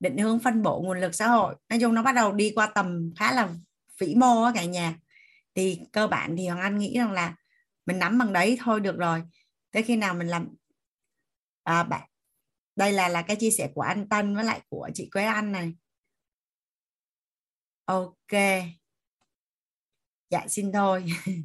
[0.00, 1.54] định hướng phân bổ nguồn lực xã hội.
[1.68, 3.48] Nói chung nó bắt đầu đi qua tầm khá là
[4.00, 4.96] vĩ mô á cả nhà.
[5.54, 7.34] Thì cơ bản thì hoàng anh nghĩ rằng là
[7.86, 9.22] mình nắm bằng đấy thôi được rồi.
[9.70, 10.48] Tới khi nào mình làm
[11.64, 12.08] à, bạn
[12.78, 15.52] đây là là cái chia sẻ của anh Tân với lại của chị Quế Anh
[15.52, 15.72] này.
[17.84, 18.32] Ok.
[20.30, 21.04] Dạ xin thôi.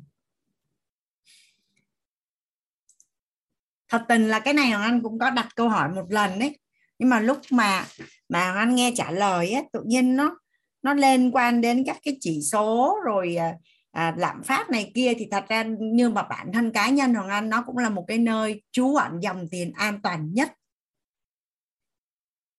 [3.90, 6.60] Thật tình là cái này hoàng anh cũng có đặt câu hỏi một lần đấy.
[7.00, 7.86] Nhưng mà lúc mà
[8.30, 10.38] mà hoàng anh nghe trả lời á tự nhiên nó
[10.82, 13.56] nó liên quan đến các cái chỉ số rồi à,
[13.92, 17.30] à lạm phát này kia thì thật ra như mà bản thân cá nhân hoàng
[17.30, 20.52] anh nó cũng là một cái nơi trú ẩn dòng tiền an toàn nhất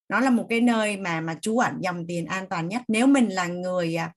[0.09, 2.83] nó là một cái nơi mà mà trú ẩn dòng tiền an toàn nhất.
[2.89, 4.13] Nếu mình là người à,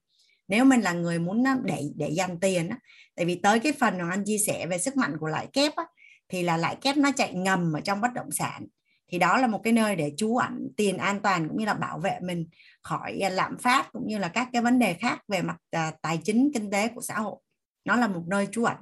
[0.48, 2.78] nếu mình là người muốn à, để để dành tiền á
[3.16, 5.76] tại vì tới cái phần mà anh chia sẻ về sức mạnh của lãi kép
[5.76, 5.84] á,
[6.28, 8.66] thì là lãi kép nó chạy ngầm ở trong bất động sản.
[9.08, 11.74] Thì đó là một cái nơi để trú ẩn tiền an toàn cũng như là
[11.74, 12.46] bảo vệ mình
[12.82, 15.56] khỏi à, lạm phát cũng như là các cái vấn đề khác về mặt
[16.02, 17.36] tài chính kinh tế của xã hội.
[17.84, 18.76] Nó là một nơi trú ẩn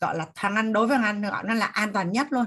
[0.00, 2.44] gọi là thằng anh đối với anh gọi nó là an toàn nhất luôn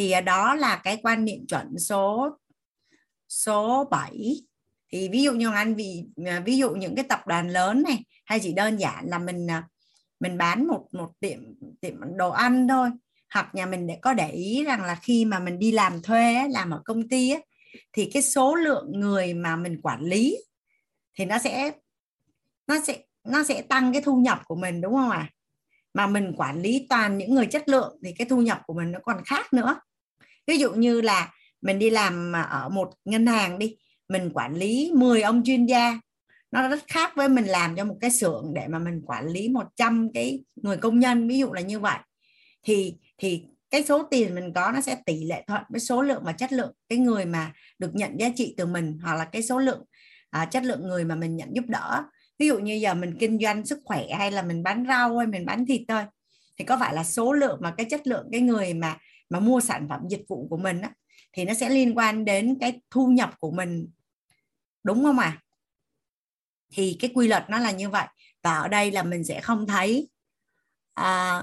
[0.00, 2.30] thì à, đó là cái quan niệm chuẩn số
[3.28, 4.36] số 7
[4.92, 8.04] thì ví dụ như anh vì à, ví dụ những cái tập đoàn lớn này
[8.24, 9.68] hay chỉ đơn giản là mình à,
[10.20, 11.38] mình bán một một tiệm
[11.80, 12.90] tiệm đồ ăn thôi
[13.34, 16.48] hoặc nhà mình để có để ý rằng là khi mà mình đi làm thuê
[16.48, 17.46] làm ở công ty ấy,
[17.92, 20.38] thì cái số lượng người mà mình quản lý
[21.18, 21.72] thì nó sẽ
[22.66, 25.30] nó sẽ nó sẽ tăng cái thu nhập của mình đúng không ạ à?
[25.94, 28.92] mà mình quản lý toàn những người chất lượng thì cái thu nhập của mình
[28.92, 29.80] nó còn khác nữa
[30.46, 33.76] ví dụ như là mình đi làm ở một ngân hàng đi
[34.08, 36.00] mình quản lý 10 ông chuyên gia
[36.50, 39.48] nó rất khác với mình làm cho một cái xưởng để mà mình quản lý
[39.48, 41.98] 100 cái người công nhân ví dụ là như vậy.
[42.62, 46.22] Thì thì cái số tiền mình có nó sẽ tỷ lệ thuận với số lượng
[46.24, 49.42] và chất lượng cái người mà được nhận giá trị từ mình hoặc là cái
[49.42, 49.84] số lượng
[50.30, 52.04] à, chất lượng người mà mình nhận giúp đỡ.
[52.38, 55.26] Ví dụ như giờ mình kinh doanh sức khỏe hay là mình bán rau hay
[55.26, 56.02] mình bán thịt thôi
[56.56, 58.96] thì có phải là số lượng mà cái chất lượng cái người mà
[59.30, 60.90] mà mua sản phẩm dịch vụ của mình á,
[61.32, 63.88] thì nó sẽ liên quan đến cái thu nhập của mình.
[64.84, 65.38] Đúng không ạ?
[65.38, 65.40] À?
[66.70, 68.06] thì cái quy luật nó là như vậy.
[68.42, 70.08] Và ở đây là mình sẽ không thấy
[70.94, 71.42] à,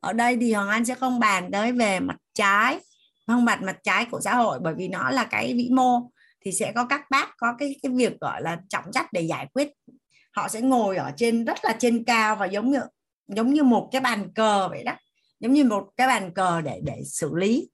[0.00, 2.80] ở đây thì hoàng anh sẽ không bàn tới về mặt trái
[3.26, 6.10] không mặt mặt trái của xã hội bởi vì nó là cái vĩ mô.
[6.40, 9.46] Thì sẽ có các bác có cái cái việc gọi là trọng trách để giải
[9.52, 9.68] quyết.
[10.32, 12.80] Họ sẽ ngồi ở trên rất là trên cao và giống như
[13.28, 14.92] giống như một cái bàn cờ vậy đó
[15.40, 17.70] giống như một cái bàn cờ để để xử lý.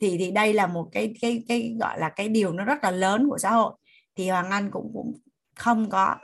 [0.00, 2.90] Thì thì đây là một cái cái cái gọi là cái điều nó rất là
[2.90, 3.72] lớn của xã hội.
[4.16, 5.12] Thì hoàng anh cũng cũng
[5.56, 6.14] không có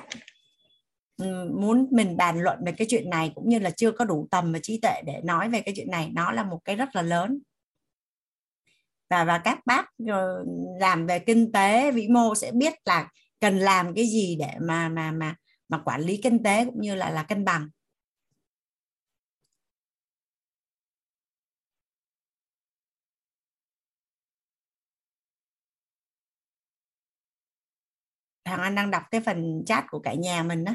[1.16, 4.28] ừ, muốn mình bàn luận về cái chuyện này, cũng như là chưa có đủ
[4.30, 6.10] tầm và trí tuệ để nói về cái chuyện này.
[6.14, 7.38] Nó là một cái rất là lớn.
[9.10, 10.44] Và và các bác ờ,
[10.80, 13.08] làm về kinh tế, vĩ mô sẽ biết là
[13.40, 15.34] cần làm cái gì để mà mà mà
[15.68, 17.68] mà quản lý kinh tế cũng như là là cân bằng.
[28.44, 30.72] Thằng anh đang đọc cái phần chat của cả nhà mình đó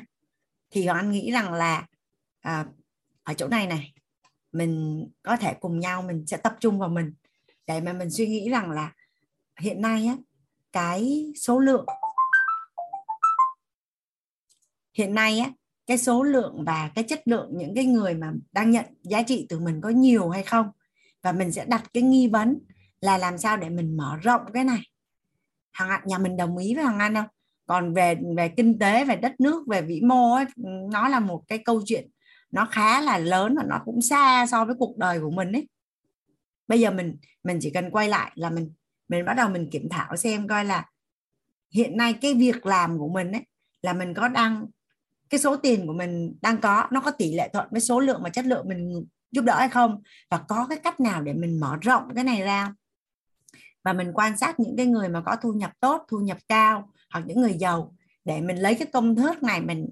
[0.72, 1.86] thì hoàng anh nghĩ rằng là
[2.42, 2.66] à,
[3.24, 3.94] ở chỗ này này
[4.52, 7.14] mình có thể cùng nhau mình sẽ tập trung vào mình.
[7.68, 8.94] Để mà mình suy nghĩ rằng là
[9.60, 10.16] hiện nay á
[10.72, 11.86] cái số lượng
[14.94, 15.52] hiện nay á
[15.86, 19.46] cái số lượng và cái chất lượng những cái người mà đang nhận giá trị
[19.50, 20.72] từ mình có nhiều hay không?
[21.22, 22.60] Và mình sẽ đặt cái nghi vấn
[23.02, 24.82] là làm sao để mình mở rộng cái này.
[25.72, 27.28] Hàng nhà mình đồng ý với hàng Anh không?
[27.68, 30.46] Còn về về kinh tế về đất nước về vĩ mô ấy,
[30.92, 32.10] nó là một cái câu chuyện
[32.52, 35.68] nó khá là lớn và nó cũng xa so với cuộc đời của mình ấy.
[36.68, 38.74] Bây giờ mình mình chỉ cần quay lại là mình
[39.08, 40.86] mình bắt đầu mình kiểm thảo xem coi là
[41.72, 43.42] hiện nay cái việc làm của mình ấy
[43.82, 44.66] là mình có đang
[45.30, 48.20] cái số tiền của mình đang có nó có tỷ lệ thuận với số lượng
[48.24, 50.02] và chất lượng mình giúp đỡ hay không?
[50.30, 52.74] Và có cái cách nào để mình mở rộng cái này ra?
[53.84, 56.92] Và mình quan sát những cái người mà có thu nhập tốt thu nhập cao
[57.10, 57.96] hoặc những người giàu,
[58.26, 59.90] để mình lấy cái công thức này mình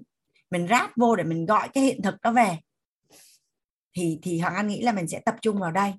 [0.50, 2.58] mình ráp vô để mình gọi cái hiện thực đó về.
[3.94, 5.92] Thì thì hoàng anh nghĩ là mình sẽ tập trung vào đây.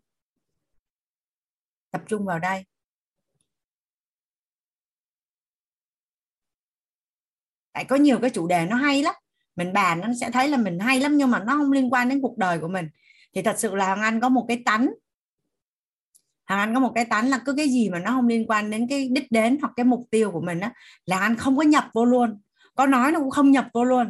[1.92, 2.64] Tập trung vào đây.
[7.74, 9.16] Tại có nhiều cái chủ đề nó hay lắm.
[9.56, 12.10] Mình bàn nó sẽ thấy là mình hay lắm nhưng mà nó không liên quan
[12.10, 12.90] đến cuộc đời của mình.
[13.34, 14.90] Thì thật sự là hoàng anh có một cái tánh
[16.48, 18.72] hàng anh có một cái tánh là cứ cái gì mà nó không liên quan
[18.72, 20.74] đến cái đích đến hoặc cái mục tiêu của mình á,
[21.06, 22.42] là anh không có nhập vô luôn.
[22.76, 24.09] Có nói nó cũng không nhập vô luôn.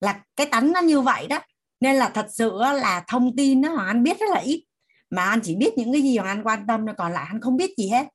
[0.00, 1.38] Là cái tánh nó như vậy đó.
[1.80, 4.64] Nên là thật sự là thông tin nó hoàng anh biết rất là ít.
[5.10, 7.56] Mà anh chỉ biết những cái gì hoàng anh quan tâm còn lại anh không
[7.56, 8.06] biết gì hết.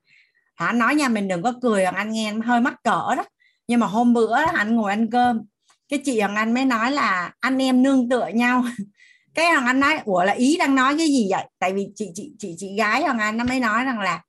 [0.55, 3.23] Anh nói nha, mình đừng có cười hoàng anh nghe hơi mắc cỡ đó.
[3.67, 5.41] Nhưng mà hôm bữa anh ngồi ăn cơm,
[5.89, 8.63] cái chị hoàng anh mới nói là anh em nương tựa nhau.
[9.33, 11.45] cái hoàng anh nói ủa là ý đang nói cái gì vậy?
[11.59, 14.21] Tại vì chị chị chị chị gái hoàng anh nó mới nói rằng là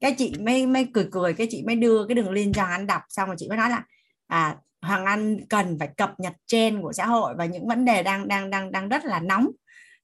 [0.00, 2.86] cái chị mới mới cười cười cái chị mới đưa cái đường link cho anh
[2.86, 3.82] đọc xong rồi chị mới nói là
[4.26, 8.02] à hoàng anh cần phải cập nhật trên của xã hội và những vấn đề
[8.02, 9.48] đang đang đang đang rất là nóng.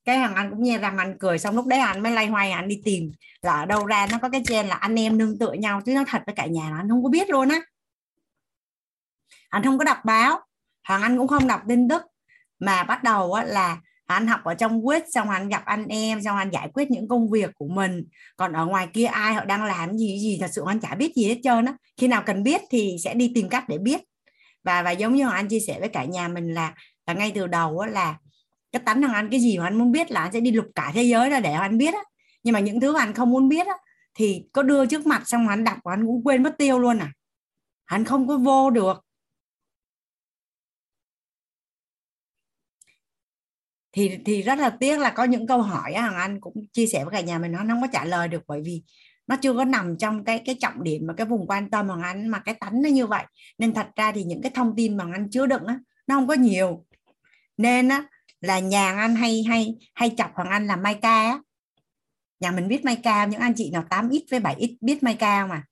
[0.05, 2.51] Cái hoàng anh cũng nghe rằng anh cười xong lúc đấy anh mới lay hoay
[2.51, 3.13] anh đi tìm
[3.43, 5.95] là ở đâu ra nó có cái trên là anh em nương tựa nhau chứ
[5.95, 7.61] nó thật với cả nhà anh không có biết luôn á.
[9.49, 10.41] Anh không có đọc báo
[10.89, 12.03] hoàng anh cũng không đọc tin tức
[12.59, 13.79] mà bắt đầu á, là
[14.15, 17.09] anh học ở trong quýt xong anh gặp anh em xong anh giải quyết những
[17.09, 18.05] công việc của mình.
[18.37, 21.13] Còn ở ngoài kia ai họ đang làm gì gì thật sự anh chả biết
[21.17, 21.75] gì hết trơn á.
[21.97, 24.01] Khi nào cần biết thì sẽ đi tìm cách để biết.
[24.65, 26.75] Và và giống như anh chia sẻ với cả nhà mình là
[27.07, 28.17] là ngay từ đầu á, là
[28.73, 30.67] cái tánh thằng anh cái gì mà anh muốn biết là anh sẽ đi lục
[30.75, 32.01] cả thế giới ra để anh biết á.
[32.43, 33.75] Nhưng mà những thứ anh không muốn biết á
[34.15, 37.13] thì có đưa trước mặt xong anh đọc anh cũng quên mất tiêu luôn à.
[37.85, 39.02] Anh không có vô được.
[43.93, 47.05] Thì thì rất là tiếc là có những câu hỏi hàng anh cũng chia sẻ
[47.05, 48.83] với cả nhà mình, nó không có trả lời được bởi vì
[49.27, 52.03] nó chưa có nằm trong cái cái trọng điểm mà cái vùng quan tâm hàng
[52.03, 53.25] anh, mà cái tánh nó như vậy.
[53.59, 56.27] Nên thật ra thì những cái thông tin mà anh chứa đựng á, nó không
[56.29, 56.85] có nhiều.
[57.57, 58.05] Nên á,
[58.41, 61.39] là nhà anh hay hay hay chọc hoàng anh là mai ca á.
[62.41, 65.03] Nhà mình biết mai ca những anh chị nào 8 ít với 7 ít biết
[65.03, 65.65] mai ca mà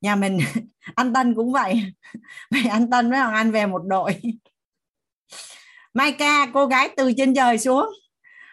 [0.00, 0.38] nhà mình
[0.94, 1.82] anh Tân cũng vậy.
[2.50, 4.20] Vậy anh Tân với Hoàng Anh về một đội.
[5.94, 7.88] Mai ca, cô gái từ trên trời xuống.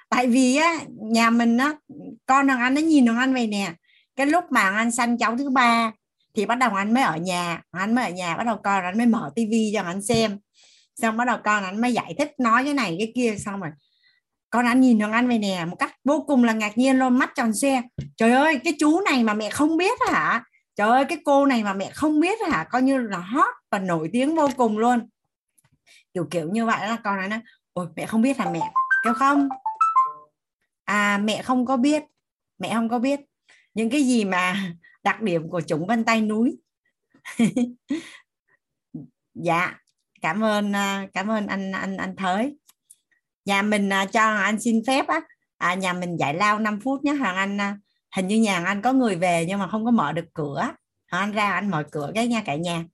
[0.09, 0.77] Tại vì á,
[1.11, 1.73] nhà mình á,
[2.25, 3.73] con thằng anh nó nhìn thằng anh vậy nè.
[4.15, 5.91] Cái lúc mà anh sanh cháu thứ ba
[6.35, 7.61] thì bắt đầu anh mới ở nhà.
[7.71, 10.39] Anh mới ở nhà, bắt đầu con anh mới mở tivi cho anh xem.
[11.01, 13.35] Xong bắt đầu con anh mới giải thích nói cái này cái kia.
[13.37, 13.71] Xong rồi
[14.49, 17.19] con anh nhìn thằng anh về nè, một cách vô cùng là ngạc nhiên, luôn
[17.19, 17.81] mắt tròn xe
[18.17, 20.43] trời ơi, cái chú này mà mẹ không biết hả?
[20.75, 22.63] Trời ơi cái cô này mà mẹ không biết hả?
[22.71, 25.09] Coi như là hot và nổi tiếng vô cùng luôn.
[26.13, 27.39] Kiểu kiểu như vậy là con nói
[27.73, 28.61] ôi mẹ không biết hả mẹ?
[29.03, 29.49] Kêu không.
[30.83, 32.03] À mẹ không có biết
[32.59, 33.19] mẹ không có biết.
[33.73, 34.55] Những cái gì mà
[35.03, 36.57] đặc điểm của chúng vân tay núi?
[39.37, 39.79] Dạ
[40.25, 42.57] cảm ơn à, cảm ơn anh anh anh thới.
[43.45, 45.21] Nhà mình à, cho anh xin phép á.
[45.57, 47.77] À, nhà mình giải lao 5 phút nhé hoàng anh à
[48.15, 50.71] hình như nhà anh có người về nhưng mà không có mở được cửa.
[51.05, 52.85] Anh ra anh mở cửa cái nha cả nhà.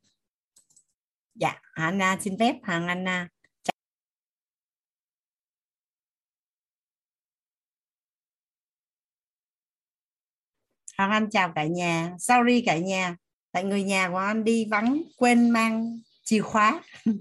[1.36, 3.30] Dạ anh à, xin phép thằng anh à,
[10.98, 12.16] Hoàng Anh chào cả nhà.
[12.20, 13.16] Sorry cả nhà
[13.52, 16.82] tại người nhà của anh đi vắng quên mang chìa khóa.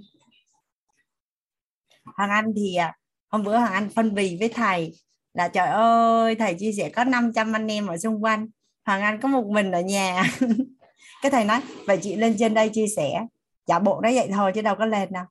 [2.05, 2.97] Hoàng Anh thì à,
[3.29, 4.93] hôm bữa Hoàng Anh phân bì với thầy
[5.35, 8.49] là trời ơi thầy chia sẻ có 500 anh em ở xung quanh.
[8.85, 10.25] Hoàng Anh có một mình ở nhà.
[11.23, 13.27] Cái thầy nói vậy chị lên trên đây chia sẻ.
[13.67, 15.25] Giả bộ nó vậy thôi chứ đâu có lên đâu.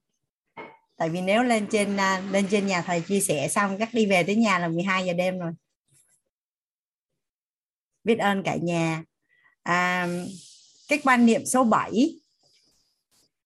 [0.98, 4.06] Tại vì nếu lên trên à, lên trên nhà thầy chia sẻ xong các đi
[4.06, 5.52] về tới nhà là 12 giờ đêm rồi.
[8.04, 9.04] Biết ơn cả nhà.
[9.64, 10.08] À,
[10.88, 12.20] cái quan niệm số 7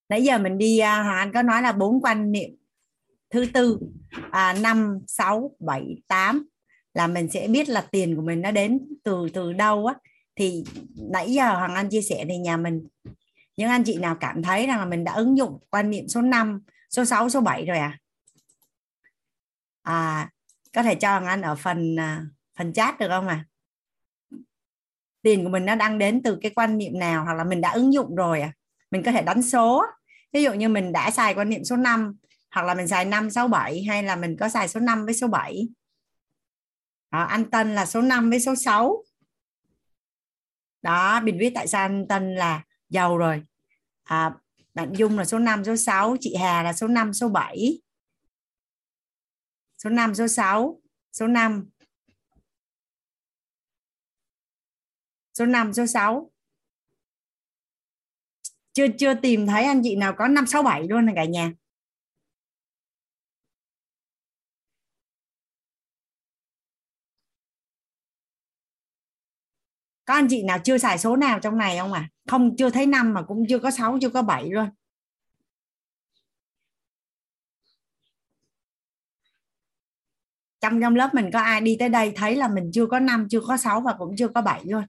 [0.09, 2.49] nãy giờ mình đi à, Hoàng Anh có nói là bốn quan niệm
[3.33, 3.79] thứ tư
[4.31, 6.47] à, 5 6 7 8
[6.93, 9.95] là mình sẽ biết là tiền của mình nó đến từ từ đâu á.
[10.35, 10.63] Thì
[11.11, 12.87] nãy giờ Hoàng Anh chia sẻ thì nhà mình
[13.57, 16.21] những anh chị nào cảm thấy rằng là mình đã ứng dụng quan niệm số
[16.21, 17.99] 5 số 6 số 7 rồi à?
[19.81, 20.29] À
[20.73, 22.25] có thể cho Hoàng Anh ở phần à,
[22.57, 23.45] phần chat được không ạ?
[23.45, 23.49] à
[25.21, 27.71] tiền của mình nó đang đến từ cái quan niệm nào hoặc là mình đã
[27.71, 28.53] ứng dụng rồi à?
[28.91, 29.85] Mình có thể đánh số
[30.33, 32.15] ví dụ như mình đã xài quan niệm số 5
[32.53, 35.14] hoặc là mình xài 5 6 7 hay là mình có xài số 5 với
[35.14, 35.67] số 7
[37.11, 39.03] đó, anh Tân là số 5 với số 6
[40.82, 43.43] đó mình biết tại sao anh Tân là giàu rồi.
[44.03, 44.35] À,
[44.73, 47.82] bạn Dung là số 5 số 6 chị Hà là số 5 số 7
[49.77, 50.82] số 5 số 6
[51.14, 51.69] số 5
[55.33, 56.32] số 5 số 6
[58.73, 61.51] chưa chưa tìm thấy anh chị nào có 5 6 7 luôn này cả nhà.
[70.06, 72.09] Có anh chị nào chưa xài số nào trong này không ạ?
[72.09, 74.69] À không, chưa thấy năm mà cũng chưa có 6 chưa có 7 luôn.
[80.61, 83.27] Trong trong lớp mình có ai đi tới đây thấy là mình chưa có 5
[83.30, 84.83] chưa có 6 và cũng chưa có 7 luôn.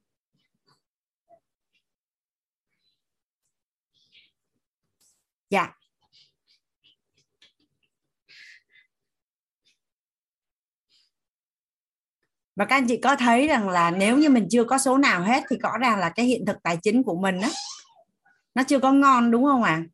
[5.50, 5.74] Dạ.
[12.56, 15.22] Và các anh chị có thấy rằng là nếu như mình chưa có số nào
[15.22, 17.48] hết thì rõ ràng là cái hiện thực tài chính của mình đó
[18.54, 19.72] nó chưa có ngon đúng không ạ?
[19.72, 19.84] À?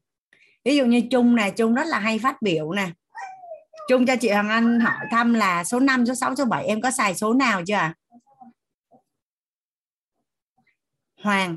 [0.65, 2.91] ví dụ như Trung này Trung rất là hay phát biểu nè.
[3.89, 6.81] Trung cho chị Hoàng Anh hỏi thăm là số 5, số 6, số 7 em
[6.81, 7.95] có xài số nào chưa ạ?
[11.23, 11.57] Hoàng.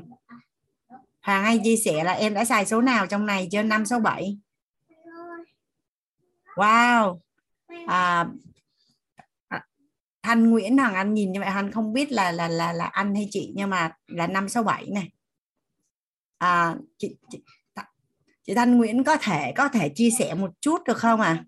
[1.22, 3.62] Hoàng hay chia sẻ là em đã xài số nào trong này chưa?
[3.62, 4.38] 5, 6, 7
[6.56, 7.18] Wow.
[7.86, 8.26] À,
[10.24, 13.14] Thanh Nguyễn Hoàng Anh nhìn như vậy Anh không biết là là là là anh
[13.14, 15.10] hay chị nhưng mà là 5, 6, 7 này
[16.38, 17.42] à, chị, chị,
[18.42, 21.44] chị Thanh Nguyễn có thể có thể chia sẻ một chút được không ạ?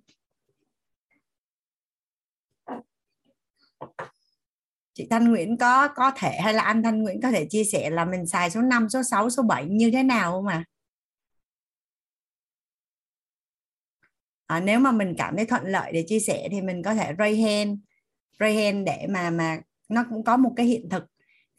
[2.65, 2.77] À?
[4.95, 7.91] chị Thanh Nguyễn có có thể hay là anh Thanh Nguyễn có thể chia sẻ
[7.91, 10.65] là mình xài số 5, số 6, số 7 như thế nào không ạ?
[14.47, 14.57] À?
[14.57, 17.13] À, nếu mà mình cảm thấy thuận lợi để chia sẻ thì mình có thể
[17.19, 17.79] ray hand
[18.41, 21.05] ray hand để mà mà nó cũng có một cái hiện thực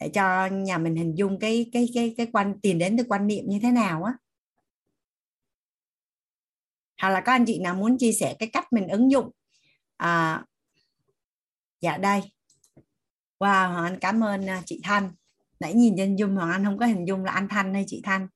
[0.00, 3.26] để cho nhà mình hình dung cái cái cái cái quan tiền đến từ quan
[3.26, 4.12] niệm như thế nào á.
[7.02, 9.30] Hoặc là có anh chị nào muốn chia sẻ cái cách mình ứng dụng
[9.96, 10.44] à,
[11.80, 12.20] dạ đây.
[13.38, 15.10] Wow hoàng anh cảm ơn à, chị thanh.
[15.60, 18.00] Nãy nhìn trên zoom hoàng anh không có hình dung là anh thanh hay chị
[18.04, 18.28] thanh.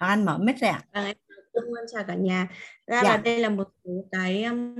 [0.00, 0.84] Hoàng anh mở mic rồi ạ.
[0.90, 1.14] À?
[1.52, 2.48] Vâng, em chào cả nhà.
[2.86, 3.08] Ra dạ.
[3.08, 3.68] là đây là một
[4.12, 4.74] cái um,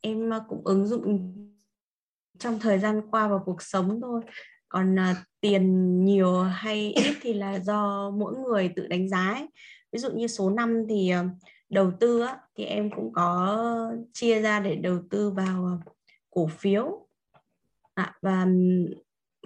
[0.00, 1.34] em cũng ứng dụng
[2.42, 4.20] trong thời gian qua vào cuộc sống thôi.
[4.68, 9.48] Còn uh, tiền nhiều hay ít thì là do mỗi người tự đánh giá ấy.
[9.92, 11.26] ví dụ như số 5 thì uh,
[11.70, 15.94] đầu tư á, thì em cũng có chia ra để đầu tư vào uh,
[16.30, 17.08] cổ phiếu.
[17.94, 18.46] À, và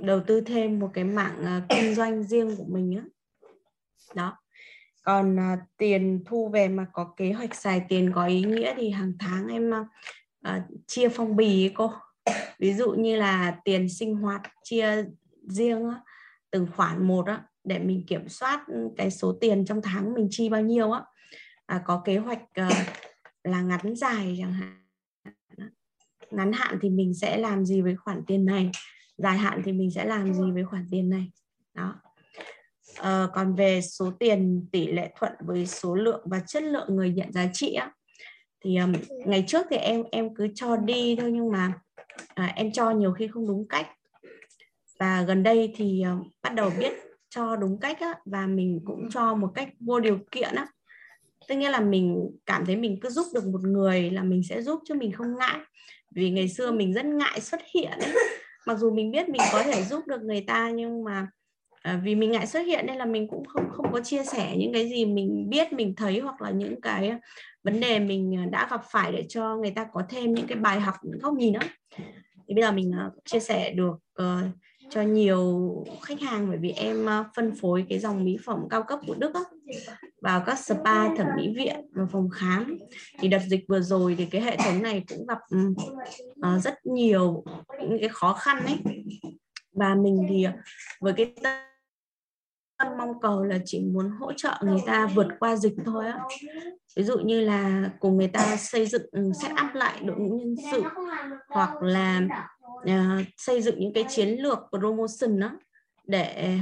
[0.00, 3.04] đầu tư thêm một cái mạng uh, kinh doanh riêng của mình á.
[4.14, 4.36] Đó.
[5.04, 8.90] Còn uh, tiền thu về mà có kế hoạch xài tiền có ý nghĩa thì
[8.90, 9.86] hàng tháng em uh,
[10.86, 11.92] chia phong bì ấy cô
[12.58, 15.04] ví dụ như là tiền sinh hoạt chia
[15.48, 16.00] riêng á,
[16.50, 20.48] từng khoản một á, để mình kiểm soát cái số tiền trong tháng mình chi
[20.48, 21.02] bao nhiêu á.
[21.66, 22.72] À, có kế hoạch uh,
[23.44, 24.82] là ngắn dài chẳng hạn.
[26.30, 28.70] Ngắn hạn thì mình sẽ làm gì với khoản tiền này?
[29.16, 31.30] Dài hạn thì mình sẽ làm gì với khoản tiền này?
[31.74, 31.94] Đó.
[32.96, 37.10] À, còn về số tiền tỷ lệ thuận với số lượng và chất lượng người
[37.10, 37.92] nhận giá trị á,
[38.64, 38.92] thì um,
[39.26, 41.72] ngày trước thì em em cứ cho đi thôi nhưng mà
[42.34, 43.86] à, em cho nhiều khi không đúng cách
[44.98, 46.92] và gần đây thì uh, bắt đầu biết
[47.28, 50.66] cho đúng cách á, và mình cũng cho một cách vô điều kiện á.
[51.48, 54.62] tức nghĩa là mình cảm thấy mình cứ giúp được một người là mình sẽ
[54.62, 55.58] giúp chứ mình không ngại
[56.14, 58.14] vì ngày xưa mình rất ngại xuất hiện ấy.
[58.66, 61.26] mặc dù mình biết mình có thể giúp được người ta nhưng mà
[61.86, 64.56] à, vì mình ngại xuất hiện nên là mình cũng không không có chia sẻ
[64.56, 67.12] những cái gì mình biết mình thấy hoặc là những cái
[67.62, 70.58] vấn đề mình à, đã gặp phải để cho người ta có thêm những cái
[70.58, 71.60] bài học những góc nhìn đó
[72.48, 74.44] thì bây giờ mình uh, chia sẻ được uh,
[74.90, 75.70] cho nhiều
[76.02, 79.14] khách hàng bởi vì em uh, phân phối cái dòng mỹ phẩm cao cấp của
[79.14, 79.40] Đức á,
[80.22, 82.78] vào các spa thẩm mỹ viện và phòng khám.
[83.18, 85.38] Thì đợt dịch vừa rồi thì cái hệ thống này cũng gặp
[86.36, 87.44] uh, rất nhiều
[87.80, 89.02] những cái khó khăn đấy
[89.76, 90.46] và mình thì
[91.00, 91.34] với cái
[92.78, 96.20] tâm mong cầu là chỉ muốn hỗ trợ người ta vượt qua dịch thôi á.
[96.96, 100.54] ví dụ như là cùng người ta xây dựng set up lại đội ngũ nhân
[100.72, 100.82] sự
[101.48, 102.22] hoặc là
[102.82, 105.50] uh, xây dựng những cái chiến lược promotion đó
[106.04, 106.58] để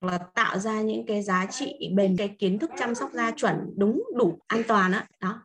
[0.00, 3.74] là tạo ra những cái giá trị bền cái kiến thức chăm sóc da chuẩn
[3.76, 5.42] đúng đủ an toàn đó, đó.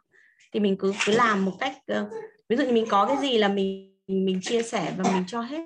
[0.54, 2.08] thì mình cứ cứ làm một cách uh,
[2.50, 5.42] ví dụ như mình có cái gì là mình mình chia sẻ và mình cho
[5.42, 5.62] hết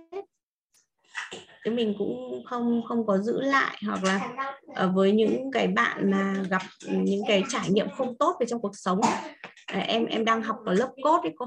[1.65, 4.29] chứ mình cũng không không có giữ lại hoặc là
[4.75, 8.61] ở với những cái bạn mà gặp những cái trải nghiệm không tốt về trong
[8.61, 9.01] cuộc sống.
[9.65, 11.45] À, em em đang học ở lớp cốt đấy cô.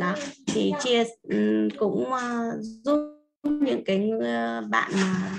[0.00, 0.14] Đó
[0.46, 1.04] thì chia
[1.78, 5.32] cũng uh, giúp những cái ờ, bạn mà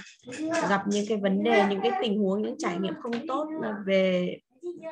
[0.69, 3.47] gặp những cái vấn đề những cái tình huống những trải nghiệm không tốt
[3.85, 4.37] về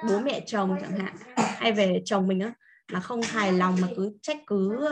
[0.09, 2.53] bố mẹ chồng chẳng hạn hay về chồng mình á
[2.91, 4.87] mà không hài lòng mà cứ trách cứ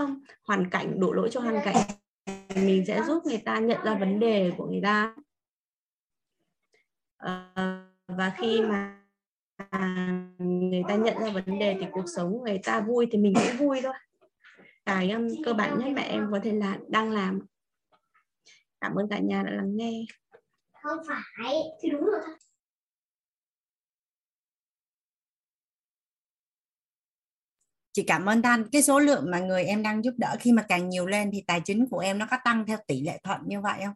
[0.47, 1.75] hoàn cảnh đổ lỗi cho hoàn cảnh
[2.55, 5.15] mình sẽ giúp người ta nhận ra vấn đề của người ta.
[7.17, 8.99] À, và khi mà
[10.39, 13.67] người ta nhận ra vấn đề thì cuộc sống người ta vui thì mình cũng
[13.67, 13.93] vui thôi.
[14.85, 17.39] Cái um, cơ bản nhất mà em có thể là đang làm.
[18.81, 20.05] Cảm ơn cả nhà đã lắng nghe.
[20.83, 22.21] Không phải thì đúng rồi.
[27.93, 30.65] Chị cảm ơn Thanh cái số lượng mà người em đang giúp đỡ khi mà
[30.69, 33.41] càng nhiều lên thì tài chính của em nó có tăng theo tỷ lệ thuận
[33.45, 33.95] như vậy không?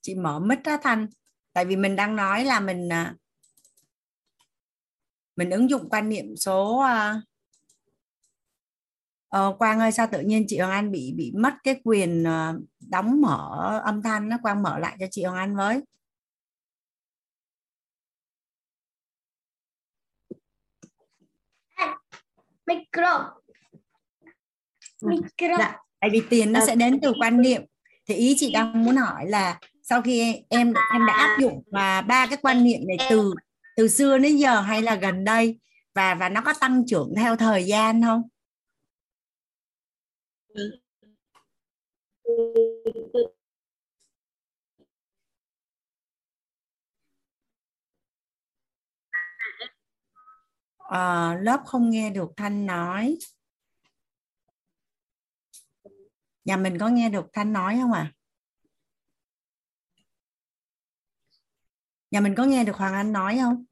[0.00, 1.06] Chị mở mic đó Thanh.
[1.52, 3.14] Tại vì mình đang nói là mình à,
[5.36, 7.22] mình ứng dụng quan niệm số à,
[9.28, 12.54] ờ, Quang ơi sao tự nhiên chị Hoàng Anh bị bị mất cái quyền à,
[12.80, 15.82] đóng mở âm thanh nó Quang mở lại cho chị Hoàng Anh với.
[22.66, 23.30] Micro
[25.02, 25.76] micro dạ.
[26.00, 27.62] tại vì tiền nó sẽ đến từ quan niệm.
[28.06, 32.00] Thì ý chị đang muốn hỏi là sau khi em em đã áp dụng và
[32.00, 33.34] ba cái quan niệm này từ
[33.76, 35.58] từ xưa đến giờ hay là gần đây
[35.94, 38.22] và và nó có tăng trưởng theo thời gian không
[50.86, 53.18] uh, lớp không nghe được thanh nói.
[56.44, 58.12] Nhà mình có nghe được thanh nói không ạ?
[58.12, 58.12] À?
[62.10, 63.64] nhà mình có nghe được hoàng anh nói không?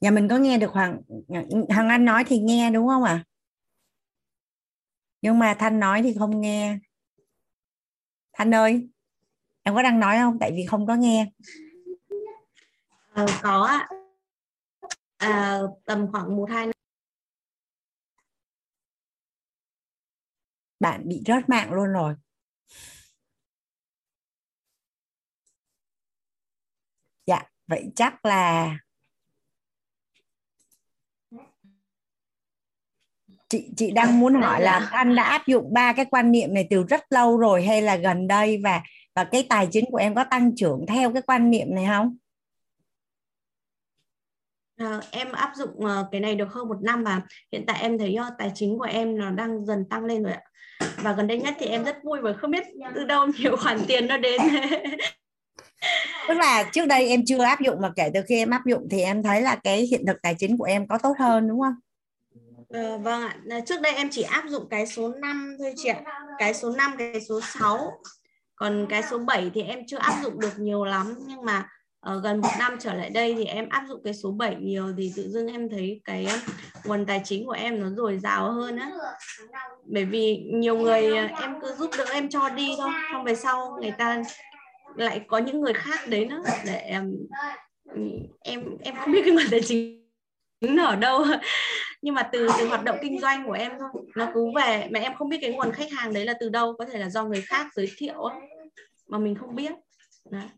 [0.00, 1.02] Nhà mình có nghe được hoàng
[1.68, 3.12] hoàng anh nói thì nghe đúng không ạ?
[3.12, 3.24] À?
[5.22, 6.78] nhưng mà thanh nói thì không nghe.
[8.32, 8.88] Thanh ơi
[9.62, 10.38] em có đang nói không?
[10.40, 11.30] Tại vì không có nghe
[13.18, 13.78] à, có
[15.16, 16.72] à, tầm khoảng một hai năm.
[20.80, 22.14] Bạn bị rớt mạng luôn rồi.
[27.26, 28.78] Dạ vậy chắc là
[33.48, 36.66] chị chị đang muốn hỏi là anh đã áp dụng ba cái quan niệm này
[36.70, 38.82] từ rất lâu rồi hay là gần đây và
[39.14, 42.16] và cái tài chính của em có tăng trưởng theo cái quan niệm này không?
[44.78, 47.20] À, em áp dụng uh, cái này được hơn một năm và
[47.52, 50.32] hiện tại em thấy uh, tài chính của em nó đang dần tăng lên rồi
[50.32, 50.42] ạ.
[50.96, 53.78] Và gần đây nhất thì em rất vui bởi không biết từ đâu nhiều khoản
[53.88, 54.40] tiền nó đến.
[56.28, 58.88] Tức là trước đây em chưa áp dụng mà kể từ khi em áp dụng
[58.90, 61.60] thì em thấy là cái hiện thực tài chính của em có tốt hơn đúng
[61.60, 61.74] không?
[62.68, 66.02] Ờ, vâng ạ, trước đây em chỉ áp dụng cái số 5 thôi chị ạ.
[66.38, 67.92] Cái số 5, cái số 6.
[68.56, 71.68] Còn cái số 7 thì em chưa áp dụng được nhiều lắm nhưng mà
[72.16, 74.92] uh, gần một năm trở lại đây thì em áp dụng cái số 7 nhiều
[74.96, 76.38] thì tự dưng em thấy cái um,
[76.84, 78.90] nguồn tài chính của em nó dồi dào hơn á.
[79.84, 83.34] Bởi vì nhiều người à, em cứ giúp đỡ em cho đi thôi, xong về
[83.34, 84.22] sau người ta
[84.96, 87.12] lại có những người khác đến đó để em
[88.40, 89.98] em em không biết cái nguồn tài chính
[90.80, 91.24] ở đâu
[92.02, 95.00] nhưng mà từ từ hoạt động kinh doanh của em thôi nó cứ về mà
[95.00, 97.24] em không biết cái nguồn khách hàng đấy là từ đâu có thể là do
[97.24, 98.28] người khác giới thiệu
[99.08, 99.72] mà mình không biết
[100.30, 100.48] đấy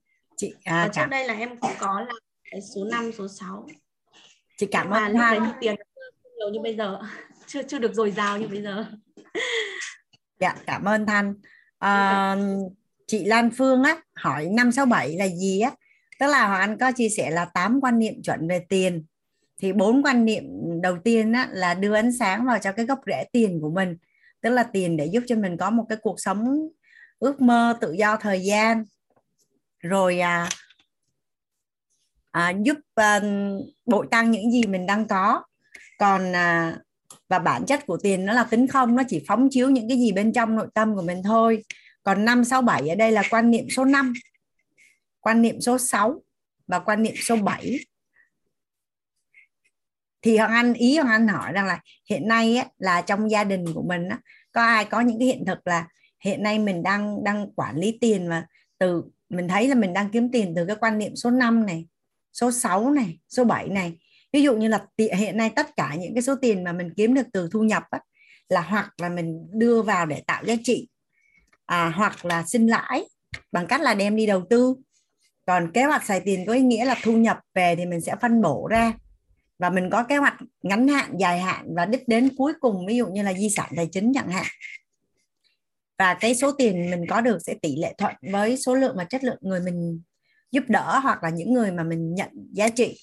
[0.40, 1.10] chị à, trước cảm...
[1.10, 2.14] đây là em cũng có là
[2.50, 3.66] cái số 5, số 6
[4.58, 5.74] chị cảm ơn đấy tiền
[6.38, 6.98] nhiều như bây giờ.
[7.46, 8.84] Chưa chưa được dồi dào như bây giờ.
[10.40, 11.34] Dạ cảm ơn thanh.
[11.80, 12.36] À,
[13.06, 15.70] chị Lan Phương á hỏi 567 là gì á?
[16.18, 19.04] Tức là Hoàng Anh có chia sẻ là 8 quan niệm chuẩn về tiền.
[19.58, 20.44] Thì bốn quan niệm
[20.82, 23.96] đầu tiên á, là đưa ánh sáng vào cho cái gốc rễ tiền của mình.
[24.40, 26.68] Tức là tiền để giúp cho mình có một cái cuộc sống
[27.18, 28.84] ước mơ tự do thời gian
[29.80, 30.48] rồi à,
[32.30, 33.20] à, giúp à,
[33.86, 35.42] bội tăng những gì mình đang có.
[35.98, 36.76] Còn à,
[37.28, 39.98] và bản chất của tiền nó là tính không nó chỉ phóng chiếu những cái
[39.98, 41.64] gì bên trong nội tâm của mình thôi.
[42.02, 44.12] Còn 5 6 7 ở đây là quan niệm số 5
[45.20, 46.22] quan niệm số 6
[46.66, 47.78] và quan niệm số 7
[50.22, 53.44] thì hoàng anh ý hoàng anh hỏi rằng là hiện nay á, là trong gia
[53.44, 54.18] đình của mình á,
[54.52, 55.88] có ai có những cái hiện thực là
[56.24, 58.46] hiện nay mình đang đang quản lý tiền mà
[58.78, 61.86] từ mình thấy là mình đang kiếm tiền từ cái quan niệm số 5 này
[62.32, 63.98] số 6 này số 7 này.
[64.32, 67.14] Ví dụ như là hiện nay tất cả những cái số tiền mà mình kiếm
[67.14, 68.00] được từ thu nhập á,
[68.48, 70.88] là hoặc là mình đưa vào để tạo giá trị
[71.66, 73.04] à, hoặc là sinh lãi
[73.52, 74.74] bằng cách là đem đi đầu tư.
[75.46, 78.14] Còn kế hoạch xài tiền có ý nghĩa là thu nhập về thì mình sẽ
[78.20, 78.92] phân bổ ra.
[79.58, 82.96] Và mình có kế hoạch ngắn hạn dài hạn và đích đến cuối cùng ví
[82.96, 84.46] dụ như là di sản tài chính chẳng hạn
[86.00, 89.04] và cái số tiền mình có được sẽ tỷ lệ thuận với số lượng và
[89.04, 90.02] chất lượng người mình
[90.50, 93.00] giúp đỡ hoặc là những người mà mình nhận giá trị.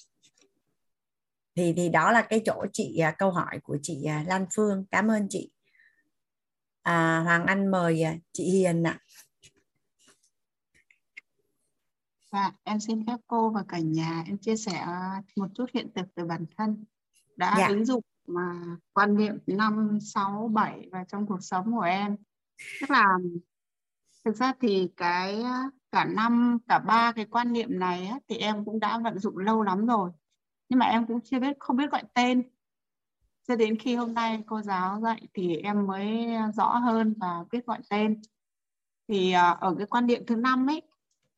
[1.56, 4.84] Thì thì đó là cái chỗ chị à, câu hỏi của chị à, Lan Phương.
[4.90, 5.50] Cảm ơn chị.
[6.82, 8.98] À, Hoàng Anh mời à, chị Hiền ạ.
[12.32, 14.86] Dạ, em xin phép cô và cả nhà em chia sẻ
[15.36, 16.84] một chút hiện thực từ bản thân.
[17.36, 17.68] Đã dạ.
[17.68, 22.16] ứng dụng mà quan niệm 5, 6, 7 vào trong cuộc sống của em.
[22.80, 23.18] Tức là
[24.24, 25.42] thực ra thì cái
[25.92, 29.38] cả năm cả ba cái quan niệm này á, thì em cũng đã vận dụng
[29.38, 30.10] lâu lắm rồi.
[30.68, 32.50] Nhưng mà em cũng chưa biết không biết gọi tên.
[33.48, 37.66] Cho đến khi hôm nay cô giáo dạy thì em mới rõ hơn và biết
[37.66, 38.20] gọi tên.
[39.08, 40.82] Thì à, ở cái quan niệm thứ năm ấy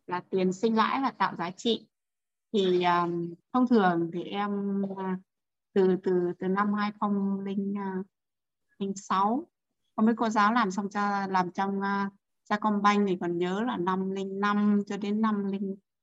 [0.06, 1.88] là tiền sinh lãi và tạo giá trị.
[2.52, 5.18] Thì um, thông thường thì em à,
[5.72, 9.48] từ từ từ năm 2006
[9.96, 12.12] không biết cô giáo làm xong cho làm trong à, uh,
[12.48, 15.50] Sacombank thì còn nhớ là năm 05 cho đến năm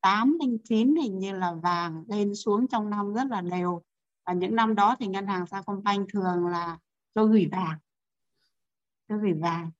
[0.02, 3.82] 08 09 hình như là vàng lên xuống trong năm rất là đều.
[4.26, 6.78] Và những năm đó thì ngân hàng Sacombank thường là
[7.16, 7.78] cho gửi vàng
[9.10, 9.72] cho gửi vàng.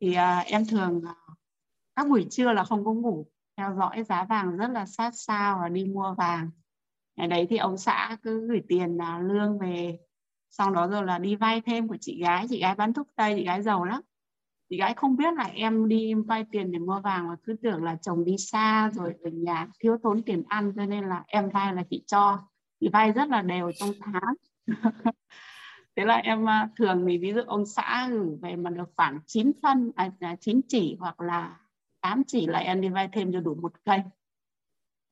[0.00, 1.36] Thì uh, em thường uh,
[1.96, 5.58] các buổi trưa là không có ngủ theo dõi giá vàng rất là sát sao
[5.62, 6.50] và đi mua vàng.
[7.16, 9.98] Ngày đấy thì ông xã cứ gửi tiền là lương về
[10.58, 12.46] sau đó rồi là đi vay thêm của chị gái.
[12.48, 14.00] Chị gái bán thuốc tây chị gái giàu lắm.
[14.70, 17.84] Chị gái không biết là em đi vay tiền để mua vàng và cứ tưởng
[17.84, 21.50] là chồng đi xa rồi ở nhà thiếu tốn tiền ăn cho nên là em
[21.50, 22.38] vay là chị cho.
[22.80, 24.34] Chị vay rất là đều trong tháng.
[25.96, 29.20] Thế là em à, thường thì ví dụ ông xã gửi về mà được khoảng
[29.26, 31.60] 9 phân à, à 9 chỉ hoặc là
[32.00, 34.00] 8 chỉ là em đi vay thêm cho đủ một cây.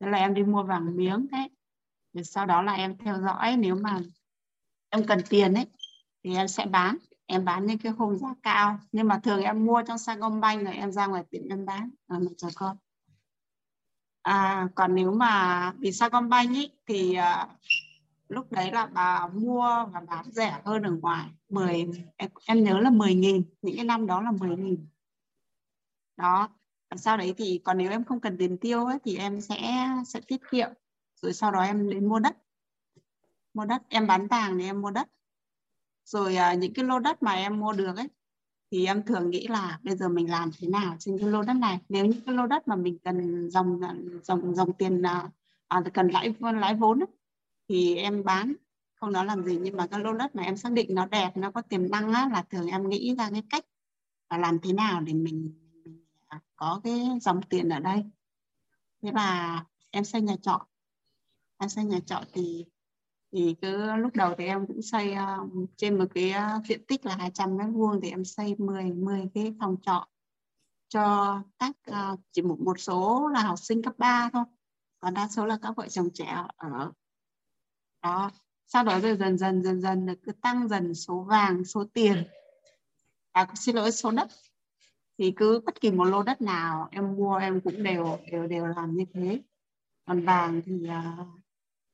[0.01, 1.49] Thế là em đi mua vàng miếng đấy
[2.13, 4.01] rồi sau đó là em theo dõi nếu mà
[4.93, 5.67] em cần tiền ấy
[6.25, 6.97] thì em sẽ bán.
[7.27, 8.79] Em bán những cái hôm giá cao.
[8.93, 11.91] Nhưng mà thường em mua trong Sacombank rồi em ra ngoài tiệm em bán.
[12.09, 12.77] À, một cho con
[14.23, 17.49] à, còn nếu mà vì Sacombank ấy thì à,
[18.29, 21.29] lúc đấy là bà mua và bán rẻ hơn ở ngoài.
[21.49, 23.45] 10 em, em nhớ là 10 nghìn.
[23.63, 24.87] Những cái năm đó là 10 nghìn.
[26.17, 26.49] Đó.
[26.97, 30.21] Sau đấy thì còn nếu em không cần tiền tiêu ấy, thì em sẽ sẽ
[30.21, 30.71] tiết kiệm.
[31.23, 32.37] Rồi sau đó em đến mua đất
[33.55, 35.09] mua đất em bán vàng thì em mua đất.
[36.05, 38.09] Rồi à, những cái lô đất mà em mua được ấy
[38.71, 41.55] thì em thường nghĩ là bây giờ mình làm thế nào trên cái lô đất
[41.55, 41.81] này.
[41.89, 45.31] Nếu những cái lô đất mà mình cần dòng à, dòng dòng tiền à,
[45.69, 47.09] à, cần lãi lãi vốn ấy,
[47.69, 48.55] thì em bán.
[48.95, 51.37] Không nói làm gì nhưng mà cái lô đất mà em xác định nó đẹp
[51.37, 53.65] nó có tiềm năng á, là thường em nghĩ ra cái cách
[54.31, 58.05] là làm thế nào để mình, mình à, có cái dòng tiền ở đây.
[59.03, 60.67] Thế là em xây nhà trọ.
[61.59, 62.65] Em xây nhà trọ thì
[63.33, 67.07] thì cứ lúc đầu thì em cũng xây uh, trên một cái uh, diện tích
[67.07, 70.07] là 200 mét vuông thì em xây 10 10 cái phòng trọ
[70.89, 74.45] cho các uh, chỉ một một số là học sinh cấp 3 thôi
[75.03, 76.93] còn đa số là các vợ chồng trẻ ở
[78.03, 78.31] đó.
[78.67, 82.25] Sau đó rồi dần dần dần dần cứ tăng dần số vàng số tiền.
[83.33, 84.29] À xin lỗi số đất.
[85.19, 88.67] Thì cứ bất kỳ một lô đất nào em mua em cũng đều đều đều
[88.67, 89.43] làm như thế.
[90.05, 91.42] Còn vàng thì uh,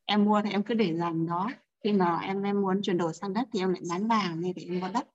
[0.08, 1.50] em mua thì em cứ để dành đó.
[1.84, 4.52] Khi mà em em muốn chuyển đổi sang đất thì em lại bán vàng như
[4.56, 5.08] để em mua đất.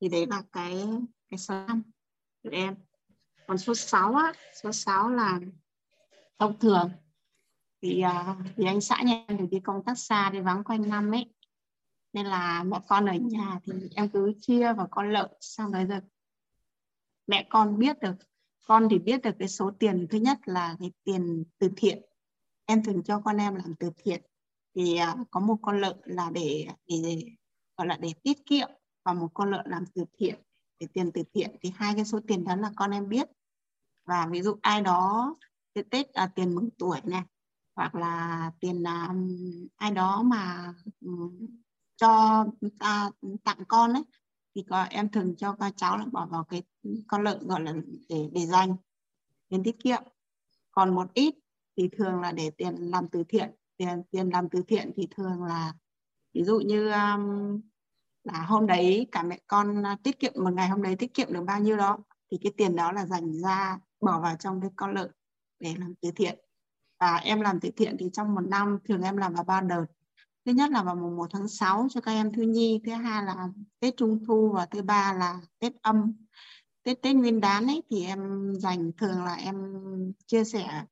[0.00, 0.84] Thì đấy là cái
[1.30, 1.82] cái số năm
[2.42, 2.74] của em.
[3.46, 4.32] Còn số 6 á,
[4.62, 5.40] số 6 là
[6.38, 6.90] thông thường.
[7.82, 10.88] Thì à, thì anh xã nhà em thì đi công tác xa, đi vắng quanh
[10.88, 11.32] năm ấy.
[12.12, 15.84] Nên là mẹ con ở nhà thì em cứ chia vào con lợn, xong đấy
[15.84, 16.00] rồi
[17.26, 18.14] mẹ con biết được,
[18.66, 22.02] con thì biết được cái số tiền thứ nhất là cái tiền từ thiện
[22.66, 24.22] em thường cho con em làm từ thiện
[24.74, 27.22] thì uh, có một con lợn là để, để
[27.76, 28.68] gọi là để tiết kiệm
[29.04, 30.42] và một con lợn làm từ thiện.
[30.80, 33.28] Để tiền từ thiện thì hai cái số tiền đó là con em biết.
[34.04, 35.34] Và ví dụ ai đó
[35.74, 37.22] cái tết là tiền mừng tuổi này
[37.76, 39.28] hoặc là tiền um,
[39.76, 41.46] ai đó mà um,
[41.96, 42.44] cho
[42.78, 43.10] ta
[43.44, 44.02] tặng con ấy
[44.54, 46.62] thì có, em thường cho các cháu là bỏ vào cái
[47.08, 47.72] con lợn gọi là
[48.08, 48.76] để để dành
[49.48, 50.02] tiền tiết kiệm.
[50.70, 51.34] Còn một ít
[51.76, 55.42] thì thường là để tiền làm từ thiện tiền tiền làm từ thiện thì thường
[55.42, 55.72] là
[56.34, 57.60] ví dụ như um,
[58.24, 61.32] là hôm đấy cả mẹ con à, tiết kiệm một ngày hôm đấy tiết kiệm
[61.32, 61.98] được bao nhiêu đó
[62.30, 65.10] thì cái tiền đó là dành ra bỏ vào trong cái con lợn
[65.60, 66.38] để làm từ thiện.
[67.00, 69.84] Và em làm từ thiện thì trong một năm thường em làm vào ba đợt.
[70.44, 73.24] Thứ nhất là vào mùng 1 tháng 6 cho các em thứ nhi thứ hai
[73.24, 73.48] là
[73.80, 76.12] tết trung thu và thứ ba là tết âm
[76.82, 79.56] tết tết nguyên đán ấy thì em dành thường là em
[80.26, 80.84] chia sẻ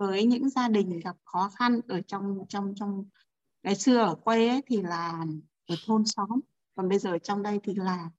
[0.00, 3.04] với những gia đình gặp khó khăn ở trong trong trong
[3.62, 5.24] ngày xưa ở quê ấy thì là
[5.66, 6.40] ở thôn xóm.
[6.74, 8.10] Còn bây giờ trong đây thì là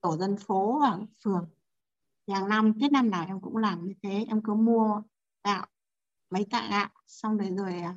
[0.00, 1.48] tổ dân phố và phường.
[2.28, 4.24] Hàng năm tết năm nào em cũng làm như thế.
[4.28, 5.02] Em cứ mua
[5.44, 5.66] gạo
[6.30, 7.94] mấy tạ gạo xong đấy rồi à,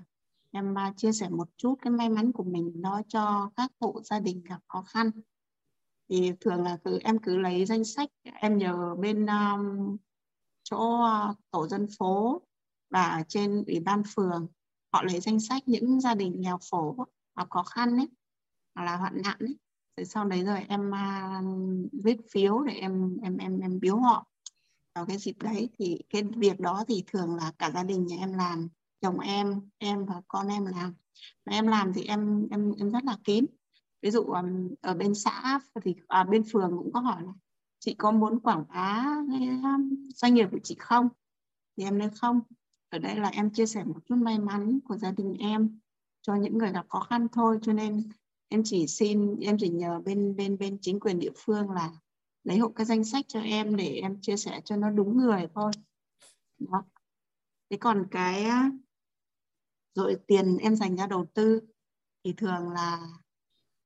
[0.51, 4.01] em à, chia sẻ một chút cái may mắn của mình đó cho các hộ
[4.03, 5.11] gia đình gặp khó khăn.
[6.09, 9.97] Thì thường là cứ em cứ lấy danh sách em nhờ bên um,
[10.63, 10.99] chỗ
[11.31, 12.41] uh, tổ dân phố
[12.95, 14.47] và trên ủy ban phường
[14.93, 18.07] họ lấy danh sách những gia đình nghèo khổ hoặc khó khăn ấy
[18.75, 19.57] hoặc là hoạn nạn ấy.
[19.97, 24.27] Rồi sau đấy rồi em uh, viết phiếu để em em em em biếu họ.
[24.95, 28.17] Vào cái dịp đấy thì cái việc đó thì thường là cả gia đình nhà
[28.19, 28.67] em làm
[29.01, 30.93] chồng em em và con em làm.
[31.45, 33.45] Mà em làm thì em em em rất là kín.
[34.01, 34.23] Ví dụ
[34.81, 37.33] ở bên xã thì à, bên phường cũng có hỏi là
[37.79, 39.49] chị có muốn quảng bá cái
[40.15, 41.09] doanh nghiệp của chị không?
[41.77, 42.41] Thì em nói không
[42.95, 45.79] ở đây là em chia sẻ một chút may mắn của gia đình em
[46.21, 47.59] cho những người gặp khó khăn thôi.
[47.61, 48.09] Cho nên
[48.47, 51.91] em chỉ xin, em chỉ nhờ bên bên bên chính quyền địa phương là
[52.43, 55.47] lấy hộ cái danh sách cho em để em chia sẻ cho nó đúng người
[55.55, 55.71] thôi.
[56.59, 56.83] Đó.
[57.69, 58.45] Thế còn cái
[59.95, 61.61] rồi tiền em dành ra đầu tư
[62.23, 63.07] thì thường là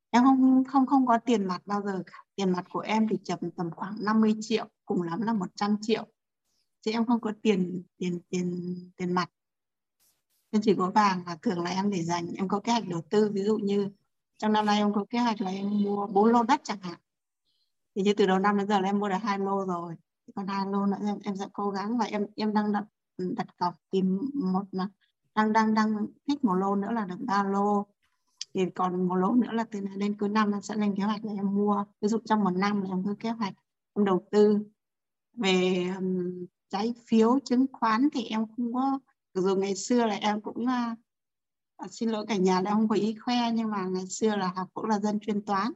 [0.09, 2.23] em không không không có tiền mặt bao giờ cả.
[2.35, 6.07] Tiền mặt của em thì chậm tầm khoảng 50 triệu, cùng lắm là 100 triệu
[6.81, 9.31] chứ em không có tiền tiền tiền tiền mặt.
[10.51, 13.01] Em chỉ có vàng và thường là em để dành em có kế hoạch đầu
[13.09, 13.31] tư.
[13.33, 13.89] Ví dụ như
[14.37, 16.99] trong năm nay em có kế hoạch là em mua bốn lô đất chẳng hạn.
[17.95, 19.95] Thì như từ đầu năm đến giờ là em mua được hai lô rồi.
[20.35, 22.85] Còn hai lô nữa em, em sẽ cố gắng và em em đang đặt
[23.17, 24.87] đặt cọc tìm một là
[25.35, 27.87] đang đang đang thích một lô nữa là được ba lô.
[28.53, 31.03] Thì còn một lô nữa là từ nay đến cuối năm em sẽ lên kế
[31.03, 31.85] hoạch là em mua.
[32.01, 33.53] Ví dụ trong một năm là em có kế hoạch
[33.95, 34.59] em đầu tư
[35.33, 38.99] về um, trái phiếu chứng khoán thì em không có
[39.33, 43.15] dù ngày xưa là em cũng uh, xin lỗi cả nhà là không có ý
[43.15, 45.71] khoe nhưng mà ngày xưa là học cũng là dân chuyên toán.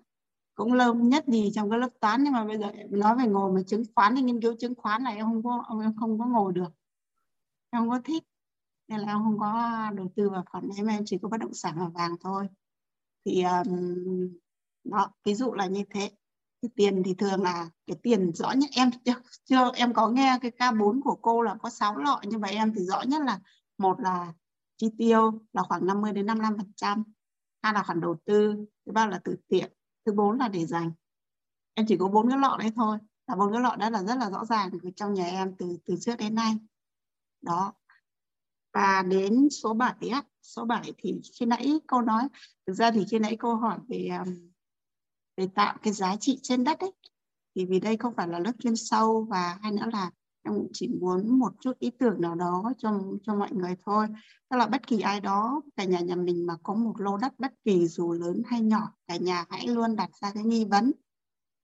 [0.56, 3.26] Cũng lâu nhất gì trong cái lớp toán nhưng mà bây giờ em nói về
[3.28, 6.20] ngồi mà chứng khoán thì nghiên cứu chứng khoán này em không có em không
[6.20, 6.70] có ngồi được.
[7.70, 8.24] Em không có thích
[8.88, 11.54] nên là em không có đầu tư vào khoản em em chỉ có bất động
[11.54, 12.48] sản và vàng thôi.
[13.26, 14.38] Thì um,
[14.84, 16.12] đó ví dụ là như thế
[16.64, 18.70] cái tiền thì thường là cái tiền rõ nhất.
[18.74, 22.42] Em chưa, chưa em có nghe cái K4 của cô là có 6 lọ nhưng
[22.42, 23.40] mà em thì rõ nhất là
[23.78, 24.34] một là
[24.78, 27.04] chi tiêu là khoảng 50 đến 55 phần trăm
[27.62, 29.74] hai là khoản đầu tư thứ ba là từ tiện
[30.06, 30.92] thứ bốn là để dành.
[31.74, 34.16] Em chỉ có bốn cái lọ đấy thôi là bốn cái lọ đó là rất
[34.16, 36.54] là rõ ràng trong nhà em từ từ trước đến nay.
[37.42, 37.74] Đó.
[38.74, 42.24] Và đến số 7 á số 7 thì khi nãy cô nói
[42.68, 44.53] thực ra thì khi nãy cô hỏi về um,
[45.38, 46.92] để tạo cái giá trị trên đất ấy.
[47.56, 50.12] Thì vì đây không phải là lớp chuyên sâu và hay nữa là
[50.44, 54.08] em chỉ muốn một chút ý tưởng nào đó cho cho mọi người thôi.
[54.50, 57.34] Tức là bất kỳ ai đó, cả nhà nhà mình mà có một lô đất
[57.38, 60.92] bất kỳ dù lớn hay nhỏ, cả nhà hãy luôn đặt ra cái nghi vấn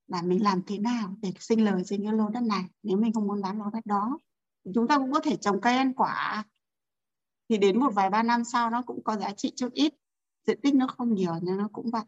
[0.07, 2.65] là mình làm thế nào để sinh lời trên cái lô đất này.
[2.83, 4.19] Nếu mình không muốn bán lô đất đó
[4.73, 6.45] chúng ta cũng có thể trồng cây ăn quả.
[7.49, 9.93] Thì đến một vài ba năm sau nó cũng có giá trị chút ít.
[10.48, 12.03] Diện tích nó không nhiều nhưng nó cũng vậy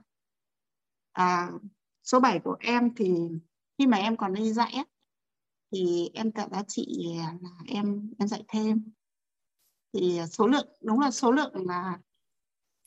[1.11, 1.51] à,
[2.03, 3.15] số 7 của em thì
[3.77, 4.83] khi mà em còn đi dạy
[5.71, 7.33] thì em tạo giá trị là
[7.67, 8.91] em em dạy thêm.
[9.93, 11.99] Thì số lượng đúng là số lượng là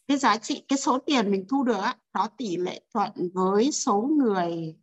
[0.06, 3.72] cái giá trị cái số tiền mình thu được đó nó tỷ lệ thuận với
[3.72, 4.76] số người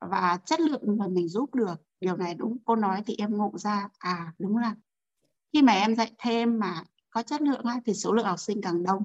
[0.00, 1.74] và chất lượng mà mình giúp được.
[2.00, 3.88] Điều này đúng cô nói thì em ngộ ra.
[3.98, 4.76] À đúng là
[5.52, 8.82] khi mà em dạy thêm mà có chất lượng thì số lượng học sinh càng
[8.82, 9.04] đông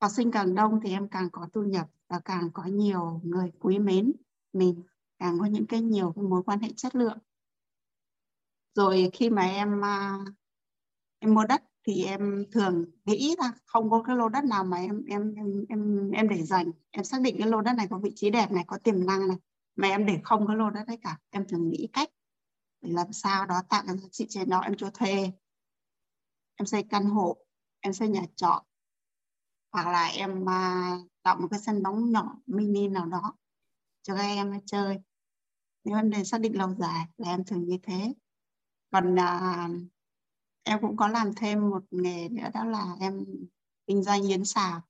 [0.00, 3.52] học sinh càng đông thì em càng có thu nhập và càng có nhiều người
[3.60, 4.12] quý mến
[4.52, 4.82] mình,
[5.18, 7.18] càng có những cái nhiều mối quan hệ chất lượng.
[8.74, 10.18] Rồi khi mà em à,
[11.18, 14.76] em mua đất thì em thường nghĩ là không có cái lô đất nào mà
[14.76, 16.70] em em em em em để dành.
[16.90, 19.28] Em xác định cái lô đất này có vị trí đẹp này, có tiềm năng
[19.28, 19.36] này,
[19.76, 21.18] mà em để không cái lô đất đấy cả.
[21.30, 22.08] Em thường nghĩ cách
[22.80, 24.60] để làm sao đó tạo cái giá trị trên đó.
[24.60, 25.32] Em cho thuê,
[26.56, 27.36] em xây căn hộ,
[27.80, 28.64] em xây nhà trọ
[29.72, 33.34] hoặc là em à, tạo một cái sân bóng nhỏ mini nào đó
[34.02, 34.98] cho các em chơi.
[35.84, 38.14] Nếu em để xác định lâu dài là em thường như thế.
[38.90, 39.90] Còn uh,
[40.62, 43.24] em cũng có làm thêm một nghề nữa đó là em
[43.86, 44.82] kinh doanh yến xào.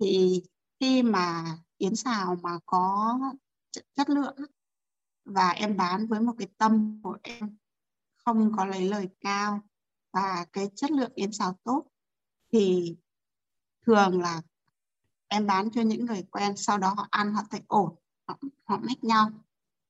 [0.00, 0.42] Thì
[0.80, 3.18] khi mà yến xào mà có
[3.94, 4.36] chất lượng
[5.24, 7.56] và em bán với một cái tâm của em
[8.16, 9.60] không có lấy lời cao
[10.12, 11.86] và cái chất lượng yến xào tốt
[12.52, 12.96] thì
[13.86, 14.42] thường là
[15.28, 17.94] em bán cho những người quen sau đó họ ăn họ thấy ổn
[18.28, 19.30] họ, họ mách nhau.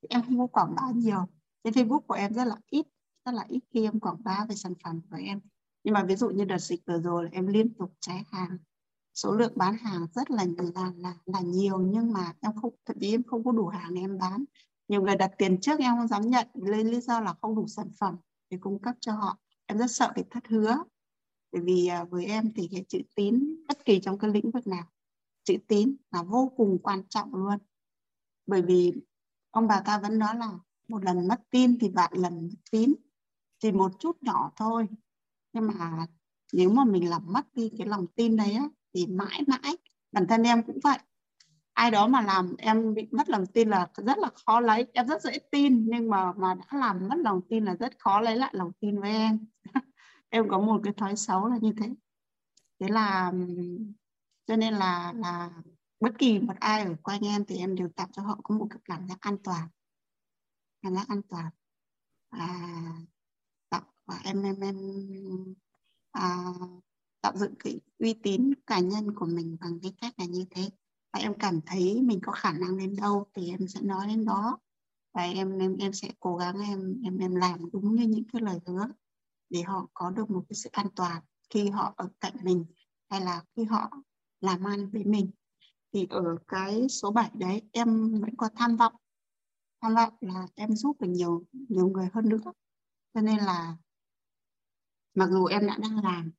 [0.08, 1.26] Em không có quảng bá nhiều.
[1.64, 2.86] Trên Facebook của em rất là ít
[3.26, 5.40] rất là ít khi em quảng bá về sản phẩm của em.
[5.84, 8.58] Nhưng mà ví dụ như đợt dịch vừa rồi là em liên tục cháy hàng.
[9.14, 10.44] Số lượng bán hàng rất là
[10.74, 13.94] là là, là nhiều nhưng mà em không thậm chí em không có đủ hàng
[13.94, 14.44] để em bán.
[14.88, 17.66] Nhiều người đặt tiền trước em không dám nhận lấy lý do là không đủ
[17.66, 18.16] sản phẩm
[18.50, 19.38] để cung cấp cho họ.
[19.66, 20.76] Em rất sợ bị thất hứa
[21.56, 24.66] bởi vì à, với em thì cái chữ tín bất kỳ trong cái lĩnh vực
[24.66, 24.84] nào
[25.44, 27.58] chữ tín là vô cùng quan trọng luôn.
[28.46, 28.92] Bởi vì
[29.50, 30.50] ông bà ta vẫn nói là
[30.88, 32.94] một lần mất tin thì vạn lần mất tín.
[33.58, 34.86] Chỉ một chút nhỏ thôi.
[35.52, 36.06] Nhưng mà
[36.52, 39.76] nếu mà mình làm mất đi cái lòng tin đấy á, thì mãi mãi
[40.12, 40.98] bản thân em cũng vậy.
[41.72, 44.86] Ai đó mà làm em bị mất lòng tin là rất là khó lấy.
[44.92, 48.20] Em rất dễ tin nhưng mà mà đã làm mất lòng tin là rất khó
[48.20, 49.46] lấy lại lòng tin với em.
[50.28, 51.94] em có một cái thói xấu là như thế.
[52.80, 53.32] Thế là
[54.46, 55.62] cho nên là là
[56.00, 58.66] bất kỳ một ai ở quanh em thì em đều tạo cho họ có một
[58.70, 59.68] cái cảm giác an toàn.
[60.82, 61.50] Cảm giác an toàn.
[62.30, 62.72] À,
[63.68, 64.76] tạo và em em em
[66.12, 66.44] à,
[67.20, 70.70] tạo dựng cái uy tín cá nhân của mình bằng cái cách là như thế.
[71.12, 74.24] Và em cảm thấy mình có khả năng đến đâu thì em sẽ nói đến
[74.24, 74.58] đó.
[75.14, 78.42] Và em em em sẽ cố gắng em em em làm đúng như những cái
[78.42, 78.88] lời hứa
[79.50, 82.64] để họ có được một cái sự an toàn khi họ ở cạnh mình
[83.10, 83.90] hay là khi họ
[84.40, 85.30] làm ăn với mình.
[85.92, 88.92] Thì ở cái số 7 đấy, em vẫn có tham vọng.
[89.80, 92.52] Tham vọng là em giúp được nhiều nhiều người hơn nữa.
[93.14, 93.76] Cho nên là
[95.14, 96.30] mặc dù em đã đang làm,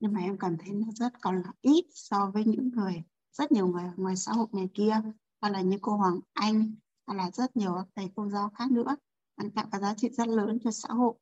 [0.00, 3.02] nhưng mà em cảm thấy nó rất còn là ít so với những người,
[3.32, 5.00] rất nhiều người ngoài xã hội này kia,
[5.40, 6.74] hoặc là như cô Hoàng Anh,
[7.06, 8.96] hoặc là rất nhiều thầy cô giáo khác nữa.
[9.36, 11.14] Đang tạo cái giá trị rất lớn cho xã hội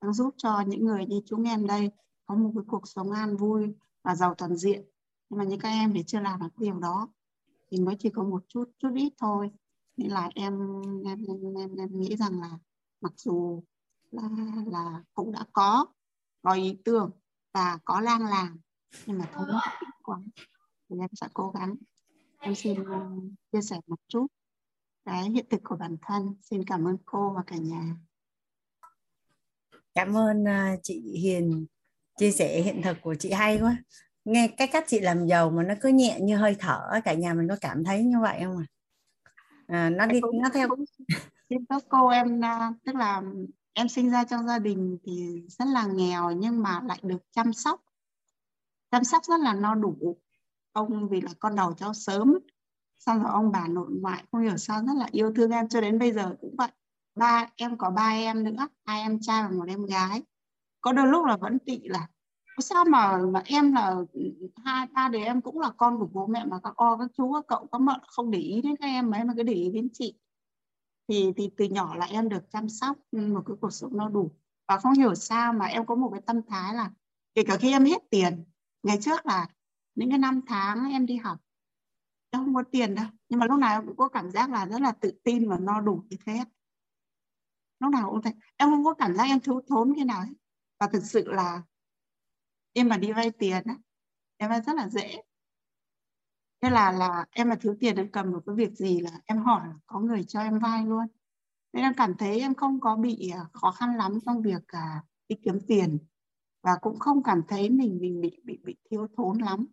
[0.00, 1.90] đang giúp cho những người như chúng em đây
[2.26, 4.84] có một cái cuộc sống an vui và giàu toàn diện.
[5.28, 7.08] Nhưng mà như các em thì chưa làm được điều đó.
[7.70, 9.50] Thì mới chỉ có một chút chút ít thôi.
[9.96, 10.58] Nên là em
[11.04, 12.58] em em, em, em nghĩ rằng là
[13.00, 13.62] mặc dù
[14.10, 14.22] là
[14.66, 15.86] là cũng đã có
[16.42, 17.10] có ý tưởng
[17.52, 18.60] và có lang làm
[19.06, 19.46] nhưng mà thôi
[19.80, 20.18] ít quá.
[20.88, 21.74] Thì em sẽ cố gắng.
[22.38, 22.84] Em xin
[23.52, 24.26] chia sẻ một chút
[25.04, 26.34] cái hiện thực của bản thân.
[26.42, 27.96] Xin cảm ơn cô và cả nhà
[29.94, 31.66] cảm ơn uh, chị Hiền
[32.18, 33.76] chia sẻ hiện thực của chị hay quá.
[34.24, 37.34] Nghe cái cách chị làm giàu mà nó cứ nhẹ như hơi thở cả nhà
[37.34, 38.66] mình có cảm thấy như vậy không ạ?
[39.66, 39.86] À?
[39.86, 40.68] à, nó đi nó theo
[41.50, 43.22] xin các cô em à, tức là
[43.72, 47.52] em sinh ra trong gia đình thì rất là nghèo nhưng mà lại được chăm
[47.52, 47.80] sóc.
[48.90, 50.16] Chăm sóc rất là no đủ.
[50.72, 52.38] Ông vì là con đầu cháu sớm
[52.98, 55.80] xong rồi ông bà nội ngoại không hiểu sao rất là yêu thương em cho
[55.80, 56.68] đến bây giờ cũng vậy
[57.14, 60.22] ba em có ba em nữa, hai em trai và một em gái.
[60.80, 62.08] Có đôi lúc là vẫn tị là
[62.58, 63.96] sao mà mà em là,
[64.64, 67.32] hai, ba đứa em cũng là con của bố mẹ mà các o, các chú,
[67.32, 69.70] các cậu, các mợ không để ý đến các em mấy mà cứ để ý
[69.70, 70.14] đến chị?
[71.08, 74.30] Thì thì từ nhỏ là em được chăm sóc một cái cuộc sống nó đủ.
[74.68, 76.90] Và không hiểu sao mà em có một cái tâm thái là
[77.34, 78.44] kể cả khi em hết tiền,
[78.82, 79.46] ngày trước là
[79.94, 81.38] những cái năm tháng em đi học,
[82.30, 83.06] em không có tiền đâu.
[83.28, 85.58] Nhưng mà lúc nào em cũng có cảm giác là rất là tự tin và
[85.58, 86.44] no đủ như thế
[87.80, 90.34] lúc nào cũng thế em không có cảm giác em thiếu thốn cái nào hết.
[90.80, 91.62] Và thực sự là
[92.72, 93.74] em mà đi vay tiền á
[94.36, 95.22] em vay rất là dễ.
[96.60, 99.38] Thế là là em mà thiếu tiền em cầm một cái việc gì là em
[99.38, 101.06] hỏi là có người cho em vay luôn.
[101.72, 105.04] Nên em cảm thấy em không có bị à, khó khăn lắm trong việc à,
[105.28, 105.98] đi kiếm tiền.
[106.62, 109.66] Và cũng không cảm thấy mình mình bị bị bị thiếu thốn lắm.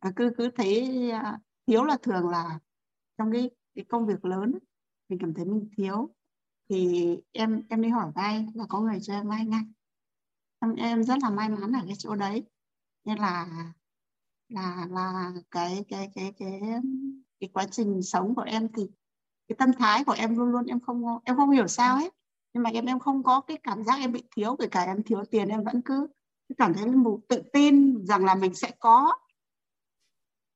[0.00, 2.58] Và cứ cứ thấy à, thiếu là thường là
[3.18, 4.58] trong cái cái công việc lớn
[5.08, 6.14] mình cảm thấy mình thiếu
[6.70, 9.62] thì em em đi hỏi vay là có người cho em vay ngay.
[10.60, 12.44] Em, em rất là may mắn ở cái chỗ đấy.
[13.04, 13.46] Nên là
[14.48, 16.60] là là cái cái cái cái
[17.40, 18.82] cái quá trình sống của em thì
[19.48, 22.14] cái tâm thái của em luôn luôn em không em không hiểu sao hết.
[22.52, 25.02] Nhưng mà em em không có cái cảm giác em bị thiếu kể cả em
[25.02, 26.08] thiếu tiền em vẫn cứ
[26.58, 29.14] cảm thấy một tự tin rằng là mình sẽ có.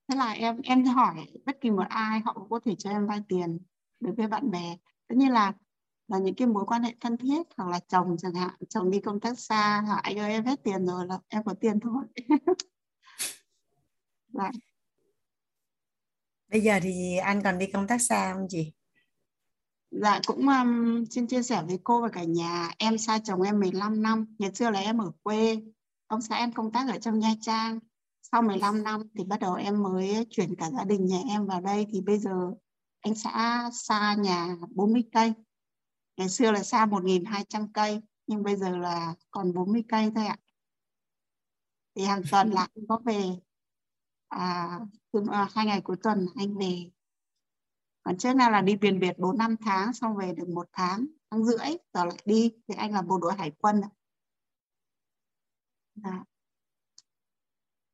[0.07, 3.07] Thế là em em hỏi bất kỳ một ai họ cũng có thể cho em
[3.07, 3.59] vay tiền
[3.99, 4.77] đối với bạn bè.
[5.07, 5.53] Tất nhiên là
[6.07, 8.53] là những cái mối quan hệ thân thiết hoặc là chồng chẳng hạn.
[8.69, 11.53] Chồng đi công tác xa hoặc anh ơi em hết tiền rồi là em có
[11.59, 12.03] tiền thôi.
[14.37, 14.51] Dạ.
[16.47, 18.73] Bây giờ thì anh còn đi công tác xa không chị?
[19.91, 22.69] Dạ cũng um, xin chia sẻ với cô và cả nhà.
[22.77, 24.35] Em xa chồng em 15 năm.
[24.39, 25.61] Ngày xưa là em ở quê.
[26.07, 27.79] Ông xã em công tác ở trong Nha Trang.
[28.21, 31.61] Sau 15 năm thì bắt đầu em mới chuyển cả gia đình nhà em vào
[31.61, 31.87] đây.
[31.91, 32.51] Thì bây giờ
[33.01, 35.33] anh xã xa nhà 40 cây
[36.17, 40.37] ngày xưa là xa 1.200 cây nhưng bây giờ là còn 40 cây thôi ạ.
[41.95, 43.23] Thì hàng tuần là anh có về
[44.27, 44.79] à,
[45.31, 46.91] à, hai ngày cuối tuần anh về.
[48.03, 51.05] Còn trước nào là đi biển biệt 4 năm tháng xong về được một tháng
[51.31, 52.51] tháng rưỡi rồi lại đi.
[52.67, 53.81] Thì anh là bộ đội hải quân
[55.95, 56.23] dạ.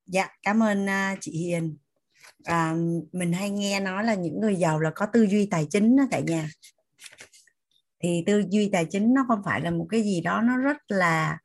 [0.06, 1.77] dạ cảm ơn uh, chị Hiền.
[2.43, 2.75] À,
[3.11, 6.03] mình hay nghe nói là những người giàu là có tư duy tài chính đó
[6.11, 6.50] cả nhà
[8.01, 10.77] thì tư duy tài chính nó không phải là một cái gì đó nó rất
[10.88, 11.38] là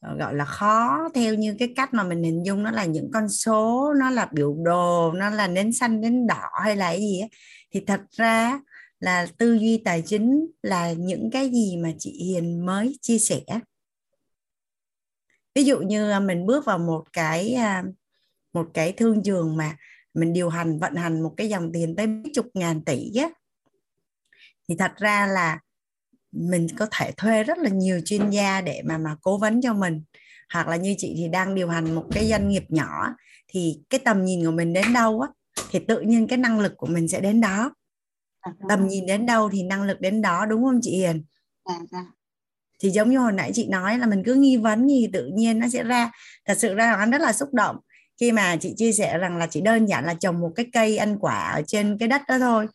[0.00, 1.08] ờ, gọi là khó.
[1.14, 4.28] Theo như cái cách mà mình hình dung nó là những con số, nó là
[4.32, 7.30] biểu đồ, nó là nến xanh nến đỏ hay là cái gì ấy.
[7.72, 8.60] thì thật ra
[9.00, 13.40] là tư duy tài chính là những cái gì mà chị Hiền mới chia sẻ.
[15.54, 17.84] Ví dụ như à, mình bước vào một cái à,
[18.52, 19.76] một cái thương trường mà
[20.14, 23.28] mình điều hành, vận hành một cái dòng tiền tới mấy chục ngàn tỷ á.
[24.68, 25.60] Thì thật ra là
[26.34, 29.74] mình có thể thuê rất là nhiều chuyên gia để mà mà cố vấn cho
[29.74, 30.02] mình
[30.52, 33.14] hoặc là như chị thì đang điều hành một cái doanh nghiệp nhỏ
[33.48, 35.28] thì cái tầm nhìn của mình đến đâu á
[35.70, 37.74] thì tự nhiên cái năng lực của mình sẽ đến đó
[38.40, 41.24] à, tầm nhìn đến đâu thì năng lực đến đó đúng không chị Hiền?
[41.64, 42.04] À.
[42.80, 45.58] Thì giống như hồi nãy chị nói là mình cứ nghi vấn thì tự nhiên
[45.58, 46.10] nó sẽ ra.
[46.44, 47.76] Thật sự ra anh rất là xúc động
[48.20, 50.96] khi mà chị chia sẻ rằng là chỉ đơn giản là trồng một cái cây
[50.96, 52.66] ăn quả ở trên cái đất đó thôi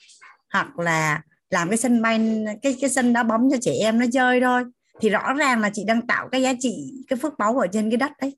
[0.53, 4.05] hoặc là làm cái sân bay cái cái sân đá bóng cho trẻ em nó
[4.13, 4.63] chơi thôi.
[5.01, 7.89] Thì rõ ràng là chị đang tạo cái giá trị cái phước báu ở trên
[7.89, 8.37] cái đất đấy.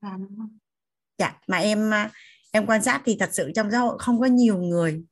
[0.00, 0.18] À,
[1.18, 1.90] dạ mà em
[2.50, 5.02] em quan sát thì thật sự trong xã hội không có nhiều người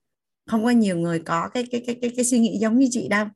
[0.46, 3.08] không có nhiều người có cái cái cái cái, cái suy nghĩ giống như chị
[3.08, 3.26] đâu.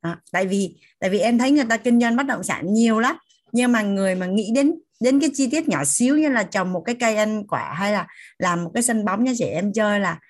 [0.00, 3.00] À, tại vì tại vì em thấy người ta kinh doanh bất động sản nhiều
[3.00, 3.16] lắm.
[3.52, 6.72] Nhưng mà người mà nghĩ đến đến cái chi tiết nhỏ xíu như là trồng
[6.72, 8.06] một cái cây ăn quả hay là
[8.38, 10.20] làm một cái sân bóng cho trẻ em chơi là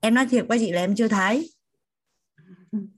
[0.00, 1.50] em nói thiệt với chị là em chưa thấy.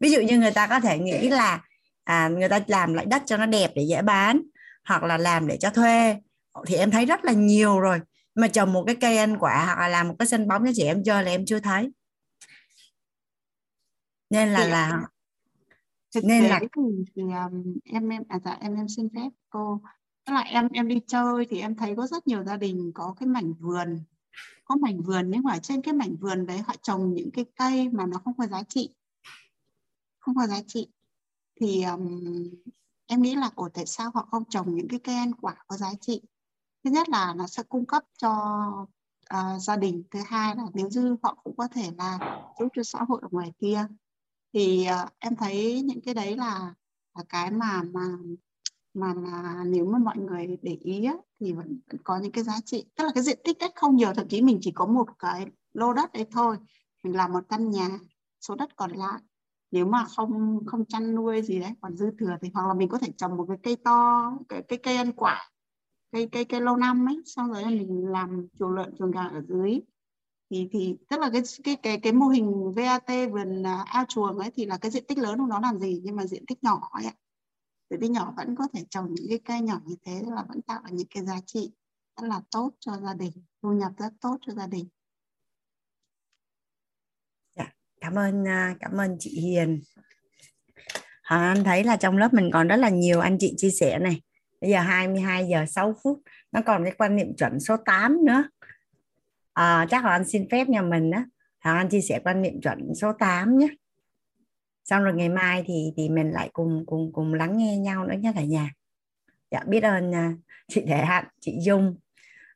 [0.01, 1.65] Ví dụ như người ta có thể nghĩ là
[2.05, 4.43] à, người ta làm lại đất cho nó đẹp để dễ bán
[4.85, 6.17] hoặc là làm để cho thuê.
[6.67, 8.01] Thì em thấy rất là nhiều rồi.
[8.35, 10.73] Mà trồng một cái cây ăn quả hoặc là làm một cái sân bóng cho
[10.77, 11.91] trẻ em chơi là em chưa thấy.
[14.31, 15.03] Nên là thì, là
[16.15, 16.61] thực nên là
[17.17, 19.81] thì um, em em à dạ em em xin phép cô.
[20.27, 23.15] Tức là em em đi chơi thì em thấy có rất nhiều gia đình có
[23.21, 24.03] cái mảnh vườn
[24.65, 27.89] có mảnh vườn nhưng mà trên cái mảnh vườn đấy họ trồng những cái cây
[27.89, 28.95] mà nó không có giá trị
[30.19, 30.89] không có giá trị
[31.61, 32.21] thì um,
[33.07, 35.77] em nghĩ là ồ tại sao họ không trồng những cái cây ăn quả có
[35.77, 36.23] giá trị?
[36.85, 38.33] Thứ nhất là nó sẽ cung cấp cho
[39.35, 42.19] uh, gia đình thứ hai là nếu như họ cũng có thể là
[42.59, 43.87] giúp cho xã hội ở ngoài kia.
[44.53, 46.75] Thì uh, em thấy những cái đấy là
[47.15, 48.03] là cái mà mà
[48.95, 52.45] mà mà nếu mà mọi người để ý á, thì vẫn, vẫn có những cái
[52.45, 52.85] giá trị.
[52.97, 55.47] Tức là cái diện tích đất không nhiều thậm chí mình chỉ có một cái
[55.73, 56.57] lô đất đấy thôi.
[57.05, 57.89] Mình làm một căn nhà
[58.41, 59.21] số đất còn lại.
[59.71, 62.89] Nếu mà không không chăn nuôi gì đấy còn dư thừa thì hoặc là mình
[62.89, 65.51] có thể trồng một cái cây to cái, cái cây ăn quả
[66.13, 69.43] cây cây cây lâu năm ấy xong rồi mình làm chuồng lợn chuồng gà ở
[69.49, 69.81] dưới.
[70.51, 74.39] Thì thì tức là cái cái cái cái mô hình VAT vườn à, ao chuồng
[74.39, 76.01] ấy thì là cái diện tích lớn của nó làm gì?
[76.05, 77.05] Nhưng mà diện tích nhỏ ấy
[77.91, 80.63] từ tích nhỏ vẫn có thể trồng những cái cây nhỏ như thế là vẫn
[80.63, 81.73] tạo ra những cái giá trị
[82.17, 84.89] rất là tốt cho gia đình thu nhập rất tốt cho gia đình.
[87.57, 89.81] Dạ, cảm ơn à, cảm ơn chị Hiền.
[91.23, 93.99] À, Anh thấy là trong lớp mình còn rất là nhiều anh chị chia sẻ
[93.99, 94.23] này.
[94.61, 98.45] Bây giờ 22 giờ 6 phút nó còn cái quan niệm chuẩn số 8 nữa.
[99.53, 101.25] À, chắc là anh xin phép nhà mình á.
[101.61, 103.69] Hoàng Anh chia sẻ quan niệm chuẩn số 8 nhé
[104.85, 108.15] xong rồi ngày mai thì thì mình lại cùng cùng cùng lắng nghe nhau nữa
[108.19, 108.71] nhé cả nhà.
[109.51, 110.33] Dạ biết ơn à,
[110.69, 111.97] chị Thể Hạn chị Dung.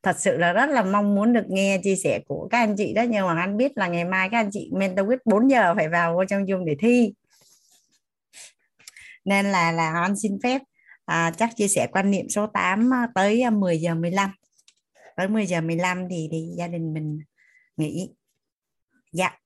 [0.03, 2.93] Thật sự là rất là mong muốn được nghe chia sẻ của các anh chị
[2.95, 5.75] đó nhưng mà anh biết là ngày mai các anh chị mentor quyết 4 giờ
[5.75, 7.13] phải vào vô trong Dung để thi.
[9.25, 10.63] Nên là là anh xin phép
[11.05, 14.31] à, chắc chia sẻ quan niệm số 8 à, tới à, 10 giờ 15
[15.17, 17.21] tới 10 giờ 15 thì thì gia đình mình
[17.77, 18.09] nghỉ.
[19.13, 19.39] Dạ.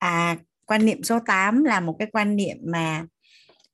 [0.00, 3.06] À quan niệm số 8 là một cái quan niệm mà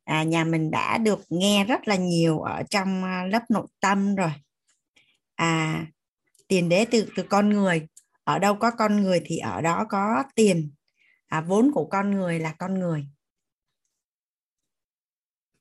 [0.05, 4.15] à, nhà mình đã được nghe rất là nhiều ở trong à, lớp nội tâm
[4.15, 4.33] rồi.
[5.35, 5.87] À
[6.49, 7.87] tiền đế từ từ con người.
[8.25, 10.71] Ở đâu có con người thì ở đó có tiền.
[11.27, 13.07] À, vốn của con người là con người.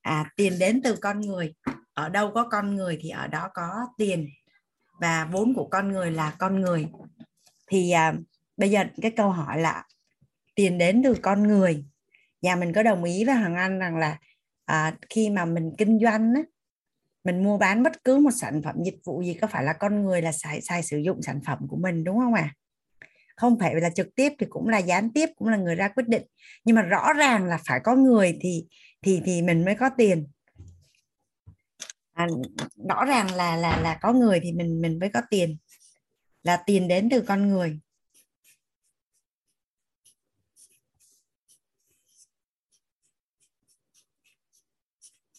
[0.02, 1.54] À, tiền đến từ con người.
[1.94, 4.30] Ở đâu có con người thì ở đó có tiền.
[5.00, 6.90] Và vốn của con người là con người.
[7.68, 8.14] Thì à,
[8.58, 9.84] bây giờ cái câu hỏi là
[10.56, 11.86] tiền đến từ con người.
[12.42, 14.18] Nhà mình có đồng ý với hoàng anh rằng là
[14.66, 16.42] à, khi mà mình kinh doanh á,
[17.24, 20.04] mình mua bán bất cứ một sản phẩm dịch vụ gì có phải là con
[20.04, 22.42] người là xài xài sử dụng sản phẩm của mình đúng không ạ?
[22.42, 22.56] À?
[23.36, 26.08] không phải là trực tiếp thì cũng là gián tiếp cũng là người ra quyết
[26.08, 26.24] định.
[26.66, 28.66] Nhưng mà rõ ràng là phải có người thì
[29.02, 30.28] thì thì mình mới có tiền.
[32.14, 32.28] À,
[32.90, 35.58] rõ ràng là là là có người thì mình mình mới có tiền.
[36.44, 37.80] Là tiền đến từ con người.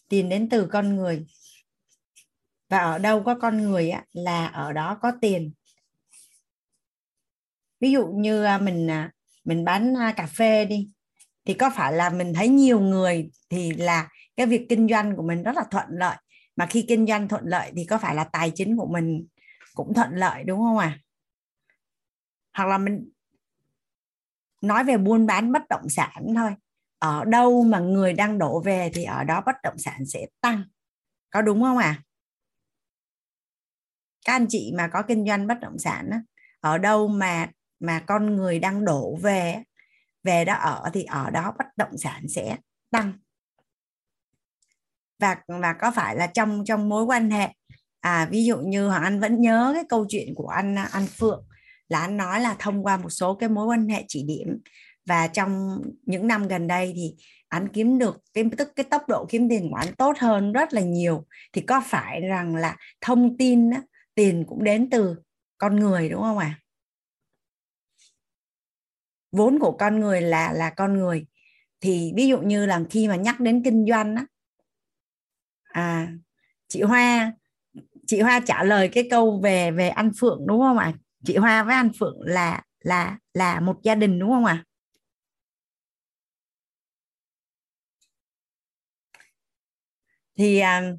[0.09, 1.27] Tiền đến từ con người.
[2.69, 5.53] Và ở đâu có con người á, là ở đó có tiền.
[7.81, 9.11] Ví dụ như à, mình à,
[9.45, 10.91] mình bán à, cà phê đi
[11.45, 15.23] thì có phải là mình thấy nhiều người thì là cái việc kinh doanh của
[15.23, 16.17] mình rất là thuận lợi.
[16.57, 19.27] Mà khi kinh doanh thuận lợi thì có phải là tài chính của mình
[19.75, 20.99] cũng thuận lợi đúng không ạ?
[20.99, 21.03] À?
[22.57, 23.11] hoặc là mình
[24.63, 26.51] nói về buôn bán bất động sản thôi
[26.99, 30.63] ở đâu mà người đang đổ về thì ở đó bất động sản sẽ tăng
[31.31, 32.03] có đúng không ạ à?
[34.25, 36.23] các anh chị mà có kinh doanh bất động sản á,
[36.61, 37.49] ở đâu mà
[37.81, 39.63] mà con người đang đổ về
[40.25, 42.57] về đó ở thì ở đó bất động sản sẽ
[42.91, 43.13] tăng
[45.19, 47.49] và và có phải là trong trong mối quan hệ
[48.01, 51.07] à ví dụ như hoàng anh vẫn nhớ cái câu chuyện của anh à, anh
[51.07, 51.47] phượng
[51.89, 54.59] là anh nói là thông qua một số cái mối quan hệ chỉ điểm
[55.07, 57.15] và trong những năm gần đây thì
[57.49, 60.75] anh kiếm được cái tức cái tốc độ kiếm tiền của anh tốt hơn rất
[60.75, 63.83] là nhiều thì có phải rằng là thông tin á,
[64.15, 65.17] tiền cũng đến từ
[65.59, 66.61] con người đúng không ạ à?
[69.33, 71.27] vốn của con người là là con người
[71.81, 74.27] thì ví dụ như là khi mà nhắc đến kinh doanh á
[75.63, 76.09] à
[76.69, 77.33] chị Hoa
[78.07, 80.99] chị Hoa trả lời cái câu về về anh Phượng đúng không ạ à?
[81.25, 84.65] chị Hoa với anh Phượng là là là một gia đình đúng không ạ à?
[90.37, 90.93] Thì à,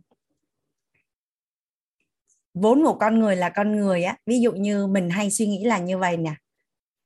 [2.53, 5.63] vốn của con người là con người á ví dụ như mình hay suy nghĩ
[5.63, 6.35] là như vậy nè.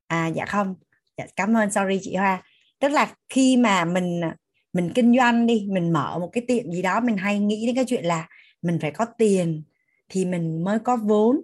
[0.06, 0.74] À dạ không.
[1.16, 2.42] Dạ, cảm ơn sorry chị Hoa.
[2.78, 4.36] Tức là khi mà mình à,
[4.72, 7.74] mình kinh doanh đi mình mở một cái tiệm gì đó mình hay nghĩ đến
[7.74, 8.28] cái chuyện là
[8.62, 9.62] mình phải có tiền
[10.08, 11.40] thì mình mới có vốn.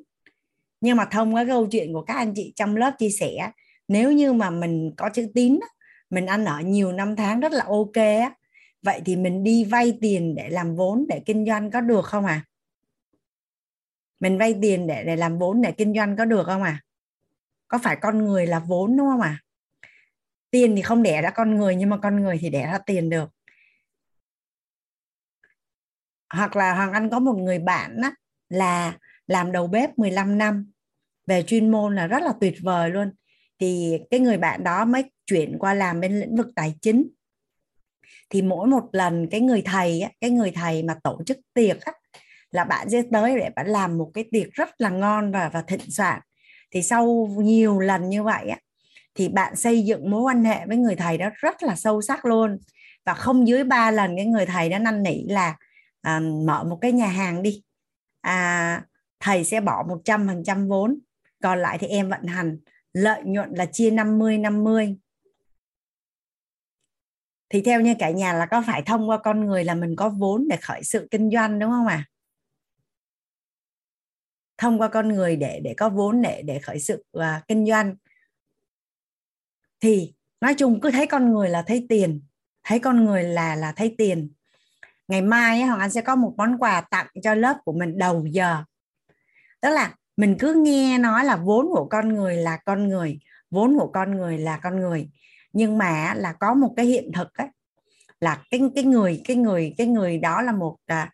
[0.80, 3.50] Nhưng mà thông qua câu chuyện của các anh chị trong lớp chia sẻ
[3.88, 5.60] nếu như mà mình có chữ tín
[6.10, 8.34] mình ăn ở nhiều năm tháng rất là ok á
[8.82, 12.26] vậy thì mình đi vay tiền để làm vốn để kinh doanh có được không
[12.26, 12.44] à
[14.20, 16.82] mình vay tiền để để làm vốn để kinh doanh có được không à
[17.68, 19.40] có phải con người là vốn đúng không à
[20.50, 23.10] tiền thì không đẻ ra con người nhưng mà con người thì đẻ ra tiền
[23.10, 23.30] được.
[26.34, 28.12] Hoặc là Hoàng Anh có một người bạn á,
[28.48, 30.72] là làm đầu bếp 15 năm
[31.26, 33.12] về chuyên môn là rất là tuyệt vời luôn.
[33.58, 37.08] Thì cái người bạn đó mới chuyển qua làm bên lĩnh vực tài chính
[38.30, 41.80] thì mỗi một lần cái người thầy á, cái người thầy mà tổ chức tiệc
[41.80, 41.92] á,
[42.50, 45.62] là bạn sẽ tới để bạn làm một cái tiệc rất là ngon và và
[45.62, 46.20] thịnh soạn.
[46.70, 48.58] Thì sau nhiều lần như vậy á
[49.18, 52.24] thì bạn xây dựng mối quan hệ với người thầy đó rất là sâu sắc
[52.24, 52.58] luôn.
[53.06, 55.56] Và không dưới ba lần cái người thầy đó năn nỉ là
[56.02, 57.62] à, mở một cái nhà hàng đi.
[58.20, 58.82] À,
[59.20, 60.98] thầy sẽ bỏ 100% vốn
[61.42, 62.58] còn lại thì em vận hành.
[62.92, 64.96] Lợi nhuận là chia 50 50
[67.50, 70.08] thì theo như cả nhà là có phải thông qua con người là mình có
[70.08, 72.04] vốn để khởi sự kinh doanh đúng không ạ?
[72.08, 72.08] À?
[74.58, 77.96] thông qua con người để để có vốn để để khởi sự uh, kinh doanh.
[79.80, 82.20] Thì nói chung cứ thấy con người là thấy tiền
[82.64, 84.30] thấy con người là là thấy tiền.
[85.08, 88.26] Ngày mai hoàng anh sẽ có một món quà tặng cho lớp của mình đầu
[88.26, 88.64] giờ.
[89.60, 93.18] Tức là mình cứ nghe nói là vốn của con người là con người
[93.50, 95.10] vốn của con người là con người
[95.58, 97.48] nhưng mà là có một cái hiện thực ấy,
[98.20, 101.12] là cái cái người cái người cái người đó là một à,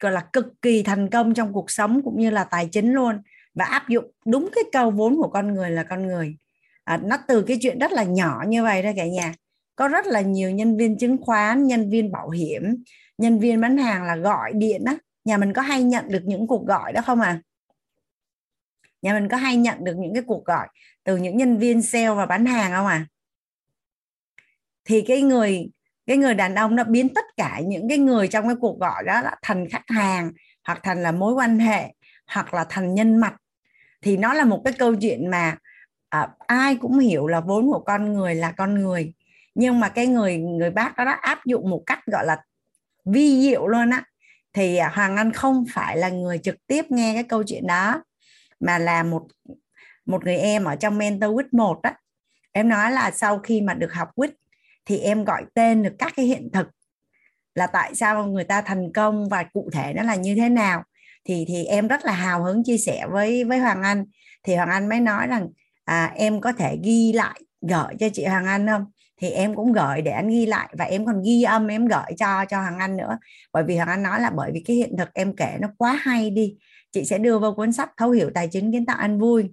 [0.00, 3.22] gọi là cực kỳ thành công trong cuộc sống cũng như là tài chính luôn
[3.54, 6.36] và áp dụng đúng cái câu vốn của con người là con người.
[6.84, 9.34] À, nó từ cái chuyện rất là nhỏ như vậy đó cả nhà.
[9.76, 12.82] Có rất là nhiều nhân viên chứng khoán nhân viên bảo hiểm
[13.18, 14.96] nhân viên bán hàng là gọi điện á.
[15.24, 17.40] Nhà mình có hay nhận được những cuộc gọi đó không à?
[19.02, 20.68] Nhà mình có hay nhận được những cái cuộc gọi
[21.04, 23.06] từ những nhân viên sale và bán hàng không à
[24.84, 25.70] thì cái người
[26.06, 29.04] cái người đàn ông nó biến tất cả những cái người trong cái cuộc gọi
[29.04, 30.32] đó là thành khách hàng
[30.64, 31.94] hoặc thành là mối quan hệ
[32.26, 33.34] hoặc là thành nhân mặt.
[34.02, 35.56] Thì nó là một cái câu chuyện mà
[36.08, 39.12] à, ai cũng hiểu là vốn của con người là con người.
[39.54, 42.42] Nhưng mà cái người người bác đó, đó áp dụng một cách gọi là
[43.04, 44.02] vi diệu luôn á.
[44.52, 48.02] Thì à, Hoàng Anh không phải là người trực tiếp nghe cái câu chuyện đó
[48.60, 49.26] mà là một
[50.06, 51.94] một người em ở trong mentor quýt một á
[52.52, 54.30] em nói là sau khi mà được học quýt
[54.86, 56.66] thì em gọi tên được các cái hiện thực
[57.54, 60.82] là tại sao người ta thành công và cụ thể nó là như thế nào.
[61.24, 64.04] Thì thì em rất là hào hứng chia sẻ với với Hoàng Anh.
[64.42, 65.48] Thì Hoàng Anh mới nói rằng
[65.84, 68.84] à, em có thể ghi lại gửi cho chị Hoàng Anh không?
[69.20, 72.16] Thì em cũng gửi để anh ghi lại và em còn ghi âm em gửi
[72.18, 73.18] cho cho Hoàng Anh nữa.
[73.52, 75.92] Bởi vì Hoàng Anh nói là bởi vì cái hiện thực em kể nó quá
[75.92, 76.56] hay đi
[76.92, 79.50] chị sẽ đưa vào cuốn sách thấu hiểu tài chính kiến tạo ăn vui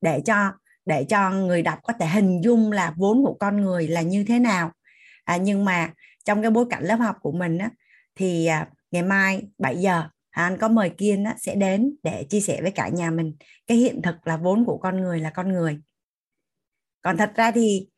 [0.00, 0.52] để cho
[0.86, 4.24] để cho người đọc có thể hình dung là vốn của con người là như
[4.28, 4.72] thế nào.
[5.24, 5.92] À, nhưng mà
[6.24, 7.70] trong cái bối cảnh lớp học của mình á,
[8.14, 12.24] thì à, ngày mai 7 giờ à, anh có mời Kiên á, sẽ đến để
[12.30, 13.36] chia sẻ với cả nhà mình
[13.66, 15.80] cái hiện thực là vốn của con người là con người.
[17.02, 17.88] Còn thật ra thì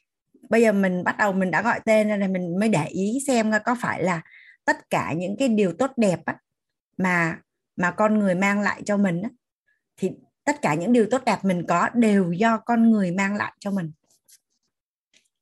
[0.50, 3.18] bây giờ mình bắt đầu mình đã gọi tên ra là mình mới để ý
[3.26, 4.22] xem có phải là
[4.64, 6.38] tất cả những cái điều tốt đẹp á,
[6.96, 7.38] mà
[7.76, 9.30] mà con người mang lại cho mình á,
[9.96, 10.10] thì
[10.50, 13.70] tất cả những điều tốt đẹp mình có đều do con người mang lại cho
[13.70, 13.92] mình.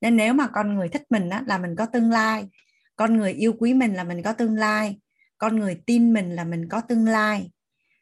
[0.00, 2.48] Nên nếu mà con người thích mình á, là mình có tương lai.
[2.96, 4.98] Con người yêu quý mình là mình có tương lai.
[5.38, 7.50] Con người tin mình là mình có tương lai.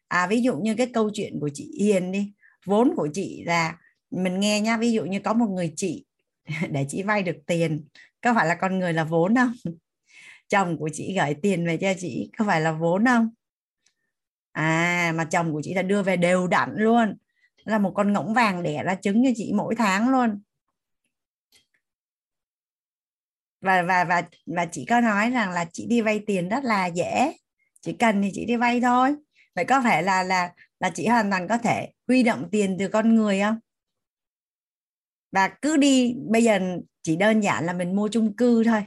[0.08, 2.32] À ví dụ như cái câu chuyện của chị Hiền đi.
[2.64, 3.76] Vốn của chị là
[4.10, 6.04] mình nghe nhá ví dụ như có một người chị
[6.70, 7.84] để chị vay được tiền
[8.22, 9.52] có phải là con người là vốn không?
[10.48, 13.30] Chồng của chị gửi tiền về cho chị có phải là vốn không?
[14.56, 17.16] À mà chồng của chị là đưa về đều đặn luôn.
[17.64, 20.42] Là một con ngỗng vàng đẻ ra trứng cho chị mỗi tháng luôn.
[23.60, 26.86] Và và và và chị có nói rằng là chị đi vay tiền rất là
[26.86, 27.36] dễ.
[27.80, 29.14] Chỉ cần thì chị đi vay thôi.
[29.54, 32.88] Vậy có phải là là là chị hoàn toàn có thể huy động tiền từ
[32.88, 33.58] con người không?
[35.32, 36.58] Và cứ đi, bây giờ
[37.02, 38.82] chỉ đơn giản là mình mua chung cư thôi.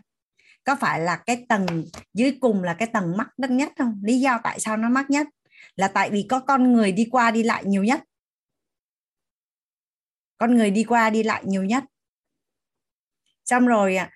[0.64, 1.84] Có phải là cái tầng,
[2.14, 4.02] dưới cùng là cái tầng mắc đất nhất không?
[4.04, 5.28] Lý do tại sao nó mắc nhất?
[5.80, 8.04] Là tại vì có con người đi qua đi lại nhiều nhất.
[10.38, 11.84] Con người đi qua đi lại nhiều nhất.
[13.46, 14.12] Xong rồi à,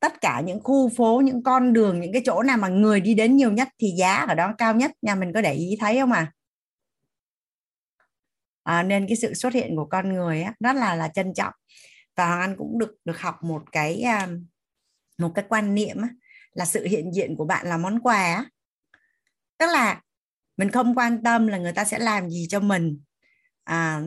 [0.00, 3.14] tất cả những khu phố những con đường những cái chỗ nào mà người đi
[3.14, 4.90] đến nhiều nhất thì giá ở đó cao nhất.
[5.02, 6.32] Nhà mình có để ý thấy không à,
[8.62, 11.54] à nên cái sự xuất hiện của con người á, rất là là trân trọng.
[12.16, 14.28] Và hoàng anh cũng được được học một cái à,
[15.18, 16.08] một cái quan niệm á,
[16.52, 18.46] là sự hiện diện của bạn là món quà
[19.58, 20.00] tức là
[20.56, 23.00] mình không quan tâm là người ta sẽ làm gì cho mình.
[23.64, 24.02] À,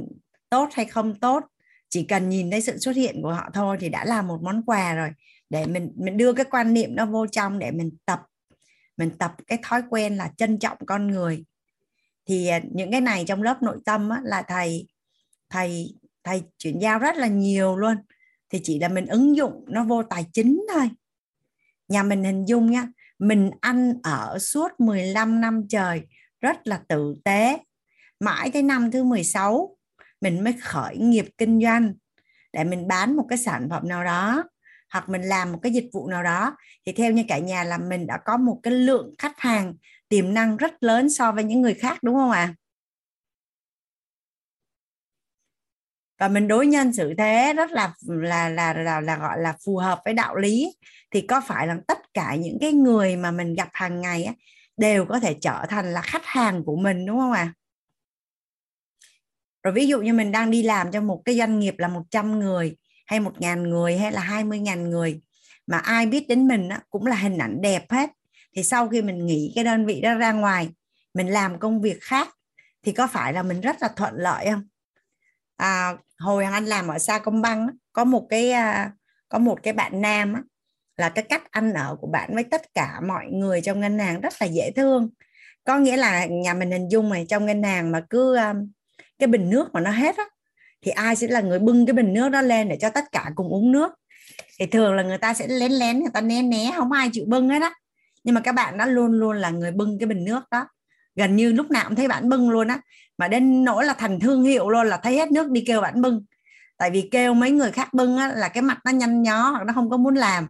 [0.50, 1.43] tốt hay không tốt
[1.90, 4.64] chỉ cần nhìn thấy sự xuất hiện của họ thôi thì đã là một món
[4.66, 5.09] quà rồi.
[5.50, 8.22] Để mình mình đưa cái quan niệm nó vô trong để mình tập
[8.98, 11.45] mình tập cái thói quen là trân trọng con người.
[12.26, 14.88] Thì à, những cái này trong lớp nội tâm á, là thầy
[15.50, 17.98] thầy thầy chuyển giao rất là nhiều luôn.
[18.50, 20.90] Thì chỉ là mình ứng dụng nó vô tài chính thôi.
[21.88, 22.88] Nhà mình hình dung nhá
[23.19, 26.01] mình ăn ở suốt 15 năm trời
[26.41, 27.57] rất là tử tế.
[28.19, 29.77] Mãi tới năm thứ 16
[30.22, 31.93] mình mới khởi nghiệp kinh doanh
[32.53, 34.43] để mình bán một cái sản phẩm nào đó
[34.93, 36.56] hoặc mình làm một cái dịch vụ nào đó.
[36.85, 39.74] Thì theo như cả nhà là mình đã có một cái lượng khách hàng
[40.09, 42.40] tiềm năng rất lớn so với những người khác đúng không ạ?
[42.40, 42.56] À?
[46.19, 49.77] và mình đối nhân xử thế rất là là là là, là gọi là phù
[49.77, 50.75] hợp với đạo lý.
[51.11, 54.33] Thì có phải là tất cả những cái người mà mình gặp hàng ngày á,
[54.78, 57.54] đều có thể trở thành là khách hàng của mình đúng không ạ à?
[59.64, 62.40] rồi ví dụ như mình đang đi làm cho một cái doanh nghiệp là 100
[62.40, 62.76] người
[63.06, 65.22] hay một ngàn người hay là 20 ngàn người
[65.68, 68.10] mà ai biết đến mình cũng là hình ảnh đẹp hết
[68.56, 70.70] thì sau khi mình nghỉ cái đơn vị đó ra ngoài
[71.14, 72.30] mình làm công việc khác
[72.84, 74.64] thì có phải là mình rất là thuận lợi không
[75.58, 78.92] à, hồi anh làm ở sa công băng có một cái à,
[79.30, 80.42] có một cái bạn nam á,
[80.98, 84.22] là cái cách ăn ở của bạn với tất cả mọi người trong ngân hàng
[84.22, 85.09] rất là dễ thương.
[85.64, 88.72] Có nghĩa là nhà mình hình dung này trong ngân hàng mà cứ um,
[89.19, 90.24] cái bình nước mà nó hết á
[90.82, 93.32] thì ai sẽ là người bưng cái bình nước đó lên để cho tất cả
[93.35, 93.92] cùng uống nước?
[94.59, 97.26] Thì thường là người ta sẽ lén lén người ta né né không ai chịu
[97.27, 97.74] bưng hết á.
[98.24, 100.67] Nhưng mà các bạn đó luôn luôn là người bưng cái bình nước đó.
[101.16, 102.80] Gần như lúc nào cũng thấy bạn bưng luôn á.
[103.17, 106.01] Mà đến nỗi là thành thương hiệu luôn là thấy hết nước đi kêu bạn
[106.01, 106.26] bưng.
[106.77, 109.64] Tại vì kêu mấy người khác bưng á, là cái mặt nó nhăn nhó hoặc
[109.67, 110.48] nó không có muốn làm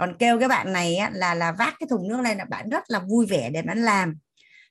[0.00, 2.68] còn kêu cái bạn này á, là là vác cái thùng nước lên là bạn
[2.68, 4.16] rất là vui vẻ để bạn làm.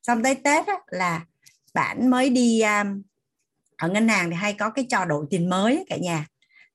[0.03, 1.21] Xong tới tết á, là
[1.73, 3.01] bạn mới đi um,
[3.77, 6.25] ở ngân hàng thì hay có cái trò đổi tiền mới cả nhà.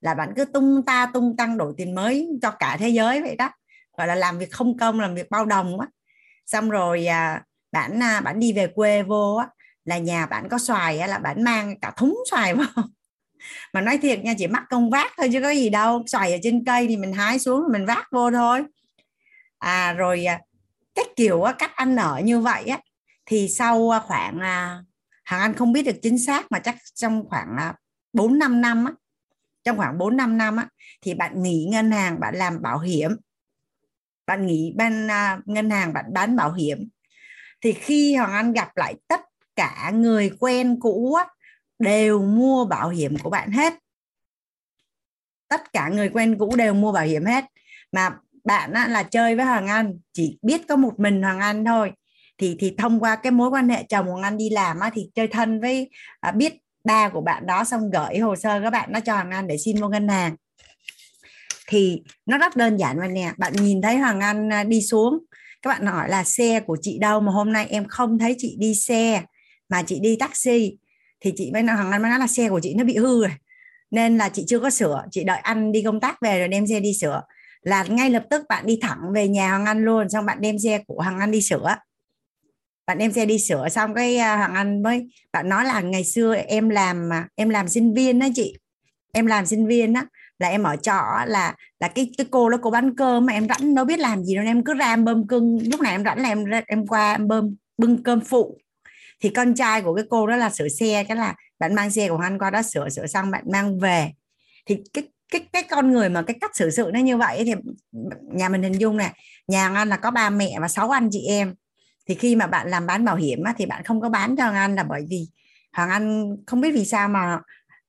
[0.00, 3.36] Là bạn cứ tung ta tung tăng đổi tiền mới cho cả thế giới vậy
[3.36, 3.50] đó.
[3.96, 5.86] Gọi là làm việc không công làm việc bao đồng á.
[6.46, 7.42] Xong rồi à,
[7.72, 9.48] bạn à, bạn đi về quê vô á
[9.84, 12.66] là nhà bạn có xoài á, là bạn mang cả thúng xoài vào
[13.72, 16.38] mà nói thiệt nha chỉ mắc công vác thôi chứ có gì đâu xoài ở
[16.42, 18.64] trên cây thì mình hái xuống mình vác vô thôi
[19.58, 20.40] à rồi à,
[20.94, 22.78] cái kiểu à, cách ăn ở như vậy á
[23.26, 24.38] thì sau à, khoảng
[25.24, 27.72] hàng Anh không biết được chính xác mà chắc trong khoảng
[28.12, 28.92] 4 5 năm á,
[29.64, 30.68] trong khoảng 4 5 năm á
[31.02, 33.16] thì bạn nghỉ ngân hàng bạn làm bảo hiểm.
[34.26, 35.06] Bạn nghỉ ban
[35.44, 36.88] ngân hàng bạn bán bảo hiểm.
[37.60, 39.20] Thì khi Hoàng Anh gặp lại tất
[39.56, 41.26] cả người quen cũ á,
[41.78, 43.74] đều mua bảo hiểm của bạn hết.
[45.48, 47.44] Tất cả người quen cũ đều mua bảo hiểm hết.
[47.92, 48.10] Mà
[48.44, 51.92] bạn á, là chơi với Hoàng Anh chỉ biết có một mình Hoàng Anh thôi
[52.38, 55.08] thì thì thông qua cái mối quan hệ chồng Hoàng anh đi làm á, thì
[55.14, 56.54] chơi thân với à, biết
[56.84, 59.56] ba của bạn đó xong gửi hồ sơ các bạn nó cho Hoàng Anh để
[59.58, 60.36] xin vô ngân hàng
[61.68, 65.18] thì nó rất đơn giản mà nè bạn nhìn thấy Hoàng Anh à, đi xuống
[65.62, 68.56] các bạn hỏi là xe của chị đâu mà hôm nay em không thấy chị
[68.58, 69.22] đi xe
[69.68, 70.76] mà chị đi taxi
[71.24, 73.20] thì chị mới nói Hằng Anh mới nói là xe của chị nó bị hư
[73.20, 73.32] rồi.
[73.90, 76.66] Nên là chị chưa có sửa, chị đợi anh đi công tác về rồi đem
[76.66, 77.22] xe đi sửa.
[77.62, 80.58] Là ngay lập tức bạn đi thẳng về nhà hằng Anh luôn, xong bạn đem
[80.58, 81.76] xe của hằng Anh đi sửa.
[82.86, 86.04] Bạn đem xe đi sửa xong cái à, hằng Anh mới, bạn nói là ngày
[86.04, 88.56] xưa em làm mà em làm sinh viên đó chị.
[89.12, 90.02] Em làm sinh viên đó
[90.38, 93.48] là em ở trọ là là cái cái cô đó cô bán cơm mà em
[93.48, 95.58] rảnh đâu biết làm gì đâu em cứ ra em bơm cưng.
[95.70, 98.58] Lúc nào em rảnh là em em qua em bơm bưng cơm phụ
[99.24, 102.08] thì con trai của cái cô đó là sửa xe cái là bạn mang xe
[102.08, 104.12] của anh qua đó sửa sửa xong bạn mang về.
[104.66, 107.52] Thì cái cái cái con người mà cái cách xử sự nó như vậy thì
[108.22, 109.12] nhà mình hình dung này
[109.48, 111.54] nhà anh là có ba mẹ và sáu anh chị em.
[112.08, 114.44] Thì khi mà bạn làm bán bảo hiểm á, thì bạn không có bán cho
[114.44, 115.26] Anh là bởi vì
[115.72, 117.38] Hoàng Anh không biết vì sao mà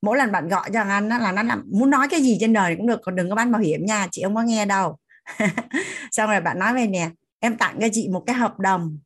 [0.02, 2.54] mỗi lần bạn gọi cho Anh á, là nó làm muốn nói cái gì trên
[2.54, 4.98] đời cũng được còn đừng có bán bảo hiểm nha chị không có nghe đâu.
[6.12, 8.98] Xong rồi bạn nói về nè em tặng cho chị một cái hợp đồng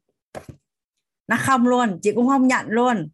[1.30, 3.10] nó không luôn, chị cũng không nhận luôn.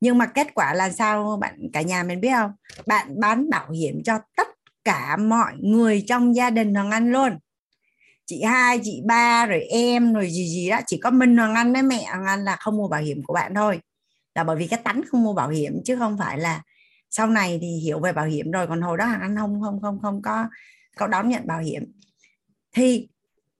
[0.00, 2.50] Nhưng mà kết quả là sao bạn cả nhà mình biết không?
[2.86, 4.48] Bạn bán bảo hiểm cho tất
[4.84, 7.38] cả mọi người trong gia đình Hoàng Anh luôn.
[8.26, 10.80] Chị hai, chị ba, rồi em, rồi gì gì đó.
[10.86, 13.34] Chỉ có mình Hoàng Anh với mẹ Hoàng Anh là không mua bảo hiểm của
[13.34, 13.80] bạn thôi.
[14.34, 16.62] Là bởi vì cái tánh không mua bảo hiểm, chứ không phải là
[17.10, 18.66] sau này thì hiểu về bảo hiểm rồi.
[18.66, 20.48] Còn hồi đó Hoàng Anh không không không không có
[20.96, 21.84] có đón nhận bảo hiểm.
[22.72, 23.08] Thì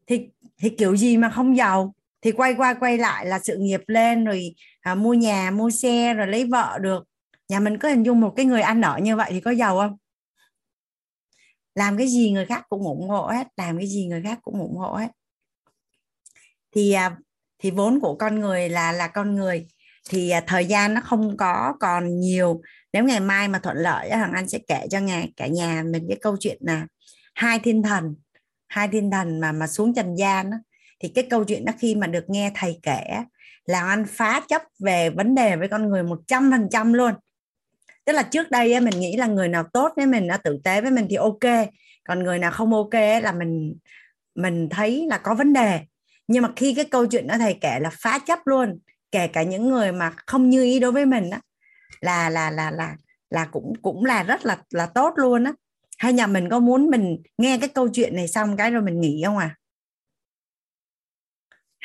[0.07, 0.29] thì
[0.59, 1.95] thì kiểu gì mà không giàu?
[2.27, 6.15] Thì quay qua quay lại là sự nghiệp lên rồi à, mua nhà mua xe
[6.15, 7.05] rồi lấy vợ được.
[7.49, 9.79] Nhà mình có hình dung một cái người ăn ở như vậy thì có giàu
[9.79, 9.97] không?
[11.75, 14.61] Làm cái gì người khác cũng ủng hộ hết làm cái gì người khác cũng
[14.61, 15.09] ủng hộ hết.
[16.75, 17.17] Thì à,
[17.59, 19.67] thì vốn của con người là là con người.
[20.09, 22.61] Thì à, thời gian nó không có còn nhiều.
[22.93, 26.05] Nếu ngày mai mà thuận lợi hằng anh sẽ kể cho nhà cả nhà mình
[26.09, 26.87] cái câu chuyện là
[27.35, 28.15] hai thiên thần
[28.69, 30.57] hai thiên thần mà mà xuống trần gian đó,
[31.01, 33.05] thì cái câu chuyện đó khi mà được nghe thầy kể
[33.67, 37.15] là anh phá chấp về vấn đề với con người một trăm phần trăm luôn.
[38.05, 40.81] Tức là trước đây mình nghĩ là người nào tốt với mình nó tử tế
[40.81, 41.69] với mình thì ok.
[42.09, 43.77] Còn người nào không ok là mình
[44.35, 45.81] mình thấy là có vấn đề.
[46.29, 48.79] Nhưng mà khi cái câu chuyện đó thầy kể là phá chấp luôn
[49.13, 51.39] kể cả những người mà không như ý đối với mình đó,
[52.01, 52.97] là là là là
[53.31, 55.53] là cũng cũng là rất là là tốt luôn á.
[55.99, 59.01] Hay nhà mình có muốn mình nghe cái câu chuyện này xong cái rồi mình
[59.01, 59.57] nghỉ không à?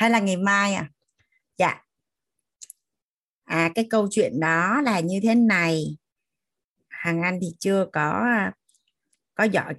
[0.01, 0.89] Hay là ngày mai à?
[1.57, 1.81] Dạ.
[3.43, 5.97] À cái câu chuyện đó là như thế này.
[6.89, 8.53] Hàng anh thì chưa có à,
[9.35, 9.75] có giỏi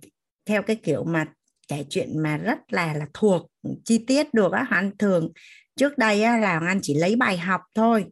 [0.47, 1.33] theo cái kiểu mà
[1.68, 3.51] kể chuyện mà rất là là thuộc
[3.84, 4.67] chi tiết được á.
[4.70, 5.33] Anh thường
[5.76, 8.07] trước đây á, là anh chỉ lấy bài học thôi.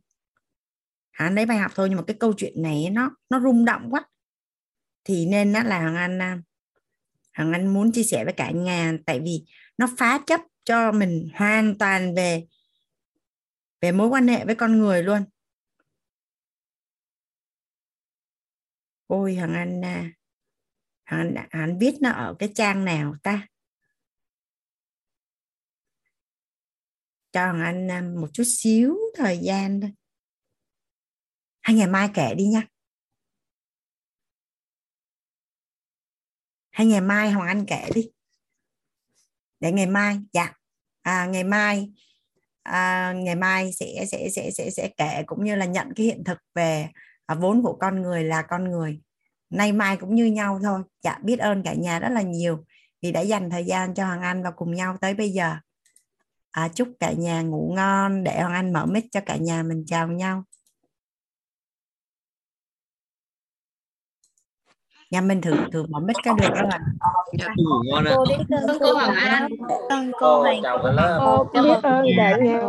[1.10, 3.88] Anh lấy bài học thôi nhưng mà cái câu chuyện này nó nó rung động
[3.90, 4.04] quá.
[5.04, 6.38] Thì nên đó là Hằng anh à,
[7.32, 9.44] Hằng anh muốn chia sẻ với cả nhà tại vì
[9.78, 12.46] nó phá chấp cho mình hoàn toàn về
[13.80, 15.24] về mối quan hệ với con người luôn.
[19.06, 20.10] Ôi hằng anh à,
[21.04, 23.46] hằng anh, anh viết nó ở cái trang nào ta?
[27.32, 29.90] Cho hằng anh à, một chút xíu thời gian thôi.
[31.60, 32.66] Hay ngày mai kể đi nha.
[36.70, 38.10] Hay ngày mai hoàng anh kể đi
[39.60, 40.52] để ngày mai dạ.
[41.02, 41.90] À, ngày mai
[42.62, 46.24] à, ngày mai sẽ sẽ sẽ sẽ sẽ kể cũng như là nhận cái hiện
[46.24, 46.88] thực về
[47.26, 49.00] à, vốn của con người là con người.
[49.50, 50.82] Nay mai cũng như nhau thôi.
[51.02, 52.64] Dạ biết ơn cả nhà rất là nhiều
[53.02, 55.54] vì đã dành thời gian cho Hoàng Anh và cùng nhau tới bây giờ.
[56.50, 59.84] À, chúc cả nhà ngủ ngon để Hoàng Anh mở mic cho cả nhà mình
[59.86, 60.44] chào nhau.
[65.10, 66.78] Nhà mình thử thử mở mic cái được ạ
[67.38, 69.48] dạ, ngủ ngon ạ cô biết ơn cô Hoàng An
[69.88, 72.60] ơn cô Hành chào cả lớp cô biết ơn cả nhà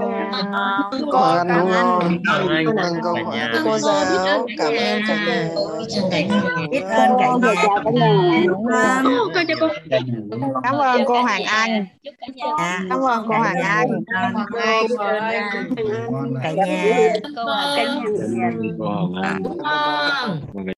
[1.12, 5.54] cô Hoàng Anh ngon Hoàng Anh cô cả nhà cô giáo cảm ơn cả nhà
[6.72, 8.14] biết ơn cả nhà chào cả nhà
[10.64, 11.86] cảm ơn cô Hoàng Anh
[12.58, 13.90] à, cảm ơn cô Hoàng Anh
[16.44, 17.14] cả nhà
[18.78, 20.42] Hoàng Anh